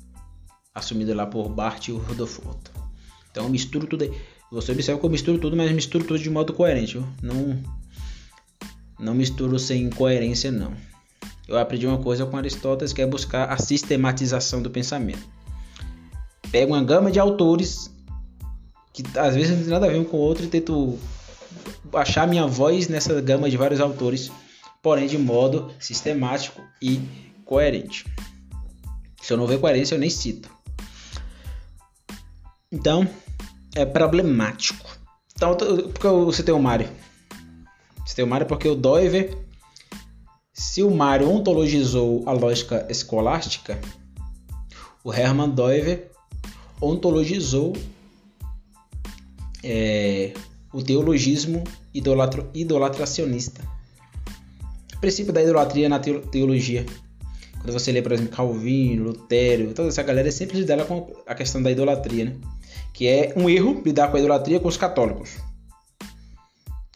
assumido 0.75 1.15
lá 1.15 1.25
por 1.25 1.49
Bart 1.49 1.89
e 1.89 1.93
o 1.93 1.99
Rudolfo. 1.99 2.43
Então 3.31 3.49
misturo 3.49 3.87
tudo. 3.87 4.13
Você 4.51 4.73
observa 4.73 5.01
que 5.01 5.07
eu 5.07 5.11
misturo 5.11 5.39
tudo, 5.39 5.57
mas 5.57 5.71
misturo 5.73 6.05
tudo 6.05 6.19
de 6.19 6.31
modo 6.31 6.53
coerente. 6.53 7.01
Não, 7.23 7.63
não 8.99 9.15
misturo 9.15 9.59
sem 9.59 9.89
coerência, 9.91 10.51
não. 10.51 10.75
Eu 11.47 11.59
aprendi 11.59 11.87
uma 11.87 11.99
coisa 11.99 12.27
com 12.27 12.37
Aristóteles 12.37 12.93
que 12.93 13.03
é 13.03 13.07
buscar 13.07 13.51
a 13.51 13.59
sistematização 13.59 14.63
do 14.63 14.71
pensamento. 14.71 15.27
Pego 16.55 16.73
uma 16.73 16.85
gama 16.85 17.11
de 17.11 17.19
autores 17.19 17.93
que 18.93 19.03
às 19.19 19.35
vezes 19.35 19.51
não 19.51 19.59
tem 19.59 19.71
nada 19.71 19.87
a 19.87 19.89
ver 19.89 19.99
um 19.99 20.05
com 20.05 20.19
o 20.19 20.21
outro 20.21 20.45
e 20.45 20.49
tento 20.49 20.97
achar 21.93 22.29
minha 22.29 22.47
voz 22.47 22.87
nessa 22.87 23.21
gama 23.21 23.51
de 23.51 23.57
vários 23.57 23.81
autores, 23.81 24.31
porém 24.81 25.09
de 25.09 25.19
modo 25.19 25.73
sistemático 25.81 26.63
e 26.81 27.01
coerente. 27.45 28.07
Se 29.21 29.33
eu 29.33 29.37
não 29.37 29.49
ver 29.49 29.59
coerência, 29.59 29.97
eu 29.97 29.99
nem 29.99 30.09
cito. 30.09 30.49
Então, 32.71 33.05
é 33.75 33.85
problemático. 33.85 34.97
Então, 35.35 35.57
porque 35.57 36.07
eu 36.07 36.31
citei 36.31 36.55
o 36.55 36.61
Mário? 36.61 36.89
Citei 38.07 38.25
o 38.25 38.29
Mário 38.29 38.47
porque 38.47 38.69
o 38.69 38.77
Doiver, 38.77 39.37
se 40.53 40.85
o 40.85 40.91
Mário 40.93 41.29
ontologizou 41.29 42.23
a 42.29 42.33
lógica 42.33 42.87
escolástica, 42.89 43.77
o 45.03 45.13
Hermann 45.13 45.51
Doiver 45.51 46.14
ontologizou 46.81 47.73
é, 49.63 50.33
o 50.73 50.83
teologismo 50.83 51.65
idolatro, 51.93 52.49
idolatracionista. 52.53 53.63
O 54.95 54.99
princípio 54.99 55.33
da 55.33 55.43
idolatria 55.43 55.89
na 55.89 55.99
teologia. 55.99 56.85
Quando 57.61 57.73
você 57.73 57.93
lê, 57.93 58.03
por 58.03 58.13
exemplo, 58.13 58.33
Calvino, 58.33 59.05
Lutero, 59.05 59.73
toda 59.73 59.89
essa 59.89 60.03
galera 60.03 60.31
sempre 60.31 60.59
lidera 60.59 60.85
com 60.85 61.11
a 61.27 61.35
questão 61.35 61.63
da 61.63 61.71
idolatria, 61.71 62.27
né? 62.27 62.37
que 62.93 63.07
é 63.09 63.33
um 63.37 63.49
erro 63.49 63.83
lidar 63.85 64.09
com 64.09 64.17
a 64.17 64.21
idolatria 64.21 64.61
com 64.61 64.69
os 64.69 64.77
católicos. 64.77 65.37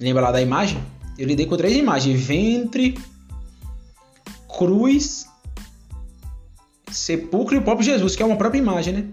Lembra 0.00 0.22
lá 0.22 0.32
da 0.32 0.40
imagem? 0.40 0.78
Eu 1.18 1.26
lidei 1.26 1.46
com 1.46 1.56
três 1.56 1.76
imagens: 1.76 2.20
ventre, 2.20 2.98
cruz, 4.56 5.26
sepulcro 6.90 7.54
e 7.54 7.58
o 7.58 7.62
próprio 7.62 7.84
Jesus, 7.84 8.14
que 8.14 8.22
é 8.22 8.26
uma 8.26 8.36
própria 8.36 8.60
imagem, 8.60 8.94
né? 8.94 9.08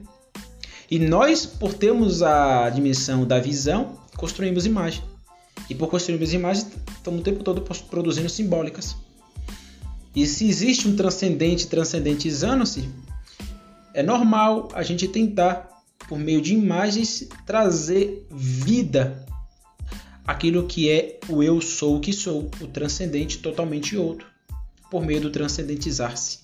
E 0.89 0.99
nós, 0.99 1.45
por 1.45 1.73
termos 1.73 2.21
a 2.21 2.69
dimensão 2.69 3.25
da 3.25 3.39
visão, 3.39 3.99
construímos 4.17 4.65
imagem. 4.65 5.01
E 5.69 5.75
por 5.75 5.89
construirmos 5.89 6.33
imagens, 6.33 6.67
estamos 6.95 7.21
o 7.21 7.23
tempo 7.23 7.43
todo 7.43 7.61
produzindo 7.89 8.29
simbólicas. 8.29 8.95
E 10.15 10.25
se 10.25 10.47
existe 10.47 10.87
um 10.87 10.95
transcendente 10.95 11.67
transcendentizando-se, 11.67 12.87
é 13.93 14.03
normal 14.03 14.69
a 14.73 14.83
gente 14.83 15.07
tentar 15.07 15.69
por 16.07 16.19
meio 16.19 16.41
de 16.41 16.53
imagens, 16.53 17.27
trazer 17.45 18.27
vida 18.29 19.25
aquilo 20.25 20.65
que 20.65 20.89
é 20.89 21.19
o 21.29 21.43
eu 21.43 21.61
sou 21.61 21.97
o 21.97 21.99
que 21.99 22.11
sou, 22.11 22.49
o 22.59 22.67
transcendente 22.67 23.37
totalmente 23.39 23.95
outro, 23.95 24.27
por 24.89 25.03
meio 25.03 25.21
do 25.21 25.29
transcendentizar-se. 25.29 26.39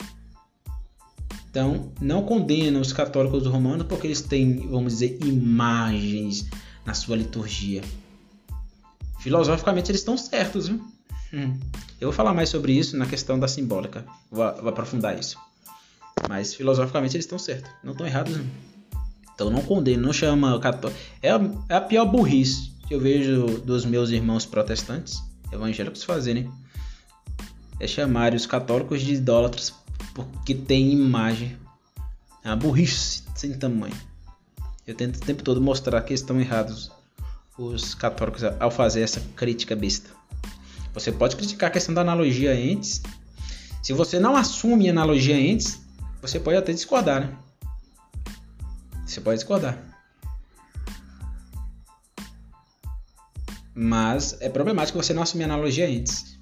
Então, 1.51 1.91
não 1.99 2.23
condena 2.23 2.79
os 2.79 2.93
católicos 2.93 3.45
romanos 3.45 3.85
porque 3.85 4.07
eles 4.07 4.21
têm, 4.21 4.69
vamos 4.69 4.93
dizer, 4.93 5.19
imagens 5.21 6.47
na 6.85 6.93
sua 6.93 7.17
liturgia. 7.17 7.81
Filosoficamente, 9.19 9.91
eles 9.91 9.99
estão 9.99 10.17
certos, 10.17 10.69
viu? 10.69 10.81
Hum. 11.33 11.59
Eu 11.99 12.07
vou 12.07 12.13
falar 12.13 12.33
mais 12.33 12.47
sobre 12.47 12.71
isso 12.71 12.95
na 12.95 13.05
questão 13.05 13.37
da 13.37 13.49
simbólica. 13.49 14.05
Vou, 14.31 14.49
vou 14.55 14.69
aprofundar 14.69 15.19
isso. 15.19 15.37
Mas 16.29 16.53
filosoficamente 16.53 17.17
eles 17.17 17.25
estão 17.25 17.37
certos. 17.37 17.69
Não 17.83 17.91
estão 17.91 18.07
errados, 18.07 18.37
não. 18.37 18.45
Então 19.35 19.49
não 19.49 19.61
condeno, 19.61 20.03
não 20.03 20.13
chama 20.13 20.57
católico. 20.59 20.97
É, 21.21 21.29
é 21.67 21.75
a 21.75 21.81
pior 21.81 22.05
burrice 22.05 22.71
que 22.87 22.93
eu 22.93 22.99
vejo 22.99 23.59
dos 23.59 23.85
meus 23.85 24.09
irmãos 24.09 24.45
protestantes, 24.45 25.21
evangélicos, 25.51 26.03
fazerem. 26.03 26.49
É 27.77 27.87
chamar 27.87 28.33
os 28.33 28.45
católicos 28.45 29.01
de 29.01 29.15
idólatras 29.15 29.73
porque 30.13 30.55
tem 30.55 30.91
imagem. 30.91 31.57
É 32.43 32.49
uma 32.49 32.55
burrice 32.55 33.23
sem 33.35 33.53
tamanho. 33.57 33.95
Eu 34.85 34.95
tento 34.95 35.17
o 35.17 35.19
tempo 35.19 35.43
todo 35.43 35.61
mostrar 35.61 36.01
que 36.01 36.13
estão 36.13 36.39
errados 36.39 36.91
os 37.57 37.93
católicos 37.93 38.43
ao 38.43 38.71
fazer 38.71 39.01
essa 39.01 39.21
crítica 39.35 39.75
besta. 39.75 40.09
Você 40.93 41.11
pode 41.11 41.35
criticar 41.35 41.69
a 41.69 41.73
questão 41.73 41.93
da 41.93 42.01
analogia 42.01 42.51
antes. 42.51 43.01
Se 43.81 43.93
você 43.93 44.19
não 44.19 44.35
assume 44.35 44.89
analogia 44.89 45.35
antes, 45.35 45.79
você 46.21 46.39
pode 46.39 46.57
até 46.57 46.73
discordar, 46.73 47.21
né? 47.21 47.37
Você 49.05 49.21
pode 49.21 49.37
discordar. 49.37 49.77
Mas 53.73 54.37
é 54.41 54.49
problemático 54.49 55.01
você 55.01 55.13
não 55.13 55.23
assumir 55.23 55.45
analogia 55.45 55.87
antes. 55.87 56.37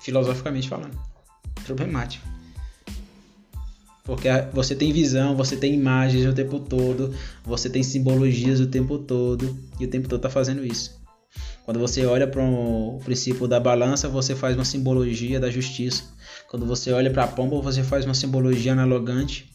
Filosoficamente 0.00 0.68
falando. 0.68 0.98
Problemático. 1.64 2.26
Porque 4.08 4.26
você 4.54 4.74
tem 4.74 4.90
visão, 4.90 5.36
você 5.36 5.54
tem 5.54 5.74
imagens 5.74 6.24
o 6.24 6.32
tempo 6.32 6.58
todo, 6.58 7.14
você 7.44 7.68
tem 7.68 7.82
simbologias 7.82 8.58
o 8.58 8.66
tempo 8.66 8.98
todo, 8.98 9.54
e 9.78 9.84
o 9.84 9.88
tempo 9.88 10.08
todo 10.08 10.22
tá 10.22 10.30
fazendo 10.30 10.64
isso. 10.64 10.98
Quando 11.62 11.78
você 11.78 12.06
olha 12.06 12.26
para 12.26 12.42
o 12.42 12.98
princípio 13.04 13.46
da 13.46 13.60
balança, 13.60 14.08
você 14.08 14.34
faz 14.34 14.56
uma 14.56 14.64
simbologia 14.64 15.38
da 15.38 15.50
justiça. 15.50 16.04
Quando 16.48 16.64
você 16.64 16.90
olha 16.90 17.10
para 17.10 17.24
a 17.24 17.28
pomba, 17.28 17.60
você 17.60 17.82
faz 17.82 18.06
uma 18.06 18.14
simbologia 18.14 18.72
analogante 18.72 19.52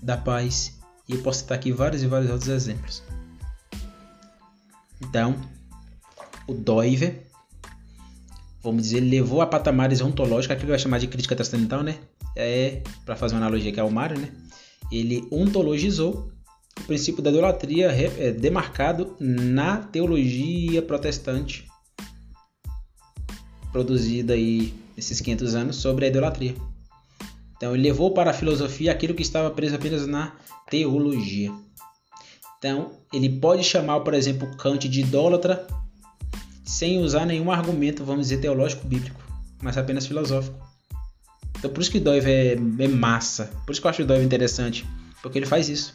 da 0.00 0.16
paz. 0.16 0.78
E 1.08 1.14
eu 1.14 1.22
posso 1.22 1.40
citar 1.40 1.58
aqui 1.58 1.72
vários 1.72 2.04
e 2.04 2.06
vários 2.06 2.30
outros 2.30 2.48
exemplos. 2.48 3.02
Então, 5.00 5.34
o 6.46 6.54
Doiver, 6.54 7.26
vamos 8.62 8.84
dizer, 8.84 9.00
levou 9.00 9.40
a 9.40 9.46
patamares 9.48 10.00
ontológicos, 10.00 10.52
aquilo 10.52 10.66
que 10.66 10.70
vai 10.70 10.78
chamar 10.78 11.00
de 11.00 11.08
crítica 11.08 11.34
transcendental, 11.34 11.82
né? 11.82 11.98
É, 12.36 12.82
para 13.04 13.16
fazer 13.16 13.34
uma 13.34 13.40
analogia 13.40 13.72
que 13.72 13.80
é 13.80 13.82
o 13.82 13.90
Mário, 13.90 14.18
né? 14.18 14.30
Ele 14.92 15.26
ontologizou 15.32 16.30
o 16.78 16.84
princípio 16.86 17.22
da 17.22 17.30
idolatria 17.30 17.90
é 17.90 18.30
demarcado 18.30 19.16
na 19.18 19.78
teologia 19.78 20.82
protestante 20.82 21.66
produzida 23.72 24.34
aí 24.34 24.72
nesses 24.96 25.20
500 25.20 25.54
anos 25.54 25.76
sobre 25.76 26.04
a 26.04 26.08
idolatria. 26.08 26.54
Então 27.56 27.74
ele 27.74 27.82
levou 27.82 28.12
para 28.12 28.30
a 28.30 28.34
filosofia 28.34 28.92
aquilo 28.92 29.14
que 29.14 29.22
estava 29.22 29.50
preso 29.50 29.74
apenas 29.74 30.06
na 30.06 30.36
teologia. 30.70 31.52
Então 32.58 32.92
ele 33.12 33.28
pode 33.40 33.64
chamar, 33.64 34.00
por 34.00 34.14
exemplo, 34.14 34.56
Kant 34.56 34.88
de 34.88 35.00
idólatra 35.00 35.66
sem 36.64 36.98
usar 36.98 37.24
nenhum 37.24 37.50
argumento, 37.50 38.04
vamos 38.04 38.28
dizer, 38.28 38.40
teológico 38.40 38.86
bíblico, 38.86 39.20
mas 39.62 39.76
apenas 39.76 40.06
filosófico. 40.06 40.65
Então 41.58 41.70
por 41.70 41.80
isso 41.80 41.90
que 41.90 42.00
Dove 42.00 42.30
é, 42.30 42.52
é 42.52 42.88
massa, 42.88 43.50
por 43.64 43.72
isso 43.72 43.80
que 43.80 43.86
eu 43.86 43.90
acho 43.90 44.02
o 44.02 44.06
Dove 44.06 44.24
interessante, 44.24 44.86
porque 45.22 45.38
ele 45.38 45.46
faz 45.46 45.68
isso. 45.68 45.94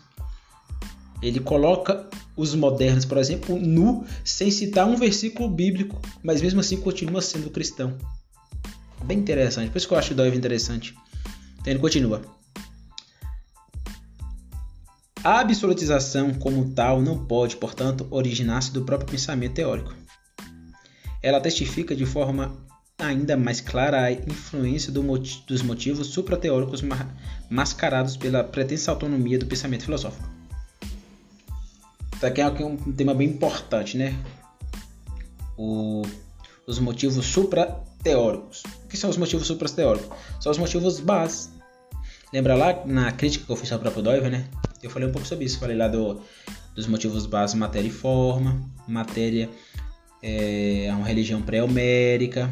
Ele 1.21 1.39
coloca 1.39 2.09
os 2.35 2.55
modernos, 2.55 3.05
por 3.05 3.17
exemplo, 3.17 3.59
nu, 3.59 4.05
sem 4.23 4.49
citar 4.49 4.87
um 4.87 4.95
versículo 4.95 5.49
bíblico, 5.49 6.01
mas 6.23 6.41
mesmo 6.41 6.59
assim 6.59 6.77
continua 6.77 7.21
sendo 7.21 7.51
cristão. 7.51 7.95
Bem 9.03 9.19
interessante, 9.19 9.69
por 9.69 9.77
isso 9.77 9.87
que 9.87 9.93
eu 9.93 9.97
acho 9.97 10.13
o 10.13 10.15
Dove 10.15 10.35
interessante. 10.35 10.95
Então 11.59 11.71
ele 11.71 11.79
continua. 11.79 12.21
A 15.23 15.39
absolutização 15.39 16.33
como 16.33 16.73
tal 16.73 16.99
não 16.99 17.25
pode, 17.25 17.55
portanto, 17.57 18.07
originar-se 18.09 18.73
do 18.73 18.81
próprio 18.81 19.11
pensamento 19.11 19.53
teórico. 19.53 19.93
Ela 21.21 21.39
testifica 21.39 21.95
de 21.95 22.07
forma 22.07 22.57
ainda 23.01 23.35
mais 23.35 23.59
clara 23.59 24.03
a 24.03 24.11
influência 24.11 24.91
do 24.91 25.01
moti 25.01 25.43
dos 25.47 25.61
motivos 25.61 26.07
suprateóricos 26.07 26.81
ma 26.81 27.09
mascarados 27.49 28.15
pela 28.15 28.43
pretensa 28.43 28.91
autonomia 28.91 29.37
do 29.37 29.45
pensamento 29.45 29.83
filosófico. 29.83 30.29
Isso 32.15 32.25
aqui 32.25 32.39
é 32.39 32.47
um 32.47 32.77
tema 32.93 33.13
bem 33.13 33.29
importante, 33.29 33.97
né? 33.97 34.15
O, 35.57 36.03
os 36.67 36.79
motivos 36.79 37.25
suprateóricos. 37.25 38.63
O 38.85 38.87
que 38.87 38.95
são 38.95 39.09
os 39.09 39.17
motivos 39.17 39.47
suprateóricos? 39.47 40.15
São 40.39 40.51
os 40.51 40.57
motivos 40.57 40.99
base. 40.99 41.49
Lembra 42.31 42.55
lá 42.55 42.85
na 42.85 43.11
crítica 43.11 43.45
que 43.45 43.51
eu 43.51 43.55
fiz 43.55 43.71
ao 43.71 43.79
próprio 43.79 44.03
Doiver, 44.03 44.31
né? 44.31 44.45
Eu 44.81 44.89
falei 44.89 45.09
um 45.09 45.11
pouco 45.11 45.27
sobre 45.27 45.45
isso. 45.45 45.59
Falei 45.59 45.75
lá 45.75 45.87
do, 45.87 46.21
dos 46.75 46.87
motivos 46.87 47.25
base 47.25 47.57
matéria 47.57 47.87
e 47.87 47.91
forma. 47.91 48.61
Matéria 48.87 49.49
é 50.21 50.89
uma 50.95 51.07
religião 51.07 51.41
pré-homérica 51.41 52.49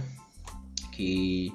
que 0.99 1.53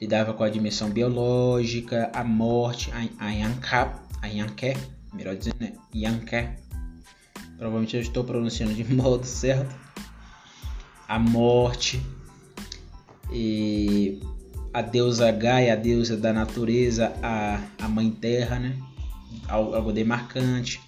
lidava 0.00 0.34
com 0.34 0.42
a 0.42 0.50
dimensão 0.50 0.90
biológica, 0.90 2.10
a 2.12 2.24
morte, 2.24 2.90
a, 2.90 3.26
a 3.26 3.30
Yankap, 3.30 4.00
a 4.20 4.26
Yanké, 4.26 4.76
melhor 5.12 5.36
dizendo, 5.36 5.58
né? 5.60 5.74
Provavelmente 7.56 7.94
eu 7.94 8.02
estou 8.02 8.24
pronunciando 8.24 8.74
de 8.74 8.82
modo 8.92 9.24
certo, 9.24 9.72
a 11.06 11.20
morte 11.20 12.02
e 13.32 14.20
a 14.72 14.82
deusa 14.82 15.30
Gaia, 15.30 15.74
a 15.74 15.76
deusa 15.76 16.16
da 16.16 16.32
natureza, 16.32 17.12
a, 17.22 17.62
a 17.78 17.88
mãe 17.88 18.10
terra, 18.10 18.58
né? 18.58 18.76
Algo 19.46 19.92
demarcante. 19.92 20.80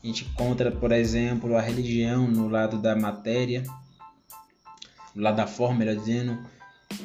A 0.00 0.06
gente 0.06 0.26
encontra, 0.26 0.70
por 0.70 0.92
exemplo, 0.92 1.56
a 1.56 1.60
religião 1.60 2.28
no 2.28 2.48
lado 2.48 2.78
da 2.78 2.94
matéria, 2.94 3.64
no 5.12 5.22
lado 5.22 5.36
da 5.36 5.46
forma, 5.48 5.80
melhor 5.80 5.96
dizendo, 5.96 6.38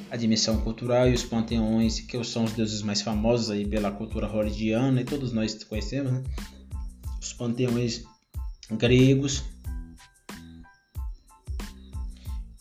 a 0.10 0.16
dimensão 0.16 0.60
cultural 0.62 1.10
e 1.10 1.14
os 1.14 1.24
panteões, 1.24 2.00
que 2.00 2.22
são 2.24 2.46
os 2.46 2.54
deuses 2.54 2.82
mais 2.82 3.02
famosos 3.02 3.50
aí 3.50 3.66
pela 3.66 3.92
cultura 3.92 4.28
hollywoodiana 4.28 5.02
e 5.02 5.06
todos 5.06 5.32
nós 5.32 5.64
conhecemos, 5.64 6.12
né? 6.12 6.24
Os 7.22 7.34
panteões 7.34 8.04
gregos, 8.72 9.44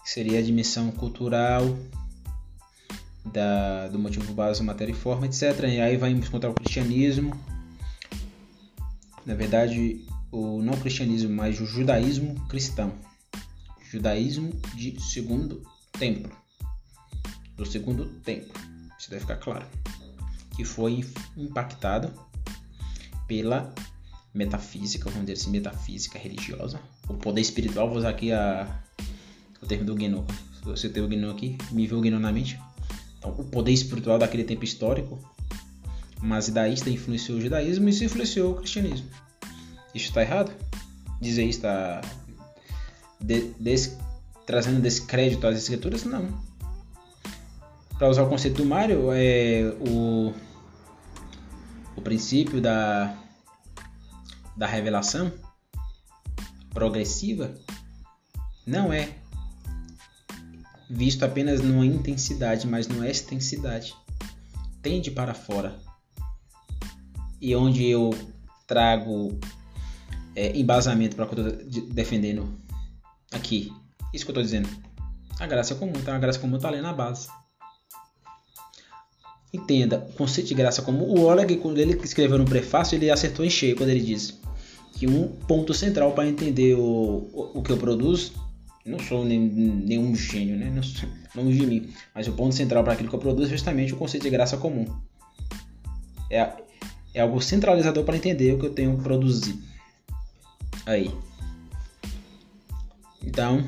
seria 0.04 0.38
a 0.38 0.42
dimensão 0.42 0.90
cultural 0.90 1.76
da, 3.24 3.88
do 3.88 3.98
motivo 3.98 4.32
base, 4.32 4.62
matéria 4.62 4.92
e 4.92 4.94
forma, 4.94 5.26
etc. 5.26 5.42
E 5.64 5.80
aí 5.80 5.96
vai 5.96 6.10
encontrar 6.10 6.48
o 6.48 6.54
cristianismo, 6.54 7.38
na 9.26 9.34
verdade, 9.34 10.06
o 10.32 10.62
não 10.62 10.74
cristianismo, 10.74 11.34
mas 11.34 11.60
o 11.60 11.66
judaísmo 11.66 12.34
cristão, 12.48 12.94
judaísmo 13.90 14.52
de 14.74 14.98
segundo 15.02 15.62
templo, 15.98 16.32
do 17.56 17.64
segundo 17.64 18.06
templo, 18.20 18.52
isso 18.98 19.10
deve 19.10 19.22
ficar 19.22 19.36
claro, 19.36 19.66
que 20.54 20.64
foi 20.64 21.04
impactado 21.36 22.12
pela 23.26 23.72
metafísica, 24.32 25.10
vamos 25.10 25.26
dizer 25.26 25.40
assim, 25.40 25.50
metafísica 25.50 26.18
religiosa. 26.18 26.80
O 27.08 27.14
poder 27.14 27.40
espiritual, 27.40 27.88
vou 27.88 27.98
usar 27.98 28.10
aqui 28.10 28.32
a, 28.32 28.80
o 29.62 29.66
termo 29.66 29.84
do 29.84 29.94
Gnu. 29.94 30.24
Se 30.58 30.64
você 30.64 30.88
tem 30.88 31.02
o 31.02 31.08
Gnu 31.08 31.30
aqui, 31.30 31.56
me 31.72 31.86
viu 31.86 31.98
o 31.98 32.00
Gnu 32.00 32.18
na 32.18 32.30
mente. 32.30 32.60
Então, 33.18 33.30
o 33.30 33.44
poder 33.44 33.72
espiritual 33.72 34.18
daquele 34.18 34.44
tempo 34.44 34.64
histórico, 34.64 35.18
mas 36.20 36.48
daísta 36.48 36.90
influenciou 36.90 37.38
o 37.38 37.40
judaísmo 37.40 37.88
e 37.88 37.90
isso 37.90 38.04
influenciou 38.04 38.52
o 38.52 38.56
cristianismo. 38.56 39.08
Isso 39.94 40.08
está 40.08 40.20
errado? 40.20 40.52
Dizer 41.20 41.44
isso 41.44 41.58
está 41.58 42.02
de, 43.20 43.52
des, 43.58 43.96
trazendo 44.44 44.80
descrédito 44.80 45.46
às 45.46 45.56
escrituras? 45.56 46.04
Não. 46.04 46.45
Para 47.98 48.08
usar 48.08 48.24
o 48.24 48.28
conceito 48.28 48.58
do 48.62 48.66
Mário, 48.66 49.10
é 49.12 49.74
o, 49.80 50.32
o 51.96 52.02
princípio 52.02 52.60
da 52.60 53.16
da 54.56 54.66
revelação 54.66 55.30
progressiva 56.70 57.54
não 58.66 58.92
é 58.92 59.14
visto 60.88 61.24
apenas 61.24 61.60
numa 61.60 61.84
intensidade, 61.84 62.66
mas 62.66 62.88
numa 62.88 63.08
extensidade. 63.08 63.94
Tende 64.82 65.10
para 65.10 65.34
fora. 65.34 65.78
E 67.40 67.54
onde 67.54 67.86
eu 67.86 68.10
trago 68.66 69.38
é, 70.34 70.56
embasamento 70.56 71.16
para 71.16 71.24
o 71.24 71.28
que 71.28 71.40
eu 71.40 71.48
estou 71.48 71.86
defendendo 71.92 72.56
aqui. 73.32 73.72
Isso 74.12 74.24
que 74.24 74.30
eu 74.30 74.32
estou 74.32 74.42
dizendo. 74.42 74.68
A 75.38 75.46
graça 75.46 75.74
é 75.74 75.76
comum. 75.76 75.92
Então 75.96 76.14
a 76.14 76.18
graça 76.18 76.38
comum 76.38 76.56
está 76.56 76.68
ali 76.68 76.80
na 76.80 76.92
base. 76.92 77.28
Entenda, 79.52 80.06
o 80.10 80.12
conceito 80.12 80.48
de 80.48 80.54
graça 80.54 80.82
comum. 80.82 81.04
O 81.04 81.20
Oleg, 81.22 81.56
quando 81.56 81.78
ele 81.78 81.98
escreveu 82.02 82.38
no 82.38 82.44
prefácio, 82.44 82.96
ele 82.96 83.10
acertou 83.10 83.44
em 83.44 83.50
cheio 83.50 83.76
quando 83.76 83.90
ele 83.90 84.00
diz 84.00 84.38
que 84.92 85.06
um 85.06 85.28
ponto 85.28 85.74
central 85.74 86.12
para 86.12 86.26
entender 86.26 86.74
o, 86.74 87.28
o, 87.32 87.58
o, 87.58 87.62
que 87.62 87.70
eu 87.70 87.76
produzo, 87.76 88.32
não 88.84 88.98
sou 88.98 89.24
nem, 89.24 89.38
nenhum 89.38 90.14
gênio, 90.14 90.56
né? 90.56 90.72
Não 91.34 91.50
de 91.50 91.66
mim, 91.66 91.90
mas 92.14 92.26
o 92.26 92.32
ponto 92.32 92.54
central 92.54 92.82
para 92.82 92.94
aquilo 92.94 93.10
que 93.10 93.14
eu 93.14 93.20
produzo 93.20 93.48
é 93.48 93.50
justamente 93.50 93.92
o 93.92 93.96
conceito 93.96 94.22
de 94.22 94.30
graça 94.30 94.56
comum. 94.56 94.86
É, 96.30 96.50
é 97.12 97.20
algo 97.20 97.40
centralizador 97.42 98.04
para 98.04 98.16
entender 98.16 98.54
o 98.54 98.58
que 98.58 98.66
eu 98.66 98.72
tenho 98.72 98.96
produzido. 98.98 99.62
Aí. 100.86 101.10
Então, 103.22 103.64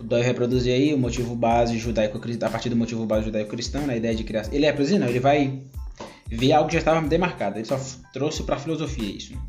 Dói 0.00 0.22
reproduzir 0.22 0.72
aí 0.72 0.94
o 0.94 0.98
motivo 0.98 1.34
base 1.34 1.78
judaico 1.78 2.18
a 2.18 2.50
partir 2.50 2.68
do 2.68 2.76
motivo 2.76 3.04
base 3.06 3.26
judaico-cristão, 3.26 3.86
na 3.86 3.96
ideia 3.96 4.14
de 4.14 4.24
criação. 4.24 4.52
Ele 4.52 4.66
reproduzir, 4.66 4.98
não, 4.98 5.08
ele 5.08 5.20
vai 5.20 5.62
ver 6.28 6.52
algo 6.52 6.68
que 6.68 6.74
já 6.74 6.80
estava 6.80 7.06
demarcado. 7.06 7.58
Ele 7.58 7.64
só 7.64 7.78
trouxe 8.12 8.42
para 8.42 8.56
a 8.56 8.58
filosofia 8.58 9.16
isso. 9.16 9.34
Né? 9.34 9.40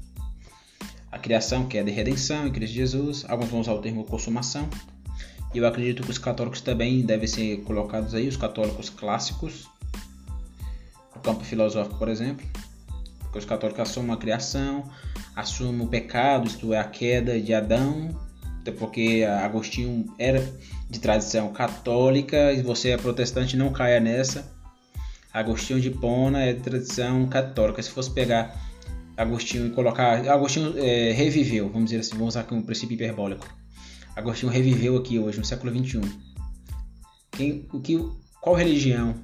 a 1.11 1.18
criação, 1.18 1.68
que 1.68 1.78
é 1.78 1.84
de 1.84 1.91
redenção 1.91 2.48
em 2.48 2.52
Cristo 2.52 2.74
Jesus. 2.74 3.26
Alguns 3.28 3.49
vão 3.49 3.60
usar 3.60 3.74
o 3.74 3.80
termo 3.80 4.03
consumação. 4.03 4.68
E 5.53 5.57
eu 5.57 5.66
acredito 5.66 6.03
que 6.03 6.11
os 6.11 6.18
católicos 6.18 6.61
também 6.61 7.02
devem 7.02 7.28
ser 7.28 7.57
colocados 7.64 8.14
aí, 8.14 8.28
os 8.28 8.38
católicos 8.38 8.90
clássicos, 8.90 9.68
no 11.16 11.22
campo 11.22 11.44
filosófico, 11.44 11.98
por 11.98 12.07
exemplo. 12.07 12.45
Porque 13.20 13.40
os 13.40 13.45
católicos 13.45 13.82
assumem 13.82 14.11
a 14.11 14.18
criação, 14.18 14.84
assumem 15.36 15.82
o 15.82 15.88
pecado, 15.88 16.48
isto 16.48 16.74
é, 16.74 16.80
a 16.80 16.84
queda 16.84 17.40
de 17.40 17.53
Adão, 17.53 18.10
até 18.69 18.71
porque 18.71 19.23
Agostinho 19.23 20.05
era 20.17 20.41
de 20.89 20.99
tradição 20.99 21.51
católica 21.51 22.53
e 22.53 22.61
você 22.61 22.89
é 22.89 22.97
protestante, 22.97 23.57
não 23.57 23.71
caia 23.71 23.99
nessa. 23.99 24.51
Agostinho 25.33 25.81
de 25.81 25.89
Pona 25.89 26.41
é 26.41 26.53
de 26.53 26.61
tradição 26.61 27.27
católica. 27.27 27.81
Se 27.81 27.89
fosse 27.89 28.11
pegar 28.11 28.55
Agostinho 29.17 29.67
e 29.67 29.69
colocar. 29.71 30.27
Agostinho 30.29 30.73
é, 30.77 31.11
reviveu, 31.11 31.69
vamos 31.69 31.89
dizer 31.89 32.01
assim, 32.01 32.11
vamos 32.11 32.29
usar 32.29 32.41
aqui 32.41 32.53
um 32.53 32.61
princípio 32.61 32.95
hiperbólico. 32.95 33.47
Agostinho 34.15 34.51
reviveu 34.51 34.97
aqui 34.97 35.19
hoje, 35.19 35.39
no 35.39 35.45
século 35.45 35.71
XXI. 35.71 36.01
Quem, 37.31 37.67
o 37.71 37.79
que, 37.79 37.97
qual 38.41 38.55
religião 38.55 39.15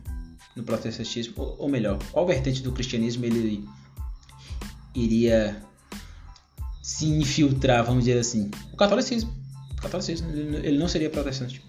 no 0.55 0.63
protestantismo, 0.63 1.33
ou, 1.37 1.55
ou 1.59 1.69
melhor, 1.69 1.99
qual 2.11 2.25
vertente 2.25 2.61
do 2.61 2.71
cristianismo 2.71 3.25
ele 3.25 3.67
iria 4.93 5.61
se 6.85 7.07
infiltrar, 7.07 7.83
vamos 7.83 8.05
dizer 8.05 8.19
assim? 8.19 8.51
O 8.71 8.77
catolicismo. 8.77 9.33
O 9.71 9.81
catolicismo. 9.81 10.29
Ele 10.29 10.77
não 10.77 10.87
seria 10.87 11.09
protestante. 11.09 11.59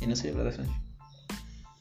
Ele 0.00 0.08
não 0.08 0.16
seria 0.16 0.32
protestante. 0.32 0.72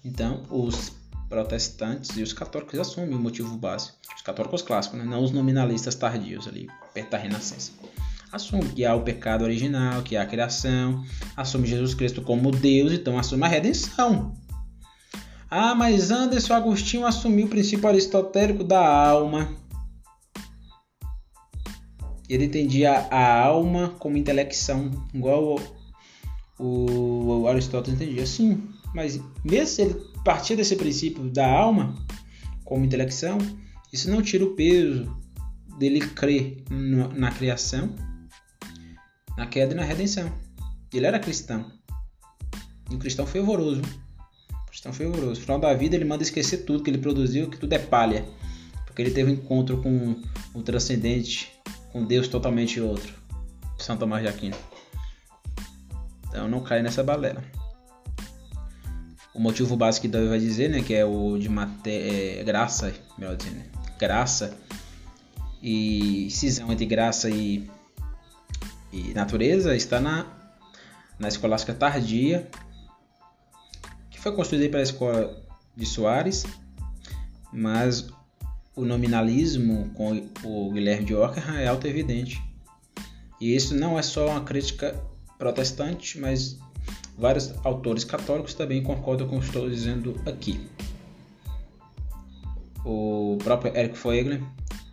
Então, 0.03 0.43
os 0.49 0.91
protestantes 1.29 2.17
e 2.17 2.21
os 2.21 2.33
católicos 2.33 2.77
assumem 2.77 3.15
o 3.15 3.17
motivo 3.19 3.55
base. 3.55 3.93
Os 4.13 4.21
católicos 4.21 4.61
clássicos, 4.61 4.99
né? 4.99 5.05
não 5.05 5.23
os 5.23 5.31
nominalistas 5.31 5.95
tardios 5.95 6.49
ali, 6.49 6.67
perto 6.93 7.11
da 7.11 7.17
Renascença. 7.17 7.71
Assume 8.29 8.67
que 8.67 8.83
há 8.83 8.93
o 8.93 9.03
pecado 9.03 9.45
original, 9.45 10.01
que 10.01 10.17
há 10.17 10.23
a 10.23 10.25
criação, 10.25 11.05
assume 11.37 11.65
Jesus 11.65 11.93
Cristo 11.93 12.21
como 12.21 12.51
Deus, 12.51 12.91
então 12.91 13.17
assume 13.17 13.45
a 13.45 13.47
redenção. 13.47 14.35
Ah, 15.49 15.73
mas 15.73 16.11
Anderson 16.11 16.53
Agostinho 16.53 17.05
assumiu 17.05 17.45
o 17.45 17.49
princípio 17.49 17.87
aristotélico 17.87 18.65
da 18.65 18.85
alma. 18.85 19.57
Ele 22.29 22.45
entendia 22.45 22.91
a 22.91 23.43
alma 23.43 23.89
como 23.97 24.15
intelecção, 24.15 24.91
igual 25.13 25.59
o, 26.59 27.41
o 27.41 27.47
Aristóteles 27.47 27.99
entendia. 27.99 28.25
Sim, 28.25 28.69
mas 28.93 29.19
mesmo 29.43 29.67
se 29.67 29.81
ele 29.81 29.95
partir 30.23 30.55
desse 30.55 30.75
princípio 30.75 31.23
da 31.29 31.49
alma 31.49 31.95
como 32.63 32.85
intelecção, 32.85 33.39
isso 33.91 34.11
não 34.11 34.21
tira 34.21 34.43
o 34.43 34.55
peso 34.55 35.11
dele 35.79 36.01
crer 36.01 36.63
na 36.69 37.31
criação, 37.31 37.95
na 39.37 39.47
queda 39.47 39.73
e 39.73 39.75
na 39.75 39.83
redenção. 39.83 40.31
Ele 40.93 41.05
era 41.05 41.19
cristão. 41.19 41.71
E 42.91 42.95
um 42.95 42.99
cristão 42.99 43.25
fervoroso. 43.25 43.81
Cristão 44.67 44.91
fervoroso. 44.93 45.39
No 45.39 45.41
final 45.41 45.59
da 45.59 45.73
vida 45.73 45.95
ele 45.95 46.05
manda 46.05 46.21
esquecer 46.21 46.59
tudo 46.65 46.83
que 46.83 46.89
ele 46.89 46.97
produziu, 46.97 47.49
que 47.49 47.57
tudo 47.57 47.73
é 47.73 47.79
palha. 47.79 48.25
Porque 48.85 49.01
ele 49.01 49.11
teve 49.11 49.31
um 49.31 49.35
encontro 49.35 49.81
com 49.81 50.21
o 50.53 50.61
transcendente, 50.61 51.58
com 51.91 52.03
Deus 52.03 52.27
totalmente 52.27 52.79
outro. 52.79 53.13
São 53.77 53.97
Tomás 53.97 54.23
de 54.23 54.29
Aquino. 54.29 54.55
Então 56.27 56.47
não 56.47 56.61
cai 56.61 56.81
nessa 56.81 57.03
balela. 57.03 57.43
O 59.33 59.39
motivo 59.39 59.75
básico 59.75 60.03
que 60.03 60.07
Davi 60.11 60.27
vai 60.27 60.39
dizer, 60.39 60.69
né, 60.69 60.81
que 60.81 60.93
é 60.93 61.05
o 61.05 61.37
de 61.37 61.47
maté 61.47 62.39
é, 62.39 62.43
graça, 62.43 62.93
melhor 63.17 63.35
dizendo, 63.35 63.57
né? 63.57 63.65
graça 63.97 64.57
e 65.61 66.29
cisão 66.31 66.71
entre 66.71 66.85
graça 66.85 67.29
e, 67.29 67.69
e 68.91 69.13
natureza 69.13 69.75
está 69.75 69.99
na, 69.99 70.25
na 71.17 71.27
escolástica 71.27 71.73
tardia, 71.73 72.49
que 74.09 74.19
foi 74.19 74.33
construída 74.33 74.69
pela 74.69 74.83
escola 74.83 75.41
de 75.75 75.85
Soares, 75.85 76.45
mas 77.51 78.09
o 78.79 78.85
nominalismo 78.85 79.89
com 79.93 80.29
o 80.43 80.71
Guilherme 80.71 81.05
de 81.05 81.13
Ockham 81.13 81.59
é 81.59 81.67
auto-evidente. 81.67 82.41
E 83.39 83.55
isso 83.55 83.75
não 83.75 83.99
é 83.99 84.01
só 84.01 84.27
uma 84.27 84.41
crítica 84.41 84.95
protestante, 85.37 86.17
mas 86.19 86.57
vários 87.17 87.53
autores 87.65 88.03
católicos 88.03 88.53
também 88.53 88.81
concordam 88.81 89.27
com 89.27 89.37
o 89.37 89.39
que 89.39 89.47
estou 89.47 89.69
dizendo 89.69 90.15
aqui. 90.25 90.69
O 92.85 93.37
próprio 93.43 93.75
Eric 93.75 93.97
Foegler 93.97 94.41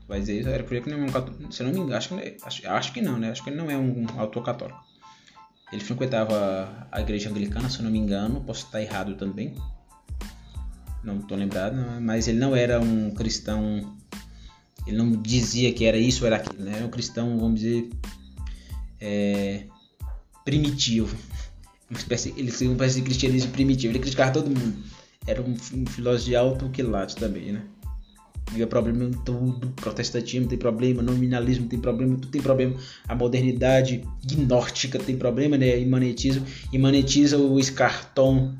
vai 0.08 0.18
dizer 0.18 0.40
isso. 0.40 0.48
Eric 0.48 0.68
Foegler 0.68 0.96
não 0.96 1.04
é 1.04 1.08
um 1.08 1.12
católico, 1.12 1.52
se 1.52 1.62
não 1.62 1.70
me 1.70 1.78
engano, 1.78 1.96
acho 1.96 2.08
que, 2.08 2.36
acho, 2.42 2.68
acho 2.68 2.92
que 2.92 3.00
não, 3.00 3.18
né? 3.18 3.30
Acho 3.30 3.44
que 3.44 3.50
ele 3.50 3.56
não 3.56 3.70
é 3.70 3.76
um 3.76 4.06
autor 4.18 4.42
católico. 4.42 4.80
Ele 5.72 5.82
frequentava 5.82 6.88
a 6.90 7.00
igreja 7.00 7.30
anglicana, 7.30 7.68
se 7.70 7.82
não 7.82 7.90
me 7.90 7.98
engano, 7.98 8.40
posso 8.40 8.66
estar 8.66 8.80
errado 8.80 9.14
também. 9.14 9.54
Não 11.06 11.20
estou 11.20 11.38
lembrado, 11.38 11.76
mas 12.00 12.26
ele 12.26 12.40
não 12.40 12.56
era 12.56 12.80
um 12.80 13.12
cristão. 13.12 13.96
Ele 14.84 14.96
não 14.96 15.12
dizia 15.12 15.72
que 15.72 15.84
era 15.84 15.96
isso 15.96 16.22
ou 16.22 16.26
era 16.26 16.34
aquilo, 16.34 16.64
né? 16.64 16.72
Era 16.74 16.84
um 16.84 16.90
cristão, 16.90 17.38
vamos 17.38 17.60
dizer, 17.60 17.88
é, 19.00 19.66
primitivo. 20.44 21.16
Uma 21.88 21.96
espécie, 21.96 22.34
ele 22.36 22.50
foi 22.50 22.66
uma 22.66 22.74
espécie 22.74 22.96
de 22.96 23.02
cristianismo 23.02 23.52
primitivo. 23.52 23.92
Ele 23.92 24.00
criticava 24.00 24.32
todo 24.32 24.48
mundo. 24.48 24.76
Era 25.24 25.40
um, 25.40 25.52
um 25.52 25.86
filósofo 25.86 26.24
de 26.24 26.34
alto 26.34 26.68
quilate 26.70 27.14
também, 27.14 27.52
né? 27.52 27.62
Havia 28.48 28.66
problema 28.66 29.04
em 29.04 29.12
tudo. 29.12 29.68
Protestantismo 29.76 30.48
tem 30.48 30.58
problema, 30.58 31.00
nominalismo 31.00 31.68
tem 31.68 31.78
problema, 31.78 32.16
tudo 32.16 32.26
tem 32.26 32.42
problema. 32.42 32.74
A 33.06 33.14
modernidade 33.14 34.02
gnóstica 34.24 34.98
tem 34.98 35.16
problema, 35.16 35.56
né? 35.56 35.78
Imanetismo. 35.78 36.44
Imanetiza 36.72 37.38
o 37.38 37.60
escartão 37.60 38.58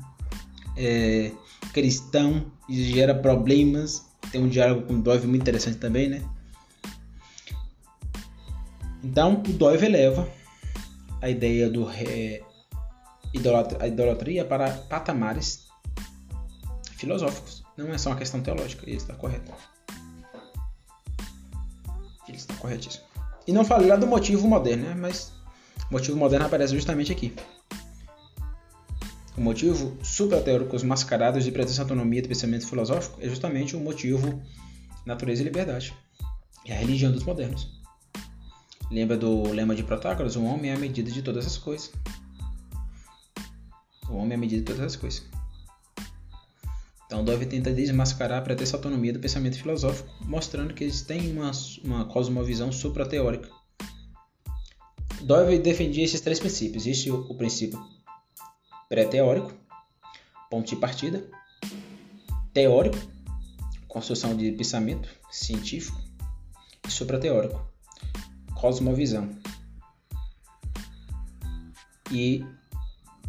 é, 0.77 1.33
cristão 1.73 2.51
e 2.67 2.83
gera 2.91 3.13
problemas. 3.13 4.05
Tem 4.31 4.41
um 4.41 4.49
diálogo 4.49 4.87
com 4.87 4.93
o 4.95 5.01
Dove 5.01 5.27
muito 5.27 5.41
interessante 5.41 5.77
também, 5.77 6.09
né? 6.09 6.23
Então, 9.03 9.35
o 9.35 9.53
Dove 9.53 9.85
eleva 9.85 10.27
a 11.21 11.29
ideia 11.29 11.69
do 11.69 11.89
é, 11.89 12.41
idolatria, 13.33 13.77
a 13.81 13.87
idolatria 13.87 14.45
para 14.45 14.71
patamares 14.71 15.67
filosóficos. 16.97 17.63
Não 17.77 17.93
é 17.93 17.97
só 17.97 18.09
uma 18.09 18.17
questão 18.17 18.41
teológica, 18.41 18.83
ele 18.85 18.97
está 18.97 19.13
correto. 19.13 19.51
Ele 22.27 22.37
está 22.37 22.53
corretíssimo. 22.55 23.05
E 23.47 23.53
não 23.53 23.63
falei 23.63 23.87
lá 23.87 23.95
do 23.95 24.07
motivo 24.07 24.47
moderno, 24.47 24.89
né? 24.89 24.95
mas 24.95 25.31
o 25.89 25.93
motivo 25.93 26.17
moderno 26.17 26.45
aparece 26.45 26.73
justamente 26.73 27.11
aqui. 27.11 27.33
O 29.37 29.41
motivo 29.41 29.95
suprateóricos 30.03 30.81
mascarados 30.81 31.43
de 31.43 31.51
pretensa 31.51 31.83
autonomia 31.83 32.23
do 32.23 32.27
pensamento 32.27 32.65
filosófico 32.65 33.19
é 33.21 33.29
justamente 33.29 33.75
o 33.75 33.79
motivo 33.79 34.41
natureza 35.05 35.43
e 35.43 35.45
liberdade. 35.45 35.93
É 36.65 36.73
a 36.73 36.79
religião 36.79 37.11
dos 37.11 37.23
modernos. 37.23 37.69
Lembra 38.89 39.15
do 39.15 39.43
lema 39.51 39.75
de 39.75 39.83
Protágoras? 39.83 40.35
O 40.35 40.43
homem 40.43 40.71
é 40.71 40.73
a 40.73 40.79
medida 40.79 41.11
de 41.11 41.21
todas 41.21 41.45
as 41.45 41.55
coisas. 41.55 41.91
O 44.09 44.15
homem 44.15 44.31
é 44.31 44.35
a 44.35 44.39
medida 44.39 44.61
de 44.61 44.65
todas 44.65 44.81
as 44.81 44.95
coisas. 44.95 45.23
Então, 47.05 47.23
Dove 47.23 47.45
tenta 47.45 47.71
desmascarar 47.71 48.39
a 48.39 48.41
pretensa 48.41 48.75
autonomia 48.75 49.13
do 49.13 49.19
pensamento 49.19 49.57
filosófico, 49.59 50.09
mostrando 50.25 50.73
que 50.73 50.83
eles 50.83 51.03
têm 51.03 51.31
uma, 51.31 51.51
uma 51.83 52.05
cosmovisão 52.05 52.71
suprateórica. 52.71 53.49
Dove 55.21 55.59
defendia 55.59 56.03
esses 56.03 56.21
três 56.21 56.39
princípios. 56.39 56.87
Existe 56.87 57.11
o, 57.11 57.21
o 57.29 57.35
princípio 57.35 57.79
pré-teórico, 58.89 59.53
ponto 60.49 60.67
de 60.67 60.75
partida, 60.75 61.23
teórico, 62.53 62.97
construção 63.87 64.35
de 64.35 64.51
pensamento 64.51 65.09
científico, 65.31 65.99
e 66.87 66.91
suprateórico, 66.91 67.61
cosmovisão. 68.55 69.29
E 72.11 72.45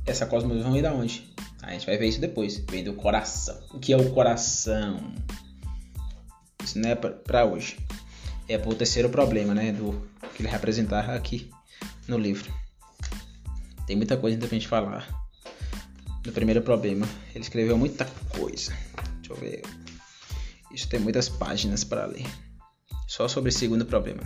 essa 0.06 0.26
cosmovisão 0.26 0.72
vem 0.72 0.82
da 0.82 0.92
onde? 0.92 1.34
A 1.62 1.72
gente 1.72 1.86
vai 1.86 1.98
ver 1.98 2.06
isso 2.06 2.20
depois. 2.20 2.64
Vem 2.70 2.82
do 2.84 2.94
coração. 2.94 3.58
O 3.74 3.78
que 3.78 3.92
é 3.92 3.96
o 3.96 4.10
coração? 4.14 5.12
Isso 6.62 6.78
não 6.78 6.88
é 6.88 6.94
para 6.94 7.44
hoje. 7.44 7.78
É 8.48 8.56
para 8.56 8.70
o 8.70 8.74
terceiro 8.74 9.10
problema, 9.10 9.54
né? 9.54 9.72
Do 9.72 10.08
que 10.34 10.42
ele 10.42 10.48
representar 10.48 11.10
aqui 11.10 11.50
no 12.06 12.16
livro. 12.16 12.50
Tem 13.86 13.96
muita 13.96 14.16
coisa 14.16 14.36
ainda 14.36 14.46
pra 14.46 14.56
gente 14.56 14.68
falar. 14.68 15.17
No 16.24 16.32
primeiro 16.32 16.62
problema, 16.62 17.08
ele 17.34 17.44
escreveu 17.44 17.78
muita 17.78 18.04
coisa. 18.36 18.72
Deixa 19.20 19.32
eu 19.32 19.36
ver. 19.36 19.62
Isso 20.72 20.88
tem 20.88 21.00
muitas 21.00 21.28
páginas 21.28 21.84
para 21.84 22.06
ler. 22.06 22.26
Só 23.06 23.26
sobre 23.28 23.50
o 23.50 23.52
segundo 23.52 23.86
problema. 23.86 24.22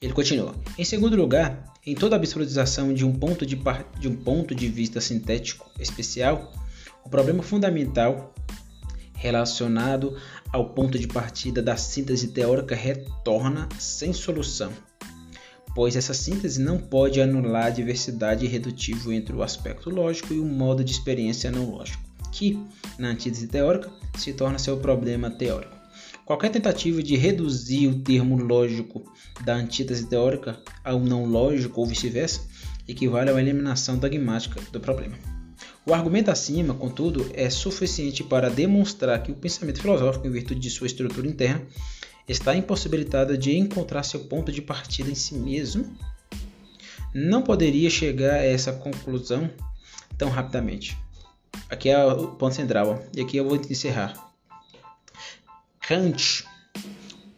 Ele 0.00 0.12
continua. 0.12 0.54
Em 0.76 0.84
segundo 0.84 1.16
lugar, 1.16 1.74
em 1.84 1.94
toda 1.94 2.14
absolutização 2.14 2.94
de 2.94 3.04
um 3.04 3.12
ponto 3.12 3.44
de, 3.44 3.58
de, 3.98 4.08
um 4.08 4.14
ponto 4.14 4.54
de 4.54 4.68
vista 4.68 5.00
sintético 5.00 5.68
especial, 5.80 6.52
o 7.04 7.08
problema 7.08 7.42
fundamental 7.42 8.32
relacionado 9.14 10.16
ao 10.52 10.70
ponto 10.70 10.98
de 10.98 11.08
partida 11.08 11.60
da 11.60 11.76
síntese 11.76 12.28
teórica 12.28 12.76
retorna 12.76 13.68
sem 13.78 14.12
solução, 14.12 14.72
pois 15.78 15.94
essa 15.94 16.12
síntese 16.12 16.60
não 16.60 16.76
pode 16.76 17.20
anular 17.20 17.66
a 17.66 17.70
diversidade 17.70 18.44
irredutível 18.44 19.12
entre 19.12 19.32
o 19.32 19.44
aspecto 19.44 19.88
lógico 19.88 20.34
e 20.34 20.40
o 20.40 20.44
modo 20.44 20.82
de 20.82 20.90
experiência 20.90 21.52
não 21.52 21.70
lógico, 21.70 22.02
que, 22.32 22.58
na 22.98 23.10
antítese 23.10 23.46
teórica, 23.46 23.88
se 24.16 24.32
torna 24.32 24.58
seu 24.58 24.76
problema 24.78 25.30
teórico. 25.30 25.72
Qualquer 26.24 26.50
tentativa 26.50 27.00
de 27.00 27.14
reduzir 27.14 27.86
o 27.86 28.00
termo 28.00 28.36
lógico 28.42 29.04
da 29.44 29.54
antítese 29.54 30.06
teórica 30.06 30.58
ao 30.82 30.98
não 30.98 31.24
lógico 31.24 31.80
ou 31.80 31.86
vice-versa 31.86 32.40
equivale 32.88 33.30
uma 33.30 33.40
eliminação 33.40 33.96
dogmática 33.98 34.60
do 34.72 34.80
problema. 34.80 35.14
O 35.86 35.94
argumento 35.94 36.28
acima, 36.28 36.74
contudo, 36.74 37.30
é 37.32 37.48
suficiente 37.48 38.24
para 38.24 38.50
demonstrar 38.50 39.22
que 39.22 39.30
o 39.30 39.36
pensamento 39.36 39.80
filosófico, 39.80 40.26
em 40.26 40.30
virtude 40.32 40.58
de 40.58 40.70
sua 40.70 40.88
estrutura 40.88 41.28
interna, 41.28 41.62
está 42.28 42.54
impossibilitado 42.54 43.36
de 43.38 43.56
encontrar 43.56 44.02
seu 44.02 44.20
ponto 44.20 44.52
de 44.52 44.60
partida 44.60 45.10
em 45.10 45.14
si 45.14 45.34
mesmo. 45.34 45.96
não 47.14 47.42
poderia 47.42 47.88
chegar 47.88 48.34
a 48.34 48.44
essa 48.44 48.70
conclusão 48.70 49.50
tão 50.18 50.28
rapidamente. 50.28 50.96
Aqui 51.70 51.88
é 51.88 52.04
o 52.04 52.28
ponto 52.28 52.54
central, 52.54 53.02
e 53.16 53.20
aqui 53.20 53.38
eu 53.38 53.48
vou 53.48 53.56
encerrar. 53.56 54.14
Kant, 55.80 56.44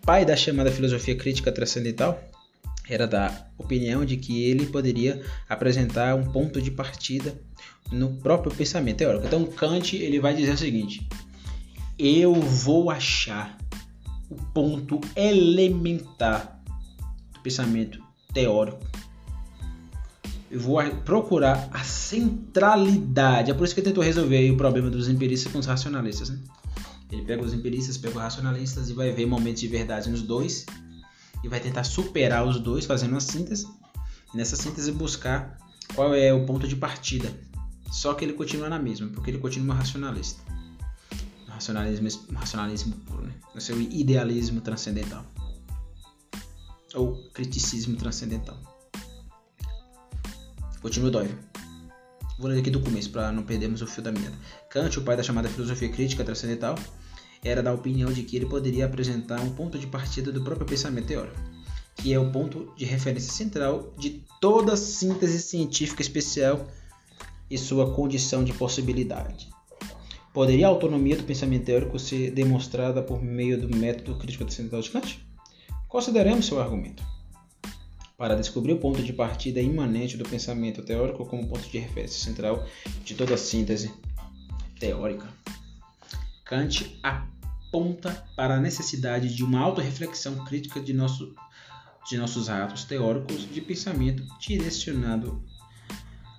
pai 0.02 0.24
da 0.24 0.36
chamada 0.36 0.72
filosofia 0.72 1.16
crítica 1.16 1.52
transcendental, 1.52 2.20
era 2.88 3.06
da 3.06 3.46
opinião 3.56 4.04
de 4.04 4.16
que 4.16 4.42
ele 4.42 4.66
poderia 4.66 5.22
apresentar 5.48 6.16
um 6.16 6.24
ponto 6.32 6.60
de 6.60 6.72
partida 6.72 7.40
no 7.92 8.16
próprio 8.16 8.52
pensamento 8.52 8.98
teórico. 8.98 9.26
Então 9.26 9.46
Kant 9.46 9.94
ele 9.94 10.18
vai 10.18 10.34
dizer 10.34 10.54
o 10.54 10.58
seguinte: 10.58 11.08
eu 11.96 12.34
vou 12.34 12.90
achar 12.90 13.56
o 14.30 14.34
ponto 14.54 15.00
elementar 15.16 16.62
do 17.34 17.40
pensamento 17.40 18.02
teórico. 18.32 18.80
Eu 20.50 20.60
vou 20.60 20.82
procurar 21.04 21.68
a 21.72 21.82
centralidade. 21.84 23.50
É 23.50 23.54
por 23.54 23.64
isso 23.64 23.74
que 23.74 23.80
ele 23.80 23.88
tentou 23.88 24.02
resolver 24.02 24.50
o 24.50 24.56
problema 24.56 24.90
dos 24.90 25.08
empiristas 25.08 25.52
com 25.52 25.58
os 25.58 25.66
racionalistas. 25.66 26.30
Né? 26.30 26.38
Ele 27.10 27.22
pega 27.22 27.42
os 27.42 27.52
empiristas, 27.52 27.96
pega 27.96 28.16
os 28.16 28.22
racionalistas 28.22 28.90
e 28.90 28.92
vai 28.92 29.12
ver 29.12 29.26
momentos 29.26 29.60
de 29.60 29.68
verdade 29.68 30.10
nos 30.10 30.22
dois 30.22 30.66
e 31.42 31.48
vai 31.48 31.60
tentar 31.60 31.84
superar 31.84 32.46
os 32.46 32.58
dois 32.60 32.84
fazendo 32.84 33.12
uma 33.12 33.20
síntese. 33.20 33.66
E 34.32 34.36
nessa 34.36 34.56
síntese 34.56 34.92
buscar 34.92 35.58
qual 35.94 36.14
é 36.14 36.32
o 36.32 36.44
ponto 36.46 36.66
de 36.66 36.76
partida. 36.76 37.32
Só 37.90 38.14
que 38.14 38.24
ele 38.24 38.32
continua 38.32 38.68
na 38.68 38.78
mesma, 38.78 39.08
porque 39.08 39.30
ele 39.30 39.38
continua 39.38 39.74
racionalista. 39.74 40.40
Racionalismo, 41.60 42.08
racionalismo 42.32 42.96
puro, 43.04 43.26
né? 43.26 43.34
O 43.54 43.60
seu 43.60 43.78
idealismo 43.78 44.62
transcendental. 44.62 45.22
Ou 46.94 47.28
criticismo 47.34 47.96
transcendental. 47.96 48.56
Continua 50.80 51.10
dói. 51.10 51.38
Vou 52.38 52.48
ler 52.48 52.60
aqui 52.60 52.70
do 52.70 52.80
começo 52.80 53.10
para 53.10 53.30
não 53.30 53.42
perdermos 53.42 53.82
o 53.82 53.86
fio 53.86 54.02
da 54.02 54.10
meada. 54.10 54.34
Kant, 54.70 54.98
o 54.98 55.02
pai 55.02 55.18
da 55.18 55.22
chamada 55.22 55.50
filosofia 55.50 55.90
crítica 55.90 56.24
transcendental, 56.24 56.76
era 57.44 57.62
da 57.62 57.74
opinião 57.74 58.10
de 58.10 58.22
que 58.22 58.36
ele 58.36 58.46
poderia 58.46 58.86
apresentar 58.86 59.38
um 59.42 59.50
ponto 59.50 59.78
de 59.78 59.86
partida 59.86 60.32
do 60.32 60.42
próprio 60.42 60.66
pensamento 60.66 61.08
teórico, 61.08 61.38
que 61.94 62.10
é 62.14 62.18
o 62.18 62.32
ponto 62.32 62.72
de 62.74 62.86
referência 62.86 63.34
central 63.34 63.92
de 63.98 64.24
toda 64.40 64.78
síntese 64.78 65.42
científica 65.42 66.00
especial 66.00 66.66
e 67.50 67.58
sua 67.58 67.94
condição 67.94 68.42
de 68.42 68.54
possibilidade. 68.54 69.50
Poderia 70.32 70.66
a 70.66 70.70
autonomia 70.70 71.16
do 71.16 71.24
pensamento 71.24 71.64
teórico 71.64 71.98
ser 71.98 72.30
demonstrada 72.30 73.02
por 73.02 73.20
meio 73.20 73.60
do 73.60 73.76
método 73.76 74.16
crítico 74.16 74.44
transcendental 74.44 74.80
de 74.80 74.90
Kant? 74.90 75.26
Consideremos 75.88 76.46
seu 76.46 76.60
argumento. 76.60 77.02
Para 78.16 78.36
descobrir 78.36 78.74
o 78.74 78.78
ponto 78.78 79.02
de 79.02 79.12
partida 79.12 79.60
imanente 79.60 80.16
do 80.16 80.28
pensamento 80.28 80.82
teórico 80.82 81.26
como 81.26 81.48
ponto 81.48 81.68
de 81.68 81.78
referência 81.78 82.22
central 82.22 82.64
de 83.04 83.14
toda 83.14 83.36
síntese 83.36 83.92
teórica. 84.78 85.26
Kant 86.44 86.96
aponta 87.02 88.24
para 88.36 88.54
a 88.54 88.60
necessidade 88.60 89.34
de 89.34 89.42
uma 89.42 89.58
autorreflexão 89.60 90.44
crítica 90.44 90.78
de, 90.78 90.92
nosso, 90.92 91.34
de 92.08 92.16
nossos 92.16 92.48
atos 92.48 92.84
teóricos 92.84 93.52
de 93.52 93.60
pensamento 93.60 94.22
direcionado, 94.38 95.42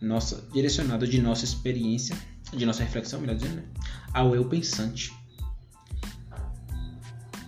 nossa, 0.02 0.48
direcionado 0.54 1.06
de 1.06 1.22
nossa 1.22 1.44
experiência, 1.44 2.18
de 2.54 2.66
nossa 2.66 2.84
reflexão, 2.84 3.22
melhor 3.22 3.36
dizendo, 3.36 3.56
né? 3.56 3.64
ao 4.14 4.36
eu 4.36 4.46
pensante. 4.46 5.14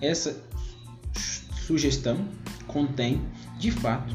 Essa 0.02 0.42
sugestão 1.66 2.28
contém, 2.68 3.22
de 3.58 3.72
fato, 3.72 4.14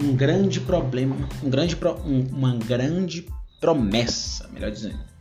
um 0.00 0.14
grande 0.14 0.60
problema, 0.60 1.16
um 1.42 1.50
grande, 1.50 1.76
um, 2.04 2.20
uma 2.34 2.56
grande 2.56 3.26
promessa, 3.60 4.48
melhor 4.48 4.70
dizendo 4.70 5.15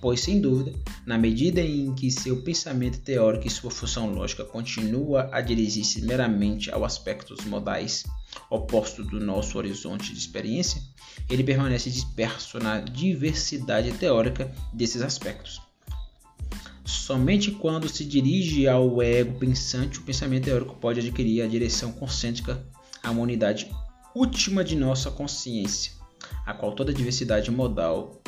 pois, 0.00 0.20
sem 0.20 0.40
dúvida, 0.40 0.72
na 1.06 1.18
medida 1.18 1.60
em 1.60 1.94
que 1.94 2.10
seu 2.10 2.42
pensamento 2.42 3.00
teórico 3.00 3.46
e 3.46 3.50
sua 3.50 3.70
função 3.70 4.12
lógica 4.12 4.44
continua 4.44 5.28
a 5.32 5.40
dirigir-se 5.40 6.02
meramente 6.02 6.70
aos 6.70 6.84
aspectos 6.84 7.44
modais 7.44 8.04
opostos 8.48 9.06
do 9.08 9.20
nosso 9.20 9.58
horizonte 9.58 10.12
de 10.12 10.18
experiência, 10.18 10.80
ele 11.28 11.44
permanece 11.44 11.90
disperso 11.90 12.58
na 12.58 12.80
diversidade 12.80 13.92
teórica 13.92 14.52
desses 14.72 15.02
aspectos. 15.02 15.60
Somente 16.84 17.50
quando 17.50 17.88
se 17.88 18.04
dirige 18.04 18.66
ao 18.66 19.02
ego 19.02 19.38
pensante, 19.38 19.98
o 19.98 20.02
pensamento 20.02 20.44
teórico 20.44 20.76
pode 20.76 21.00
adquirir 21.00 21.42
a 21.42 21.46
direção 21.46 21.92
concêntrica 21.92 22.64
uma 23.10 23.22
unidade 23.22 23.70
última 24.14 24.62
de 24.64 24.76
nossa 24.76 25.10
consciência, 25.10 25.92
a 26.46 26.54
qual 26.54 26.72
toda 26.72 26.92
diversidade 26.92 27.50
modal 27.50 28.20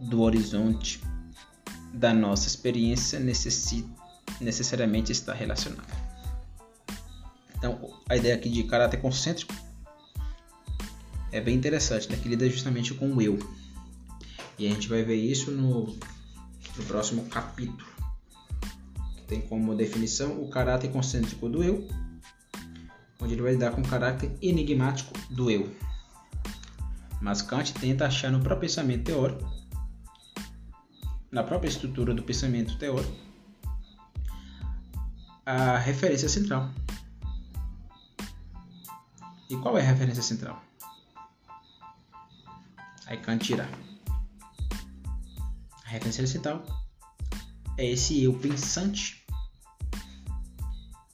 do 0.00 0.22
horizonte 0.22 1.00
da 1.92 2.14
nossa 2.14 2.48
experiência 2.48 3.20
necessariamente 4.40 5.12
está 5.12 5.34
relacionada. 5.34 6.10
Então, 7.56 7.78
a 8.08 8.16
ideia 8.16 8.34
aqui 8.34 8.48
de 8.48 8.62
caráter 8.64 9.00
concêntrico 9.00 9.52
é 11.30 11.40
bem 11.40 11.54
interessante, 11.54 12.08
né? 12.10 12.16
que 12.16 12.28
lida 12.28 12.48
justamente 12.48 12.94
com 12.94 13.12
o 13.12 13.20
eu. 13.20 13.38
E 14.58 14.66
a 14.66 14.70
gente 14.70 14.88
vai 14.88 15.02
ver 15.02 15.16
isso 15.16 15.50
no, 15.50 15.86
no 16.76 16.84
próximo 16.86 17.24
capítulo, 17.26 17.88
tem 19.26 19.40
como 19.40 19.74
definição 19.74 20.42
o 20.42 20.48
caráter 20.48 20.90
concêntrico 20.90 21.48
do 21.48 21.62
eu, 21.62 21.86
onde 23.20 23.34
ele 23.34 23.42
vai 23.42 23.52
lidar 23.52 23.72
com 23.72 23.80
o 23.80 23.88
caráter 23.88 24.32
enigmático 24.40 25.12
do 25.30 25.50
eu. 25.50 25.70
Mas 27.20 27.42
Kant 27.42 27.74
tenta 27.74 28.06
achar 28.06 28.32
no 28.32 28.40
próprio 28.40 28.68
pensamento 28.68 29.04
teórico 29.04 29.59
na 31.30 31.42
própria 31.42 31.68
estrutura 31.68 32.12
do 32.12 32.22
pensamento 32.22 32.76
teórico, 32.76 33.16
a 35.46 35.78
referência 35.78 36.28
central. 36.28 36.70
E 39.48 39.56
qual 39.56 39.76
é 39.76 39.80
a 39.80 39.84
referência 39.84 40.22
central? 40.22 40.62
Aí 43.06 43.16
Kant 43.16 43.44
tira. 43.44 43.68
A 45.84 45.88
referência 45.88 46.26
central 46.26 46.64
é 47.76 47.90
esse 47.90 48.22
eu 48.22 48.32
pensante 48.38 49.24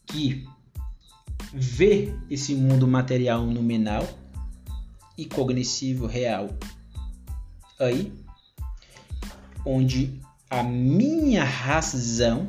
que 0.07 0.47
vê 1.53 2.15
esse 2.29 2.55
mundo 2.55 2.87
material 2.87 3.47
nominal 3.47 4.07
e 5.17 5.25
cognoscível 5.25 6.07
real 6.07 6.51
aí 7.81 8.13
onde 9.67 10.19
a 10.49 10.63
minha 10.63 11.45
razão 11.45 12.47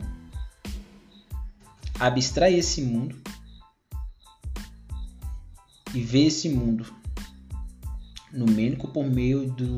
abstrai 1.99 2.53
esse 2.53 2.81
mundo 2.81 3.19
e 5.93 6.01
vê 6.01 6.27
esse 6.27 6.47
mundo 6.47 6.93
numênico 8.31 8.87
por 8.89 9.03
meio 9.03 9.49
do, 9.49 9.75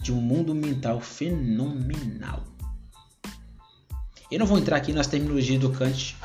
de 0.00 0.12
um 0.12 0.20
mundo 0.20 0.54
mental 0.54 0.98
fenomenal. 1.00 2.42
Eu 4.30 4.38
não 4.38 4.46
vou 4.46 4.58
entrar 4.58 4.78
aqui 4.78 4.94
nas 4.94 5.06
terminologias 5.06 5.60
do 5.60 5.70
Kant. 5.70 6.16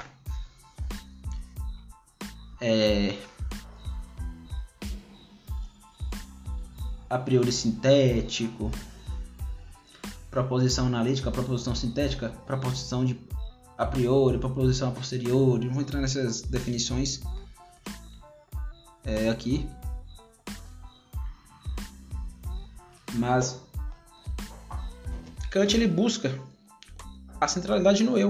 É, 2.61 3.18
a 7.10 7.18
priori 7.18 7.52
sintético, 7.52 8.72
proposição 10.38 10.85
analítica, 10.85 11.31
proposição 11.31 11.73
sintética, 11.73 12.30
proposição 12.45 13.03
de 13.03 13.19
a 13.76 13.88
priori, 13.88 14.38
proposição 14.38 14.89
a 14.89 14.91
posteriori. 14.91 15.65
Não 15.65 15.73
vou 15.73 15.81
entrar 15.81 15.99
nessas 15.99 16.43
definições 16.43 17.22
é, 19.03 19.30
aqui. 19.30 19.68
Mas 23.15 23.59
Kant 25.49 25.76
ele 25.76 25.88
busca 25.88 26.39
a 27.41 27.47
centralidade 27.47 28.03
no 28.03 28.15
eu. 28.15 28.30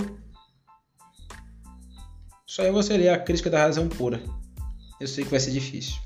Só 2.46 2.64
é 2.64 2.72
você 2.72 2.96
ler 2.96 3.10
a 3.10 3.20
crítica 3.20 3.50
da 3.50 3.60
razão 3.60 3.90
pura. 3.90 4.24
Eu 4.98 5.08
sei 5.08 5.26
que 5.26 5.32
vai 5.32 5.42
ser 5.42 5.52
difícil. 5.52 5.98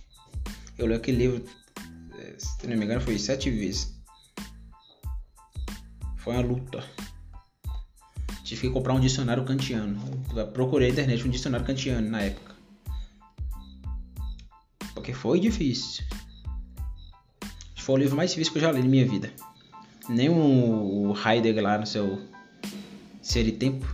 Eu 0.80 0.88
leio 0.88 0.98
aquele 0.98 1.18
livro, 1.18 1.46
é, 2.18 2.36
se 2.40 2.66
não 2.66 2.76
me 2.76 2.86
engano, 2.86 3.02
foi 3.02 3.20
sete 3.20 3.52
vezes. 3.52 4.01
Foi 6.22 6.36
uma 6.36 6.44
luta. 6.44 6.84
Tive 8.44 8.62
que 8.62 8.70
comprar 8.70 8.94
um 8.94 9.00
dicionário 9.00 9.44
kantiano. 9.44 10.00
procurei 10.54 10.90
na 10.90 10.94
internet 10.94 11.28
um 11.28 11.32
dicionário 11.32 11.66
kantiano 11.66 12.10
na 12.10 12.22
época. 12.22 12.56
Porque 14.94 15.14
foi 15.14 15.40
difícil. 15.40 16.04
Foi 17.76 17.96
o 17.96 17.98
livro 17.98 18.16
mais 18.16 18.30
difícil 18.30 18.54
que 18.54 18.60
eu 18.60 18.62
já 18.62 18.72
li 18.72 18.84
na 18.84 18.88
minha 18.88 19.08
vida. 19.08 19.34
Nem 20.08 20.30
o 20.30 21.16
Heidegger 21.26 21.64
lá 21.64 21.80
no 21.80 21.88
seu 21.88 22.22
Ser 23.22 23.48
e 23.48 23.52
Tempo 23.52 23.88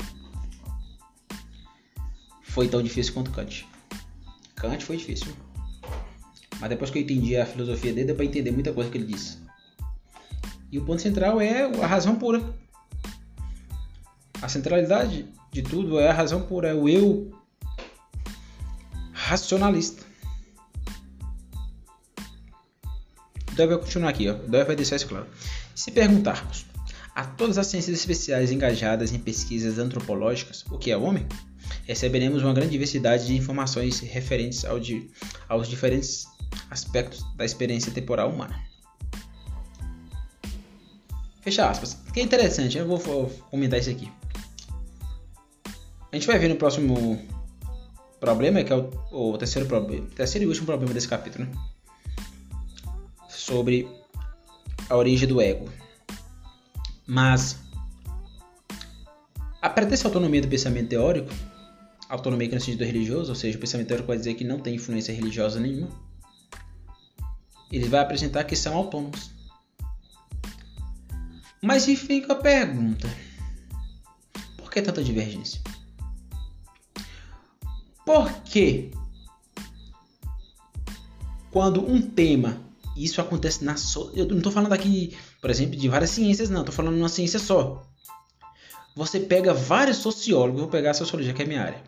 foi 2.41 2.67
tão 2.67 2.83
difícil 2.83 3.13
quanto 3.13 3.31
Kant. 3.31 3.65
Kant 4.55 4.83
foi 4.83 4.97
difícil. 4.97 5.31
Mas 6.59 6.69
depois 6.69 6.89
que 6.89 6.97
eu 6.97 7.03
entendi 7.03 7.37
a 7.37 7.45
filosofia 7.45 7.93
dele, 7.93 8.07
deu 8.07 8.15
para 8.15 8.25
entender 8.25 8.51
muita 8.51 8.73
coisa 8.73 8.89
que 8.89 8.97
ele 8.97 9.05
disse. 9.05 9.46
E 10.77 10.79
o 10.79 10.85
ponto 10.85 11.01
central 11.01 11.41
é 11.41 11.63
a 11.63 11.87
razão 11.87 12.17
pura. 12.17 12.39
A 14.39 14.47
centralidade 14.47 15.25
de 15.51 15.63
tudo 15.63 15.99
é 15.99 16.07
a 16.07 16.13
razão 16.13 16.43
pura, 16.43 16.67
é 16.67 16.73
o 16.75 16.87
eu 16.87 17.31
racionalista. 19.11 20.05
Deve 23.53 23.75
continuar 23.79 24.11
aqui, 24.11 24.29
ó. 24.29 24.33
Deve 24.33 24.65
vai 24.65 24.75
deixar 24.75 24.97
isso 24.97 25.07
claro. 25.07 25.25
Se 25.73 25.89
perguntarmos 25.89 26.67
a 27.15 27.25
todas 27.25 27.57
as 27.57 27.65
ciências 27.65 27.97
especiais 27.97 28.51
engajadas 28.51 29.11
em 29.11 29.17
pesquisas 29.17 29.79
antropológicas 29.79 30.63
o 30.69 30.77
que 30.77 30.91
é 30.91 30.97
homem, 30.97 31.25
receberemos 31.85 32.43
uma 32.43 32.53
grande 32.53 32.69
diversidade 32.69 33.25
de 33.25 33.35
informações 33.35 33.99
referentes 33.99 34.63
ao 34.63 34.79
de, 34.79 35.09
aos 35.49 35.67
diferentes 35.67 36.27
aspectos 36.69 37.25
da 37.35 37.43
experiência 37.43 37.91
temporal 37.91 38.29
humana. 38.29 38.76
Fecha 41.47 41.69
aspas. 41.69 41.97
Que 42.13 42.19
é 42.19 42.23
interessante, 42.23 42.77
eu 42.77 42.85
vou, 42.85 43.29
comentar 43.49 43.79
isso 43.79 43.89
aqui. 43.89 44.11
A 46.11 46.15
gente 46.17 46.27
vai 46.27 46.37
ver 46.37 46.49
no 46.49 46.57
próximo 46.57 47.25
problema, 48.19 48.61
que 48.65 48.73
é 48.73 48.75
o, 48.75 48.91
o 49.13 49.37
terceiro 49.37 49.65
problema, 49.65 50.05
terceiro 50.07 50.43
e 50.43 50.47
último 50.49 50.65
problema 50.65 50.93
desse 50.93 51.07
capítulo, 51.07 51.45
né? 51.45 51.51
sobre 53.29 53.87
a 54.89 54.97
origem 54.97 55.25
do 55.25 55.39
ego. 55.39 55.69
Mas 57.07 57.57
a 59.61 59.69
pretensa 59.69 60.09
autonomia 60.09 60.41
do 60.41 60.49
pensamento 60.49 60.89
teórico, 60.89 61.29
autonomia 62.09 62.49
que 62.49 62.55
no 62.55 62.59
sentido 62.59 62.83
religioso, 62.83 63.29
ou 63.29 63.35
seja, 63.35 63.57
o 63.57 63.61
pensamento 63.61 63.87
teórico 63.87 64.09
vai 64.09 64.17
dizer 64.17 64.33
que 64.33 64.43
não 64.43 64.59
tem 64.59 64.75
influência 64.75 65.13
religiosa 65.13 65.61
nenhuma, 65.61 65.87
ele 67.71 67.87
vai 67.87 68.01
apresentar 68.01 68.43
que 68.43 68.55
são 68.57 68.75
autônomos. 68.75 69.36
Mas 71.61 71.87
e 71.87 71.95
fica 71.95 72.33
a 72.33 72.35
pergunta: 72.35 73.09
por 74.57 74.71
que 74.71 74.81
tanta 74.81 75.03
divergência? 75.03 75.61
Por 78.05 78.31
que 78.43 78.91
quando 81.51 81.85
um 81.85 82.01
tema, 82.01 82.61
isso 82.95 83.19
acontece 83.19 83.63
na 83.65 83.75
so... 83.75 84.11
eu 84.13 84.27
não 84.27 84.37
estou 84.37 84.51
falando 84.51 84.73
aqui, 84.73 85.17
por 85.41 85.49
exemplo, 85.49 85.75
de 85.75 85.89
várias 85.89 86.11
ciências, 86.11 86.49
não, 86.49 86.61
estou 86.61 86.73
falando 86.73 86.95
de 86.95 87.01
uma 87.01 87.09
ciência 87.09 87.39
só. 87.39 87.85
Você 88.95 89.19
pega 89.19 89.53
vários 89.53 89.97
sociólogos, 89.97 90.61
vou 90.61 90.69
pegar 90.69 90.91
a 90.91 90.93
sociologia 90.93 91.33
que 91.33 91.43
é 91.43 91.45
minha 91.45 91.61
área. 91.61 91.81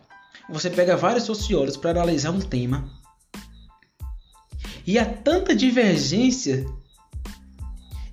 Você 0.49 0.69
pega 0.69 0.97
vários 0.97 1.23
sociólogos 1.23 1.77
para 1.77 1.91
analisar 1.91 2.31
um 2.31 2.39
tema 2.39 2.89
e 4.85 4.97
há 4.97 5.05
tanta 5.05 5.55
divergência 5.55 6.65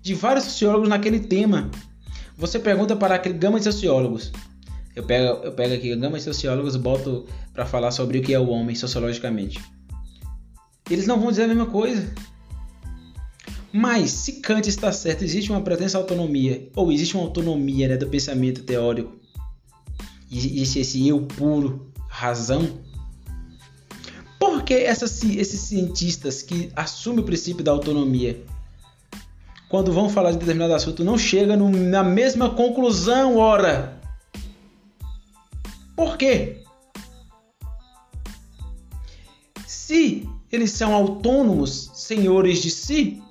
de 0.06 0.14
vários 0.14 0.44
sociólogos 0.44 0.88
naquele 0.88 1.18
tema. 1.18 1.68
Você 2.38 2.60
pergunta 2.60 2.94
para 2.94 3.16
aquele 3.16 3.36
gama 3.36 3.58
de 3.58 3.64
sociólogos. 3.64 4.30
Eu 4.94 5.02
pego, 5.02 5.42
eu 5.42 5.50
pego 5.50 5.74
aqui 5.74 5.96
gama 5.96 6.16
de 6.16 6.22
sociólogos 6.22 6.76
boto 6.76 7.26
para 7.52 7.66
falar 7.66 7.90
sobre 7.90 8.18
o 8.18 8.22
que 8.22 8.32
é 8.32 8.38
o 8.38 8.48
homem 8.48 8.76
sociologicamente. 8.76 9.60
Eles 10.88 11.08
não 11.08 11.18
vão 11.18 11.30
dizer 11.30 11.42
a 11.42 11.48
mesma 11.48 11.66
coisa. 11.66 12.08
Mas 13.72 14.12
se 14.12 14.34
Kant 14.34 14.68
está 14.68 14.92
certo, 14.92 15.24
existe 15.24 15.50
uma 15.50 15.60
pretensa 15.60 15.98
autonomia, 15.98 16.70
ou 16.76 16.92
existe 16.92 17.16
uma 17.16 17.24
autonomia 17.24 17.88
né, 17.88 17.96
do 17.96 18.06
pensamento 18.06 18.62
teórico, 18.62 19.12
e 20.30 20.62
esse, 20.62 20.78
esse 20.78 21.08
eu 21.08 21.20
puro, 21.22 21.92
razão, 22.08 22.78
por 24.38 24.62
que 24.62 24.72
essas, 24.74 25.22
esses 25.24 25.60
cientistas 25.62 26.42
que 26.42 26.70
assumem 26.76 27.20
o 27.20 27.24
princípio 27.24 27.64
da 27.64 27.72
autonomia, 27.72 28.40
quando 29.68 29.92
vão 29.92 30.08
falar 30.08 30.32
de 30.32 30.38
determinado 30.38 30.74
assunto, 30.74 31.04
não 31.04 31.18
chegam 31.18 31.56
no, 31.56 31.70
na 31.70 32.02
mesma 32.02 32.50
conclusão, 32.50 33.36
ora? 33.36 34.00
Por 35.94 36.16
quê? 36.16 36.62
Se 39.66 40.28
eles 40.52 40.72
são 40.72 40.94
autônomos, 40.94 41.90
senhores 41.94 42.62
de 42.62 42.70
si, 42.70 43.22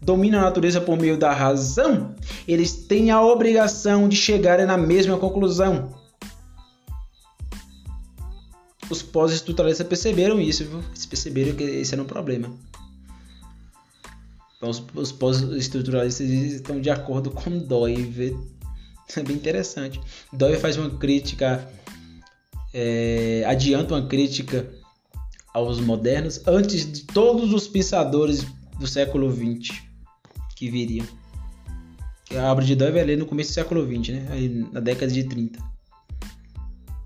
dominam 0.00 0.40
a 0.40 0.44
natureza 0.44 0.80
por 0.80 0.98
meio 0.98 1.16
da 1.16 1.32
razão, 1.32 2.14
eles 2.46 2.72
têm 2.72 3.10
a 3.10 3.22
obrigação 3.22 4.08
de 4.08 4.16
chegarem 4.16 4.66
na 4.66 4.76
mesma 4.76 5.16
conclusão 5.16 5.96
os 8.90 9.02
pós-estruturalistas 9.02 9.86
perceberam 9.86 10.40
isso? 10.40 10.62
Eles 10.62 11.06
perceberam 11.06 11.54
que 11.54 11.62
esse 11.62 11.94
era 11.94 12.02
um 12.02 12.06
problema. 12.06 12.50
Então, 14.58 14.68
os, 14.68 14.84
os 14.94 15.12
pós-estruturalistas 15.12 16.28
estão 16.28 16.80
de 16.80 16.90
acordo 16.90 17.30
com 17.30 17.58
Doive. 17.58 18.36
É 19.16 19.22
bem 19.22 19.36
interessante. 19.36 19.98
Doive 20.30 20.58
faz 20.58 20.76
uma 20.76 20.90
crítica, 20.90 21.66
é, 22.74 23.42
adianta 23.46 23.94
uma 23.94 24.06
crítica 24.06 24.68
aos 25.54 25.80
modernos 25.80 26.46
antes 26.46 26.92
de 26.92 27.04
todos 27.04 27.54
os 27.54 27.66
pensadores 27.66 28.44
do 28.78 28.86
século 28.86 29.32
XX 29.32 29.80
que 30.54 30.68
viriam. 30.68 31.06
A 32.36 32.52
obra 32.52 32.64
de 32.64 32.76
Doive 32.76 32.98
é 32.98 33.04
ler 33.04 33.16
no 33.16 33.24
começo 33.24 33.50
do 33.50 33.54
século 33.54 33.86
XX, 33.86 34.14
né? 34.14 34.28
Aí, 34.30 34.48
na 34.70 34.80
década 34.80 35.10
de 35.10 35.24
30. 35.24 35.58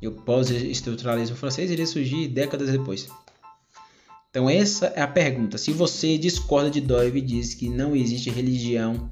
E 0.00 0.08
o 0.08 0.12
pós-estruturalismo 0.12 1.36
francês 1.36 1.70
iria 1.70 1.86
surgir 1.86 2.26
décadas 2.26 2.72
depois. 2.72 3.08
Então 4.32 4.48
essa 4.48 4.86
é 4.96 5.02
a 5.02 5.06
pergunta. 5.06 5.58
Se 5.58 5.72
você 5.72 6.16
discorda 6.16 6.70
de 6.70 6.80
Doive 6.80 7.18
e 7.18 7.22
diz 7.22 7.52
que 7.52 7.68
não 7.68 7.94
existe 7.94 8.30
religião 8.30 9.10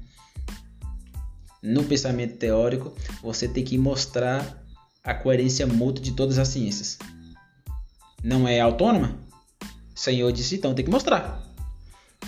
no 1.61 1.83
pensamento 1.83 2.37
teórico, 2.37 2.91
você 3.21 3.47
tem 3.47 3.63
que 3.63 3.77
mostrar 3.77 4.65
a 5.03 5.13
coerência 5.13 5.67
mútua 5.67 6.03
de 6.03 6.13
todas 6.13 6.39
as 6.39 6.47
ciências. 6.47 6.97
Não 8.23 8.47
é 8.47 8.59
autônoma? 8.59 9.15
Senhor 9.93 10.31
disse, 10.31 10.55
então 10.55 10.73
tem 10.73 10.83
que 10.83 10.89
mostrar. 10.89 11.39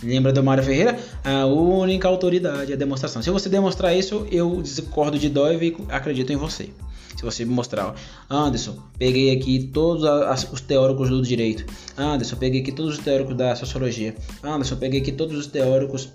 Lembra 0.04 0.32
do 0.32 0.44
Mário 0.44 0.64
Ferreira? 0.64 1.00
A 1.24 1.48
única 1.48 2.08
autoridade 2.08 2.74
é 2.74 2.76
a 2.76 2.78
demonstração. 2.78 3.24
Se 3.24 3.32
você 3.32 3.50
demonstrar 3.50 3.98
isso, 3.98 4.28
eu 4.30 4.62
discordo 4.62 5.18
de 5.18 5.30
Doive 5.30 5.76
e 5.80 5.92
acredito 5.92 6.32
em 6.32 6.36
você. 6.36 6.70
Se 7.16 7.24
você 7.24 7.46
me 7.46 7.54
mostrar, 7.54 7.96
Anderson, 8.30 8.78
peguei 8.98 9.36
aqui 9.36 9.70
todos 9.74 10.04
os 10.52 10.62
teóricos 10.62 11.10
do 11.10 11.22
direito. 11.22 11.66
Anderson, 11.98 12.36
peguei 12.36 12.62
aqui 12.62 12.72
todos 12.72 12.98
os 12.98 13.04
teóricos 13.04 13.36
da 13.36 13.56
sociologia. 13.56 14.16
Anderson, 14.44 14.76
peguei 14.76 15.02
aqui 15.02 15.12
todos 15.12 15.38
os 15.38 15.48
teóricos 15.48 16.10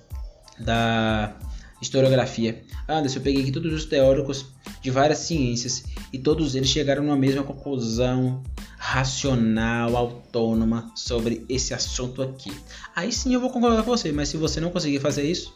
da 0.59 1.37
historiografia. 1.81 2.63
Anderson, 2.89 3.21
peguei 3.21 3.43
aqui 3.43 3.53
todos 3.53 3.73
os 3.73 3.85
teóricos 3.85 4.47
de 4.83 4.91
várias 4.91 5.19
ciências 5.19 5.85
e 6.13 6.19
todos 6.19 6.55
eles 6.55 6.69
chegaram 6.69 7.03
numa 7.03 7.17
mesma 7.17 7.43
conclusão 7.43 8.43
racional, 8.77 9.97
autônoma 9.97 10.91
sobre 10.95 11.45
esse 11.49 11.75
assunto 11.75 12.23
aqui. 12.23 12.53
Aí 12.95 13.13
sim 13.13 13.35
eu 13.35 13.41
vou 13.41 13.51
concordar 13.51 13.83
com 13.83 13.91
você, 13.91 14.11
mas 14.13 14.29
se 14.29 14.37
você 14.37 14.61
não 14.61 14.71
conseguir 14.71 15.01
fazer 15.01 15.23
isso, 15.23 15.55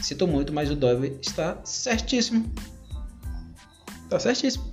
sinto 0.00 0.26
muito, 0.26 0.52
mas 0.52 0.70
o 0.70 0.76
Dove 0.76 1.16
está 1.22 1.58
certíssimo. 1.64 2.52
Tá 4.08 4.18
certíssimo. 4.18 4.64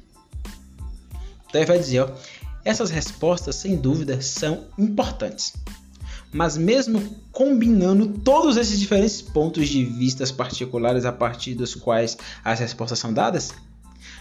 Então 1.47 1.61
ele 1.61 1.65
vai 1.65 1.79
dizer, 1.79 2.01
ó, 2.01 2.09
essas 2.63 2.89
respostas 2.89 3.55
sem 3.55 3.75
dúvida 3.75 4.21
são 4.21 4.65
importantes. 4.77 5.53
Mas 6.31 6.55
mesmo 6.55 7.01
combinando 7.31 8.07
todos 8.19 8.55
esses 8.55 8.79
diferentes 8.79 9.21
pontos 9.21 9.67
de 9.67 9.83
vistas 9.83 10.31
particulares 10.31 11.03
a 11.03 11.11
partir 11.11 11.55
dos 11.55 11.75
quais 11.75 12.17
as 12.43 12.59
respostas 12.59 12.99
são 12.99 13.13
dadas, 13.13 13.51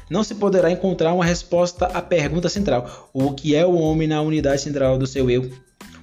não 0.08 0.24
se 0.24 0.34
poderá 0.34 0.70
encontrar 0.70 1.14
uma 1.14 1.24
resposta 1.24 1.86
à 1.86 2.02
pergunta 2.02 2.48
central: 2.48 3.10
o 3.12 3.32
que 3.32 3.54
é 3.54 3.64
o 3.64 3.74
homem 3.74 4.08
na 4.08 4.20
unidade 4.20 4.60
central 4.60 4.98
do 4.98 5.06
seu 5.06 5.30
eu? 5.30 5.52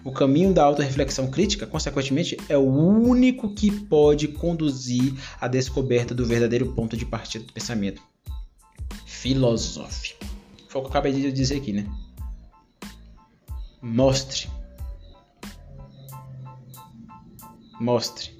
O 0.01 0.11
caminho 0.13 0.53
da 0.53 0.63
autorreflexão 0.63 1.29
crítica, 1.29 1.67
consequentemente, 1.67 2.37
é 2.47 2.57
o 2.57 2.61
único 2.61 3.53
que 3.53 3.69
pode 3.69 4.29
conduzir 4.29 5.13
à 5.41 5.49
descoberta 5.49 6.15
do 6.15 6.25
verdadeiro 6.25 6.71
ponto 6.73 6.95
de 6.95 7.05
partida 7.05 7.43
do 7.43 7.51
pensamento 7.51 8.01
filosófico. 9.27 10.25
Foi 10.69 10.79
o 10.79 10.83
que 10.83 10.87
eu 10.87 10.91
acabei 10.91 11.11
de 11.11 11.31
dizer 11.31 11.57
aqui, 11.57 11.73
né? 11.73 11.85
Mostre. 13.81 14.49
Mostre 17.79 18.37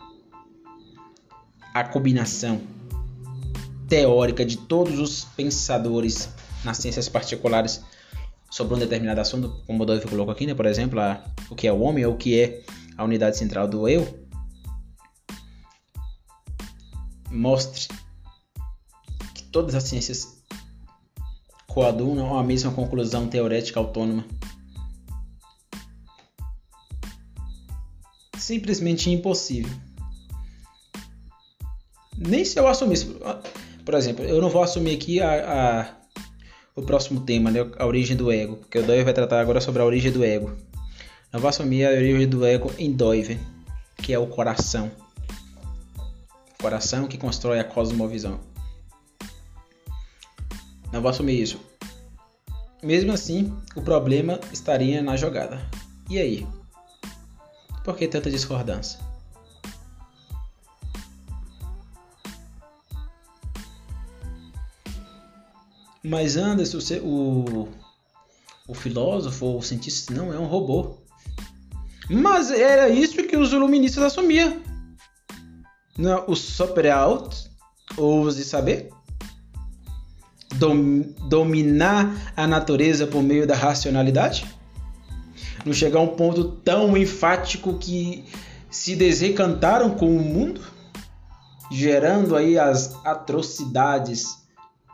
a 1.74 1.84
combinação 1.84 2.62
teórica 3.88 4.46
de 4.46 4.58
todos 4.58 4.98
os 5.00 5.26
pensadores 5.26 6.30
nas 6.64 6.78
ciências 6.78 7.08
particulares 7.08 7.84
sobre 8.50 8.76
um 8.76 8.80
determinado 8.80 9.22
assunto, 9.22 9.62
como 9.68 9.84
o 9.84 9.86
Dolph 9.86 10.06
colocou 10.06 10.32
aqui, 10.32 10.48
né? 10.48 10.56
Por 10.56 10.66
exemplo, 10.66 11.00
a, 11.00 11.22
o 11.50 11.56
que 11.56 11.68
é 11.68 11.72
o 11.72 11.82
homem 11.82 12.06
ou 12.06 12.14
o 12.14 12.18
que 12.18 12.40
é 12.40 12.64
a 12.98 13.04
unidade 13.04 13.38
central 13.38 13.68
do 13.68 13.88
eu. 13.90 14.26
Mostre 17.30 17.88
que 19.36 19.44
todas 19.44 19.76
as 19.76 19.84
ciências 19.84 20.37
coadunam 21.78 22.36
a 22.36 22.44
mesma 22.44 22.72
conclusão 22.72 23.28
teorética 23.28 23.80
autônoma. 23.80 24.26
simplesmente 28.36 29.12
impossível. 29.12 29.72
Nem 32.18 32.44
se 32.44 32.58
eu 32.58 32.68
assumisse. 32.68 33.16
Por 33.86 33.94
exemplo, 33.94 34.26
eu 34.26 34.42
não 34.42 34.50
vou 34.50 34.64
assumir 34.64 34.96
aqui 34.96 35.22
a, 35.22 35.82
a 35.84 35.96
o 36.76 36.82
próximo 36.82 37.22
tema, 37.22 37.52
né? 37.52 37.60
a 37.78 37.86
origem 37.86 38.16
do 38.16 38.32
ego, 38.32 38.56
porque 38.56 38.80
o 38.80 38.84
Doiver 38.84 39.06
vai 39.06 39.14
tratar 39.14 39.40
agora 39.40 39.62
sobre 39.62 39.82
a 39.82 39.86
origem 39.86 40.12
do 40.12 40.24
ego. 40.24 40.56
Eu 41.32 41.40
vou 41.40 41.50
assumir 41.50 41.86
a 41.86 41.92
origem 41.92 42.28
do 42.28 42.44
ego 42.44 42.72
em 42.80 42.92
Doiver, 42.92 43.38
que 43.98 44.14
é 44.14 44.18
o 44.18 44.26
coração. 44.26 44.90
O 46.58 46.64
coração 46.64 47.08
que 47.08 47.18
constrói 47.18 47.60
a 47.60 47.64
cosmovisão. 47.64 48.40
Não 50.92 51.02
vou 51.02 51.10
assumir 51.10 51.40
isso. 51.40 51.67
Mesmo 52.82 53.12
assim, 53.12 53.56
o 53.76 53.82
problema 53.82 54.40
estaria 54.54 55.02
na 55.02 55.18
jogada. 55.18 55.60
E 56.10 56.20
aí? 56.20 56.48
Por 57.84 57.96
que 57.96 58.08
tanta 58.08 58.30
discordância? 58.30 59.00
Mas 66.04 66.38
Anderson, 66.38 66.78
o, 67.04 67.68
o 68.68 68.74
filósofo, 68.74 69.58
o 69.58 69.62
cientista, 69.62 70.14
não 70.14 70.34
é 70.34 70.40
um 70.40 70.46
robô. 70.46 70.98
Mas 72.10 72.52
era 72.52 72.88
isso 72.88 73.24
que 73.24 73.36
os 73.36 73.52
iluministas 73.52 74.04
assumiam. 74.04 74.62
Não, 75.98 76.24
o 76.28 76.36
super 76.36 76.90
alto, 76.92 77.36
ouse 77.98 78.44
saber? 78.44 78.90
Dom, 80.58 81.04
dominar 81.28 82.34
a 82.36 82.48
natureza 82.48 83.06
por 83.08 83.22
meio 83.22 83.46
da 83.46 83.56
racionalidade? 83.56 84.46
Não 85.66 85.74
chegar 85.74 86.00
a 86.00 86.04
um 86.04 86.08
ponto 86.08 86.46
tão 86.64 86.98
enfático 86.98 87.78
que 87.78 88.26
se 88.70 88.96
desencantaram 88.96 89.92
com 89.92 90.16
o 90.16 90.20
mundo, 90.20 90.62
gerando 91.72 92.36
aí 92.36 92.58
as 92.58 92.96
atrocidades 93.06 94.26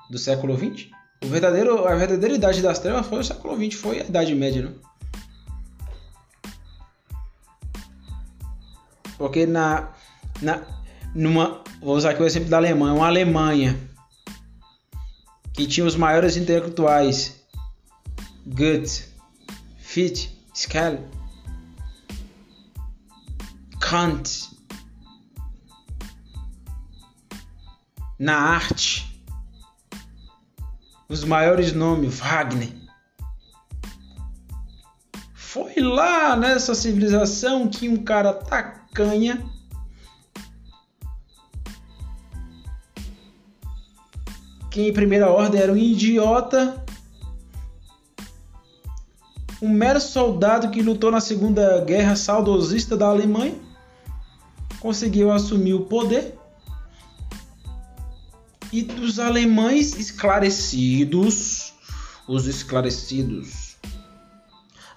do 0.10 0.18
século 0.18 0.57
XX? 0.57 0.88
O 1.23 1.27
verdadeiro, 1.27 1.88
a 1.88 1.95
verdadeira 1.95 2.35
idade 2.35 2.61
das 2.61 2.80
trevas 2.80 3.06
foi 3.06 3.19
o 3.19 3.23
século 3.23 3.56
XX, 3.56 3.80
foi 3.80 4.02
a 4.02 4.03
Idade 4.03 4.35
Média, 4.35 4.64
né? 4.64 4.72
Porque 9.18 9.45
na, 9.45 9.90
na 10.41 10.61
numa, 11.15 11.61
vou 11.81 11.95
usar 11.95 12.10
aqui 12.10 12.22
o 12.22 12.26
exemplo 12.26 12.49
da 12.49 12.57
Alemanha, 12.57 12.94
uma 12.94 13.07
Alemanha 13.07 13.80
que 15.53 15.67
tinha 15.67 15.85
os 15.85 15.95
maiores 15.95 16.35
intelectuais, 16.35 17.43
Goethe, 18.45 19.05
Fichte, 19.77 20.35
Schelling, 20.53 21.05
Kant, 23.80 24.49
na 28.17 28.35
arte, 28.35 29.21
os 31.07 31.23
maiores 31.23 31.73
nomes, 31.73 32.19
Wagner. 32.19 32.73
Foi 35.35 35.75
lá 35.75 36.35
nessa 36.35 36.73
civilização 36.73 37.67
que 37.67 37.88
um 37.88 38.03
cara 38.03 38.34
tacanha 38.34 39.52
que 44.73 44.81
em 44.81 44.91
primeira 44.91 45.29
ordem 45.29 45.61
era 45.61 45.71
um 45.71 45.77
idiota, 45.77 46.83
um 49.61 49.69
mero 49.69 50.01
soldado 50.01 50.71
que 50.71 50.81
lutou 50.81 51.11
na 51.11 51.21
Segunda 51.21 51.79
Guerra 51.81 52.15
saudosista 52.15 52.97
da 52.97 53.05
Alemanha, 53.05 53.53
conseguiu 54.79 55.31
assumir 55.31 55.75
o 55.75 55.81
poder 55.81 56.35
e 58.71 58.81
dos 58.81 59.19
alemães 59.19 59.95
esclarecidos, 59.95 61.71
os 62.27 62.47
esclarecidos, 62.47 63.75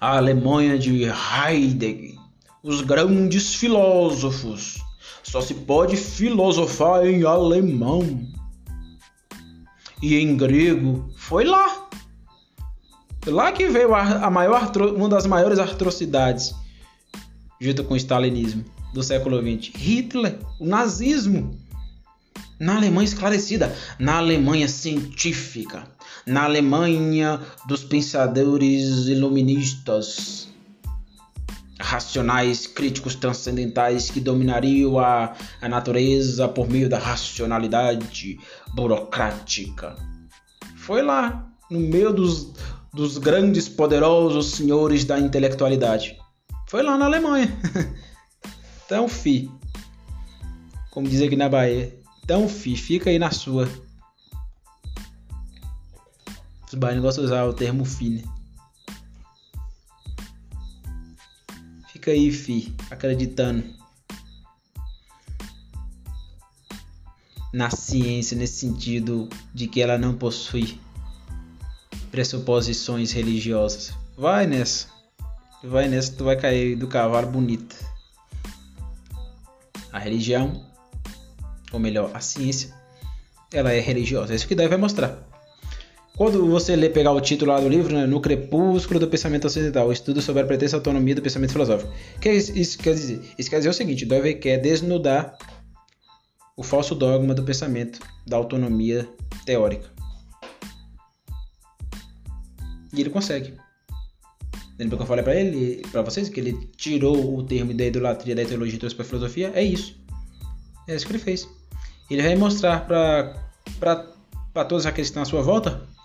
a 0.01 0.17
Alemanha 0.17 0.79
de 0.79 1.03
Heidegger, 1.03 2.17
os 2.63 2.81
grandes 2.81 3.53
filósofos. 3.53 4.79
Só 5.21 5.39
se 5.39 5.53
pode 5.53 5.95
filosofar 5.95 7.05
em 7.05 7.23
alemão 7.23 8.36
e 10.01 10.15
em 10.15 10.35
grego. 10.35 11.09
Foi 11.15 11.43
lá. 11.45 11.87
Lá 13.25 13.51
que 13.51 13.67
veio 13.67 13.93
a, 13.93 14.29
maior, 14.29 14.71
uma 14.95 15.09
das 15.09 15.25
maiores 15.25 15.59
atrocidades, 15.59 16.55
junto 17.59 17.83
com 17.83 17.93
o 17.93 17.97
stalinismo 17.97 18.63
do 18.93 19.03
século 19.03 19.41
XX. 19.41 19.75
Hitler, 19.75 20.39
o 20.59 20.65
nazismo 20.65 21.57
na 22.59 22.75
Alemanha 22.75 23.05
esclarecida, 23.05 23.75
na 23.99 24.17
Alemanha 24.17 24.67
científica, 24.67 25.87
na 26.25 26.43
Alemanha 26.43 27.39
dos 27.67 27.83
pensadores 27.83 29.07
iluministas, 29.07 30.46
racionais, 31.79 32.65
críticos 32.65 33.15
transcendentais 33.15 34.09
que 34.09 34.19
dominariam 34.19 34.99
a, 34.99 35.33
a 35.61 35.69
natureza 35.69 36.47
por 36.47 36.69
meio 36.69 36.89
da 36.89 36.97
racionalidade 36.97 38.39
burocrática. 38.73 39.95
Foi 40.75 41.01
lá, 41.01 41.47
no 41.69 41.79
meio 41.79 42.13
dos, 42.13 42.53
dos 42.93 43.17
grandes, 43.17 43.69
poderosos 43.69 44.51
senhores 44.51 45.05
da 45.05 45.19
intelectualidade. 45.19 46.17
Foi 46.67 46.81
lá 46.81 46.97
na 46.97 47.05
Alemanha. 47.05 47.47
então, 48.85 49.07
fi, 49.07 49.51
como 50.91 51.07
diz 51.07 51.21
aqui 51.21 51.35
na 51.35 51.47
Bahia, 51.47 51.97
então, 52.23 52.49
fi, 52.49 52.75
fica 52.75 53.09
aí 53.09 53.19
na 53.19 53.31
sua. 53.31 53.69
Os 56.67 56.73
baianos 56.73 57.03
gostam 57.03 57.23
de 57.23 57.31
usar 57.31 57.45
o 57.45 57.53
termo 57.53 57.85
fi, 57.85 58.09
né? 58.09 58.36
Fica 62.07 62.15
aí, 62.15 62.31
fi, 62.31 62.73
acreditando 62.89 63.65
na 67.51 67.69
ciência 67.69 68.37
nesse 68.37 68.59
sentido 68.59 69.27
de 69.53 69.67
que 69.67 69.81
ela 69.81 69.97
não 69.97 70.15
possui 70.15 70.79
pressuposições 72.09 73.11
religiosas. 73.11 73.91
Vai 74.17 74.47
nessa. 74.47 74.87
Vai 75.61 75.89
nessa, 75.89 76.13
tu 76.13 76.23
vai 76.23 76.37
cair 76.37 76.77
do 76.77 76.87
cavalo 76.87 77.27
bonita. 77.27 77.75
A 79.91 79.99
religião 79.99 80.65
ou 81.73 81.79
melhor, 81.79 82.11
a 82.13 82.21
ciência, 82.21 82.73
ela 83.51 83.73
é 83.73 83.81
religiosa. 83.81 84.31
É 84.31 84.37
isso 84.37 84.47
que 84.47 84.55
daí 84.55 84.69
vai 84.69 84.77
mostrar. 84.77 85.26
Quando 86.17 86.47
você 86.47 86.75
ler, 86.75 86.91
pegar 86.91 87.11
o 87.11 87.21
título 87.21 87.51
lá 87.51 87.59
do 87.59 87.69
livro, 87.69 87.93
né, 87.93 88.07
No 88.07 88.19
Crepúsculo 88.19 88.99
do 88.99 89.07
Pensamento 89.07 89.45
Ocidental, 89.45 89.91
estudo 89.91 90.19
sobre 90.19 90.41
a 90.41 90.45
pretensa 90.47 90.75
autonomia 90.75 91.13
do 91.13 91.21
pensamento 91.21 91.51
filosófico. 91.51 91.93
O 92.15 92.19
que 92.19 92.31
isso 92.31 92.75
quer 92.79 92.95
dizer? 92.95 93.21
Isso 93.37 93.47
quer 93.51 93.57
dizer 93.57 93.69
o 93.69 93.73
seguinte, 93.73 94.03
Dove 94.03 94.33
quer 94.33 94.57
desnudar 94.57 95.37
o 96.55 96.63
falso 96.63 96.95
dogma 96.95 97.35
do 97.35 97.43
pensamento 97.43 97.99
da 98.25 98.35
autonomia 98.35 99.07
teórica. 99.45 99.91
E 102.91 102.99
ele 102.99 103.11
consegue. 103.11 103.53
Lembra 104.79 104.97
que 104.97 105.03
eu 105.03 105.07
falei 105.07 105.23
para 105.23 105.35
ele, 105.35 105.83
para 105.91 106.01
vocês, 106.01 106.29
que 106.29 106.39
ele 106.39 106.53
tirou 106.75 107.37
o 107.37 107.43
termo 107.43 107.75
da 107.75 107.85
idolatria 107.85 108.35
da 108.35 108.43
teologia 108.43 108.75
e 108.75 108.79
trouxe 108.79 108.95
para 108.95 109.05
filosofia? 109.05 109.51
É 109.53 109.61
isso. 109.61 109.95
É 110.87 110.95
isso 110.95 111.05
que 111.05 111.11
ele 111.11 111.19
fez. 111.19 111.47
Ele 112.09 112.23
vai 112.23 112.35
mostrar 112.35 112.87
para 112.87 114.65
todos 114.65 114.87
aqueles 114.87 115.09
que 115.09 115.11
estão 115.11 115.21
à 115.21 115.25
sua 115.25 115.43
volta 115.43 115.95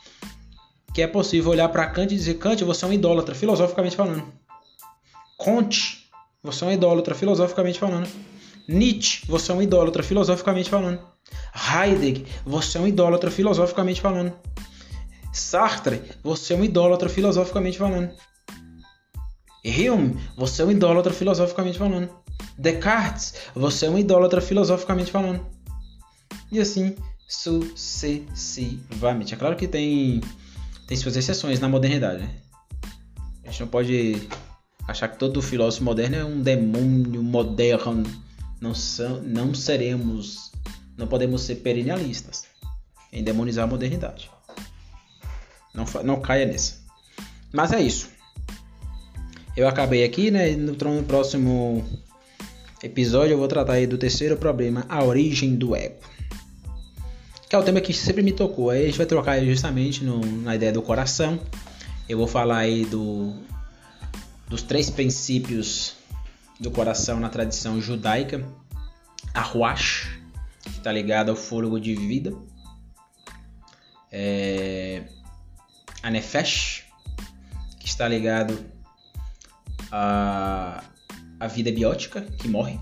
que 0.94 1.02
é 1.02 1.06
possível 1.06 1.51
olhar 1.51 1.69
para 1.69 1.86
Kant 1.86 2.12
e 2.12 2.16
dizer: 2.16 2.35
Kant, 2.35 2.62
você 2.64 2.85
é 2.85 2.89
um 2.89 2.93
idólatra, 2.93 3.35
filosoficamente 3.35 3.97
falando. 3.97 4.24
Conte, 5.36 6.09
você 6.43 6.64
é 6.64 6.69
um 6.69 6.73
idólatra, 6.73 7.14
filosoficamente 7.14 7.78
falando. 7.78 8.09
Nietzsche, 8.69 9.27
você 9.27 9.51
é 9.51 9.55
um 9.55 9.62
idólatra, 9.62 10.02
filosoficamente 10.02 10.70
falando. 10.70 11.01
Heidegger, 11.55 12.27
você 12.44 12.78
é 12.78 12.81
um 12.81 12.86
idólatra, 12.86 13.31
filosoficamente 13.31 14.01
falando. 14.01 14.32
Sartre, 15.32 16.02
você 16.23 16.55
é 16.55 16.56
um 16.56 16.64
idólatra, 16.64 17.09
filosoficamente 17.09 17.78
falando. 17.78 18.12
Hume, 19.64 20.19
você 20.36 20.62
é 20.62 20.64
um 20.64 20.70
idólatra, 20.70 21.12
filosoficamente 21.12 21.78
falando. 21.78 22.09
Descartes, 22.59 23.35
você 23.55 23.86
é 23.86 23.90
um 23.90 23.98
idólatra, 23.98 24.40
filosoficamente 24.40 25.10
falando 25.10 25.44
e 26.52 26.60
assim 26.60 26.94
sucessivamente. 27.27 29.35
É 29.35 29.39
claro 29.39 29.56
que 29.56 29.66
tem, 29.66 30.20
tem 30.93 30.97
suas 30.98 31.16
exceções 31.16 31.59
na 31.59 31.70
modernidade, 31.70 32.20
né? 32.20 32.28
A 33.43 33.51
gente 33.51 33.60
não 33.62 33.69
pode 33.69 34.28
achar 34.86 35.09
que 35.09 35.19
todo 35.19 35.40
filósofo 35.40 35.85
moderno 35.85 36.16
é 36.16 36.23
um 36.23 36.43
demônio 36.43 37.23
moderno. 37.23 38.02
Não, 38.60 38.74
são, 38.74 39.23
não 39.23 39.55
seremos, 39.55 40.52
não 40.94 41.06
podemos 41.06 41.44
ser 41.44 41.56
perennialistas 41.56 42.44
em 43.10 43.24
demonizar 43.24 43.64
a 43.64 43.66
modernidade. 43.66 44.31
Não, 45.74 45.86
não 46.05 46.20
caia 46.20 46.44
nessa. 46.44 46.82
Mas 47.55 47.73
é 47.73 47.81
isso. 47.81 48.10
Eu 49.56 49.66
acabei 49.66 50.05
aqui, 50.05 50.31
né? 50.31 50.51
No 50.51 50.74
próximo 51.05 51.86
episódio 52.82 53.32
eu 53.32 53.39
vou 53.39 53.48
tratar 53.48 53.74
aí 53.74 53.86
do 53.86 53.97
terceiro 53.97 54.36
problema, 54.36 54.85
a 54.90 55.02
origem 55.02 55.56
do 55.56 55.74
ego. 55.74 56.01
Que 57.53 57.57
é 57.57 57.59
o 57.59 57.62
tema 57.62 57.83
que 57.83 57.93
sempre 57.93 58.23
me 58.23 58.33
tocou. 58.33 58.70
Aí 58.70 58.81
a 58.81 58.87
gente 58.87 58.97
vai 58.97 59.05
trocar 59.05 59.39
justamente 59.45 60.03
no, 60.03 60.24
na 60.24 60.57
ideia 60.57 60.73
do 60.73 60.81
coração. 60.81 61.39
Eu 62.09 62.16
vou 62.16 62.27
falar 62.27 62.57
aí 62.57 62.87
do, 62.87 63.35
dos 64.49 64.62
três 64.62 64.89
princípios 64.89 65.97
do 66.59 66.70
coração 66.70 67.20
na 67.20 67.29
tradição 67.29 67.79
judaica. 67.79 68.43
A 69.35 69.43
Ruach, 69.43 70.19
que 70.62 70.70
está 70.70 70.91
ligada 70.91 71.31
ao 71.31 71.37
fôlego 71.37 71.79
de 71.79 71.95
vida. 71.95 72.35
É, 74.11 75.03
a 76.03 76.11
Nefesh, 76.11 76.85
que 77.79 77.87
está 77.87 78.09
ligado 78.09 78.65
a, 79.91 80.83
a 81.39 81.47
vida 81.49 81.70
biótica, 81.70 82.23
que 82.23 82.49
morre. 82.49 82.81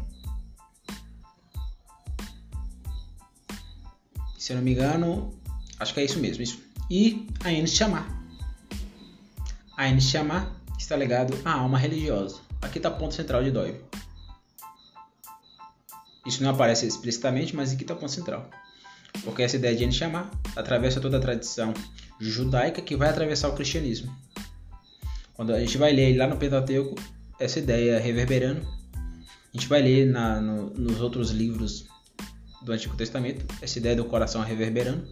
Se 4.50 4.54
eu 4.54 4.56
não 4.56 4.64
me 4.64 4.72
engano, 4.72 5.32
acho 5.78 5.94
que 5.94 6.00
é 6.00 6.04
isso 6.04 6.18
mesmo. 6.18 6.42
Isso. 6.42 6.60
E 6.90 7.24
a 7.44 7.52
Enshama. 7.52 8.04
A 9.76 9.88
Enshama 9.88 10.56
está 10.76 10.96
ligado 10.96 11.38
à 11.44 11.52
alma 11.52 11.78
religiosa. 11.78 12.40
Aqui 12.60 12.80
está 12.80 12.88
o 12.88 12.98
ponto 12.98 13.14
central 13.14 13.44
de 13.44 13.52
Dói. 13.52 13.80
Isso 16.26 16.42
não 16.42 16.50
aparece 16.50 16.84
explicitamente, 16.84 17.54
mas 17.54 17.72
aqui 17.72 17.82
está 17.82 17.94
o 17.94 17.96
ponto 17.96 18.10
central. 18.10 18.50
Porque 19.22 19.40
essa 19.44 19.54
ideia 19.54 19.76
de 19.76 19.84
Enshama 19.84 20.28
atravessa 20.56 21.00
toda 21.00 21.18
a 21.18 21.20
tradição 21.20 21.72
judaica 22.18 22.82
que 22.82 22.96
vai 22.96 23.08
atravessar 23.08 23.50
o 23.50 23.54
cristianismo. 23.54 24.12
Quando 25.34 25.54
a 25.54 25.60
gente 25.60 25.78
vai 25.78 25.92
ler 25.92 26.16
lá 26.16 26.26
no 26.26 26.36
Pentateuco, 26.36 27.00
essa 27.38 27.60
ideia 27.60 28.00
reverberando, 28.00 28.66
a 28.96 29.56
gente 29.56 29.68
vai 29.68 29.80
ler 29.80 30.06
na, 30.06 30.40
no, 30.40 30.70
nos 30.70 31.00
outros 31.00 31.30
livros 31.30 31.88
do 32.62 32.72
Antigo 32.72 32.96
Testamento, 32.96 33.44
essa 33.60 33.78
ideia 33.78 33.96
do 33.96 34.04
coração 34.04 34.42
reverberando, 34.42 35.06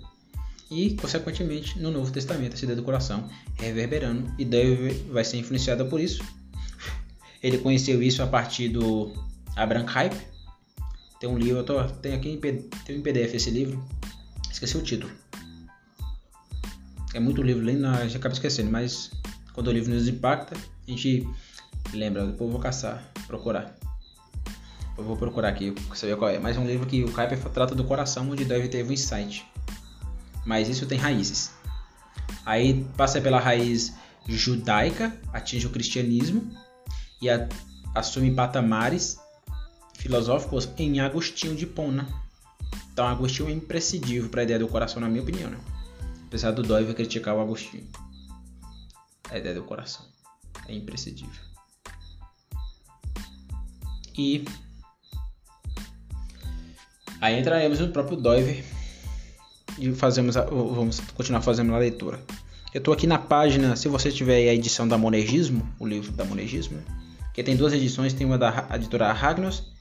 e, 0.70 0.94
consequentemente, 0.96 1.78
no 1.78 1.90
Novo 1.90 2.10
Testamento, 2.12 2.54
essa 2.54 2.64
ideia 2.64 2.76
do 2.76 2.82
coração 2.82 3.28
reverberando, 3.56 4.30
e 4.38 4.44
David 4.44 5.10
vai 5.10 5.24
ser 5.24 5.38
influenciada 5.38 5.84
por 5.84 5.98
isso. 5.98 6.22
Ele 7.42 7.58
conheceu 7.58 8.02
isso 8.02 8.22
a 8.22 8.26
partir 8.26 8.68
do 8.68 9.12
Abraham 9.56 9.86
Kuyper. 9.86 10.28
Tem 11.18 11.28
um 11.28 11.38
livro, 11.38 11.62
tô, 11.64 11.82
tenho 11.84 12.16
aqui 12.16 12.28
em, 12.28 12.38
tem 12.84 12.98
um 12.98 13.02
PDF 13.02 13.34
esse 13.34 13.50
livro, 13.50 13.82
esqueci 14.50 14.76
o 14.76 14.82
título. 14.82 15.10
É 17.14 17.20
muito 17.20 17.42
livro, 17.42 17.64
lendo, 17.64 17.88
já 18.08 18.18
acaba 18.18 18.34
esquecendo, 18.34 18.70
mas 18.70 19.10
quando 19.54 19.68
o 19.68 19.72
livro 19.72 19.92
nos 19.92 20.06
impacta, 20.06 20.54
a 20.56 20.90
gente 20.90 21.26
lembra. 21.92 22.26
Depois 22.26 22.50
vou 22.50 22.60
caçar, 22.60 23.02
procurar. 23.26 23.74
Eu 24.98 25.04
vou 25.04 25.16
procurar 25.16 25.48
aqui 25.48 25.74
saber 25.94 26.16
qual 26.16 26.30
é. 26.30 26.38
Mas 26.38 26.56
é 26.56 26.60
um 26.60 26.66
livro 26.66 26.86
que 26.86 27.04
o 27.04 27.12
Kuiper 27.12 27.38
trata 27.50 27.74
do 27.74 27.84
coração, 27.84 28.28
onde 28.30 28.44
deve 28.44 28.68
ter 28.68 28.84
um 28.84 28.92
insight. 28.92 29.46
Mas 30.44 30.68
isso 30.68 30.86
tem 30.86 30.98
raízes. 30.98 31.52
Aí 32.44 32.84
passa 32.96 33.20
pela 33.20 33.38
raiz 33.38 33.94
judaica, 34.26 35.16
atinge 35.32 35.66
o 35.66 35.70
cristianismo 35.70 36.50
e 37.22 37.30
a, 37.30 37.48
assume 37.94 38.34
patamares 38.34 39.18
filosóficos 39.94 40.68
em 40.76 41.00
Agostinho 41.00 41.54
de 41.54 41.66
Pona. 41.66 42.06
Então 42.92 43.06
Agostinho 43.06 43.48
é 43.48 43.52
imprescindível 43.52 44.28
para 44.28 44.42
a 44.42 44.44
ideia 44.44 44.58
do 44.58 44.68
coração, 44.68 45.00
na 45.00 45.08
minha 45.08 45.22
opinião. 45.22 45.50
Né? 45.50 45.58
Apesar 46.26 46.50
do 46.50 46.62
Doiver 46.62 46.94
criticar 46.94 47.34
o 47.34 47.40
Agostinho 47.40 47.86
a 49.30 49.38
ideia 49.38 49.54
do 49.54 49.62
coração. 49.62 50.04
É 50.66 50.74
imprescindível. 50.74 51.42
E 54.16 54.44
aí 57.20 57.39
entraremos 57.39 57.81
no 57.81 57.89
próprio 57.89 58.16
Doiver 58.16 58.65
e 59.78 59.93
fazemos 59.93 60.36
a, 60.36 60.45
vamos 60.45 61.01
continuar 61.15 61.43
fazendo 61.43 61.74
a 61.74 61.78
leitura. 61.78 62.20
Eu 62.73 62.78
estou 62.78 62.93
aqui 62.93 63.07
na 63.07 63.19
página, 63.19 63.77
se 63.77 63.89
você 63.89 64.11
tiver 64.11 64.49
a 64.49 64.55
edição 64.55 64.86
da 64.86 64.99
Monergismo, 64.99 65.66
o 65.78 65.86
livro 65.86 66.12
da 66.12 66.24
Monergismo, 66.24 66.82
que 67.32 67.43
tem 67.43 67.57
duas 67.57 67.73
edições, 67.73 68.12
tem 68.12 68.27
uma 68.27 68.36
da 68.36 68.69
editora 68.74 69.12
Ragnos 69.12 69.73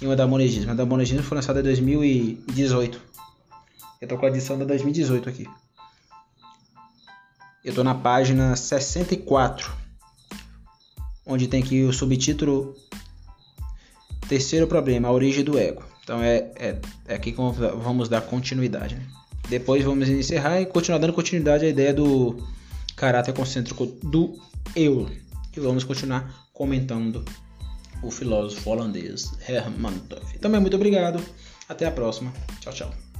e 0.00 0.06
uma 0.06 0.16
da 0.16 0.26
Monergismo. 0.26 0.72
A 0.72 0.74
da 0.74 0.84
Monergismo 0.84 1.22
foi 1.22 1.36
lançada 1.36 1.60
em 1.60 1.62
2018. 1.62 3.00
Eu 4.00 4.06
estou 4.06 4.18
com 4.18 4.26
a 4.26 4.28
edição 4.28 4.58
da 4.58 4.64
2018 4.64 5.28
aqui. 5.28 5.46
Eu 7.64 7.70
estou 7.70 7.82
na 7.82 7.94
página 7.94 8.54
64, 8.54 9.72
onde 11.24 11.48
tem 11.48 11.62
aqui 11.62 11.82
o 11.84 11.92
subtítulo 11.92 12.76
Terceiro 14.28 14.66
problema, 14.66 15.08
a 15.08 15.12
origem 15.12 15.44
do 15.44 15.58
ego. 15.58 15.82
Então 16.04 16.22
é, 16.22 16.52
é, 16.56 16.78
é 17.08 17.14
aqui 17.14 17.32
que 17.32 17.38
vamos 17.38 18.08
dar 18.08 18.20
continuidade. 18.20 18.94
Né? 18.94 19.02
Depois 19.48 19.82
vamos 19.82 20.08
encerrar 20.08 20.60
e 20.60 20.66
continuar 20.66 20.98
dando 20.98 21.12
continuidade 21.12 21.64
à 21.64 21.68
ideia 21.68 21.92
do 21.92 22.46
caráter 22.94 23.32
concêntrico 23.32 23.86
do 23.86 24.38
eu. 24.76 25.08
E 25.56 25.60
vamos 25.60 25.82
continuar 25.82 26.46
comentando 26.52 27.24
o 28.02 28.10
filósofo 28.10 28.70
holandês 28.70 29.32
Herman 29.48 29.94
Duff. 30.08 30.38
Também 30.38 30.60
muito 30.60 30.76
obrigado. 30.76 31.22
Até 31.68 31.86
a 31.86 31.90
próxima. 31.90 32.32
Tchau, 32.60 32.72
tchau. 32.72 33.13